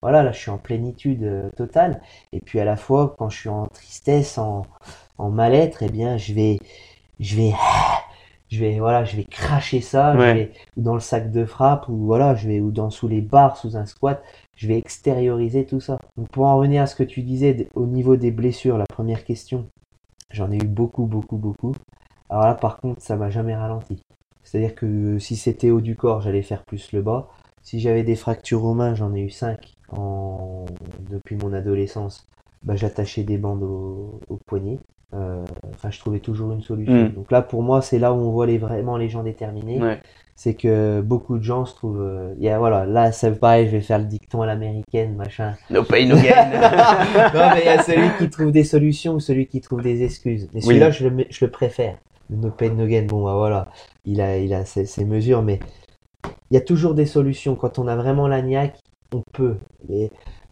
Voilà, 0.03 0.23
là 0.23 0.33
je 0.33 0.39
suis 0.39 0.51
en 0.51 0.59
plénitude 0.59 1.23
euh, 1.25 1.51
totale. 1.57 2.01
Et 2.33 2.41
puis 2.41 2.61
à 2.61 2.65
la 2.65 2.77
fois, 2.77 3.15
quand 3.19 3.29
je 3.31 3.39
suis 3.39 3.49
en 3.49 3.67
tristesse, 3.67 4.39
en, 4.39 4.67
en 5.19 5.31
mal-être, 5.31 5.83
eh 5.83 5.89
bien 5.91 6.17
je 6.17 6.35
vais, 6.35 6.59
je 7.21 7.37
vais, 7.37 7.53
je 8.51 8.61
vais, 8.61 8.79
voilà, 8.79 9.05
je 9.05 9.17
vais 9.17 9.25
cracher 9.25 9.81
ça. 9.81 10.19
je 10.19 10.31
vais- 10.33 10.53
ou 10.77 10.83
dans 10.83 10.95
le 10.95 11.01
sac 11.01 11.31
de 11.31 11.45
frappe, 11.45 11.89
ou 11.89 11.97
voilà, 12.07 12.35
je 12.35 12.49
vais, 12.49 12.61
ou 12.61 12.71
dans 12.71 12.91
sous 12.91 13.09
les 13.09 13.21
barres, 13.21 13.57
sous 13.57 13.77
un 13.77 13.87
squat 13.87 14.23
je 14.57 14.67
vais 14.67 14.77
extérioriser 14.79 15.65
tout 15.67 15.81
ça. 15.81 15.99
Donc 16.17 16.29
pour 16.31 16.45
en 16.47 16.57
revenir 16.59 16.83
à 16.83 16.87
ce 16.89 16.97
que 16.97 17.05
tu 17.05 17.23
disais 17.23 17.69
au 17.77 17.87
niveau 17.87 18.17
des 18.17 18.33
blessures, 18.33 18.77
la 18.79 18.87
première 18.87 19.25
question, 19.25 19.67
j'en 20.33 20.51
ai 20.53 20.57
eu 20.57 20.67
beaucoup, 20.67 21.07
beaucoup, 21.07 21.37
beaucoup. 21.39 21.75
Alors 22.31 22.45
là, 22.45 22.55
par 22.55 22.79
contre, 22.79 23.03
ça 23.03 23.17
m'a 23.17 23.31
jamais 23.31 23.57
ralenti. 23.57 24.01
C'est-à-dire 24.45 24.75
que 24.75 24.87
euh, 24.87 25.19
si 25.21 25.37
c'était 25.37 25.71
haut 25.71 25.81
du 25.83 25.97
corps, 25.97 26.23
j'allais 26.23 26.43
faire 26.43 26.65
plus 26.65 26.93
le 26.93 27.03
bas. 27.03 27.29
Si 27.63 27.81
j'avais 27.81 28.05
des 28.05 28.17
fractures 28.17 28.65
aux 28.65 28.75
mains, 28.75 28.95
j'en 28.95 29.15
ai 29.15 29.21
eu 29.23 29.31
5 29.31 29.78
en... 29.91 30.65
depuis 31.11 31.37
mon 31.37 31.53
adolescence. 31.53 32.27
Bah, 32.65 32.75
j'attachais 32.77 33.23
des 33.23 33.39
bandes 33.39 33.63
au, 33.63 34.21
au 34.29 34.37
poignet. 34.47 34.79
Euh, 35.15 35.45
Enfin, 35.73 35.91
je 35.91 35.99
trouvais 36.01 36.19
toujours 36.19 36.53
une 36.53 36.61
solution. 36.63 37.05
Mm. 37.05 37.09
Donc 37.13 37.31
là, 37.31 37.41
pour 37.43 37.63
moi, 37.63 37.81
c'est 37.83 37.99
là 37.99 38.13
où 38.13 38.17
on 38.17 38.31
voit 38.33 38.47
les, 38.47 38.59
vraiment 38.59 38.97
les 38.97 39.09
gens 39.09 39.23
déterminés 39.23 39.81
Ouais. 39.81 40.01
c'est 40.35 40.55
que 40.55 41.01
beaucoup 41.01 41.39
de 41.39 41.43
gens 41.45 41.65
se 41.67 41.75
trouvent. 41.77 42.01
euh, 42.03 42.35
il 42.39 42.45
y 42.45 42.49
a, 42.49 42.59
voilà, 42.59 42.85
là, 42.85 43.13
c'est 43.13 43.39
pareil, 43.39 43.67
je 43.67 43.73
vais 43.73 43.81
faire 43.81 43.99
le 44.01 44.05
dicton 44.07 44.43
à 44.43 44.47
l'américaine, 44.47 45.15
machin. 45.15 45.55
No 45.71 45.85
pain, 45.85 46.05
no 46.07 46.17
gain. 46.17 46.51
non, 47.35 47.51
mais 47.55 47.61
il 47.63 47.67
y 47.67 47.69
a 47.69 47.83
celui 47.83 48.09
qui 48.19 48.29
trouve 48.29 48.51
des 48.53 48.65
solutions 48.65 49.15
ou 49.15 49.21
celui 49.21 49.47
qui 49.47 49.61
trouve 49.61 49.83
des 49.83 50.03
excuses. 50.03 50.49
Mais 50.53 50.61
Oui. 50.61 50.67
celui-là, 50.67 50.91
je, 50.91 51.09
le, 51.09 51.25
je 51.31 51.45
le 51.45 51.51
préfère. 51.51 51.97
No 52.29 52.51
pain, 52.51 52.71
no 52.71 52.87
gain, 52.87 53.07
bon, 53.07 53.25
bah 53.25 53.35
voilà, 53.37 53.69
il 54.05 54.21
a, 54.21 54.37
il 54.39 54.53
a 54.53 54.65
ses, 54.65 54.85
ses 54.85 55.05
mesures, 55.07 55.43
mais 55.43 55.61
il 56.51 56.55
y 56.55 56.57
a 56.59 56.61
toujours 56.61 56.95
des 56.95 57.07
solutions. 57.07 57.55
Quand 57.55 57.79
on 57.79 57.87
a 57.89 57.97
vraiment 57.97 58.27
la 58.29 58.43
niaque, 58.43 58.79
on 59.15 59.23
peut. 59.33 59.57
Et, 59.89 60.11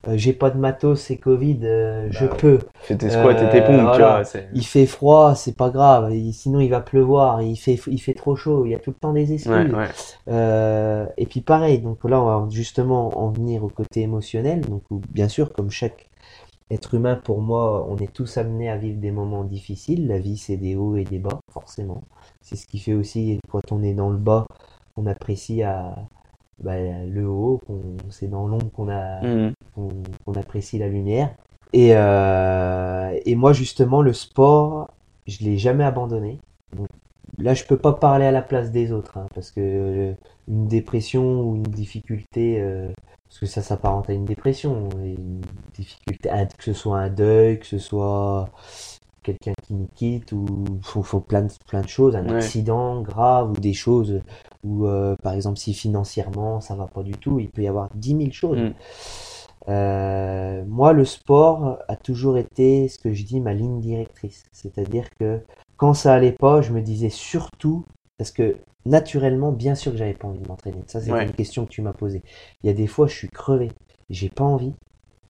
euh, 0.08 0.16
j'ai 0.16 0.32
pas 0.32 0.50
de 0.50 0.58
matos, 0.58 1.00
c'est 1.00 1.16
Covid, 1.16 1.58
euh, 1.64 2.08
je 2.10 2.26
Bah 2.26 2.36
peux. 2.38 2.58
Fais 2.82 2.96
tes 2.96 3.10
squats 3.10 3.32
et 3.32 3.36
tes 3.36 3.44
Euh, 3.44 3.66
pompes, 3.66 3.92
tu 3.94 4.02
vois. 4.02 4.24
c'est- 4.24 4.48
Il 4.54 4.64
fait 4.64 4.86
froid, 4.86 5.34
c'est 5.34 5.56
pas 5.56 5.70
grave. 5.70 6.14
Il- 6.14 6.32
sinon, 6.32 6.60
il 6.60 6.68
va 6.70 6.80
pleuvoir. 6.80 7.42
Il 7.42 7.56
fait, 7.56 7.78
il 7.88 7.98
fait 8.00 8.14
trop 8.14 8.36
chaud. 8.36 8.64
Il 8.64 8.70
y 8.70 8.74
a 8.74 8.78
tout 8.78 8.90
le 8.90 8.96
temps 8.96 9.12
des 9.12 9.32
excuses. 9.32 9.52
Ouais, 9.52 9.72
ouais. 9.72 9.88
Euh, 10.28 11.06
et 11.16 11.26
puis 11.26 11.40
pareil, 11.40 11.78
donc 11.80 12.02
là 12.04 12.20
on 12.20 12.24
va 12.24 12.46
justement 12.50 13.16
en 13.18 13.30
venir 13.30 13.62
au 13.64 13.68
côté 13.68 14.02
émotionnel. 14.02 14.60
Donc 14.62 14.82
où, 14.90 15.00
bien 15.12 15.28
sûr, 15.28 15.52
comme 15.52 15.70
chaque 15.70 16.08
être 16.70 16.94
humain, 16.94 17.16
pour 17.16 17.40
moi, 17.42 17.86
on 17.88 17.96
est 17.98 18.12
tous 18.12 18.38
amenés 18.38 18.68
à 18.70 18.76
vivre 18.76 19.00
des 19.00 19.10
moments 19.12 19.44
difficiles. 19.44 20.06
La 20.08 20.18
vie, 20.18 20.36
c'est 20.36 20.56
des 20.56 20.76
hauts 20.76 20.96
et 20.96 21.04
des 21.04 21.18
bas, 21.18 21.38
forcément. 21.52 22.02
C'est 22.42 22.56
ce 22.56 22.66
qui 22.66 22.78
fait 22.78 22.94
aussi 22.94 23.38
quand 23.50 23.72
on 23.72 23.82
est 23.82 23.94
dans 23.94 24.10
le 24.10 24.18
bas, 24.18 24.46
on 24.96 25.06
apprécie 25.06 25.62
à, 25.62 25.94
bah, 26.62 26.74
le 27.06 27.28
haut. 27.28 27.60
C'est 28.10 28.28
dans 28.28 28.46
l'ombre 28.46 28.70
qu'on 28.72 28.88
a, 28.88 29.22
Mhm. 29.22 29.52
qu'on 30.24 30.32
apprécie 30.34 30.78
la 30.78 30.88
lumière. 30.88 31.34
Et, 31.72 31.90
euh, 31.94 33.18
et 33.26 33.34
moi, 33.36 33.52
justement, 33.52 34.02
le 34.02 34.12
sport, 34.12 34.88
je 35.26 35.44
l'ai 35.44 35.58
jamais 35.58 35.84
abandonné. 35.84 36.38
Donc, 36.76 36.88
là, 37.38 37.54
je 37.54 37.64
peux 37.64 37.76
pas 37.76 37.92
parler 37.92 38.24
à 38.26 38.30
la 38.32 38.42
place 38.42 38.70
des 38.70 38.92
autres, 38.92 39.18
hein, 39.18 39.26
parce 39.34 39.50
que 39.50 39.60
euh, 39.60 40.12
une 40.48 40.68
dépression 40.68 41.42
ou 41.42 41.56
une 41.56 41.62
difficulté, 41.64 42.60
euh, 42.60 42.88
parce 43.28 43.40
que 43.40 43.46
ça 43.46 43.62
s'apparente 43.62 44.08
à 44.08 44.12
une 44.12 44.24
dépression, 44.24 44.88
une 45.04 45.40
difficulté, 45.74 46.30
que 46.56 46.64
ce 46.64 46.72
soit 46.72 46.98
un 46.98 47.10
deuil, 47.10 47.58
que 47.58 47.66
ce 47.66 47.78
soit 47.78 48.48
quelqu'un 49.26 49.52
qui 49.62 49.74
nous 49.74 49.88
quitte, 49.94 50.32
ou 50.32 50.46
faut, 50.82 51.02
faut 51.02 51.20
plein 51.20 51.42
de, 51.42 51.52
plein 51.66 51.82
de 51.82 51.88
choses, 51.88 52.16
un 52.16 52.26
Ouais. 52.26 52.36
accident 52.36 53.02
grave, 53.02 53.50
ou 53.50 53.60
des 53.60 53.74
choses 53.74 54.20
où, 54.64 54.86
euh, 54.86 55.14
par 55.22 55.34
exemple, 55.34 55.58
si 55.58 55.74
financièrement 55.74 56.60
ça 56.60 56.74
va 56.76 56.86
pas 56.86 57.02
du 57.02 57.12
tout, 57.12 57.38
il 57.40 57.48
peut 57.50 57.62
y 57.62 57.68
avoir 57.68 57.88
dix 57.94 58.14
mille 58.14 58.32
choses. 58.32 58.58
Mm. 58.58 58.74
Euh, 59.68 60.64
moi, 60.68 60.92
le 60.92 61.04
sport 61.04 61.78
a 61.88 61.96
toujours 61.96 62.38
été 62.38 62.88
ce 62.88 62.98
que 62.98 63.12
je 63.12 63.24
dis 63.24 63.40
ma 63.40 63.52
ligne 63.52 63.80
directrice. 63.80 64.44
C'est-à-dire 64.52 65.06
que 65.18 65.40
quand 65.76 65.94
ça 65.94 66.14
allait 66.14 66.32
pas, 66.32 66.62
je 66.62 66.72
me 66.72 66.80
disais 66.80 67.10
surtout, 67.10 67.84
parce 68.18 68.30
que 68.30 68.56
naturellement, 68.84 69.50
bien 69.52 69.74
sûr 69.74 69.92
que 69.92 69.98
j'avais 69.98 70.14
pas 70.14 70.28
envie 70.28 70.38
de 70.38 70.48
m'entraîner. 70.48 70.82
Ça, 70.86 71.00
c'est 71.00 71.10
Ouais. 71.12 71.24
une 71.24 71.32
question 71.32 71.64
que 71.64 71.70
tu 71.70 71.82
m'as 71.82 71.92
posée. 71.92 72.22
Il 72.62 72.68
y 72.68 72.70
a 72.70 72.72
des 72.74 72.86
fois, 72.86 73.08
je 73.08 73.14
suis 73.16 73.28
crevé, 73.28 73.72
j'ai 74.08 74.28
pas 74.30 74.44
envie, 74.44 74.72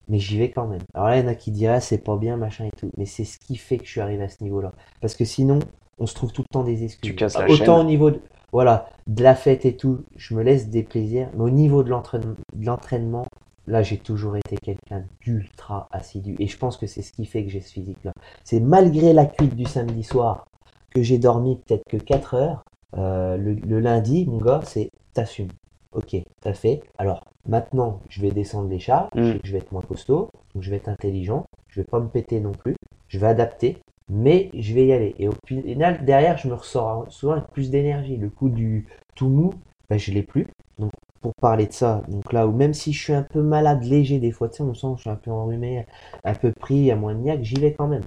mais 0.07 0.19
j'y 0.19 0.37
vais 0.37 0.51
quand 0.51 0.67
même. 0.67 0.81
Alors 0.93 1.07
là, 1.09 1.17
il 1.17 1.23
y 1.23 1.25
en 1.25 1.27
a 1.29 1.35
qui 1.35 1.51
diraient, 1.51 1.75
Ah, 1.75 1.81
c'est 1.81 1.97
pas 2.03 2.17
bien, 2.17 2.37
machin 2.37 2.65
et 2.65 2.71
tout. 2.77 2.89
Mais 2.97 3.05
c'est 3.05 3.25
ce 3.25 3.37
qui 3.39 3.55
fait 3.57 3.77
que 3.77 3.85
je 3.85 3.91
suis 3.91 4.01
arrivé 4.01 4.23
à 4.23 4.29
ce 4.29 4.43
niveau-là. 4.43 4.73
Parce 5.01 5.15
que 5.15 5.25
sinon, 5.25 5.59
on 5.99 6.05
se 6.05 6.13
trouve 6.15 6.31
tout 6.31 6.43
le 6.43 6.53
temps 6.53 6.63
des 6.63 6.83
excuses. 6.83 7.11
Tu 7.11 7.15
casses 7.15 7.37
la 7.37 7.49
Autant 7.49 7.55
chaîne. 7.55 7.69
au 7.69 7.83
niveau 7.83 8.11
de, 8.11 8.21
voilà, 8.51 8.87
de 9.07 9.23
la 9.23 9.35
fête 9.35 9.65
et 9.65 9.75
tout, 9.75 9.99
je 10.15 10.33
me 10.35 10.43
laisse 10.43 10.69
des 10.69 10.83
plaisirs, 10.83 11.29
mais 11.35 11.43
au 11.43 11.49
niveau 11.49 11.83
de 11.83 11.89
l'entraînement, 11.89 12.35
de 12.53 12.65
l'entraînement, 12.65 13.25
là, 13.67 13.83
j'ai 13.83 13.97
toujours 13.97 14.37
été 14.37 14.57
quelqu'un 14.57 15.03
d'ultra 15.21 15.87
assidu. 15.91 16.35
Et 16.39 16.47
je 16.47 16.57
pense 16.57 16.77
que 16.77 16.87
c'est 16.87 17.01
ce 17.01 17.11
qui 17.11 17.25
fait 17.25 17.43
que 17.43 17.49
j'ai 17.49 17.61
ce 17.61 17.73
physique-là. 17.73 18.13
C'est 18.43 18.59
malgré 18.59 19.13
la 19.13 19.25
cuite 19.25 19.55
du 19.55 19.65
samedi 19.65 20.03
soir 20.03 20.45
que 20.93 21.01
j'ai 21.01 21.17
dormi 21.17 21.57
peut-être 21.65 21.83
que 21.89 21.97
4 21.97 22.33
heures, 22.35 22.63
euh, 22.97 23.35
le, 23.37 23.53
le 23.53 23.79
lundi, 23.79 24.25
mon 24.25 24.37
gars, 24.37 24.61
c'est 24.63 24.89
t'assumes. 25.13 25.51
Ok, 25.91 26.15
t'as 26.41 26.53
fait. 26.53 26.81
Alors 26.97 27.23
maintenant, 27.47 27.99
je 28.09 28.21
vais 28.21 28.31
descendre 28.31 28.69
les 28.69 28.77
Mm. 28.77 29.33
sais 29.33 29.39
que 29.39 29.47
je 29.47 29.51
vais 29.51 29.59
être 29.59 29.71
moins 29.71 29.81
costaud, 29.81 30.29
donc 30.53 30.63
je 30.63 30.69
vais 30.69 30.77
être 30.77 30.89
intelligent, 30.89 31.45
je 31.69 31.81
vais 31.81 31.85
pas 31.89 31.99
me 31.99 32.07
péter 32.07 32.39
non 32.39 32.51
plus, 32.51 32.75
je 33.07 33.19
vais 33.19 33.27
adapter, 33.27 33.77
mais 34.09 34.49
je 34.53 34.73
vais 34.73 34.87
y 34.87 34.93
aller. 34.93 35.15
Et 35.19 35.27
au 35.27 35.33
final, 35.47 36.03
derrière, 36.05 36.37
je 36.37 36.47
me 36.47 36.53
ressors 36.53 37.05
souvent 37.11 37.33
avec 37.33 37.47
plus 37.51 37.69
d'énergie. 37.69 38.17
Le 38.17 38.29
coup 38.29 38.49
du 38.49 38.87
tout 39.15 39.27
mou, 39.29 39.53
ben, 39.89 39.97
je 39.97 40.11
l'ai 40.11 40.23
plus. 40.23 40.47
Donc 40.79 40.91
pour 41.21 41.31
parler 41.41 41.67
de 41.67 41.73
ça, 41.73 42.03
donc 42.07 42.31
là 42.31 42.47
où 42.47 42.51
même 42.51 42.73
si 42.73 42.93
je 42.93 43.03
suis 43.03 43.13
un 43.13 43.23
peu 43.23 43.41
malade, 43.41 43.83
léger 43.83 44.19
des 44.19 44.31
fois, 44.31 44.49
tu 44.49 44.57
sais, 44.57 44.63
on 44.63 44.73
sent 44.73 44.87
que 44.91 44.97
je 44.97 45.01
suis 45.01 45.09
un 45.09 45.15
peu 45.15 45.31
enrhumé, 45.31 45.85
un 46.23 46.33
peu 46.35 46.51
pris, 46.59 46.91
à 46.91 46.95
moins 46.95 47.15
de 47.15 47.19
niaque, 47.19 47.43
j'y 47.43 47.55
vais 47.55 47.73
quand 47.73 47.87
même. 47.87 48.03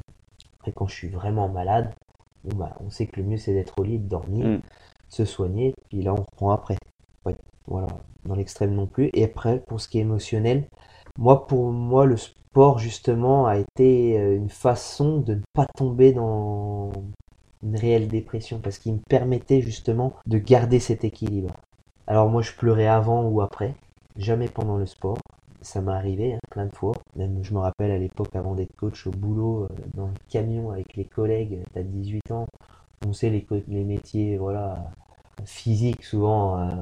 Après, 0.61 0.73
quand 0.73 0.87
je 0.87 0.95
suis 0.95 1.09
vraiment 1.09 1.49
malade, 1.49 1.93
bon, 2.45 2.57
bah, 2.57 2.77
on 2.81 2.91
sait 2.91 3.07
que 3.07 3.21
le 3.21 3.27
mieux 3.27 3.37
c'est 3.37 3.53
d'être 3.53 3.75
au 3.79 3.83
lit, 3.83 3.99
de 3.99 4.09
dormir, 4.09 4.47
Mm. 4.47 4.61
se 5.09 5.25
soigner, 5.25 5.75
puis 5.89 6.03
là 6.03 6.13
on 6.13 6.23
reprend 6.23 6.51
après. 6.53 6.77
Ouais, 7.27 7.35
voilà, 7.67 7.89
dans 8.25 8.35
l'extrême 8.35 8.75
non 8.75 8.87
plus. 8.87 9.11
Et 9.15 9.25
après, 9.25 9.61
pour 9.61 9.81
ce 9.81 9.89
qui 9.89 9.99
est 9.99 10.03
émotionnel, 10.03 10.67
moi, 11.19 11.47
pour 11.47 11.73
moi, 11.73 12.07
le 12.07 12.17
sport 12.17 12.79
justement 12.79 13.47
a 13.47 13.59
été 13.59 14.19
euh, 14.19 14.37
une 14.37 14.49
façon 14.51 15.19
de 15.21 15.35
ne 15.35 15.43
pas 15.55 15.67
tomber 15.77 16.13
dans 16.13 16.93
une 17.63 17.77
réelle 17.77 18.09
dépression 18.09 18.59
parce 18.59 18.79
qu'il 18.79 18.95
me 18.95 19.01
permettait 19.09 19.61
justement 19.61 20.15
de 20.27 20.39
garder 20.39 20.79
cet 20.81 21.05
équilibre. 21.05 21.51
Alors 22.07 22.29
moi, 22.29 22.43
je 22.43 22.53
pleurais 22.53 22.87
avant 22.87 23.25
ou 23.29 23.41
après, 23.41 23.75
jamais 24.17 24.49
pendant 24.49 24.77
le 24.77 24.87
sport. 24.87 25.19
Ça 25.63 25.83
m'est 25.83 25.93
arrivé 25.93 26.35
hein, 26.35 26.39
plein 26.51 26.67
de 26.67 26.75
fois. 26.75 26.93
Même 27.17 27.43
je 27.43 27.53
me 27.55 27.59
rappelle 27.59 27.91
à 27.91 27.99
l'époque, 27.99 28.35
avant 28.35 28.55
d'être 28.55 28.75
coach 28.77 29.07
au 29.07 29.11
boulot, 29.11 29.65
euh, 29.65 29.69
dans 29.95 30.07
le 30.07 30.15
camion 30.31 30.71
avec 30.71 30.97
les 30.97 31.05
collègues, 31.05 31.61
t'as 31.75 31.83
18 31.83 32.31
ans, 32.31 32.47
on 33.07 33.13
sait 33.13 33.31
les, 33.31 33.47
les 33.69 33.85
métiers, 33.85 34.39
voilà, 34.39 34.91
physiques 35.45 36.05
souvent. 36.05 36.59
euh, 36.59 36.77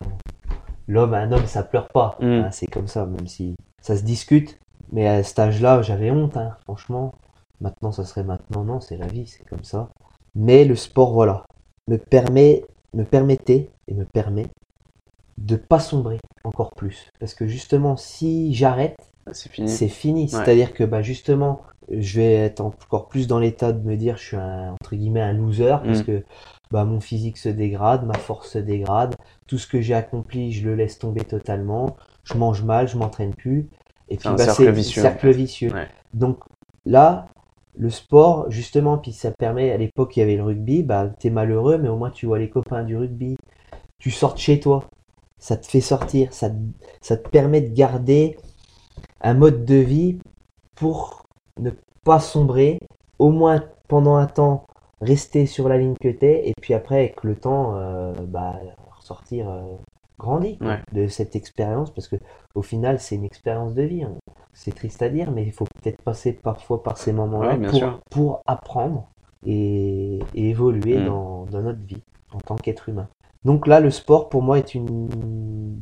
L'homme, 0.88 1.14
un 1.14 1.30
homme, 1.32 1.46
ça 1.46 1.62
pleure 1.62 1.88
pas. 1.88 2.16
Mm. 2.20 2.24
hein, 2.26 2.50
c'est 2.50 2.66
comme 2.66 2.88
ça, 2.88 3.06
même 3.06 3.26
si 3.26 3.54
ça 3.82 3.96
se 3.96 4.02
discute. 4.02 4.58
Mais 4.90 5.06
à 5.06 5.22
cet 5.22 5.38
âge-là, 5.38 5.82
j'avais 5.82 6.10
honte, 6.10 6.36
hein, 6.36 6.56
franchement. 6.64 7.12
Maintenant, 7.60 7.92
ça 7.92 8.04
serait 8.04 8.24
maintenant, 8.24 8.64
non, 8.64 8.80
c'est 8.80 8.96
la 8.96 9.06
vie, 9.06 9.26
c'est 9.26 9.44
comme 9.46 9.64
ça. 9.64 9.90
Mais 10.34 10.64
le 10.64 10.76
sport, 10.76 11.12
voilà, 11.12 11.44
me 11.88 11.96
permet, 11.98 12.64
me 12.94 13.04
permettait 13.04 13.70
et 13.88 13.94
me 13.94 14.04
permet 14.04 14.46
de 15.38 15.56
pas 15.56 15.78
sombrer 15.80 16.18
encore 16.44 16.70
plus. 16.76 17.10
Parce 17.20 17.34
que 17.34 17.46
justement, 17.46 17.96
si 17.96 18.54
j'arrête, 18.54 18.96
C'est 19.32 19.50
fini. 19.50 19.68
c'est 19.68 19.88
fini. 19.88 20.22
Ouais. 20.22 20.28
C'est-à-dire 20.28 20.72
que 20.72 20.84
bah, 20.84 21.02
justement, 21.02 21.60
je 21.90 22.20
vais 22.20 22.32
être 22.34 22.60
encore 22.60 23.08
plus 23.08 23.26
dans 23.26 23.38
l'état 23.38 23.72
de 23.72 23.86
me 23.86 23.96
dire 23.96 24.16
je 24.16 24.22
suis 24.24 24.36
un, 24.36 24.72
entre 24.72 24.94
guillemets 24.96 25.20
un 25.20 25.32
loser 25.32 25.76
parce 25.84 26.00
Mm. 26.00 26.04
que 26.04 26.24
bah, 26.70 26.84
mon 26.84 27.00
physique 27.00 27.38
se 27.38 27.48
dégrade, 27.48 28.06
ma 28.06 28.18
force 28.18 28.50
se 28.50 28.58
dégrade, 28.58 29.14
tout 29.46 29.58
ce 29.58 29.66
que 29.66 29.80
j'ai 29.80 29.94
accompli, 29.94 30.52
je 30.52 30.68
le 30.68 30.74
laisse 30.74 30.98
tomber 30.98 31.22
totalement, 31.22 31.96
je 32.24 32.34
mange 32.34 32.62
mal, 32.62 32.88
je 32.88 32.96
m'entraîne 32.96 33.34
plus. 33.34 33.68
Et 34.08 34.16
puis 34.16 34.28
un 34.28 34.34
bah, 34.34 34.44
cercle 34.44 34.64
c'est 34.64 34.72
vicieux, 34.72 35.02
en 35.02 35.04
cercle 35.04 35.30
vicieux. 35.30 35.72
Ouais. 35.72 35.88
Donc 36.14 36.38
là, 36.84 37.28
le 37.76 37.90
sport, 37.90 38.50
justement, 38.50 38.98
puis 38.98 39.12
ça 39.12 39.30
permet, 39.30 39.70
à 39.70 39.76
l'époque 39.76 40.16
il 40.16 40.20
y 40.20 40.22
avait 40.22 40.36
le 40.36 40.42
rugby, 40.42 40.82
bah 40.82 41.08
t'es 41.18 41.30
malheureux, 41.30 41.78
mais 41.78 41.88
au 41.88 41.96
moins 41.96 42.10
tu 42.10 42.26
vois 42.26 42.38
les 42.38 42.50
copains 42.50 42.82
du 42.82 42.96
rugby, 42.96 43.36
tu 43.98 44.10
sors 44.10 44.34
de 44.34 44.38
chez 44.38 44.60
toi, 44.60 44.84
ça 45.38 45.56
te 45.56 45.66
fait 45.66 45.80
sortir, 45.80 46.32
ça, 46.32 46.50
ça 47.00 47.16
te 47.16 47.28
permet 47.28 47.60
de 47.60 47.72
garder 47.72 48.36
un 49.20 49.34
mode 49.34 49.64
de 49.64 49.76
vie 49.76 50.18
pour 50.74 51.24
ne 51.58 51.70
pas 52.04 52.20
sombrer, 52.20 52.80
au 53.18 53.30
moins 53.30 53.64
pendant 53.88 54.16
un 54.16 54.26
temps 54.26 54.64
rester 55.00 55.46
sur 55.46 55.68
la 55.68 55.78
ligne 55.78 55.94
que 56.00 56.08
t'es, 56.08 56.48
et 56.48 56.54
puis 56.60 56.74
après 56.74 56.96
avec 56.98 57.24
le 57.24 57.36
temps, 57.36 57.76
euh, 57.76 58.12
bah, 58.26 58.56
ressortir 58.96 59.48
euh, 59.48 59.62
grandi 60.18 60.58
Ouais. 60.60 60.80
de 60.92 61.06
cette 61.06 61.36
expérience, 61.36 61.90
parce 61.92 62.08
que 62.08 62.16
au 62.54 62.62
final 62.62 62.98
c'est 63.00 63.14
une 63.16 63.24
expérience 63.24 63.74
de 63.74 63.82
vie. 63.82 64.02
hein. 64.04 64.14
C'est 64.52 64.74
triste 64.74 65.02
à 65.02 65.08
dire, 65.08 65.30
mais 65.30 65.44
il 65.44 65.52
faut 65.52 65.66
peut-être 65.80 66.02
passer 66.02 66.32
parfois 66.32 66.82
par 66.82 66.98
ces 66.98 67.12
moments-là 67.12 67.56
Ouais, 67.56 67.68
pour, 67.70 68.00
pour 68.10 68.40
apprendre 68.46 69.08
et, 69.46 70.18
et 70.34 70.48
évoluer 70.48 70.98
Mm. 70.98 71.04
dans, 71.06 71.44
dans 71.46 71.62
notre 71.62 71.84
vie 71.86 72.02
en 72.32 72.38
tant 72.40 72.56
qu'être 72.56 72.88
humain. 72.88 73.08
Donc 73.44 73.68
là, 73.68 73.78
le 73.78 73.90
sport 73.92 74.28
pour 74.28 74.42
moi 74.42 74.58
est 74.58 74.74
une 74.74 75.08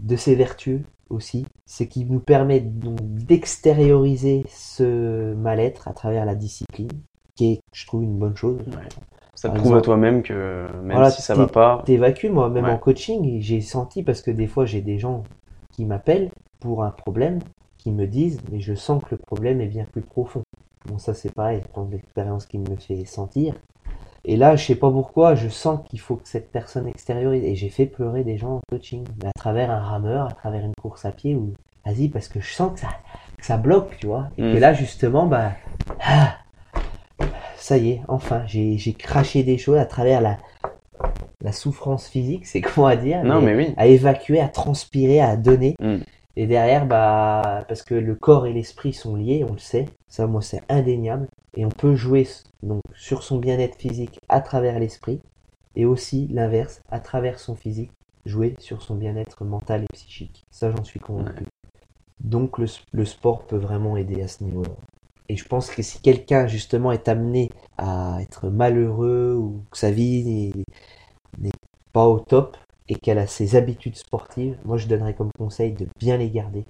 de 0.06 0.16
ses 0.16 0.34
vertus 0.34 0.82
aussi, 1.08 1.46
c'est 1.64 1.86
qu'il 1.88 2.12
nous 2.12 2.20
permet 2.20 2.60
donc 2.60 2.98
d'extérioriser 3.00 4.44
ce 4.48 5.32
mal-être 5.34 5.88
à 5.88 5.92
travers 5.94 6.26
la 6.26 6.34
discipline, 6.34 6.90
qui 7.36 7.52
est, 7.52 7.60
je 7.72 7.86
trouve, 7.86 8.02
une 8.02 8.18
bonne 8.18 8.36
chose. 8.36 8.58
Ouais. 8.66 8.88
Ça 9.34 9.48
te 9.48 9.54
Par 9.54 9.62
prouve 9.62 9.76
à 9.76 9.80
toi-même 9.82 10.22
que 10.22 10.66
même 10.82 10.96
voilà, 10.96 11.10
si 11.10 11.22
ça 11.22 11.34
va 11.34 11.46
pas, 11.46 11.82
T'évacues, 11.84 12.30
moi, 12.30 12.48
même 12.48 12.64
Ouais. 12.64 12.72
en 12.72 12.78
coaching, 12.78 13.40
j'ai 13.40 13.60
senti 13.60 14.02
parce 14.02 14.22
que 14.22 14.30
des 14.30 14.46
fois 14.46 14.64
j'ai 14.66 14.80
des 14.80 14.98
gens 14.98 15.24
qui 15.72 15.84
m'appellent 15.84 16.30
pour 16.60 16.82
un 16.82 16.90
problème, 16.90 17.40
qui 17.78 17.90
me 17.92 18.06
disent, 18.06 18.40
mais 18.50 18.60
je 18.60 18.74
sens 18.74 19.02
que 19.02 19.14
le 19.14 19.18
problème 19.18 19.60
est 19.60 19.66
bien 19.66 19.86
plus 19.92 20.02
profond. 20.02 20.42
Bon, 20.88 20.98
ça 20.98 21.14
c'est 21.14 21.32
pareil, 21.34 21.60
prendre 21.72 21.90
l'expérience 21.90 22.46
qui 22.46 22.58
me 22.58 22.76
fait 22.76 23.04
sentir. 23.04 23.54
Et 24.24 24.36
là, 24.36 24.56
je 24.56 24.64
sais 24.66 24.74
pas 24.74 24.90
pourquoi, 24.90 25.34
je 25.34 25.48
sens 25.48 25.80
qu'il 25.88 26.00
faut 26.00 26.16
que 26.16 26.28
cette 26.28 26.50
personne 26.50 26.88
extériorise. 26.88 27.44
Et 27.44 27.54
j'ai 27.54 27.68
fait 27.68 27.86
pleurer 27.86 28.24
des 28.24 28.38
gens 28.38 28.56
en 28.56 28.60
coaching, 28.70 29.04
à 29.24 29.30
travers 29.38 29.70
un 29.70 29.80
rameur, 29.80 30.26
à 30.26 30.32
travers 30.32 30.64
une 30.64 30.74
course 30.82 31.04
à 31.04 31.12
pied, 31.12 31.36
ou 31.36 31.52
vas-y, 31.84 32.08
parce 32.08 32.28
que 32.28 32.40
je 32.40 32.52
sens 32.52 32.72
que 32.72 32.80
ça, 32.80 32.88
que 33.38 33.46
ça 33.46 33.56
bloque, 33.56 33.96
tu 33.98 34.06
vois. 34.06 34.28
Et 34.36 34.42
Mm. 34.42 34.54
que 34.54 34.58
là, 34.58 34.72
justement, 34.72 35.26
bah, 35.26 35.52
ah, 36.00 36.38
ça 37.66 37.78
y 37.78 37.90
est, 37.90 38.02
enfin, 38.06 38.46
j'ai 38.46 38.78
j'ai 38.78 38.92
craché 38.92 39.42
des 39.42 39.58
choses 39.58 39.78
à 39.78 39.86
travers 39.86 40.20
la, 40.20 40.38
la 41.40 41.50
souffrance 41.50 42.06
physique, 42.06 42.46
c'est 42.46 42.60
comment 42.66 42.86
à 42.86 42.94
dire, 42.94 43.24
Non, 43.24 43.40
mais 43.40 43.54
mais 43.56 43.66
oui. 43.66 43.74
à 43.76 43.88
évacuer, 43.88 44.38
à 44.38 44.48
transpirer, 44.48 45.20
à 45.20 45.36
donner. 45.36 45.74
Mm. 45.80 45.96
Et 46.36 46.46
derrière, 46.46 46.86
bah, 46.86 47.64
parce 47.66 47.82
que 47.82 47.96
le 47.96 48.14
corps 48.14 48.46
et 48.46 48.52
l'esprit 48.52 48.92
sont 48.92 49.16
liés, 49.16 49.44
on 49.48 49.54
le 49.54 49.58
sait, 49.58 49.86
ça, 50.06 50.28
moi, 50.28 50.42
c'est 50.42 50.62
indéniable. 50.68 51.26
Et 51.56 51.66
on 51.66 51.70
peut 51.70 51.96
jouer 51.96 52.28
donc 52.62 52.82
sur 52.94 53.24
son 53.24 53.38
bien-être 53.38 53.76
physique 53.76 54.20
à 54.28 54.40
travers 54.40 54.78
l'esprit, 54.78 55.20
et 55.74 55.86
aussi 55.86 56.28
l'inverse, 56.30 56.82
à 56.88 57.00
travers 57.00 57.40
son 57.40 57.56
physique, 57.56 57.90
jouer 58.26 58.54
sur 58.60 58.80
son 58.80 58.94
bien-être 58.94 59.44
mental 59.44 59.82
et 59.82 59.92
psychique. 59.92 60.44
Ça, 60.52 60.70
j'en 60.70 60.84
suis 60.84 61.00
convaincu. 61.00 61.46
Donc, 62.20 62.58
le, 62.58 62.66
le 62.92 63.04
sport 63.04 63.42
peut 63.42 63.56
vraiment 63.58 63.96
aider 63.96 64.22
à 64.22 64.28
ce 64.28 64.44
niveau-là. 64.44 64.70
Et 65.28 65.36
je 65.36 65.44
pense 65.44 65.70
que 65.70 65.82
si 65.82 66.00
quelqu'un, 66.00 66.46
justement, 66.46 66.92
est 66.92 67.08
amené 67.08 67.50
à 67.78 68.18
être 68.20 68.48
malheureux 68.48 69.34
ou 69.34 69.62
que 69.70 69.78
sa 69.78 69.90
vie 69.90 70.52
n'est 71.38 71.50
pas 71.92 72.06
au 72.06 72.20
top 72.20 72.56
et 72.88 72.94
qu'elle 72.94 73.18
a 73.18 73.26
ses 73.26 73.56
habitudes 73.56 73.96
sportives, 73.96 74.56
moi, 74.64 74.76
je 74.76 74.86
donnerais 74.86 75.14
comme 75.14 75.30
conseil 75.36 75.72
de 75.72 75.86
bien 75.98 76.16
les 76.16 76.30
garder 76.30 76.64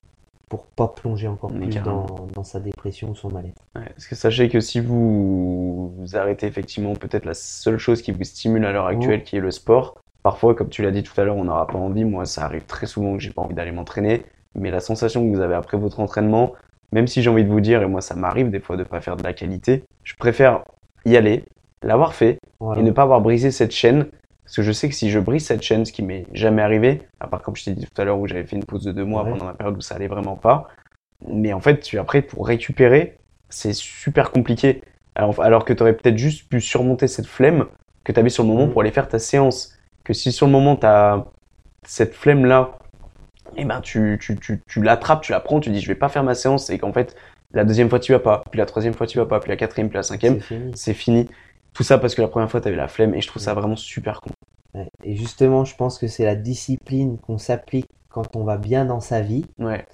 pour 0.48 0.66
pas 0.66 0.88
plonger 0.88 1.26
encore 1.26 1.50
Mais 1.50 1.66
plus 1.66 1.80
dans, 1.80 2.06
dans 2.32 2.44
sa 2.44 2.60
dépression 2.60 3.10
ou 3.10 3.14
son 3.14 3.30
mal-être. 3.30 3.60
Ouais, 3.74 3.88
parce 3.88 4.06
que 4.06 4.14
sachez 4.14 4.48
que 4.48 4.60
si 4.60 4.80
vous, 4.80 5.92
vous 5.98 6.16
arrêtez 6.16 6.46
effectivement 6.46 6.94
peut-être 6.94 7.24
la 7.24 7.34
seule 7.34 7.78
chose 7.78 8.00
qui 8.00 8.12
vous 8.12 8.22
stimule 8.22 8.64
à 8.64 8.72
l'heure 8.72 8.86
actuelle, 8.86 9.24
qui 9.24 9.36
est 9.36 9.40
le 9.40 9.50
sport, 9.50 9.98
parfois, 10.22 10.54
comme 10.54 10.68
tu 10.68 10.82
l'as 10.82 10.92
dit 10.92 11.02
tout 11.02 11.20
à 11.20 11.24
l'heure, 11.24 11.36
on 11.36 11.44
n'aura 11.44 11.66
pas 11.66 11.78
envie. 11.78 12.04
Moi, 12.04 12.24
ça 12.26 12.44
arrive 12.44 12.64
très 12.64 12.86
souvent 12.86 13.14
que 13.14 13.18
j'ai 13.18 13.32
pas 13.32 13.42
envie 13.42 13.54
d'aller 13.54 13.72
m'entraîner, 13.72 14.24
mais 14.54 14.70
la 14.70 14.80
sensation 14.80 15.28
que 15.28 15.34
vous 15.34 15.42
avez 15.42 15.56
après 15.56 15.76
votre 15.76 15.98
entraînement, 15.98 16.52
même 16.92 17.06
si 17.06 17.22
j'ai 17.22 17.30
envie 17.30 17.44
de 17.44 17.48
vous 17.50 17.60
dire, 17.60 17.82
et 17.82 17.86
moi 17.86 18.00
ça 18.00 18.14
m'arrive 18.14 18.50
des 18.50 18.60
fois 18.60 18.76
de 18.76 18.84
pas 18.84 19.00
faire 19.00 19.16
de 19.16 19.22
la 19.22 19.32
qualité, 19.32 19.84
je 20.04 20.14
préfère 20.16 20.62
y 21.04 21.16
aller, 21.16 21.44
l'avoir 21.82 22.14
fait, 22.14 22.38
Voilà. 22.60 22.80
et 22.80 22.84
ne 22.84 22.90
pas 22.90 23.02
avoir 23.02 23.20
brisé 23.20 23.50
cette 23.50 23.72
chaîne. 23.72 24.06
Parce 24.44 24.56
que 24.56 24.62
je 24.62 24.70
sais 24.70 24.88
que 24.88 24.94
si 24.94 25.10
je 25.10 25.18
brise 25.18 25.44
cette 25.44 25.62
chaîne, 25.62 25.84
ce 25.84 25.92
qui 25.92 26.02
m'est 26.04 26.24
jamais 26.32 26.62
arrivé, 26.62 27.02
à 27.18 27.26
part 27.26 27.42
comme 27.42 27.56
je 27.56 27.64
t'ai 27.64 27.72
dit 27.72 27.84
tout 27.86 28.00
à 28.00 28.04
l'heure 28.04 28.18
où 28.18 28.28
j'avais 28.28 28.44
fait 28.44 28.54
une 28.56 28.64
pause 28.64 28.84
de 28.84 28.92
deux 28.92 29.04
mois 29.04 29.24
Ouais. 29.24 29.30
pendant 29.32 29.46
la 29.46 29.54
période 29.54 29.76
où 29.76 29.80
ça 29.80 29.96
allait 29.96 30.06
vraiment 30.06 30.36
pas, 30.36 30.68
mais 31.26 31.52
en 31.52 31.60
fait, 31.60 31.80
tu, 31.80 31.98
après, 31.98 32.22
pour 32.22 32.46
récupérer, 32.46 33.16
c'est 33.48 33.72
super 33.72 34.30
compliqué. 34.30 34.82
Alors, 35.16 35.40
alors 35.42 35.64
que 35.64 35.72
tu 35.72 35.82
aurais 35.82 35.94
peut-être 35.94 36.18
juste 36.18 36.48
pu 36.48 36.60
surmonter 36.60 37.08
cette 37.08 37.26
flemme 37.26 37.66
que 38.04 38.12
tu 38.12 38.20
avais 38.20 38.28
sur 38.28 38.44
le 38.44 38.48
moment 38.50 38.66
Mhm. 38.66 38.72
pour 38.72 38.82
aller 38.82 38.90
faire 38.92 39.08
ta 39.08 39.18
séance. 39.18 39.76
Que 40.04 40.12
si 40.12 40.30
sur 40.30 40.46
le 40.46 40.52
moment, 40.52 40.76
tu 40.76 40.86
as 40.86 41.24
cette 41.84 42.14
flemme-là, 42.14 42.78
eh 43.56 43.64
ben, 43.64 43.80
tu, 43.80 44.18
tu, 44.20 44.36
tu, 44.36 44.60
tu 44.66 44.82
l'attrapes, 44.82 45.22
tu 45.22 45.32
la 45.32 45.40
prends, 45.40 45.60
tu 45.60 45.70
dis 45.70 45.80
je 45.80 45.88
vais 45.88 45.94
pas 45.94 46.08
faire 46.08 46.24
ma 46.24 46.34
séance, 46.34 46.70
et 46.70 46.78
qu'en 46.78 46.92
fait, 46.92 47.16
la 47.52 47.64
deuxième 47.64 47.88
fois, 47.88 47.98
tu 48.00 48.12
vas 48.12 48.18
pas, 48.18 48.42
puis 48.50 48.58
la 48.58 48.66
troisième 48.66 48.94
fois, 48.94 49.06
tu 49.06 49.18
vas 49.18 49.26
pas, 49.26 49.40
puis 49.40 49.50
la 49.50 49.56
quatrième, 49.56 49.88
puis 49.88 49.96
la 49.96 50.02
cinquième, 50.02 50.40
C'est 50.74 50.94
fini. 50.94 51.28
Tout 51.72 51.82
ça 51.82 51.98
parce 51.98 52.14
que 52.14 52.22
la 52.22 52.28
première 52.28 52.50
fois, 52.50 52.60
tu 52.60 52.68
avais 52.68 52.76
la 52.76 52.88
flemme, 52.88 53.14
et 53.14 53.20
je 53.20 53.28
trouve 53.28 53.42
ça 53.42 53.54
vraiment 53.54 53.76
super 53.76 54.20
con. 54.20 54.30
Ouais. 54.74 54.88
Et 55.04 55.14
justement, 55.16 55.64
je 55.64 55.74
pense 55.76 55.98
que 55.98 56.06
c'est 56.06 56.24
la 56.24 56.34
discipline 56.34 57.18
qu'on 57.18 57.38
s'applique 57.38 57.88
quand 58.08 58.34
on 58.36 58.44
va 58.44 58.56
bien 58.56 58.84
dans 58.84 59.00
sa 59.00 59.20
vie 59.20 59.44
Ouais, 59.58 59.86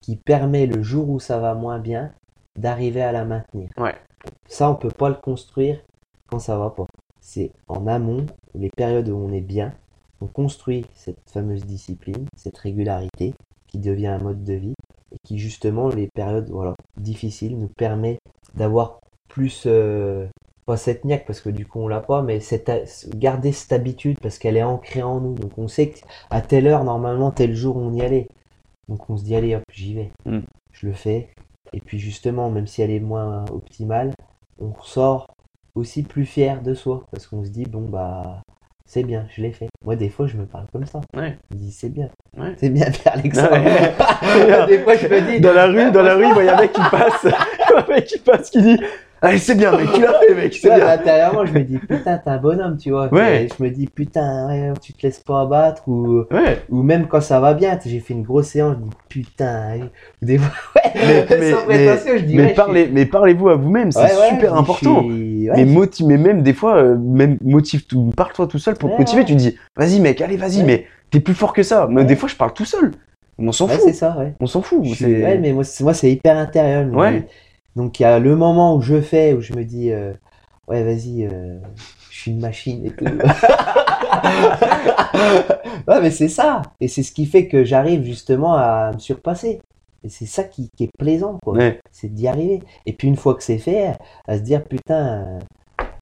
qui 0.00 0.16
permet 0.16 0.66
le 0.66 0.82
jour 0.82 1.08
où 1.10 1.20
ça 1.20 1.38
va 1.38 1.54
moins 1.54 1.78
bien 1.78 2.12
d'arriver 2.56 3.02
à 3.02 3.12
la 3.12 3.24
maintenir. 3.24 3.68
Ouais. 3.76 3.94
Ça, 4.46 4.70
on 4.70 4.74
peut 4.74 4.90
pas 4.90 5.08
le 5.08 5.14
construire 5.14 5.80
quand 6.28 6.38
ça 6.38 6.58
va 6.58 6.70
pas. 6.70 6.86
C'est 7.20 7.52
en 7.68 7.86
amont, 7.86 8.26
les 8.54 8.70
périodes 8.70 9.08
où 9.08 9.16
on 9.16 9.32
est 9.32 9.40
bien, 9.40 9.74
on 10.20 10.26
construit 10.26 10.86
cette 10.94 11.18
fameuse 11.26 11.64
discipline, 11.64 12.26
cette 12.36 12.58
régularité 12.58 13.34
qui 13.66 13.78
devient 13.78 14.08
un 14.08 14.18
mode 14.18 14.44
de 14.44 14.54
vie 14.54 14.74
et 15.12 15.16
qui 15.24 15.38
justement 15.38 15.88
les 15.88 16.08
périodes 16.08 16.50
voilà 16.50 16.74
difficiles 16.96 17.58
nous 17.58 17.68
permet 17.68 18.18
d'avoir 18.54 19.00
plus 19.28 19.64
euh, 19.66 20.26
pas 20.66 20.76
cette 20.76 21.04
niaque 21.04 21.26
parce 21.26 21.40
que 21.40 21.50
du 21.50 21.66
coup 21.66 21.80
on 21.80 21.88
l'a 21.88 22.00
pas 22.00 22.22
mais 22.22 22.40
cette, 22.40 22.70
garder 23.16 23.52
cette 23.52 23.72
habitude 23.72 24.18
parce 24.20 24.38
qu'elle 24.38 24.56
est 24.56 24.62
ancrée 24.62 25.02
en 25.02 25.20
nous. 25.20 25.34
Donc 25.34 25.56
on 25.58 25.68
sait 25.68 25.90
qu'à 25.90 26.40
telle 26.40 26.66
heure 26.66 26.84
normalement 26.84 27.30
tel 27.30 27.54
jour 27.54 27.76
on 27.76 27.92
y 27.92 28.02
allait. 28.02 28.28
Donc 28.88 29.08
on 29.08 29.16
se 29.16 29.24
dit 29.24 29.34
allez 29.34 29.54
hop 29.54 29.62
j'y 29.72 29.94
vais. 29.94 30.12
Mm. 30.26 30.40
je 30.72 30.86
le 30.86 30.92
fais. 30.92 31.30
Et 31.72 31.80
puis 31.80 31.98
justement 31.98 32.50
même 32.50 32.66
si 32.66 32.82
elle 32.82 32.90
est 32.90 33.00
moins 33.00 33.44
optimale 33.50 34.12
on 34.58 34.72
ressort 34.72 35.26
aussi 35.74 36.02
plus 36.02 36.26
fier 36.26 36.62
de 36.62 36.74
soi 36.74 37.04
parce 37.10 37.26
qu'on 37.26 37.44
se 37.44 37.50
dit 37.50 37.64
bon 37.64 37.88
bah 37.88 38.42
c'est 38.92 39.04
bien 39.04 39.24
je 39.36 39.40
l'ai 39.40 39.52
fait 39.52 39.68
moi 39.84 39.94
des 39.94 40.08
fois 40.08 40.26
je 40.26 40.36
me 40.36 40.46
parle 40.46 40.66
comme 40.72 40.84
ça 40.84 41.00
ouais. 41.16 41.38
je 41.48 41.56
me 41.56 41.60
dis 41.62 41.70
c'est 41.70 41.90
bien 41.90 42.08
Ouais. 42.36 42.54
c'est 42.56 42.70
bien 42.70 42.90
faire 42.90 43.14
Alexandre 43.14 43.52
Ouais. 43.62 44.66
des 44.66 44.78
fois 44.80 44.96
je 44.96 45.06
me 45.06 45.20
dis 45.30 45.40
Dans 45.40 45.52
la 45.52 45.66
rue, 45.66 45.90
dans 45.92 46.02
la 46.02 46.14
rue, 46.14 46.26
il 46.38 46.44
y 46.44 46.48
a 46.48 46.56
un 46.56 46.60
mec 46.60 46.72
qui 46.72 46.80
passe, 46.90 47.26
un 47.76 47.86
mec 47.88 48.04
qui 48.06 48.18
passe 48.18 48.50
qui 48.50 48.62
dit 48.62 48.80
Allez, 49.22 49.36
c'est 49.38 49.54
bien, 49.54 49.76
mec, 49.76 49.88
tu 49.92 50.00
l'as 50.00 50.14
fait, 50.18 50.34
mec, 50.34 50.54
c'est 50.54 50.68
vois, 50.68 50.76
bien. 50.78 50.88
intérieurement, 50.88 51.44
je 51.44 51.52
me 51.52 51.60
dis, 51.60 51.76
putain, 51.76 52.16
t'es 52.16 52.30
un 52.30 52.38
bonhomme, 52.38 52.78
tu 52.78 52.90
vois. 52.90 53.12
Ouais. 53.12 53.48
Je 53.58 53.62
me 53.62 53.68
dis, 53.68 53.86
putain, 53.86 54.48
ouais, 54.48 54.72
tu 54.80 54.94
te 54.94 55.02
laisses 55.06 55.20
pas 55.20 55.42
abattre. 55.42 55.82
Ou, 55.88 56.24
Ouais, 56.30 56.62
ou 56.70 56.82
même 56.82 57.06
quand 57.06 57.20
ça 57.20 57.38
va 57.38 57.52
bien, 57.52 57.78
j'ai 57.84 58.00
fait 58.00 58.14
une 58.14 58.22
grosse 58.22 58.46
séance, 58.46 58.76
je 58.80 58.84
dis, 58.84 58.96
putain. 59.10 59.72
ouais. 59.72 59.80
Ou 60.22 60.24
des 60.24 60.38
fois, 60.38 60.52
ouais, 60.74 60.92
Mais- 60.94 61.26
mais- 61.38 61.50
sans 61.52 61.64
prétention, 61.64 62.12
je 62.16 62.22
dis, 62.24 62.34
mais 62.36 62.44
ouais, 62.46 62.54
parlez, 62.54 62.88
mais 62.90 63.04
parlez-vous 63.04 63.48
à 63.50 63.56
vous-même, 63.56 63.92
c'est 63.92 63.98
ouais, 64.00 64.04
ouais, 64.18 64.28
super 64.30 64.54
important. 64.54 65.02
suis- 65.02 65.50
ouais, 65.50 65.64
mais, 65.64 65.88
mais 66.06 66.16
même 66.16 66.42
des 66.42 66.54
fois, 66.54 66.76
euh, 66.76 66.96
même 66.96 67.36
motive 67.44 67.84
tout, 67.86 68.12
parle-toi 68.16 68.46
tout 68.46 68.58
seul 68.58 68.74
pour 68.76 68.88
te 68.88 68.94
Ouais, 68.94 69.00
motiver. 69.00 69.20
ouais. 69.20 69.26
Tu 69.26 69.34
dis, 69.34 69.54
vas-y 69.76 70.00
mec, 70.00 70.20
allez, 70.22 70.38
vas-y, 70.38 70.58
Ouais. 70.60 70.64
mais 70.64 70.86
t'es 71.10 71.20
plus 71.20 71.34
fort 71.34 71.52
que 71.52 71.62
ça. 71.62 71.86
Mais 71.90 72.00
Ouais. 72.00 72.06
des 72.06 72.16
fois, 72.16 72.28
je 72.28 72.36
parle 72.36 72.54
tout 72.54 72.64
seul. 72.64 72.92
On 73.38 73.52
s'en 73.52 73.66
ouais, 73.68 73.74
fout. 73.74 73.82
c'est 73.84 73.92
ça, 73.92 74.16
ouais. 74.18 74.34
On 74.40 74.46
s'en 74.46 74.62
fout. 74.62 74.84
Suis- 74.86 75.04
ouais, 75.04 75.36
mais 75.38 75.52
moi, 75.52 75.64
c'est- 75.64 75.84
hyper 76.10 76.36
intérieur. 76.38 76.86
Ouais. 76.94 77.20
dis. 77.20 77.26
Donc, 77.76 78.00
il 78.00 78.02
y 78.02 78.06
a 78.06 78.18
le 78.18 78.36
moment 78.36 78.76
où 78.76 78.80
je 78.80 79.00
fais, 79.00 79.32
où 79.32 79.40
je 79.40 79.52
me 79.52 79.64
dis, 79.64 79.92
euh, 79.92 80.12
ouais, 80.68 80.82
vas-y, 80.82 81.24
euh, 81.24 81.58
je 82.10 82.18
suis 82.18 82.32
une 82.32 82.40
machine 82.40 82.84
et 82.84 82.90
tout. 82.90 83.04
ouais, 85.86 86.00
mais 86.00 86.10
c'est 86.10 86.28
ça. 86.28 86.62
Et 86.80 86.88
c'est 86.88 87.02
ce 87.02 87.12
qui 87.12 87.26
fait 87.26 87.48
que 87.48 87.64
j'arrive 87.64 88.02
justement 88.02 88.54
à 88.54 88.92
me 88.92 88.98
surpasser. 88.98 89.60
Et 90.02 90.08
c'est 90.08 90.26
ça 90.26 90.44
qui, 90.44 90.70
qui 90.76 90.84
est 90.84 90.90
plaisant, 90.98 91.38
quoi. 91.42 91.54
Ouais. 91.54 91.80
C'est 91.92 92.08
d'y 92.08 92.26
arriver. 92.26 92.62
Et 92.86 92.92
puis, 92.92 93.08
une 93.08 93.16
fois 93.16 93.34
que 93.34 93.42
c'est 93.42 93.58
fait, 93.58 93.92
à 94.26 94.38
se 94.38 94.42
dire, 94.42 94.64
putain, 94.64 95.38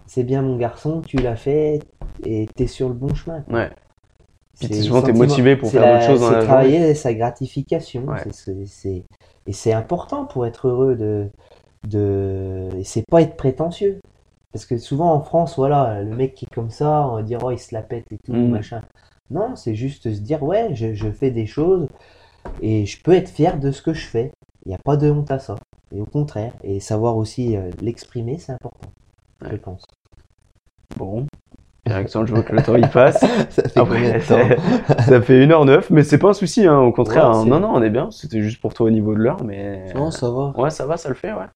c'est 0.06 0.24
bien 0.24 0.42
mon 0.42 0.56
garçon, 0.56 1.02
tu 1.06 1.16
l'as 1.18 1.36
fait 1.36 1.80
et 2.24 2.48
t'es 2.56 2.66
sur 2.66 2.88
le 2.88 2.94
bon 2.94 3.14
chemin. 3.14 3.42
quoi. 3.42 3.58
Ouais. 3.58 3.70
Puis 4.58 4.82
souvent, 4.82 5.02
t'es 5.02 5.12
motivé 5.12 5.56
pour 5.56 5.70
faire 5.70 5.94
d'autres 5.94 6.06
choses 6.06 6.20
dans 6.20 6.30
c'est 6.30 6.36
la 6.36 6.44
travailler 6.44 6.94
sa 6.94 7.14
gratification. 7.14 8.06
Ouais. 8.06 8.24
Et 9.46 9.52
c'est 9.52 9.72
important 9.72 10.24
pour 10.24 10.46
être 10.46 10.68
heureux 10.68 10.96
de, 10.96 11.30
de... 11.86 12.68
C'est 12.84 13.04
pas 13.08 13.22
être 13.22 13.36
prétentieux. 13.36 14.00
Parce 14.52 14.64
que 14.64 14.78
souvent 14.78 15.12
en 15.12 15.20
France, 15.20 15.56
voilà, 15.56 16.02
le 16.02 16.16
mec 16.16 16.34
qui 16.34 16.46
est 16.46 16.54
comme 16.54 16.70
ça, 16.70 17.06
on 17.08 17.16
va 17.16 17.22
dire, 17.22 17.38
oh, 17.42 17.50
il 17.50 17.58
se 17.58 17.74
la 17.74 17.82
pète 17.82 18.06
et 18.10 18.18
tout, 18.18 18.32
Mm. 18.32 18.48
machin. 18.48 18.82
Non, 19.30 19.56
c'est 19.56 19.74
juste 19.74 20.04
se 20.14 20.20
dire, 20.20 20.42
ouais, 20.42 20.74
je, 20.74 20.94
je 20.94 21.10
fais 21.10 21.30
des 21.30 21.46
choses 21.46 21.86
et 22.62 22.86
je 22.86 23.02
peux 23.02 23.12
être 23.12 23.28
fier 23.28 23.58
de 23.58 23.70
ce 23.70 23.82
que 23.82 23.92
je 23.92 24.06
fais. 24.06 24.32
Il 24.64 24.70
n'y 24.70 24.74
a 24.74 24.78
pas 24.82 24.96
de 24.96 25.10
honte 25.10 25.30
à 25.30 25.38
ça. 25.38 25.56
Et 25.94 26.00
au 26.00 26.06
contraire, 26.06 26.52
et 26.64 26.80
savoir 26.80 27.16
aussi 27.16 27.56
euh, 27.56 27.70
l'exprimer, 27.82 28.38
c'est 28.38 28.52
important, 28.52 28.90
je 29.50 29.56
pense. 29.56 29.84
Bon. 30.96 31.26
Alexandre, 31.86 32.26
je 32.26 32.34
vois 32.34 32.42
que 32.42 32.54
le 32.54 32.62
temps 32.62 32.76
il 32.76 32.88
passe. 32.88 33.20
Ça 33.50 33.62
fait 33.68 33.80
Après, 33.80 34.20
ça 35.06 35.22
fait 35.22 35.46
1h09, 35.46 35.86
mais 35.90 36.02
c'est 36.02 36.18
pas 36.18 36.28
un 36.30 36.32
souci, 36.34 36.66
hein, 36.66 36.78
au 36.78 36.92
contraire. 36.92 37.30
Ouais, 37.30 37.36
hein. 37.36 37.44
Non, 37.46 37.60
non, 37.60 37.70
on 37.74 37.82
est 37.82 37.88
bien. 37.90 38.10
C'était 38.10 38.42
juste 38.42 38.60
pour 38.60 38.74
toi 38.74 38.86
au 38.86 38.90
niveau 38.90 39.14
de 39.14 39.20
l'heure, 39.20 39.42
mais. 39.44 39.92
Non, 39.94 40.10
ça 40.10 40.30
va. 40.30 40.52
Ouais, 40.56 40.68
ça 40.70 40.84
va, 40.86 40.96
ça 40.98 41.08
le 41.08 41.14
fait, 41.14 41.32
ouais. 41.32 41.46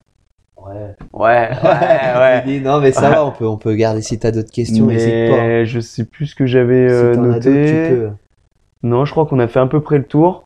Ouais. 0.64 0.94
Ouais, 1.12 1.50
ouais, 2.46 2.60
non, 2.60 2.80
mais 2.80 2.92
ça 2.92 3.10
va, 3.10 3.26
on 3.26 3.32
peut, 3.32 3.46
on 3.46 3.56
peut 3.56 3.74
garder 3.74 4.02
si 4.02 4.18
t'as 4.18 4.30
d'autres 4.30 4.50
questions, 4.52 4.86
n'hésite 4.86 5.28
pas. 5.28 5.42
Mais 5.44 5.66
je 5.66 5.80
sais 5.80 6.04
plus 6.04 6.26
ce 6.26 6.34
que 6.34 6.46
j'avais 6.46 6.88
Si 6.88 6.94
euh, 6.94 7.16
noté. 7.16 7.66
tu 7.88 7.94
peux. 7.94 8.10
Non, 8.82 9.04
je 9.04 9.12
crois 9.12 9.26
qu'on 9.26 9.38
a 9.38 9.48
fait 9.48 9.60
à 9.60 9.66
peu 9.66 9.80
près 9.80 9.98
le 9.98 10.04
tour. 10.04 10.44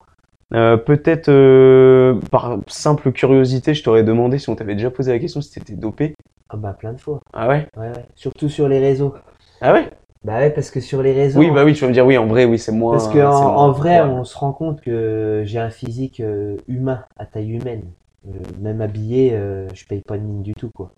Euh, 0.55 0.77
Peut-être 0.77 1.29
euh, 1.29 2.21
par 2.31 2.59
simple 2.69 3.13
curiosité, 3.13 3.75
je 3.75 3.83
t'aurais 3.83 4.05
demandé 4.05 4.39
si 4.39 4.49
on 4.49 4.55
t'avait 4.55 4.75
déjà 4.75 4.91
posé 4.91 5.13
la 5.13 5.19
question 5.19 5.41
si 5.41 5.53
t'étais 5.53 5.75
dopé. 5.75 6.15
Ah 6.49 6.57
bah 6.57 6.77
plein 6.79 6.93
de 6.93 7.01
fois. 7.01 7.19
Ah 7.33 7.49
ouais? 7.49 7.67
Ouais, 7.77 7.89
ouais. 7.89 8.05
Surtout 8.15 8.49
sur 8.49 8.69
les 8.69 8.79
réseaux. 8.79 9.15
Ah 9.61 9.73
ouais? 9.73 9.91
Bah 10.25 10.39
ouais, 10.39 10.51
parce 10.51 10.71
que 10.71 10.81
sur 10.81 11.03
les 11.03 11.13
réseaux. 11.13 11.41
Oui, 11.41 11.51
bah 11.51 11.65
oui, 11.65 11.75
tu 11.75 11.81
vas 11.81 11.89
me 11.89 11.93
dire 11.93 12.07
oui, 12.07 12.17
en 12.17 12.27
vrai, 12.27 12.45
oui, 12.45 12.59
c'est 12.59 12.73
moins. 12.73 12.93
Parce 12.93 13.09
qu'en 13.09 13.57
en 13.57 13.73
vrai, 13.73 14.01
ouais. 14.01 14.07
on 14.07 14.25
se 14.25 14.37
rend 14.37 14.53
compte 14.53 14.81
que 14.81 15.43
j'ai 15.45 15.59
un 15.59 15.71
physique 15.71 16.21
euh, 16.21 16.57
humain, 16.69 17.05
à 17.19 17.27
taille 17.27 17.51
humaine. 17.51 17.83
Euh, 18.29 18.33
même 18.61 18.81
habillé, 18.81 19.33
euh, 19.35 19.69
je 19.75 19.85
paye 19.87 20.03
pas 20.07 20.19
de 20.19 20.23
mine 20.23 20.43
du 20.43 20.55
tout, 20.55 20.71
quoi. 20.75 20.91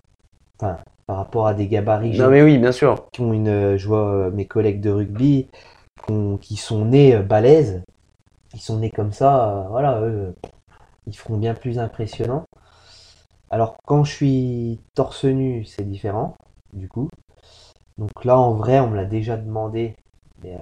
Enfin, 0.59 0.77
par 1.07 1.17
rapport 1.17 1.47
à 1.47 1.53
des 1.53 1.67
gabarits 1.67 2.17
Non, 2.17 2.29
mais 2.29 2.41
oui, 2.43 2.57
bien 2.57 2.71
sûr. 2.71 3.07
qui 3.11 3.21
ont 3.21 3.33
une. 3.33 3.47
euh, 3.47 3.77
Je 3.77 3.87
vois 3.87 4.29
mes 4.31 4.45
collègues 4.47 4.81
de 4.81 4.89
rugby 4.89 5.47
qui, 6.05 6.13
ont- 6.13 6.37
qui 6.37 6.55
sont 6.57 6.85
nés 6.85 7.17
balèzes. 7.19 7.83
Ils 8.53 8.61
sont 8.61 8.79
nés 8.79 8.91
comme 8.91 9.11
ça, 9.13 9.67
voilà, 9.69 10.01
eux, 10.01 10.35
ils 11.07 11.17
feront 11.17 11.37
bien 11.37 11.53
plus 11.55 11.79
impressionnant. 11.79 12.45
Alors, 13.49 13.77
quand 13.85 14.03
je 14.03 14.11
suis 14.13 14.79
torse 14.95 15.25
nu, 15.25 15.65
c'est 15.65 15.83
différent, 15.87 16.35
du 16.73 16.87
coup. 16.87 17.09
Donc 17.97 18.25
là, 18.25 18.37
en 18.39 18.53
vrai, 18.53 18.79
on 18.79 18.89
me 18.89 18.95
l'a 18.95 19.05
déjà 19.05 19.37
demandé, 19.37 19.95
mais 20.43 20.57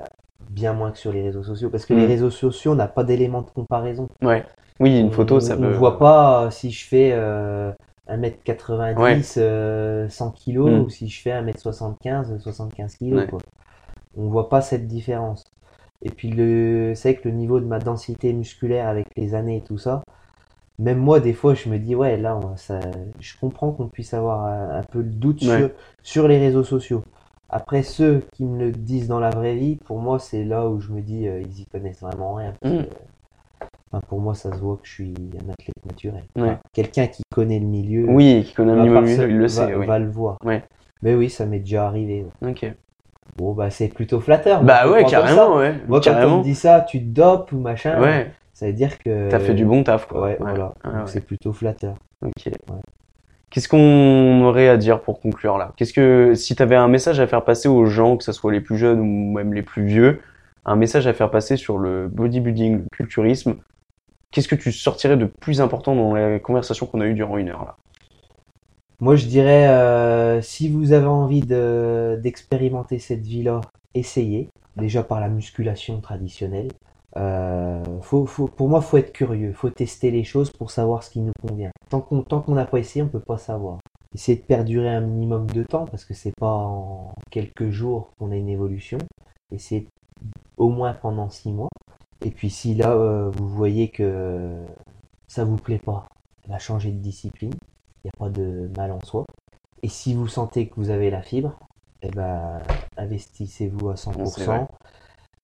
bien 0.50 0.74
moins 0.74 0.92
que 0.92 0.98
sur 0.98 1.12
les 1.12 1.24
réseaux 1.24 1.44
sociaux, 1.44 1.70
parce 1.70 1.86
que 1.86 1.94
les 1.94 2.06
Mm. 2.06 2.10
réseaux 2.10 2.32
sociaux, 2.32 2.72
on 2.72 2.76
n'a 2.76 2.88
pas 2.88 3.04
d'élément 3.04 3.42
de 3.42 3.50
comparaison. 3.52 4.08
Ouais. 4.22 4.46
Oui, 4.80 5.00
une 5.00 5.08
On- 5.08 5.12
photo, 5.12 5.40
ça 5.40 5.56
on, 5.56 5.62
peut. 5.62 5.68
On 5.68 5.78
voit 5.78 5.98
pas 6.00 6.46
euh, 6.46 6.50
si 6.52 6.72
je 6.72 6.86
fais 6.88 7.12
euh, 7.14 7.72
1m90, 8.08 9.36
euh, 9.38 10.08
100 10.10 10.32
kg, 10.32 10.58
Mm. 10.58 10.80
ou 10.82 10.90
si 10.90 11.08
je 11.10 11.22
fais 11.22 11.32
1m75, 11.32 12.40
75 12.40 12.96
kg, 12.98 13.14
Ouais. 13.14 13.28
quoi. 13.28 13.40
On 14.18 14.30
voit 14.30 14.50
pas 14.50 14.62
cette 14.62 14.88
différence. 14.88 15.44
Et 16.04 16.10
puis 16.10 16.30
le, 16.30 16.94
c'est 16.96 17.14
vrai 17.14 17.22
que 17.22 17.28
le 17.30 17.36
niveau 17.36 17.60
de 17.60 17.66
ma 17.66 17.80
densité 17.80 18.32
musculaire 18.34 18.88
avec 18.88 19.08
les 19.16 19.34
années 19.36 19.58
et 19.58 19.62
tout 19.62 19.78
ça, 19.80 20.04
même 20.80 21.00
moi 21.00 21.20
des 21.20 21.34
fois 21.34 21.56
je 21.56 21.70
me 21.70 21.80
dis 21.80 21.96
ouais 21.96 22.18
là 22.18 22.40
ça, 22.56 22.80
je 23.20 23.34
comprends 23.40 23.72
qu'on 23.72 23.88
puisse 23.88 24.14
avoir 24.14 24.46
un, 24.46 24.84
peu 24.84 25.00
le 25.00 25.10
doute 25.10 25.42
sur, 25.42 25.72
sur 26.04 26.28
les 26.28 26.38
réseaux 26.38 26.64
sociaux. 26.64 27.04
Après 27.50 27.82
ceux 27.82 28.24
qui 28.34 28.46
me 28.46 28.66
le 28.66 28.72
disent 28.72 29.08
dans 29.08 29.20
la 29.20 29.32
vraie 29.32 29.56
vie, 29.56 29.78
pour 29.78 30.00
moi 30.00 30.20
c'est 30.20 30.44
là 30.44 30.68
où 30.70 30.80
je 30.80 30.92
me 30.92 31.02
dis 31.02 31.28
euh, 31.28 31.42
ils 31.42 31.62
y 31.62 31.66
connaissent 31.66 32.02
vraiment 32.02 32.36
rien. 32.36 32.54
Mm. 32.64 32.84
Enfin, 33.92 34.02
pour 34.08 34.20
moi 34.20 34.34
ça 34.36 34.52
se 34.54 34.60
voit 34.60 34.76
que 34.76 34.88
je 34.88 34.94
suis 34.94 35.14
un 35.36 35.50
athlète 35.52 35.86
naturel. 35.86 36.24
Quelqu'un 36.74 37.08
qui 37.08 37.24
connaît 37.34 37.60
le 37.60 37.66
milieu. 37.66 38.06
Oui, 38.08 38.44
qui 38.46 38.54
connaît 38.54 38.76
le 38.76 38.82
milieu, 39.02 39.30
il 39.30 39.38
le 39.38 39.44
va, 39.44 39.48
sait. 39.50 39.76
Oui. 39.76 39.86
va 39.86 40.00
le 40.00 40.10
voir. 40.10 40.38
Ouais. 40.44 40.64
Mais 41.02 41.16
oui, 41.16 41.30
ça 41.30 41.46
m'est 41.46 41.60
déjà 41.60 41.86
arrivé. 41.88 42.26
ouais. 42.42 42.50
Ok. 42.52 42.74
Bon 43.38 43.54
bah 43.54 43.70
c'est 43.70 43.90
plutôt 43.90 44.20
flatteur. 44.20 44.64
Bah 44.64 44.90
ouais, 44.90 45.04
carrément, 45.06 45.58
ouais. 45.58 45.76
Moi, 45.88 46.02
quand 46.02 46.16
on 46.26 46.40
me 46.40 46.44
dit 46.44 46.56
ça, 46.56 46.82
tu 46.82 47.00
te 47.00 47.06
dopes 47.06 47.52
ou 47.52 47.60
machin, 47.60 48.02
Ouais, 48.02 48.32
ça 48.54 48.66
veut 48.68 48.74
dire 48.74 48.98
que. 48.98 49.30
t'as 49.30 49.40
fait 49.40 49.54
du 49.54 49.66
bon 49.66 49.84
taf, 49.84 50.08
quoi. 50.08 50.22
Ouais, 50.24 50.38
voilà. 50.40 50.74
Ouais, 50.84 50.92
ouais. 50.92 51.02
C'est 51.06 51.22
plutôt 51.22 51.54
flatteur. 51.54 51.96
Ok. 52.26 52.50
Qu'est-ce 53.50 53.70
qu'on 53.70 54.42
aurait 54.44 54.68
à 54.68 54.78
dire 54.78 55.02
pour 55.02 55.22
conclure 55.22 55.58
là? 55.58 55.72
Qu'est-ce 55.78 55.94
que 55.94 56.34
si 56.36 56.56
tu 56.56 56.62
avais 56.64 56.76
un 56.76 56.88
message 56.88 57.20
à 57.20 57.28
faire 57.28 57.46
passer 57.46 57.70
aux 57.70 57.86
gens, 57.86 58.18
que 58.18 58.24
ce 58.24 58.32
soit 58.32 58.52
les 58.52 58.60
plus 58.60 58.78
jeunes 58.78 59.00
ou 59.00 59.34
même 59.34 59.54
les 59.54 59.62
plus 59.62 59.86
vieux, 59.86 60.20
un 60.66 60.76
message 60.76 61.08
à 61.08 61.14
faire 61.14 61.30
passer 61.32 61.56
sur 61.56 61.78
le 61.78 62.08
bodybuilding, 62.10 62.80
le 62.80 62.86
culturisme, 62.92 63.56
qu'est-ce 64.32 64.48
que 64.48 64.56
tu 64.56 64.72
sortirais 64.72 65.18
de 65.18 65.26
plus 65.26 65.62
important 65.62 65.96
dans 65.96 66.14
la 66.14 66.40
conversation 66.40 66.86
qu'on 66.86 67.02
a 67.02 67.06
eue 67.06 67.14
durant 67.14 67.38
une 67.38 67.50
heure 67.50 67.66
là? 67.66 67.78
Moi, 69.00 69.16
je 69.16 69.28
dirais, 69.28 69.68
euh, 69.68 70.42
si 70.42 70.70
vous 70.70 70.92
avez 70.92 71.06
envie 71.06 71.42
de, 71.42 72.20
d'expérimenter 72.24 72.98
cette 72.98 73.22
vie-là, 73.22 73.62
essayez. 73.94 74.50
Déjà 74.76 75.04
par 75.04 75.20
la 75.20 75.30
musculation 75.30 76.02
traditionnelle. 76.02 76.70
Euh, 77.16 77.84
faut, 78.02 78.26
pour 78.26 78.70
moi, 78.70 78.82
faut 78.82 78.98
être 78.98 79.12
curieux. 79.12 79.54
Faut 79.54 79.70
tester 79.70 80.10
les 80.12 80.24
choses 80.24 80.50
pour 80.52 80.72
savoir 80.72 81.04
ce 81.04 81.12
qui 81.12 81.20
nous 81.20 81.32
convient. 81.48 81.72
Tant 81.90 82.02
qu'on 82.02 82.54
n'a 82.54 82.66
pas 82.66 82.80
essayé, 82.80 83.04
on 83.04 83.08
peut 83.08 83.20
pas 83.20 83.38
savoir. 83.38 83.80
Essayez 84.16 84.38
de 84.38 84.44
perdurer 84.44 84.90
un 84.90 85.02
minimum 85.02 85.48
de 85.48 85.64
temps 85.64 85.86
parce 85.86 86.06
que 86.06 86.14
c'est 86.14 86.34
pas 86.36 86.54
en 86.54 87.14
quelques 87.30 87.70
jours 87.70 88.12
qu'on 88.18 88.32
a 88.32 88.36
une 88.36 88.50
évolution. 88.50 88.98
Essayez 89.52 89.88
au 90.58 90.70
moins 90.70 90.94
pendant 90.94 91.30
six 91.30 91.52
mois. 91.52 91.70
Et 92.22 92.32
puis 92.32 92.50
si 92.50 92.74
là 92.76 92.92
euh, 92.92 93.30
vous 93.32 93.48
voyez 93.50 93.90
que 93.90 94.64
ça 95.28 95.46
vous 95.46 95.58
plaît 95.58 95.80
pas, 95.80 96.06
ben, 96.48 96.60
changez 96.60 96.92
de 96.92 97.00
discipline. 97.00 97.54
Il 98.04 98.08
n'y 98.08 98.12
a 98.16 98.20
pas 98.20 98.30
de 98.30 98.70
mal 98.78 98.92
en 98.92 99.02
soi. 99.02 99.26
Et 99.84 99.90
si 99.90 100.14
vous 100.16 100.28
sentez 100.28 100.68
que 100.70 100.76
vous 100.78 100.90
avez 100.92 101.10
la 101.12 101.22
fibre, 101.22 101.58
eh 102.02 102.10
ben, 102.12 102.62
investissez-vous 102.98 103.90
à 103.90 103.98
C'est 104.24 104.46
100%. 104.46 104.46
vrai. 104.46 104.68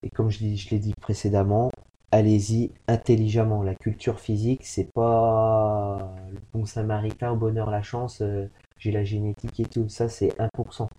Et 0.03 0.09
comme 0.09 0.29
je, 0.29 0.39
dis- 0.39 0.57
je 0.57 0.69
l'ai 0.71 0.79
dit 0.79 0.93
précédemment, 1.01 1.71
allez-y 2.11 2.71
intelligemment. 2.87 3.63
La 3.63 3.75
culture 3.75 4.19
physique, 4.19 4.65
c'est 4.65 4.91
pas 4.93 6.13
le 6.31 6.39
bon 6.53 6.65
samaritain 6.65 7.31
au 7.31 7.37
bonheur 7.37 7.69
la 7.71 7.81
chance, 7.81 8.21
euh, 8.21 8.47
j'ai 8.77 8.91
la 8.91 9.03
génétique 9.03 9.59
et 9.59 9.65
tout. 9.65 9.89
Ça, 9.89 10.09
c'est 10.09 10.39
1%. 10.39 10.89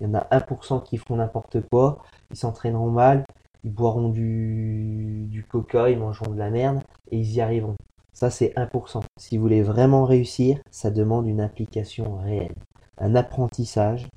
Il 0.00 0.06
y 0.06 0.10
en 0.10 0.14
a 0.14 0.26
1% 0.30 0.80
qui 0.80 0.98
font 0.98 1.16
n'importe 1.16 1.58
quoi, 1.70 1.98
ils 2.30 2.36
s'entraîneront 2.36 2.90
mal, 2.90 3.24
ils 3.64 3.72
boiront 3.72 4.08
du, 4.08 5.26
du 5.28 5.44
coca, 5.44 5.90
ils 5.90 5.98
mangeront 5.98 6.32
de 6.32 6.38
la 6.38 6.50
merde 6.50 6.80
et 7.10 7.18
ils 7.18 7.34
y 7.34 7.40
arriveront. 7.40 7.76
Ça, 8.12 8.30
c'est 8.30 8.52
1%. 8.56 9.02
Si 9.16 9.36
vous 9.36 9.42
voulez 9.42 9.62
vraiment 9.62 10.04
réussir, 10.04 10.60
ça 10.70 10.90
demande 10.90 11.26
une 11.26 11.40
implication 11.40 12.16
réelle. 12.18 12.54
Un 12.98 13.14
apprentissage 13.14 14.08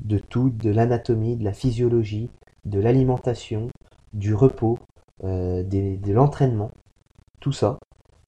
de 0.00 0.18
tout, 0.18 0.50
de 0.50 0.70
l'anatomie, 0.70 1.36
de 1.36 1.44
la 1.44 1.52
physiologie, 1.52 2.30
de 2.64 2.80
l'alimentation, 2.80 3.68
du 4.12 4.34
repos, 4.34 4.78
euh, 5.22 5.62
de 5.62 6.12
l'entraînement, 6.12 6.70
tout 7.40 7.52
ça. 7.52 7.78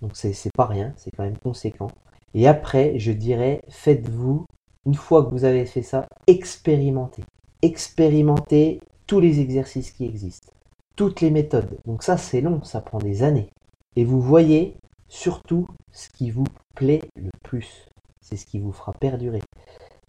Donc 0.03 0.13
c'est 0.15 0.33
c'est 0.33 0.53
pas 0.55 0.67
rien, 0.67 0.93
c'est 0.97 1.11
quand 1.11 1.25
même 1.25 1.39
conséquent. 1.39 1.89
Et 2.35 2.47
après, 2.47 2.99
je 2.99 3.13
dirais, 3.13 3.63
faites-vous, 3.69 4.47
une 4.85 4.95
fois 4.95 5.25
que 5.25 5.31
vous 5.31 5.45
avez 5.45 5.65
fait 5.67 5.83
ça, 5.83 6.07
expérimentez. 6.27 7.25
Expérimentez 7.63 8.81
tous 9.07 9.21
les 9.21 9.41
exercices 9.41 9.91
qui 9.91 10.05
existent, 10.05 10.53
toutes 10.97 11.21
les 11.21 11.31
méthodes. 11.31 11.79
Donc 11.87 12.03
ça, 12.03 12.17
c'est 12.17 12.41
long, 12.41 12.63
ça 12.65 12.81
prend 12.81 12.99
des 12.99 13.23
années. 13.23 13.51
Et 13.97 14.05
vous 14.05 14.21
voyez 14.21 14.77
surtout 15.09 15.67
ce 15.93 16.09
qui 16.11 16.31
vous 16.31 16.47
plaît 16.75 17.03
le 17.17 17.31
plus. 17.43 17.89
C'est 18.21 18.37
ce 18.37 18.47
qui 18.47 18.59
vous 18.59 18.73
fera 18.73 18.93
perdurer. 18.93 19.41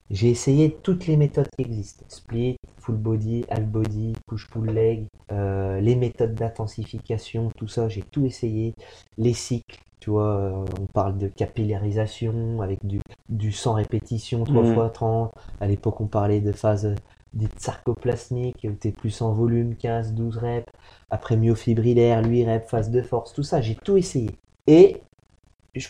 J'ai 0.10 0.30
essayé 0.30 0.78
toutes 0.84 1.06
les 1.08 1.18
méthodes 1.18 1.50
qui 1.58 1.64
existent. 1.66 2.06
Split, 2.08 2.58
full 2.80 2.96
body, 2.96 3.46
half 3.50 3.66
body, 3.66 4.14
push-pull 4.28 4.70
leg, 4.72 5.06
euh, 5.32 5.82
les 5.82 5.96
méthodes 5.96 6.34
d'intensification, 6.34 7.52
tout 7.58 7.68
ça, 7.68 7.90
j'ai 7.90 8.04
tout 8.04 8.26
essayé. 8.26 8.74
Les 9.18 9.34
cycles, 9.34 9.80
tu 10.00 10.12
vois, 10.12 10.36
euh, 10.38 10.66
on 10.80 10.86
parle 10.94 11.18
de 11.18 11.28
capillarisation 11.28 12.62
avec 12.62 12.86
du, 12.86 13.02
du 13.30 13.52
100 13.52 13.74
répétitions, 13.74 14.46
3 14.46 14.64
Mhm. 14.64 14.74
fois 14.74 14.90
30. 14.90 15.32
À 15.60 15.68
l'époque, 15.68 16.00
on 16.00 16.08
parlait 16.08 16.40
de 16.42 16.54
phase 16.54 16.96
dite 17.34 17.60
sarcoplasmique, 17.60 18.66
où 18.70 18.74
tu 18.74 18.90
es 18.90 18.92
plus 18.92 19.22
en 19.22 19.34
volume, 19.34 19.76
15, 19.76 20.14
12 20.14 20.38
reps. 20.38 20.72
Après 21.10 21.38
myofibrillaire, 21.38 22.24
8 22.24 22.46
reps, 22.46 22.70
phase 22.70 22.90
de 22.90 23.02
force, 23.02 23.34
tout 23.34 23.44
ça, 23.44 23.62
j'ai 23.62 23.76
tout 23.76 23.98
essayé. 23.98 24.32
Et 24.68 25.02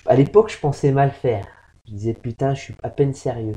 à 0.06 0.16
l'époque, 0.16 0.52
je 0.52 0.60
pensais 0.60 0.92
mal 0.92 1.12
faire. 1.12 1.48
Je 1.88 1.94
disais, 1.94 2.14
putain, 2.14 2.54
je 2.54 2.62
suis 2.62 2.76
à 2.84 2.90
peine 2.90 3.14
sérieux. 3.14 3.56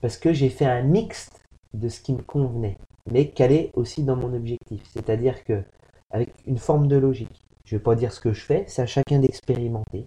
Parce 0.00 0.16
que 0.16 0.32
j'ai 0.32 0.48
fait 0.48 0.64
un 0.64 0.82
mixte 0.82 1.40
de 1.74 1.88
ce 1.88 2.00
qui 2.00 2.12
me 2.12 2.22
convenait, 2.22 2.76
mais 3.10 3.28
calé 3.28 3.70
aussi 3.74 4.02
dans 4.02 4.16
mon 4.16 4.34
objectif. 4.34 4.82
C'est-à-dire 4.92 5.44
que, 5.44 5.62
avec 6.10 6.32
une 6.46 6.58
forme 6.58 6.88
de 6.88 6.96
logique. 6.96 7.44
Je 7.64 7.76
vais 7.76 7.82
pas 7.82 7.94
dire 7.94 8.12
ce 8.12 8.20
que 8.20 8.32
je 8.32 8.42
fais, 8.42 8.64
c'est 8.66 8.82
à 8.82 8.86
chacun 8.86 9.18
d'expérimenter. 9.18 10.06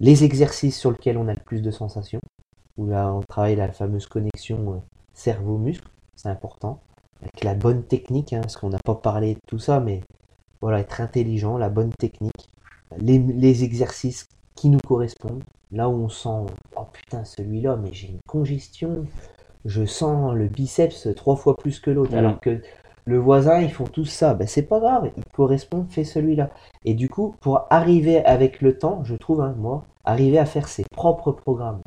Les 0.00 0.24
exercices 0.24 0.76
sur 0.76 0.90
lesquels 0.90 1.16
on 1.16 1.28
a 1.28 1.34
le 1.34 1.40
plus 1.40 1.62
de 1.62 1.70
sensations, 1.70 2.20
où 2.76 2.86
là 2.86 3.12
on 3.12 3.20
travaille 3.20 3.54
la 3.54 3.70
fameuse 3.70 4.06
connexion 4.06 4.74
euh, 4.74 4.78
cerveau-muscle, 5.12 5.88
c'est 6.18 6.28
important. 6.28 6.80
Avec 7.22 7.44
la 7.44 7.54
bonne 7.54 7.82
technique, 7.84 8.32
hein, 8.32 8.40
parce 8.42 8.56
qu'on 8.56 8.70
n'a 8.70 8.78
pas 8.84 8.94
parlé 8.94 9.34
de 9.34 9.40
tout 9.46 9.58
ça, 9.58 9.80
mais 9.80 10.02
voilà, 10.60 10.80
être 10.80 11.00
intelligent, 11.00 11.56
la 11.56 11.68
bonne 11.68 11.92
technique, 11.98 12.50
les, 12.98 13.18
les 13.18 13.64
exercices 13.64 14.28
qui 14.54 14.68
nous 14.68 14.80
correspondent. 14.80 15.44
Là 15.70 15.88
où 15.88 15.94
on 15.94 16.08
sent, 16.08 16.52
oh 16.76 16.86
putain, 16.92 17.24
celui-là, 17.24 17.76
mais 17.76 17.92
j'ai 17.92 18.08
une 18.08 18.20
congestion, 18.26 19.06
je 19.64 19.84
sens 19.84 20.34
le 20.34 20.48
biceps 20.48 21.08
trois 21.14 21.36
fois 21.36 21.56
plus 21.56 21.78
que 21.78 21.90
l'autre. 21.90 22.12
Mhm. 22.12 22.18
Alors 22.18 22.40
que 22.40 22.60
le 23.04 23.18
voisin, 23.18 23.60
ils 23.60 23.72
font 23.72 23.84
tous 23.84 24.06
ça. 24.06 24.34
Ben, 24.34 24.46
c'est 24.46 24.62
pas 24.62 24.80
grave, 24.80 25.10
il 25.16 25.24
correspond, 25.32 25.86
fais 25.88 26.04
celui-là. 26.04 26.50
Et 26.84 26.94
du 26.94 27.08
coup, 27.08 27.34
pour 27.40 27.66
arriver 27.70 28.24
avec 28.24 28.60
le 28.60 28.76
temps, 28.78 29.04
je 29.04 29.14
trouve, 29.14 29.40
hein, 29.40 29.54
moi, 29.56 29.84
arriver 30.04 30.38
à 30.38 30.46
faire 30.46 30.68
ses 30.68 30.84
propres 30.90 31.32
programmes. 31.32 31.80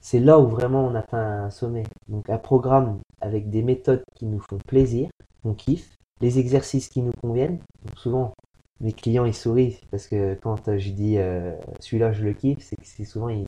C'est 0.00 0.20
là 0.20 0.38
où 0.38 0.46
vraiment 0.48 0.84
on 0.86 0.94
atteint 0.94 1.44
un 1.44 1.50
sommet. 1.50 1.84
Donc 2.08 2.28
un 2.30 2.38
programme 2.38 3.00
avec 3.20 3.50
des 3.50 3.62
méthodes 3.62 4.02
qui 4.14 4.26
nous 4.26 4.40
font 4.40 4.58
plaisir, 4.66 5.08
on 5.44 5.54
kiffe, 5.54 5.96
les 6.20 6.38
exercices 6.38 6.88
qui 6.88 7.02
nous 7.02 7.12
conviennent. 7.22 7.58
Donc 7.84 7.98
souvent, 7.98 8.32
mes 8.80 8.92
clients 8.92 9.26
ils 9.26 9.34
sourient 9.34 9.78
parce 9.90 10.06
que 10.06 10.34
quand 10.34 10.68
euh, 10.68 10.78
je 10.78 10.90
dis 10.90 11.18
euh, 11.18 11.54
celui-là 11.80 12.12
je 12.12 12.24
le 12.24 12.32
kiffe, 12.32 12.64
c'est 12.64 12.76
que 12.76 12.86
c'est 12.86 13.04
souvent 13.04 13.28
il, 13.28 13.46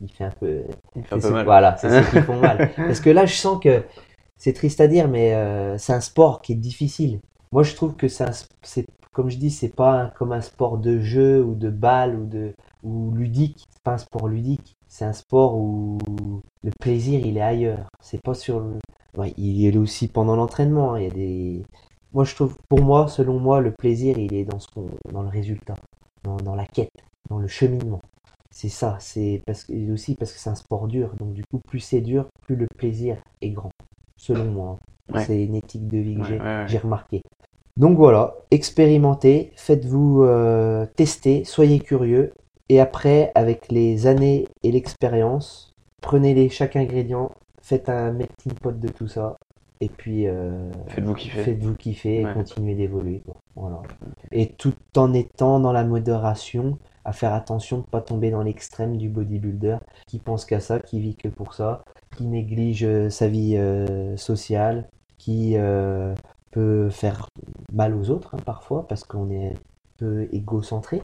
il 0.00 0.10
fait 0.12 0.24
un 0.24 0.30
peu 0.30 0.64
Il 0.94 1.04
fait 1.04 1.14
un 1.14 1.18
peu 1.18 1.30
mal. 1.30 1.44
Voilà, 1.44 1.76
c'est 1.78 1.90
ceux 1.90 2.04
qui 2.04 2.18
font 2.20 2.38
mal. 2.38 2.62
Parce 2.86 3.00
que 3.00 3.10
là, 3.10 3.26
je 3.26 3.34
sens 3.34 3.62
que 3.62 3.84
c'est 4.36 4.52
triste 4.52 4.80
à 4.80 4.88
dire, 4.88 5.08
mais 5.08 5.34
euh, 5.34 5.78
c'est 5.78 5.92
un 5.92 6.00
sport 6.00 6.42
qui 6.42 6.52
est 6.52 6.56
difficile. 6.56 7.20
Moi, 7.52 7.62
je 7.62 7.74
trouve 7.74 7.94
que 7.96 8.08
c'est, 8.08 8.86
comme 9.12 9.30
je 9.30 9.38
dis, 9.38 9.50
c'est 9.50 9.74
pas 9.74 9.92
un- 10.02 10.08
comme 10.10 10.32
un 10.32 10.40
sport 10.40 10.78
de 10.78 11.00
jeu 11.00 11.42
ou 11.42 11.54
de 11.54 11.70
balle 11.70 12.16
ou 12.16 12.26
de 12.26 12.52
ou 12.82 13.12
ludique. 13.14 13.64
C'est 13.70 13.82
pas 13.82 13.94
un 13.94 13.98
sport 13.98 14.28
ludique. 14.28 14.76
C'est 14.96 15.04
un 15.04 15.12
sport 15.12 15.58
où 15.58 15.98
le 16.64 16.70
plaisir, 16.80 17.20
il 17.22 17.36
est 17.36 17.42
ailleurs. 17.42 17.86
C'est 18.00 18.22
pas 18.22 18.32
sur 18.32 18.60
le. 18.60 18.78
Ouais, 19.18 19.34
il 19.36 19.66
est 19.66 19.76
aussi 19.76 20.08
pendant 20.08 20.36
l'entraînement. 20.36 20.94
hein. 20.94 21.00
Il 21.00 21.04
y 21.04 21.10
a 21.10 21.10
des. 21.10 21.62
Moi, 22.14 22.24
je 22.24 22.34
trouve, 22.34 22.56
pour 22.70 22.80
moi, 22.80 23.06
selon 23.06 23.38
moi, 23.38 23.60
le 23.60 23.72
plaisir, 23.72 24.16
il 24.18 24.32
est 24.32 24.44
dans 24.44 24.58
ce 24.58 24.68
qu'on, 24.68 24.86
dans 25.12 25.20
le 25.20 25.28
résultat, 25.28 25.74
dans, 26.24 26.38
dans 26.38 26.54
la 26.54 26.64
quête, 26.64 26.88
dans 27.28 27.38
le 27.38 27.46
cheminement. 27.46 28.00
C'est 28.50 28.70
ça, 28.70 28.96
c'est 28.98 29.42
parce 29.44 29.64
que 29.64 29.92
aussi 29.92 30.14
parce 30.14 30.32
que 30.32 30.38
c'est 30.38 30.48
un 30.48 30.54
sport 30.54 30.88
dur. 30.88 31.14
Donc 31.18 31.34
du 31.34 31.44
coup, 31.44 31.60
plus 31.68 31.80
c'est 31.80 32.00
dur, 32.00 32.24
plus 32.40 32.56
le 32.56 32.66
plaisir 32.66 33.18
est 33.42 33.50
grand. 33.50 33.72
Selon 34.16 34.46
moi, 34.46 34.78
hein. 35.10 35.14
Ouais. 35.14 35.24
c'est 35.26 35.44
une 35.44 35.56
éthique 35.56 35.88
de 35.88 35.98
vie 35.98 36.14
que 36.14 36.20
ouais. 36.22 36.64
j'ai 36.68 36.78
remarqué. 36.78 37.20
Donc 37.76 37.98
voilà, 37.98 38.34
expérimentez, 38.50 39.52
faites-vous 39.56 40.22
euh, 40.22 40.86
tester, 40.96 41.44
soyez 41.44 41.80
curieux, 41.80 42.32
et 42.68 42.80
après, 42.80 43.32
avec 43.34 43.70
les 43.70 44.06
années 44.06 44.48
et 44.62 44.72
l'expérience, 44.72 45.74
prenez-les 46.00 46.48
chaque 46.48 46.76
ingrédient, 46.76 47.30
faites 47.62 47.88
un 47.88 48.12
melting 48.12 48.54
pot 48.54 48.78
de 48.78 48.88
tout 48.88 49.08
ça, 49.08 49.36
et 49.80 49.88
puis 49.88 50.26
euh, 50.26 50.70
Faites-vous 50.88 51.14
kiffer. 51.14 51.42
Faites-vous 51.42 51.74
kiffer 51.74 52.20
et 52.20 52.32
continuez 52.32 52.74
d'évoluer. 52.74 53.22
Voilà. 53.54 53.82
Et 54.32 54.48
tout 54.48 54.74
en 54.96 55.12
étant 55.12 55.60
dans 55.60 55.72
la 55.72 55.84
modération, 55.84 56.78
à 57.06 57.12
faire 57.12 57.32
attention 57.32 57.78
de 57.78 57.82
ne 57.82 57.86
pas 57.86 58.00
tomber 58.00 58.32
dans 58.32 58.42
l'extrême 58.42 58.96
du 58.96 59.08
bodybuilder 59.08 59.76
qui 60.08 60.18
pense 60.18 60.44
qu'à 60.44 60.58
ça, 60.58 60.80
qui 60.80 61.00
vit 61.00 61.14
que 61.14 61.28
pour 61.28 61.54
ça, 61.54 61.84
qui 62.16 62.26
néglige 62.26 62.84
euh, 62.84 63.10
sa 63.10 63.28
vie 63.28 63.56
euh, 63.56 64.16
sociale, 64.16 64.88
qui 65.16 65.52
euh, 65.56 66.14
peut 66.50 66.90
faire 66.90 67.28
mal 67.72 67.94
aux 67.94 68.10
autres 68.10 68.34
hein, 68.34 68.40
parfois 68.44 68.88
parce 68.88 69.04
qu'on 69.04 69.30
est 69.30 69.52
un 69.52 69.58
peu 69.98 70.28
égocentré. 70.32 71.00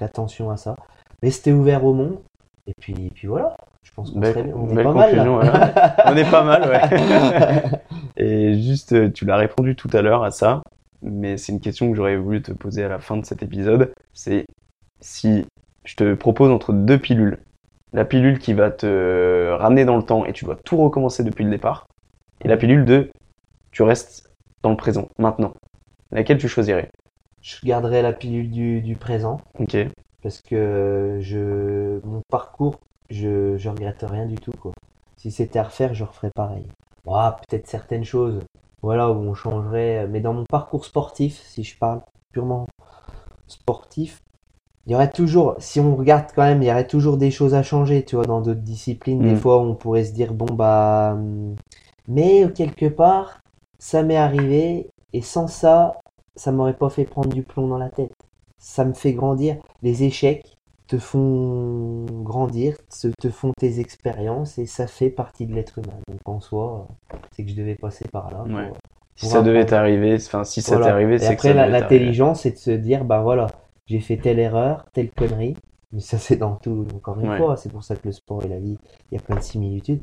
Attention 0.00 0.50
à 0.50 0.56
ça. 0.56 0.74
Restez 1.22 1.52
ouvert 1.52 1.84
au 1.84 1.92
monde. 1.94 2.18
Et 2.66 2.72
puis, 2.80 2.94
et 3.06 3.10
puis 3.10 3.26
voilà. 3.28 3.56
Je 3.82 3.92
pense 3.92 4.10
qu'on 4.10 4.20
serait- 4.22 4.52
on 4.54 4.68
est 4.76 4.82
pas 4.82 4.92
mal 4.92 5.14
là. 5.16 6.02
On 6.06 6.16
est 6.16 6.30
pas 6.30 6.42
mal, 6.42 6.68
ouais. 6.68 7.80
Et 8.16 8.60
juste, 8.60 8.92
euh, 8.92 9.10
tu 9.10 9.24
l'as 9.24 9.36
répondu 9.36 9.76
tout 9.76 9.88
à 9.92 10.02
l'heure 10.02 10.24
à 10.24 10.30
ça, 10.30 10.62
mais 11.02 11.36
c'est 11.36 11.52
une 11.52 11.60
question 11.60 11.88
que 11.90 11.96
j'aurais 11.96 12.16
voulu 12.16 12.42
te 12.42 12.52
poser 12.52 12.82
à 12.84 12.88
la 12.88 12.98
fin 12.98 13.16
de 13.16 13.24
cet 13.24 13.42
épisode. 13.42 13.92
C'est 14.12 14.44
si 15.00 15.46
je 15.84 15.94
te 15.94 16.14
propose 16.14 16.50
entre 16.50 16.72
deux 16.72 16.98
pilules, 16.98 17.38
la 17.92 18.04
pilule 18.04 18.38
qui 18.38 18.52
va 18.54 18.70
te 18.70 19.50
ramener 19.58 19.84
dans 19.84 19.96
le 19.96 20.02
temps 20.02 20.24
et 20.26 20.32
tu 20.32 20.44
dois 20.44 20.56
tout 20.64 20.76
recommencer 20.78 21.22
depuis 21.22 21.44
le 21.44 21.50
départ, 21.50 21.86
et 22.44 22.48
la 22.48 22.56
pilule 22.56 22.84
de 22.84 23.08
tu 23.70 23.82
restes 23.82 24.28
dans 24.62 24.70
le 24.70 24.76
présent, 24.76 25.08
maintenant. 25.18 25.52
Laquelle 26.10 26.38
tu 26.38 26.48
choisirais? 26.48 26.88
Je 27.42 27.56
garderai 27.64 28.02
la 28.02 28.12
pilule 28.12 28.50
du, 28.50 28.80
du 28.80 28.96
présent 28.96 29.40
Ok. 29.58 29.76
Parce 30.26 30.42
que 30.42 31.18
je 31.20 32.04
mon 32.04 32.20
parcours, 32.28 32.80
je, 33.10 33.56
je 33.56 33.68
regrette 33.68 34.02
rien 34.02 34.26
du 34.26 34.34
tout 34.34 34.50
quoi. 34.60 34.72
Si 35.16 35.30
c'était 35.30 35.60
à 35.60 35.62
refaire, 35.62 35.94
je 35.94 36.02
referais 36.02 36.32
pareil. 36.34 36.64
Ah, 37.08 37.38
peut-être 37.48 37.68
certaines 37.68 38.02
choses, 38.02 38.40
voilà, 38.82 39.08
où 39.08 39.14
on 39.14 39.34
changerait. 39.34 40.08
Mais 40.08 40.20
dans 40.20 40.32
mon 40.32 40.42
parcours 40.50 40.84
sportif, 40.84 41.40
si 41.46 41.62
je 41.62 41.78
parle 41.78 42.00
purement 42.32 42.66
sportif, 43.46 44.18
il 44.86 44.92
y 44.92 44.94
aurait 44.96 45.12
toujours, 45.12 45.54
si 45.60 45.78
on 45.78 45.94
regarde 45.94 46.26
quand 46.34 46.42
même, 46.42 46.60
il 46.60 46.66
y 46.66 46.72
aurait 46.72 46.88
toujours 46.88 47.18
des 47.18 47.30
choses 47.30 47.54
à 47.54 47.62
changer, 47.62 48.04
tu 48.04 48.16
vois, 48.16 48.24
dans 48.26 48.40
d'autres 48.40 48.62
disciplines. 48.62 49.22
Des 49.22 49.34
Mm. 49.34 49.36
fois, 49.36 49.60
on 49.60 49.76
pourrait 49.76 50.06
se 50.06 50.12
dire, 50.12 50.34
bon, 50.34 50.46
bah, 50.52 51.12
hum, 51.14 51.54
mais 52.08 52.52
quelque 52.52 52.86
part, 52.86 53.38
ça 53.78 54.02
m'est 54.02 54.16
arrivé, 54.16 54.88
et 55.12 55.22
sans 55.22 55.46
ça, 55.46 56.00
ça 56.34 56.50
m'aurait 56.50 56.76
pas 56.76 56.90
fait 56.90 57.04
prendre 57.04 57.28
du 57.32 57.44
plomb 57.44 57.68
dans 57.68 57.78
la 57.78 57.90
tête. 57.90 58.10
Ça 58.58 58.84
me 58.84 58.94
fait 58.94 59.12
grandir. 59.12 59.56
Les 59.82 60.02
échecs 60.02 60.42
te 60.86 60.98
font 60.98 62.04
grandir, 62.22 62.76
te, 63.20 63.28
font 63.28 63.52
tes 63.58 63.80
expériences, 63.80 64.58
et 64.58 64.66
ça 64.66 64.86
fait 64.86 65.10
partie 65.10 65.46
de 65.46 65.54
l'être 65.54 65.78
humain. 65.78 65.98
Donc 66.08 66.20
en 66.26 66.40
soi, 66.40 66.86
c'est 67.32 67.44
que 67.44 67.50
je 67.50 67.56
devais 67.56 67.74
passer 67.74 68.06
par 68.12 68.30
là. 68.30 68.38
pour- 68.38 68.54
Ouais. 68.54 68.70
Si 69.16 69.24
pour 69.24 69.32
ça 69.32 69.42
devait 69.42 69.64
t'arriver, 69.66 70.14
enfin 70.16 70.44
si 70.44 70.60
ça 70.60 70.76
t'est 70.78 70.84
arrivé, 70.84 71.18
c'est 71.18 71.36
que 71.36 71.48
après, 71.48 71.68
l'intelligence, 71.70 72.42
c'est 72.42 72.50
de 72.52 72.56
se 72.58 72.70
dire, 72.70 73.04
bah 73.04 73.22
voilà, 73.22 73.46
j'ai 73.86 74.00
fait 74.00 74.18
telle 74.18 74.38
erreur, 74.38 74.84
telle 74.92 75.10
connerie. 75.10 75.56
Mais 75.92 76.00
ça, 76.00 76.18
c'est 76.18 76.36
dans 76.36 76.56
tout, 76.56 76.86
encore 76.94 77.18
une 77.20 77.30
Ouais. 77.30 77.38
fois. 77.38 77.56
C'est 77.56 77.70
pour 77.72 77.82
ça 77.82 77.96
que 77.96 78.02
le 78.04 78.12
sport 78.12 78.44
et 78.44 78.48
la 78.48 78.58
vie, 78.58 78.76
il 79.10 79.14
y 79.14 79.18
a 79.18 79.20
plein 79.22 79.36
de 79.36 79.40
similitudes. 79.40 80.02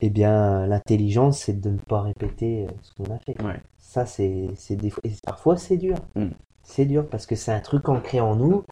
Eh 0.00 0.10
bien, 0.10 0.66
l'intelligence, 0.66 1.38
c'est 1.38 1.60
de 1.60 1.70
ne 1.70 1.78
pas 1.78 2.02
répéter 2.02 2.64
euh, 2.66 2.70
ce 2.82 2.92
qu'on 2.94 3.12
a 3.14 3.18
fait. 3.18 3.40
Ouais. 3.42 3.60
Ça, 3.78 4.06
c'est 4.06 4.48
c'est 4.56 4.76
des 4.76 4.90
fois, 4.90 5.02
et 5.04 5.12
parfois, 5.24 5.56
c'est 5.56 5.76
dur. 5.76 5.96
Mm. 6.16 6.28
C'est 6.68 6.84
dur 6.84 7.08
parce 7.08 7.24
que 7.24 7.34
c'est 7.34 7.50
un 7.50 7.60
truc 7.60 7.88
ancré 7.88 8.20
en 8.20 8.36
nous. 8.36 8.62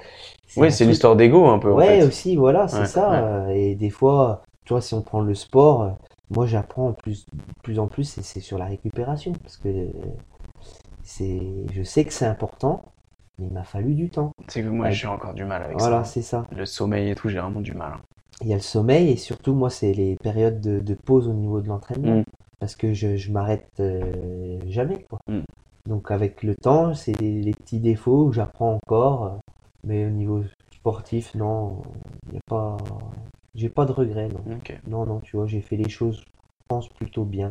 Oui, 0.59 0.70
c'est 0.70 0.85
une 0.85 0.89
truc- 0.89 0.94
histoire 0.97 1.16
d'ego 1.16 1.47
un 1.47 1.59
peu. 1.59 1.73
en 1.73 1.78
fait. 1.78 2.02
aussi, 2.02 2.36
voilà, 2.36 2.68
c'est 2.68 2.81
Ouais, 2.81 2.85
ça. 2.86 3.10
ouais. 3.10 3.18
euh, 3.18 3.48
Et 3.55 3.74
des 3.74 3.89
fois, 3.90 4.43
tu 4.66 4.74
vois, 4.74 4.82
si 4.82 4.93
on 4.94 5.01
prend 5.01 5.23
le 5.23 5.35
sport, 5.35 5.82
euh, 5.82 5.90
moi 6.31 6.47
j'apprends 6.47 6.89
en 6.89 6.93
plus, 6.93 7.24
plus 7.62 7.78
en 7.78 7.86
plus, 7.89 8.18
et 8.18 8.23
c'est 8.23 8.40
sur 8.40 8.59
la 8.59 8.66
récupération. 8.66 9.32
Parce 9.43 9.56
que 9.56 9.68
euh, 9.68 9.90
c'est, 11.02 11.40
je 11.73 11.82
sais 11.82 12.05
que 12.05 12.12
c'est 12.12 12.27
important, 12.27 12.82
mais 13.39 13.47
il 13.47 13.52
m'a 13.52 13.64
fallu 13.64 13.94
du 13.94 14.10
temps. 14.10 14.32
C'est 14.48 14.62
que 14.62 14.68
moi 14.68 14.90
j'ai 14.90 15.06
encore 15.06 15.32
du 15.35 15.44
mal 15.44 15.62
avec 15.62 15.78
Voilà, 15.78 16.05
ça. 16.05 16.10
c'est 16.10 16.23
ça. 16.23 16.47
Le 16.55 16.66
sommeil 16.66 17.10
et 17.10 17.14
tout, 17.14 17.31
j'ai 17.31 17.39
vraiment 17.39 17.60
du 17.60 17.73
mal. 17.73 17.93
hein. 17.94 18.01
Il 18.43 18.48
y 18.48 18.52
a 18.52 18.56
le 18.56 18.62
sommeil, 18.62 19.09
et 19.10 19.16
surtout, 19.16 19.55
moi, 19.55 19.70
c'est 19.70 19.94
les 19.94 20.16
périodes 20.23 20.60
de, 20.60 20.78
de 20.81 20.94
pause 20.94 21.27
au 21.28 21.32
niveau 21.32 21.62
de 21.62 21.68
l'entraînement. 21.68 22.18
Mm. 22.18 22.24
Parce 22.60 22.77
que 22.77 22.93
je, 22.93 23.16
je 23.16 23.32
m'arrête 23.32 23.66
euh, 23.81 24.59
jamais, 24.68 25.06
quoi. 25.09 25.18
Mm. 25.28 25.40
Donc, 25.86 26.10
avec 26.10 26.42
le 26.42 26.54
temps, 26.54 26.94
c'est 26.94 27.18
les, 27.20 27.42
les 27.42 27.52
petits 27.52 27.80
défauts 27.80 28.26
où 28.26 28.32
j'apprends 28.32 28.74
encore. 28.74 29.24
euh, 29.24 29.36
Mais 29.84 30.04
au 30.06 30.10
niveau 30.10 30.42
sportif, 30.72 31.34
non, 31.34 31.82
il 32.28 32.32
n'y 32.32 32.38
a 32.38 32.42
pas. 32.48 32.76
J'ai 33.54 33.68
pas 33.70 33.86
de 33.86 33.92
regrets, 33.92 34.28
non. 34.28 34.44
Ok. 34.46 34.80
Non, 34.86 35.06
non, 35.06 35.20
tu 35.20 35.36
vois, 35.36 35.46
j'ai 35.46 35.60
fait 35.60 35.76
les 35.76 35.88
choses, 35.88 36.18
je 36.20 36.24
pense, 36.68 36.88
plutôt 36.88 37.24
bien. 37.24 37.50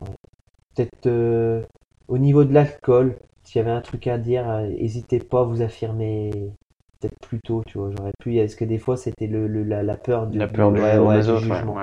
Ouais. 0.00 0.08
Peut-être 0.74 1.06
euh, 1.06 1.64
au 2.08 2.18
niveau 2.18 2.44
de 2.44 2.52
l'alcool, 2.54 3.18
s'il 3.44 3.58
y 3.58 3.62
avait 3.62 3.70
un 3.70 3.80
truc 3.82 4.06
à 4.06 4.18
dire, 4.18 4.48
n'hésitez 4.62 5.18
pas 5.20 5.40
à 5.42 5.44
vous 5.44 5.62
affirmer 5.62 6.30
peut-être 7.00 7.18
plus 7.20 7.40
tôt, 7.40 7.62
tu 7.66 7.78
vois. 7.78 7.90
J'aurais 7.96 8.12
pu, 8.20 8.36
est-ce 8.38 8.56
que 8.56 8.64
des 8.64 8.78
fois 8.78 8.96
c'était 8.96 9.26
le, 9.26 9.46
le- 9.48 9.64
la, 9.64 9.82
la 9.82 9.96
peur 9.96 10.26
du, 10.26 10.38
La 10.38 10.48
peur 10.48 10.72
du 10.72 10.80
ouais, 10.80 10.98
ouais, 10.98 11.22
du 11.22 11.36
jugement. 11.36 11.76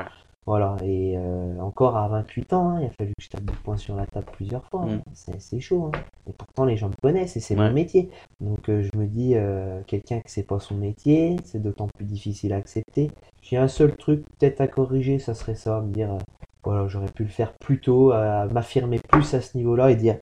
Voilà, 0.48 0.76
et 0.84 1.16
euh, 1.18 1.60
encore 1.60 1.98
à 1.98 2.08
28 2.08 2.54
ans, 2.54 2.70
hein, 2.70 2.80
il 2.82 2.86
a 2.86 2.90
fallu 2.92 3.14
que 3.18 3.24
je 3.24 3.30
tape 3.30 3.46
du 3.46 3.58
poing 3.64 3.78
sur 3.78 3.96
la 3.96 4.06
table 4.06 4.28
plusieurs 4.34 4.64
fois. 4.66 4.86
Mm. 4.86 4.90
hein. 4.92 5.02
C'est 5.14 5.42
c'est 5.42 5.60
chaud, 5.60 5.90
hein. 5.92 6.00
Et 6.30 6.34
pourtant, 6.34 6.66
les 6.66 6.78
gens 6.78 6.90
me 6.90 6.94
connaissent 7.02 7.36
et 7.36 7.40
c'est 7.40 7.56
Ouais. 7.58 7.68
mon 7.68 7.74
métier. 7.74 8.10
Donc, 8.42 8.70
euh, 8.70 8.84
je 8.84 8.98
me 9.00 9.08
dis, 9.08 9.34
euh, 9.36 9.82
quelqu'un 9.88 10.20
que 10.20 10.30
c'est 10.30 10.44
pas 10.46 10.60
son 10.60 10.76
métier, 10.76 11.36
c'est 11.46 11.60
d'autant 11.62 11.88
plus 11.96 12.06
difficile 12.06 12.54
à 12.54 12.58
accepter. 12.58 13.10
J'ai 13.42 13.58
un 13.58 13.68
seul 13.68 13.96
truc 13.96 14.24
peut-être 14.38 14.62
à 14.62 14.68
corriger, 14.68 15.18
ça 15.18 15.34
serait 15.34 15.56
ça, 15.56 15.82
me 15.82 15.92
dire, 15.92 16.12
euh, 16.14 16.18
voilà, 16.64 16.88
j'aurais 16.88 17.12
pu 17.12 17.24
le 17.24 17.30
faire 17.30 17.54
plus 17.54 17.80
tôt, 17.82 18.12
à 18.12 18.46
m'affirmer 18.46 19.00
plus 19.10 19.34
à 19.34 19.42
ce 19.42 19.58
niveau-là 19.58 19.90
et 19.90 19.96
dire, 19.96 20.20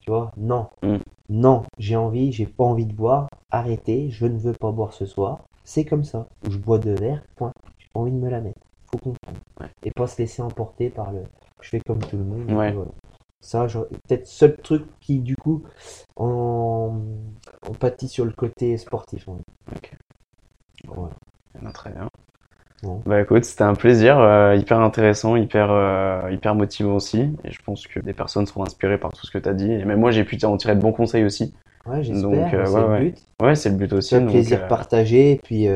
tu 0.00 0.10
vois, 0.10 0.30
non, 0.36 0.66
Mm. 0.82 0.96
non, 1.30 1.62
j'ai 1.78 1.96
envie, 1.96 2.32
j'ai 2.32 2.46
pas 2.46 2.64
envie 2.64 2.86
de 2.86 2.94
boire, 2.94 3.28
arrêtez, 3.50 4.10
je 4.10 4.26
ne 4.26 4.38
veux 4.38 4.52
pas 4.52 4.72
boire 4.72 4.92
ce 4.92 5.06
soir. 5.06 5.40
C'est 5.64 5.84
comme 5.86 6.04
ça. 6.04 6.26
Ou 6.46 6.50
je 6.50 6.58
bois 6.58 6.78
deux 6.78 6.94
verres, 6.94 7.22
point. 7.36 7.52
J'ai 7.78 7.88
pas 7.94 8.00
envie 8.00 8.12
de 8.12 8.16
me 8.16 8.28
la 8.30 8.40
mettre. 8.40 8.58
Faut 8.90 8.98
comprendre. 8.98 9.38
Ouais. 9.60 9.66
Et 9.84 9.90
pas 9.90 10.06
se 10.06 10.20
laisser 10.20 10.42
emporter 10.42 10.90
par 10.90 11.12
le. 11.12 11.22
Je 11.60 11.68
fais 11.68 11.80
comme 11.86 11.98
tout 11.98 12.16
le 12.16 12.24
monde. 12.24 12.50
Ouais. 12.52 12.72
voilà. 12.72 12.90
Ça, 13.40 13.66
peut-être 13.66 14.26
seul 14.26 14.56
truc 14.56 14.84
qui, 15.00 15.20
du 15.20 15.36
coup, 15.36 15.62
en, 16.16 17.00
en 17.66 17.72
pâtit 17.72 18.08
sur 18.08 18.24
le 18.24 18.32
côté 18.32 18.76
sportif. 18.76 19.28
ouais. 19.28 19.36
Ok. 19.76 19.92
Voilà. 20.86 21.14
Non, 21.62 21.70
très 21.72 21.90
bien. 21.90 22.08
Bon. 22.82 23.02
Bah 23.06 23.20
écoute, 23.20 23.44
c'était 23.44 23.64
un 23.64 23.74
plaisir, 23.74 24.18
euh, 24.20 24.54
hyper 24.54 24.78
intéressant, 24.80 25.34
hyper, 25.34 25.70
euh, 25.70 26.30
hyper 26.30 26.54
motivant 26.54 26.94
aussi. 26.94 27.32
Et 27.44 27.50
je 27.50 27.60
pense 27.62 27.86
que 27.86 27.98
des 27.98 28.12
personnes 28.12 28.46
seront 28.46 28.62
inspirées 28.62 28.98
par 28.98 29.12
tout 29.12 29.26
ce 29.26 29.32
que 29.32 29.38
tu 29.38 29.48
as 29.48 29.54
dit. 29.54 29.72
Et 29.72 29.84
même 29.84 29.98
moi, 29.98 30.12
j'ai 30.12 30.24
pu 30.24 30.38
en 30.44 30.56
tirer 30.56 30.76
de 30.76 30.80
bons 30.80 30.92
conseils 30.92 31.24
aussi. 31.24 31.52
Ouais, 31.86 32.02
j'espère. 32.02 32.30
Donc, 32.30 32.54
euh, 32.54 32.66
c'est 32.66 32.72
ouais, 32.74 32.98
le 32.98 33.04
but. 33.10 33.18
Ouais, 33.42 33.54
c'est 33.56 33.70
le 33.70 33.76
but 33.76 33.92
aussi. 33.92 34.14
Un 34.14 34.26
plaisir 34.26 34.62
euh, 34.62 34.68
partagé. 34.68 35.32
Et 35.32 35.36
puis, 35.42 35.66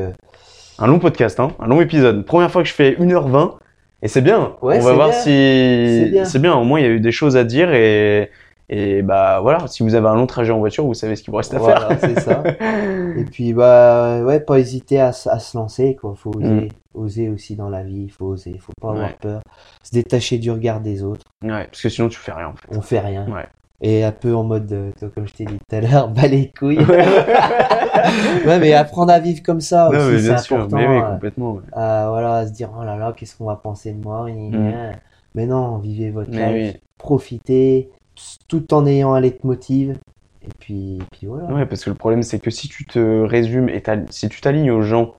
Un 0.79 0.87
long 0.87 0.99
podcast, 0.99 1.39
hein, 1.39 1.51
un 1.59 1.67
long 1.67 1.81
épisode. 1.81 2.25
Première 2.25 2.51
fois 2.51 2.63
que 2.63 2.69
je 2.69 2.73
fais 2.73 2.91
1h20. 2.99 3.53
Et 4.01 4.07
c'est 4.07 4.21
bien. 4.21 4.53
Ouais, 4.61 4.79
On 4.81 4.83
va 4.85 4.93
voir 4.93 5.09
bien. 5.09 5.19
si 5.19 6.13
c'est 6.25 6.39
bien. 6.39 6.55
Au 6.55 6.63
moins, 6.63 6.79
il 6.79 6.83
y 6.83 6.89
a 6.89 6.91
eu 6.91 6.99
des 6.99 7.11
choses 7.13 7.37
à 7.37 7.43
dire 7.45 7.71
et, 7.73 8.29
et 8.69 9.01
bah 9.01 9.39
voilà. 9.41 9.67
Si 9.67 9.81
vous 9.83 9.95
avez 9.95 10.07
un 10.07 10.15
long 10.15 10.27
trajet 10.27 10.51
en 10.51 10.57
voiture, 10.59 10.83
vous 10.85 10.93
savez 10.93 11.15
ce 11.15 11.23
qu'il 11.23 11.31
vous 11.31 11.37
reste 11.37 11.53
à 11.53 11.59
voilà, 11.59 11.95
faire. 11.95 11.99
c'est 11.99 12.19
ça. 12.19 12.43
Et 13.17 13.23
puis, 13.25 13.53
bah, 13.53 14.21
ouais, 14.23 14.39
pas 14.39 14.57
hésiter 14.59 14.99
à, 14.99 15.13
se 15.13 15.55
lancer, 15.55 15.95
quoi. 16.01 16.15
Faut 16.17 16.31
oser, 16.35 16.47
Mm. 16.49 16.67
oser 16.95 17.29
aussi 17.29 17.55
dans 17.55 17.69
la 17.69 17.83
vie. 17.83 18.05
Il 18.05 18.09
faut 18.11 18.25
oser. 18.25 18.57
Faut 18.59 18.73
pas 18.81 18.89
avoir 18.89 19.05
Ouais. 19.07 19.15
peur. 19.21 19.41
Se 19.83 19.91
détacher 19.91 20.37
du 20.39 20.49
regard 20.51 20.81
des 20.81 21.03
autres. 21.03 21.23
Ouais, 21.43 21.65
parce 21.65 21.81
que 21.81 21.89
sinon, 21.89 22.09
tu 22.09 22.17
fais 22.19 22.31
rien 22.33 22.47
en 22.47 22.53
fait. 22.55 22.75
On 22.77 22.81
fait 22.81 22.99
rien. 22.99 23.25
Ouais. 23.29 23.45
Et 23.85 24.03
un 24.05 24.13
peu 24.13 24.33
en 24.33 24.43
mode, 24.45 24.71
euh, 24.71 24.91
comme 25.13 25.27
je 25.27 25.33
t'ai 25.33 25.43
dit 25.45 25.57
tout 25.57 25.75
à 25.75 25.81
l'heure, 25.81 26.07
bas 26.13 26.27
les 26.27 26.51
couilles. 26.57 26.79
ouais, 28.45 28.59
mais 28.59 28.73
apprendre 28.73 29.11
à 29.11 29.19
vivre 29.19 29.43
comme 29.43 29.59
ça 29.59 29.89
Non, 29.91 29.99
aussi, 29.99 30.23
c'est 30.23 30.53
important. 30.53 30.77
mais 30.77 30.87
oui, 30.87 30.95
euh, 30.95 31.11
complètement. 31.13 31.53
ouais. 31.55 31.61
voilà, 31.73 32.35
à 32.37 32.47
se 32.47 32.53
dire, 32.53 32.69
oh 32.79 32.83
là 32.83 32.95
là, 32.95 33.13
qu'est-ce 33.15 33.35
qu'on 33.35 33.45
va 33.45 33.57
penser 33.57 33.91
de 33.91 34.01
moi 34.01 34.29
Mm. 34.29 34.93
Mais 35.35 35.45
non, 35.45 35.79
vivez 35.79 36.11
votre 36.11 36.29
Mais 36.31 36.53
life, 36.63 36.75
oui. 36.75 36.81
profitez, 36.97 37.89
tout 38.47 38.73
en 38.73 38.85
ayant 38.85 39.13
un 39.13 39.19
leitmotiv. 39.19 39.97
Et 40.43 40.49
puis, 40.59 40.97
et 40.97 41.03
puis 41.11 41.27
voilà. 41.27 41.51
Ouais, 41.53 41.65
parce 41.65 41.83
que 41.83 41.89
le 41.89 41.95
problème, 41.95 42.23
c'est 42.23 42.39
que 42.39 42.51
si 42.51 42.67
tu 42.69 42.85
te 42.85 43.23
résumes 43.23 43.69
et 43.69 43.81
si 44.09 44.29
tu 44.29 44.41
t'alignes 44.41 44.71
aux 44.71 44.81
gens 44.81 45.13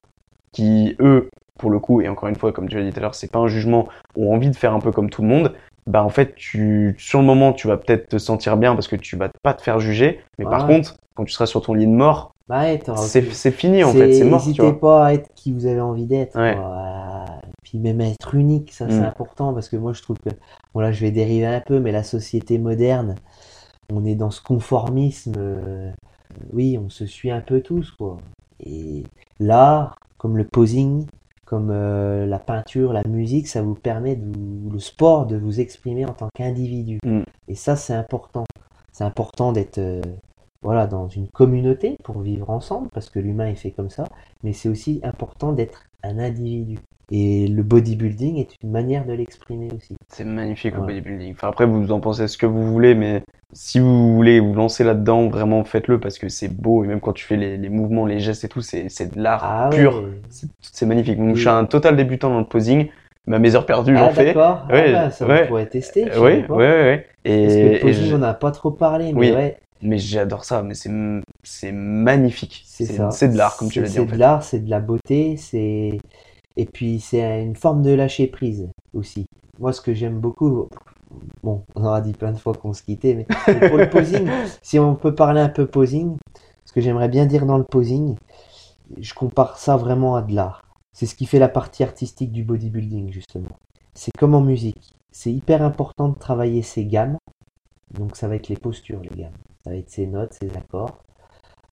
qui, 0.52 0.96
eux, 1.00 1.28
pour 1.58 1.70
le 1.70 1.78
coup, 1.80 2.00
et 2.00 2.08
encore 2.08 2.28
une 2.28 2.36
fois, 2.36 2.52
comme 2.52 2.68
tu 2.68 2.76
l'as 2.76 2.84
dit 2.84 2.92
tout 2.92 2.98
à 2.98 3.02
l'heure, 3.02 3.14
c'est 3.14 3.30
pas 3.30 3.40
un 3.40 3.48
jugement, 3.48 3.88
ont 4.16 4.32
envie 4.34 4.50
de 4.50 4.56
faire 4.56 4.74
un 4.74 4.80
peu 4.80 4.92
comme 4.92 5.10
tout 5.10 5.22
le 5.22 5.28
monde, 5.28 5.52
bah 5.86 6.02
en 6.02 6.08
fait, 6.08 6.34
tu, 6.34 6.94
sur 6.98 7.20
le 7.20 7.26
moment, 7.26 7.52
tu 7.52 7.66
vas 7.68 7.76
peut-être 7.76 8.08
te 8.08 8.18
sentir 8.18 8.56
bien 8.56 8.74
parce 8.74 8.88
que 8.88 8.96
tu 8.96 9.16
vas 9.16 9.28
pas 9.42 9.54
te 9.54 9.62
faire 9.62 9.80
juger, 9.80 10.20
mais 10.38 10.44
par 10.46 10.66
contre, 10.66 10.96
quand 11.14 11.24
tu 11.24 11.32
seras 11.32 11.46
sur 11.46 11.62
ton 11.62 11.74
lit 11.74 11.86
de 11.86 11.92
mort, 11.92 12.32
Bah 12.48 12.62
ouais, 12.62 12.80
c'est 12.92 13.50
fini 13.52 13.84
en 13.84 13.92
fait, 13.92 14.12
c'est 14.12 14.24
mort, 14.24 14.42
tu 14.52 14.62
N'hésitez 14.62 14.62
vois. 14.62 14.80
pas 14.80 15.06
à 15.06 15.14
être 15.14 15.28
qui 15.34 15.52
vous 15.52 15.66
avez 15.66 15.80
envie 15.80 16.06
d'être. 16.06 16.38
Ouais. 16.38 16.56
Puis 17.62 17.78
même 17.78 18.00
être 18.00 18.34
unique, 18.34 18.72
ça 18.72 18.88
c'est 18.90 19.00
Mm. 19.00 19.08
important 19.08 19.52
parce 19.54 19.68
que 19.68 19.76
moi 19.76 19.92
je 19.92 20.02
trouve 20.02 20.18
que, 20.18 20.30
bon 20.74 20.80
là 20.80 20.92
je 20.92 21.00
vais 21.00 21.10
dériver 21.10 21.46
un 21.46 21.60
peu, 21.60 21.80
mais 21.80 21.92
la 21.92 22.02
société 22.02 22.58
moderne, 22.58 23.16
on 23.92 24.04
est 24.04 24.14
dans 24.14 24.30
ce 24.30 24.42
conformisme. 24.42 25.34
euh, 25.38 25.90
oui, 26.52 26.78
on 26.78 26.90
se 26.90 27.06
suit 27.06 27.30
un 27.30 27.40
peu 27.40 27.60
tous 27.62 27.90
quoi. 27.92 28.18
Et 28.60 29.04
l'art, 29.40 29.96
comme 30.18 30.36
le 30.36 30.44
posing, 30.44 31.06
comme 31.44 31.70
euh, 31.70 32.26
la 32.26 32.38
peinture, 32.38 32.92
la 32.92 33.04
musique, 33.04 33.48
ça 33.48 33.62
vous 33.62 33.74
permet, 33.74 34.16
de 34.16 34.24
vous- 34.24 34.70
le 34.70 34.78
sport, 34.78 35.26
de 35.26 35.36
vous 35.36 35.60
exprimer 35.60 36.04
en 36.06 36.12
tant 36.12 36.28
qu'individu. 36.34 36.98
Mm. 37.04 37.22
Et 37.48 37.54
ça 37.54 37.76
c'est 37.76 37.94
important. 37.94 38.44
C'est 38.92 39.04
important 39.04 39.52
d'être 39.52 39.78
euh, 39.78 40.00
voilà, 40.62 40.86
dans 40.86 41.08
une 41.08 41.28
communauté 41.28 41.96
pour 42.04 42.20
vivre 42.20 42.48
ensemble, 42.50 42.88
parce 42.90 43.10
que 43.10 43.18
l'humain 43.18 43.48
est 43.48 43.54
fait 43.54 43.70
comme 43.72 43.90
ça, 43.90 44.04
mais 44.42 44.52
c'est 44.52 44.68
aussi 44.68 45.00
important 45.02 45.52
d'être 45.52 45.84
un 46.02 46.18
individu. 46.18 46.78
Et 47.10 47.46
le 47.48 47.62
bodybuilding 47.62 48.36
est 48.38 48.50
une 48.62 48.70
manière 48.70 49.04
de 49.04 49.12
l'exprimer 49.12 49.68
aussi. 49.76 49.94
C'est 50.08 50.24
magnifique 50.24 50.74
le 50.74 50.80
bodybuilding. 50.82 51.32
Enfin, 51.32 51.48
après, 51.48 51.66
vous 51.66 51.92
en 51.92 52.00
pensez 52.00 52.28
ce 52.28 52.38
que 52.38 52.46
vous 52.46 52.66
voulez, 52.66 52.94
mais 52.94 53.22
si 53.52 53.78
vous 53.78 54.14
voulez 54.14 54.40
vous 54.40 54.54
lancer 54.54 54.84
là-dedans, 54.84 55.28
vraiment 55.28 55.64
faites-le 55.64 56.00
parce 56.00 56.18
que 56.18 56.28
c'est 56.28 56.48
beau. 56.48 56.82
Et 56.82 56.86
même 56.86 57.00
quand 57.00 57.12
tu 57.12 57.24
fais 57.24 57.36
les, 57.36 57.56
les 57.56 57.68
mouvements, 57.68 58.06
les 58.06 58.20
gestes 58.20 58.44
et 58.44 58.48
tout, 58.48 58.62
c'est 58.62 58.86
de 59.14 59.20
l'art 59.20 59.44
Ah 59.44 59.70
pur. 59.70 60.02
ouais. 60.02 60.10
C'est 60.60 60.86
magnifique. 60.86 61.18
Moi, 61.18 61.28
Oui. 61.28 61.34
je 61.36 61.40
suis 61.40 61.48
un 61.48 61.64
total 61.66 61.96
débutant 61.96 62.30
dans 62.30 62.40
le 62.40 62.46
posing. 62.46 62.88
Mais 63.26 63.36
à 63.36 63.38
mes 63.38 63.54
heures 63.54 63.64
perdues, 63.64 63.96
j'en 63.96 64.08
Ah 64.08 64.10
fais. 64.10 64.26
d'accord. 64.26 64.66
Ouais, 64.70 64.92
ah, 64.94 65.04
bah, 65.04 65.10
ça 65.10 65.26
ouais. 65.26 65.46
pourrait 65.46 65.66
tester. 65.66 66.04
Oui, 66.18 66.44
oui, 66.48 66.64
oui. 66.66 66.98
Et, 67.24 67.46
Parce 67.46 67.54
que 67.54 67.72
le 67.72 67.78
posing, 67.80 68.04
je- 68.10 68.14
on 68.14 68.18
n'a 68.18 68.34
pas 68.34 68.50
trop 68.50 68.70
parlé, 68.70 69.12
mais 69.14 69.18
Oui. 69.30 69.32
ouais, 69.32 69.56
mais 69.80 69.96
j'adore 69.98 70.44
ça. 70.44 70.62
Mais 70.62 70.74
c'est 70.74 71.72
magnifique. 71.72 72.62
c'est 72.66 72.84
ça. 72.84 73.10
C'est 73.10 73.28
de 73.28 73.36
l'art, 73.38 73.56
comme 73.56 73.70
tu 73.70 73.80
l'as 73.80 73.86
dit. 73.88 73.94
C'est 73.94 74.00
En 74.00 74.04
de 74.04 74.16
l'art, 74.16 74.42
c'est 74.42 74.60
de 74.60 74.68
la 74.70 74.80
beauté, 74.80 75.36
c'est 75.38 76.00
et 76.56 76.66
puis 76.66 77.00
c'est 77.00 77.42
une 77.42 77.56
forme 77.56 77.82
de 77.82 77.90
lâcher 77.90 78.26
prise 78.26 78.68
aussi. 78.92 79.26
Moi, 79.58 79.72
ce 79.72 79.80
que 79.80 79.94
j'aime 79.94 80.20
beaucoup, 80.20 80.68
bon, 81.42 81.64
on 81.74 81.84
aura 81.84 82.00
dit 82.00 82.12
plein 82.12 82.32
de 82.32 82.38
fois 82.38 82.54
qu'on 82.54 82.72
se 82.72 82.82
quittait, 82.82 83.14
mais 83.14 83.24
pour 83.68 83.78
le 83.78 83.88
posing, 83.88 84.28
si 84.62 84.78
on 84.78 84.94
peut 84.94 85.14
parler 85.14 85.40
un 85.40 85.48
peu 85.48 85.66
posing, 85.66 86.16
ce 86.64 86.72
que 86.72 86.80
j'aimerais 86.80 87.08
bien 87.08 87.26
dire 87.26 87.46
dans 87.46 87.58
le 87.58 87.64
posing, 87.64 88.16
je 88.98 89.14
compare 89.14 89.58
ça 89.58 89.76
vraiment 89.76 90.16
à 90.16 90.22
de 90.22 90.34
l'art. 90.34 90.62
C'est 90.92 91.06
ce 91.06 91.14
qui 91.14 91.26
fait 91.26 91.38
la 91.38 91.48
partie 91.48 91.82
artistique 91.82 92.32
du 92.32 92.44
bodybuilding, 92.44 93.12
justement. 93.12 93.56
C'est 93.94 94.12
comme 94.16 94.34
en 94.34 94.40
musique. 94.40 94.94
C'est 95.10 95.32
hyper 95.32 95.62
important 95.62 96.08
de 96.08 96.18
travailler 96.18 96.62
ses 96.62 96.84
gammes. 96.84 97.18
Donc 97.92 98.16
ça 98.16 98.28
va 98.28 98.36
être 98.36 98.48
les 98.48 98.56
postures, 98.56 99.00
les 99.00 99.22
gammes. 99.22 99.36
Ça 99.62 99.70
va 99.70 99.76
être 99.76 99.90
ses 99.90 100.06
notes, 100.06 100.34
ses 100.34 100.56
accords. 100.56 100.98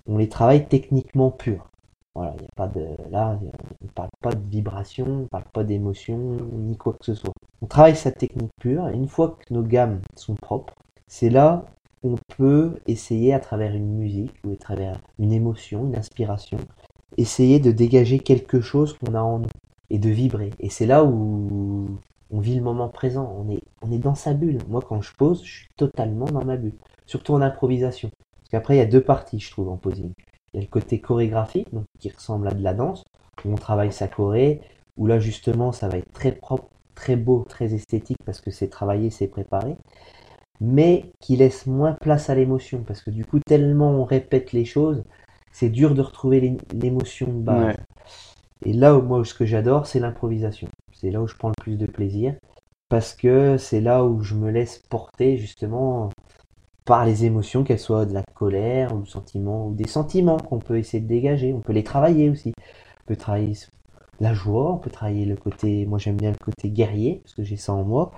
On 0.06 0.18
les 0.18 0.28
travaille 0.28 0.66
techniquement 0.66 1.30
purs. 1.30 1.68
Voilà, 2.14 2.34
il 2.38 2.44
a 2.44 2.54
pas 2.56 2.68
de 2.68 2.86
là, 3.10 3.38
on 3.40 3.84
ne 3.84 3.90
parle 3.90 4.10
pas 4.20 4.32
de 4.34 4.48
vibration, 4.50 5.06
on 5.06 5.20
ne 5.20 5.26
parle 5.26 5.44
pas 5.52 5.64
d'émotion, 5.64 6.18
ni 6.52 6.76
quoi 6.76 6.92
que 6.92 7.04
ce 7.06 7.14
soit. 7.14 7.32
On 7.62 7.66
travaille 7.66 7.96
sa 7.96 8.12
technique 8.12 8.52
pure, 8.60 8.88
et 8.88 8.94
une 8.94 9.08
fois 9.08 9.38
que 9.38 9.54
nos 9.54 9.62
gammes 9.62 10.00
sont 10.16 10.34
propres, 10.34 10.74
c'est 11.06 11.30
là 11.30 11.64
qu'on 12.02 12.16
peut 12.36 12.74
essayer 12.86 13.32
à 13.32 13.40
travers 13.40 13.74
une 13.74 13.96
musique 13.96 14.34
ou 14.44 14.52
à 14.52 14.56
travers 14.56 15.00
une 15.18 15.32
émotion, 15.32 15.86
une 15.86 15.96
inspiration, 15.96 16.58
essayer 17.16 17.60
de 17.60 17.70
dégager 17.70 18.18
quelque 18.18 18.60
chose 18.60 18.92
qu'on 18.98 19.14
a 19.14 19.22
en 19.22 19.38
nous 19.38 19.48
et 19.88 19.98
de 19.98 20.10
vibrer. 20.10 20.50
Et 20.58 20.68
c'est 20.68 20.86
là 20.86 21.04
où 21.04 21.98
on 22.30 22.40
vit 22.40 22.56
le 22.56 22.62
moment 22.62 22.88
présent, 22.88 23.34
on 23.38 23.50
est, 23.50 23.62
on 23.82 23.92
est 23.92 23.98
dans 23.98 24.14
sa 24.14 24.34
bulle. 24.34 24.58
Moi, 24.68 24.82
quand 24.86 25.00
je 25.00 25.14
pose, 25.14 25.44
je 25.44 25.60
suis 25.60 25.68
totalement 25.76 26.26
dans 26.26 26.44
ma 26.44 26.56
bulle, 26.56 26.76
surtout 27.06 27.34
en 27.34 27.40
improvisation. 27.40 28.10
Parce 28.38 28.50
qu'après, 28.50 28.76
il 28.76 28.78
y 28.78 28.82
a 28.82 28.86
deux 28.86 29.04
parties, 29.04 29.38
je 29.38 29.50
trouve, 29.50 29.68
en 29.68 29.76
posing. 29.76 30.12
Il 30.54 30.58
y 30.58 30.60
a 30.60 30.62
le 30.62 30.70
côté 30.70 31.00
chorégraphique, 31.00 31.72
donc, 31.72 31.84
qui 31.98 32.10
ressemble 32.10 32.48
à 32.48 32.52
de 32.52 32.62
la 32.62 32.74
danse, 32.74 33.04
où 33.44 33.52
on 33.52 33.56
travaille 33.56 33.92
sa 33.92 34.08
choré, 34.08 34.60
où 34.96 35.06
là, 35.06 35.18
justement, 35.18 35.72
ça 35.72 35.88
va 35.88 35.98
être 35.98 36.12
très 36.12 36.32
propre, 36.32 36.68
très 36.94 37.16
beau, 37.16 37.44
très 37.48 37.74
esthétique, 37.74 38.18
parce 38.24 38.40
que 38.40 38.50
c'est 38.50 38.68
travaillé, 38.68 39.10
c'est 39.10 39.28
préparé, 39.28 39.76
mais 40.60 41.06
qui 41.20 41.36
laisse 41.36 41.66
moins 41.66 41.92
place 41.94 42.30
à 42.30 42.34
l'émotion, 42.34 42.84
parce 42.86 43.02
que 43.02 43.10
du 43.10 43.24
coup, 43.24 43.40
tellement 43.40 43.90
on 43.90 44.04
répète 44.04 44.52
les 44.52 44.64
choses, 44.64 45.02
c'est 45.52 45.70
dur 45.70 45.94
de 45.94 46.02
retrouver 46.02 46.40
l'é- 46.40 46.56
l'émotion 46.74 47.26
de 47.28 47.42
base. 47.42 47.68
Ouais. 47.68 47.76
Et 48.64 48.72
là, 48.72 48.96
où 48.96 49.02
moi, 49.02 49.24
ce 49.24 49.34
que 49.34 49.46
j'adore, 49.46 49.86
c'est 49.86 50.00
l'improvisation. 50.00 50.68
C'est 50.92 51.10
là 51.10 51.20
où 51.20 51.26
je 51.26 51.36
prends 51.36 51.48
le 51.50 51.62
plus 51.62 51.76
de 51.76 51.86
plaisir, 51.86 52.34
parce 52.88 53.14
que 53.14 53.58
c'est 53.58 53.80
là 53.80 54.04
où 54.04 54.22
je 54.22 54.34
me 54.34 54.50
laisse 54.50 54.80
porter, 54.90 55.36
justement, 55.38 56.10
par 56.84 57.04
les 57.06 57.24
émotions, 57.24 57.62
qu'elles 57.64 57.78
soient 57.78 58.06
de 58.06 58.14
la 58.14 58.22
colère, 58.34 58.94
ou 58.94 59.00
du 59.02 59.10
sentiment, 59.10 59.68
ou 59.68 59.74
des 59.74 59.86
sentiments 59.88 60.36
qu'on 60.38 60.58
peut 60.58 60.78
essayer 60.78 61.00
de 61.02 61.08
dégager. 61.08 61.52
On 61.52 61.60
peut 61.60 61.72
les 61.72 61.84
travailler 61.84 62.28
aussi. 62.30 62.52
On 62.58 63.06
peut 63.06 63.16
travailler 63.16 63.54
la 64.20 64.34
joie, 64.34 64.72
on 64.72 64.78
peut 64.78 64.90
travailler 64.90 65.24
le 65.24 65.36
côté, 65.36 65.84
moi 65.86 65.98
j'aime 65.98 66.16
bien 66.16 66.30
le 66.30 66.36
côté 66.44 66.70
guerrier, 66.70 67.20
parce 67.24 67.34
que 67.34 67.42
j'ai 67.42 67.56
ça 67.56 67.72
en 67.72 67.82
moi, 67.82 68.12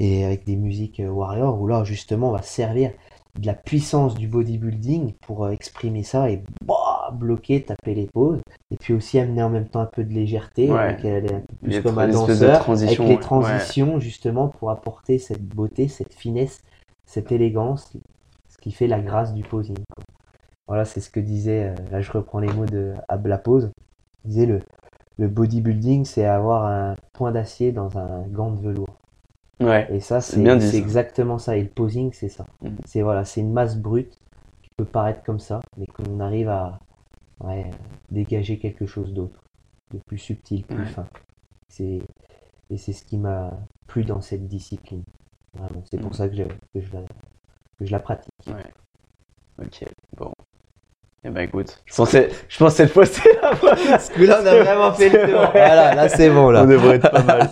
et 0.00 0.24
avec 0.24 0.44
des 0.44 0.56
musiques 0.56 1.00
euh, 1.00 1.08
warrior, 1.08 1.60
où 1.60 1.66
là, 1.68 1.84
justement, 1.84 2.30
on 2.30 2.32
va 2.32 2.42
servir 2.42 2.90
de 3.38 3.46
la 3.46 3.54
puissance 3.54 4.14
du 4.14 4.28
bodybuilding 4.28 5.12
pour 5.26 5.44
euh, 5.44 5.50
exprimer 5.50 6.02
ça 6.02 6.30
et 6.30 6.42
bah, 6.64 7.10
bloquer, 7.12 7.62
taper 7.62 7.94
les 7.94 8.06
pauses. 8.06 8.40
Et 8.70 8.76
puis 8.76 8.94
aussi 8.94 9.18
amener 9.18 9.42
en 9.42 9.50
même 9.50 9.68
temps 9.68 9.80
un 9.80 9.86
peu 9.86 10.04
de 10.04 10.12
légèreté, 10.12 10.70
Ouais. 10.70 10.78
avec 10.78 11.04
elle 11.04 11.26
est 11.26 11.34
un 11.34 11.40
peu 11.40 11.54
plus 11.62 11.70
Les 11.70 11.82
comme 11.82 11.98
un 11.98 12.08
tra- 12.08 12.10
espèces 12.10 12.40
de 12.40 12.46
danseur, 12.46 12.48
avec 12.50 12.62
transitions, 12.62 13.04
les 13.04 13.14
ouais. 13.14 13.20
transitions 13.20 14.00
justement 14.00 14.48
pour 14.48 14.70
apporter 14.70 15.18
cette 15.18 15.42
beauté, 15.44 15.86
cette 15.88 16.14
finesse, 16.14 16.60
cette 17.06 17.32
élégance, 17.32 17.92
ce 18.48 18.58
qui 18.58 18.72
fait 18.72 18.86
la 18.86 19.00
grâce 19.00 19.34
du 19.34 19.42
posing. 19.42 19.76
quoi. 19.94 20.04
Voilà, 20.66 20.84
c'est 20.84 21.00
ce 21.00 21.10
que 21.10 21.20
disait, 21.20 21.68
euh, 21.68 21.74
là 21.90 22.00
je 22.00 22.10
reprends 22.12 22.40
les 22.40 22.52
mots 22.52 22.66
de 22.66 22.94
Abla 23.08 23.38
Pose, 23.38 23.70
il 24.24 24.30
disait 24.30 24.46
le, 24.46 24.60
le 25.18 25.28
bodybuilding 25.28 26.04
c'est 26.04 26.24
avoir 26.26 26.66
un 26.66 26.96
point 27.12 27.32
d'acier 27.32 27.72
dans 27.72 27.96
un 27.98 28.22
gant 28.28 28.50
de 28.50 28.60
velours. 28.60 28.96
Ouais. 29.60 29.86
Et 29.90 30.00
ça, 30.00 30.20
C'est 30.20 30.76
exactement 30.76 31.38
ça. 31.38 31.56
Et 31.56 31.62
le 31.62 31.68
posing, 31.68 32.12
c'est 32.12 32.28
ça. 32.28 32.44
Mhm. 32.62 32.76
C'est 32.84 33.02
voilà, 33.02 33.24
c'est 33.24 33.40
une 33.40 33.52
masse 33.52 33.76
brute 33.76 34.18
qui 34.62 34.68
peut 34.76 34.84
paraître 34.84 35.22
comme 35.22 35.38
ça, 35.40 35.60
mais 35.78 35.86
qu'on 35.86 36.20
arrive 36.20 36.48
à 36.48 36.78
ouais, 37.42 37.70
dégager 38.10 38.58
quelque 38.58 38.86
chose 38.86 39.14
d'autre, 39.14 39.40
de 39.94 39.98
plus 40.06 40.18
subtil, 40.18 40.64
plus 40.64 40.78
Ouais. 40.78 40.86
fin. 40.86 41.06
C'est 41.68 42.02
et 42.70 42.76
c'est 42.76 42.92
ce 42.92 43.04
qui 43.04 43.16
m'a 43.16 43.52
plu 43.86 44.04
dans 44.04 44.20
cette 44.20 44.46
discipline. 44.48 45.04
C'est 45.90 45.98
pour 46.00 46.10
Mhm. 46.10 46.12
ça 46.14 46.28
que 46.28 46.36
je, 46.36 46.42
que 46.42 46.80
je 46.80 46.92
la 46.92 47.00
que 47.78 47.84
je 47.86 47.92
la 47.92 47.98
pratique. 47.98 48.32
Ok. 49.58 49.84
Bon. 50.16 50.32
Eh 51.24 51.30
ben 51.30 51.40
écoute, 51.40 51.82
je 51.86 51.94
pensais, 51.94 52.28
je 52.48 52.56
pensais 52.58 52.84
cette 52.84 52.92
fois 52.92 53.04
c'est 53.04 53.28
la 53.42 53.52
bonne. 53.54 53.76
Parce 53.88 54.10
que 54.10 54.22
là, 54.22 54.38
on 54.42 54.46
a 54.46 54.62
vraiment 54.62 54.92
fait 54.92 55.08
le 55.08 55.28
tour. 55.30 55.40
Ouais. 55.40 55.48
Voilà, 55.52 55.94
là, 55.94 56.08
c'est 56.08 56.30
bon 56.30 56.50
là. 56.50 56.62
On 56.62 56.66
devrait 56.66 56.96
être 56.96 57.10
pas 57.10 57.22
mal. 57.22 57.50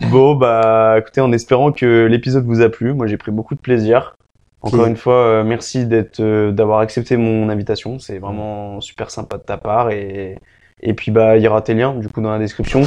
Bon, 0.10 0.34
bah, 0.34 0.96
écoutez, 0.98 1.20
en 1.20 1.30
espérant 1.30 1.70
que 1.72 2.06
l'épisode 2.06 2.44
vous 2.44 2.62
a 2.62 2.68
plu, 2.68 2.92
moi 2.94 3.06
j'ai 3.06 3.16
pris 3.16 3.30
beaucoup 3.30 3.54
de 3.54 3.60
plaisir. 3.60 4.16
Encore 4.62 4.86
une 4.86 4.96
fois, 4.96 5.14
euh, 5.14 5.44
merci 5.44 5.86
d'être, 5.86 6.20
euh, 6.20 6.50
d'avoir 6.52 6.80
accepté 6.80 7.16
mon 7.16 7.48
invitation. 7.48 7.98
C'est 8.00 8.18
vraiment 8.18 8.80
super 8.80 9.10
sympa 9.10 9.38
de 9.38 9.42
ta 9.42 9.56
part 9.56 9.90
et 9.90 10.38
et 10.82 10.94
puis 10.94 11.10
bah 11.12 11.36
il 11.36 11.42
y 11.42 11.48
aura 11.48 11.60
tes 11.62 11.74
liens 11.74 11.94
du 11.94 12.08
coup 12.08 12.20
dans 12.22 12.30
la 12.30 12.38
description. 12.38 12.82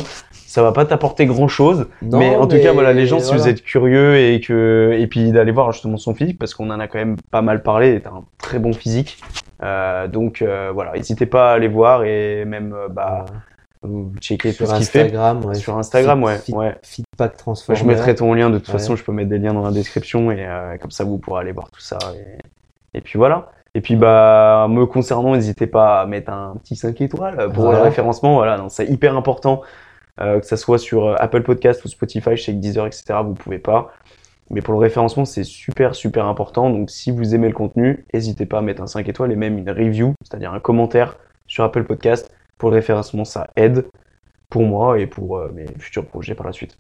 Ça 0.54 0.62
va 0.62 0.72
pas 0.72 0.86
t'apporter 0.86 1.26
grand 1.26 1.48
chose, 1.48 1.88
Non, 2.04 2.20
mais 2.20 2.36
en 2.36 2.46
tout 2.46 2.60
cas 2.62 2.74
voilà 2.74 2.94
les 2.94 3.08
gens 3.08 3.18
si 3.20 3.34
vous 3.34 3.48
êtes 3.48 3.64
curieux 3.64 4.18
et 4.18 4.40
que 4.40 4.96
et 5.00 5.08
puis 5.08 5.32
d'aller 5.32 5.52
voir 5.52 5.72
justement 5.72 5.98
son 5.98 6.14
physique 6.14 6.38
parce 6.38 6.54
qu'on 6.54 6.70
en 6.70 6.80
a 6.80 6.88
quand 6.88 7.00
même 7.00 7.16
pas 7.32 7.42
mal 7.42 7.64
parlé. 7.64 8.00
T'as 8.02 8.12
un 8.12 8.24
très 8.38 8.60
bon 8.60 8.72
physique, 8.72 9.18
Euh, 9.64 10.08
donc 10.08 10.44
euh, 10.44 10.70
voilà, 10.72 10.92
n'hésitez 10.94 11.26
pas 11.26 11.50
à 11.52 11.54
aller 11.56 11.68
voir 11.70 12.04
et 12.04 12.46
même 12.46 12.72
euh, 12.74 12.88
bah 12.88 13.26
checker 14.22 14.52
tout 14.52 14.58
sur 14.66 14.68
ce 14.68 14.76
qu'il 14.76 14.86
fait. 14.86 15.00
Instagram, 15.06 15.44
ouais. 15.46 15.56
Sur 15.56 15.78
Instagram, 15.78 16.24
ouais, 16.24 16.38
Fit- 16.38 16.54
ouais. 16.54 16.76
Feedback 16.84 17.36
Transformer. 17.38 17.80
Je 17.80 17.86
mettrai 17.86 18.14
ton 18.14 18.32
lien, 18.36 18.50
de 18.52 18.60
toute 18.60 18.68
Ouais. 18.68 18.74
façon, 18.74 18.96
je 18.96 19.04
peux 19.04 19.12
mettre 19.12 19.30
des 19.30 19.40
liens 19.40 19.54
dans 19.56 19.64
la 19.64 19.72
description 19.72 20.32
et 20.32 20.46
euh, 20.46 20.78
comme 20.78 20.92
ça 20.92 21.04
vous 21.04 21.18
pourrez 21.18 21.42
aller 21.42 21.52
voir 21.52 21.72
tout 21.72 21.82
ça. 21.82 21.98
Et, 22.16 22.98
et 22.98 23.02
puis 23.02 23.18
voilà. 23.18 23.50
Et 23.76 23.82
puis 23.82 23.96
bah 23.96 24.68
me 24.70 24.86
concernant, 24.86 25.34
n'hésitez 25.34 25.66
pas 25.66 26.02
à 26.02 26.06
mettre 26.06 26.32
un 26.32 26.56
petit 26.62 26.76
5 26.76 27.02
étoiles 27.02 27.50
pour 27.54 27.64
Voilà. 27.64 27.80
le 27.80 27.84
référencement. 27.86 28.36
Voilà, 28.36 28.64
c'est 28.70 28.86
hyper 28.86 29.18
important 29.18 29.62
euh, 30.22 30.40
que 30.40 30.46
ça 30.46 30.58
soit 30.58 30.78
sur 30.78 31.08
euh, 31.08 31.16
Apple 31.18 31.42
Podcast 31.44 31.84
ou 31.86 31.88
Spotify, 31.88 32.36
je 32.36 32.44
sais 32.44 32.54
que 32.54 32.58
Deezer, 32.58 32.86
etc. 32.86 33.16
Vous 33.24 33.34
pouvez 33.34 33.60
pas. 33.60 33.92
Mais 34.50 34.62
pour 34.62 34.74
le 34.74 34.80
référencement, 34.80 35.26
c'est 35.26 35.44
super 35.44 35.96
super 35.96 36.26
important. 36.26 36.70
Donc 36.70 36.90
si 36.90 37.12
vous 37.12 37.34
aimez 37.34 37.48
le 37.48 37.54
contenu, 37.54 38.06
n'hésitez 38.14 38.46
pas 38.46 38.60
à 38.60 38.62
mettre 38.62 38.82
un 38.82 38.88
5 38.88 39.08
étoiles 39.10 39.32
et 39.32 39.36
même 39.36 39.58
une 39.58 39.70
review, 39.70 40.14
c'est-à-dire 40.24 40.54
un 40.54 40.60
commentaire 40.60 41.18
sur 41.48 41.64
Apple 41.64 41.84
Podcast. 41.84 42.32
Pour 42.58 42.70
le 42.70 42.76
référencement, 42.76 43.26
ça 43.26 43.48
aide 43.56 43.86
pour 44.50 44.64
moi 44.64 45.00
et 45.00 45.08
pour 45.08 45.38
euh, 45.38 45.52
mes 45.54 45.66
futurs 45.80 46.06
projets 46.06 46.36
par 46.36 46.46
la 46.46 46.52
suite. 46.54 46.78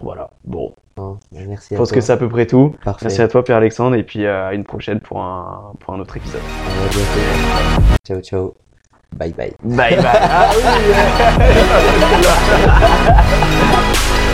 Voilà. 0.00 0.30
Bon, 0.44 0.74
bah, 0.96 1.16
merci 1.32 1.68
je 1.72 1.76
pense 1.76 1.88
toi. 1.88 1.94
que 1.96 2.00
c'est 2.00 2.12
à 2.12 2.16
peu 2.16 2.28
près 2.28 2.46
tout. 2.46 2.76
Parfait. 2.84 3.06
Merci 3.06 3.22
à 3.22 3.28
toi 3.28 3.42
Pierre-Alexandre 3.42 3.96
et 3.96 4.02
puis 4.04 4.26
euh, 4.26 4.48
à 4.48 4.54
une 4.54 4.64
prochaine 4.64 5.00
pour 5.00 5.22
un, 5.22 5.72
pour 5.80 5.94
un 5.94 6.00
autre 6.00 6.16
épisode. 6.16 6.42
À 6.42 6.88
bientôt. 6.88 7.96
Ciao, 8.06 8.20
ciao. 8.20 8.67
Bye 9.16 9.32
bye. 9.32 9.52
Bye 9.64 9.96
bye. 9.96 10.02
Ah 10.04 10.52
oui 10.54 10.64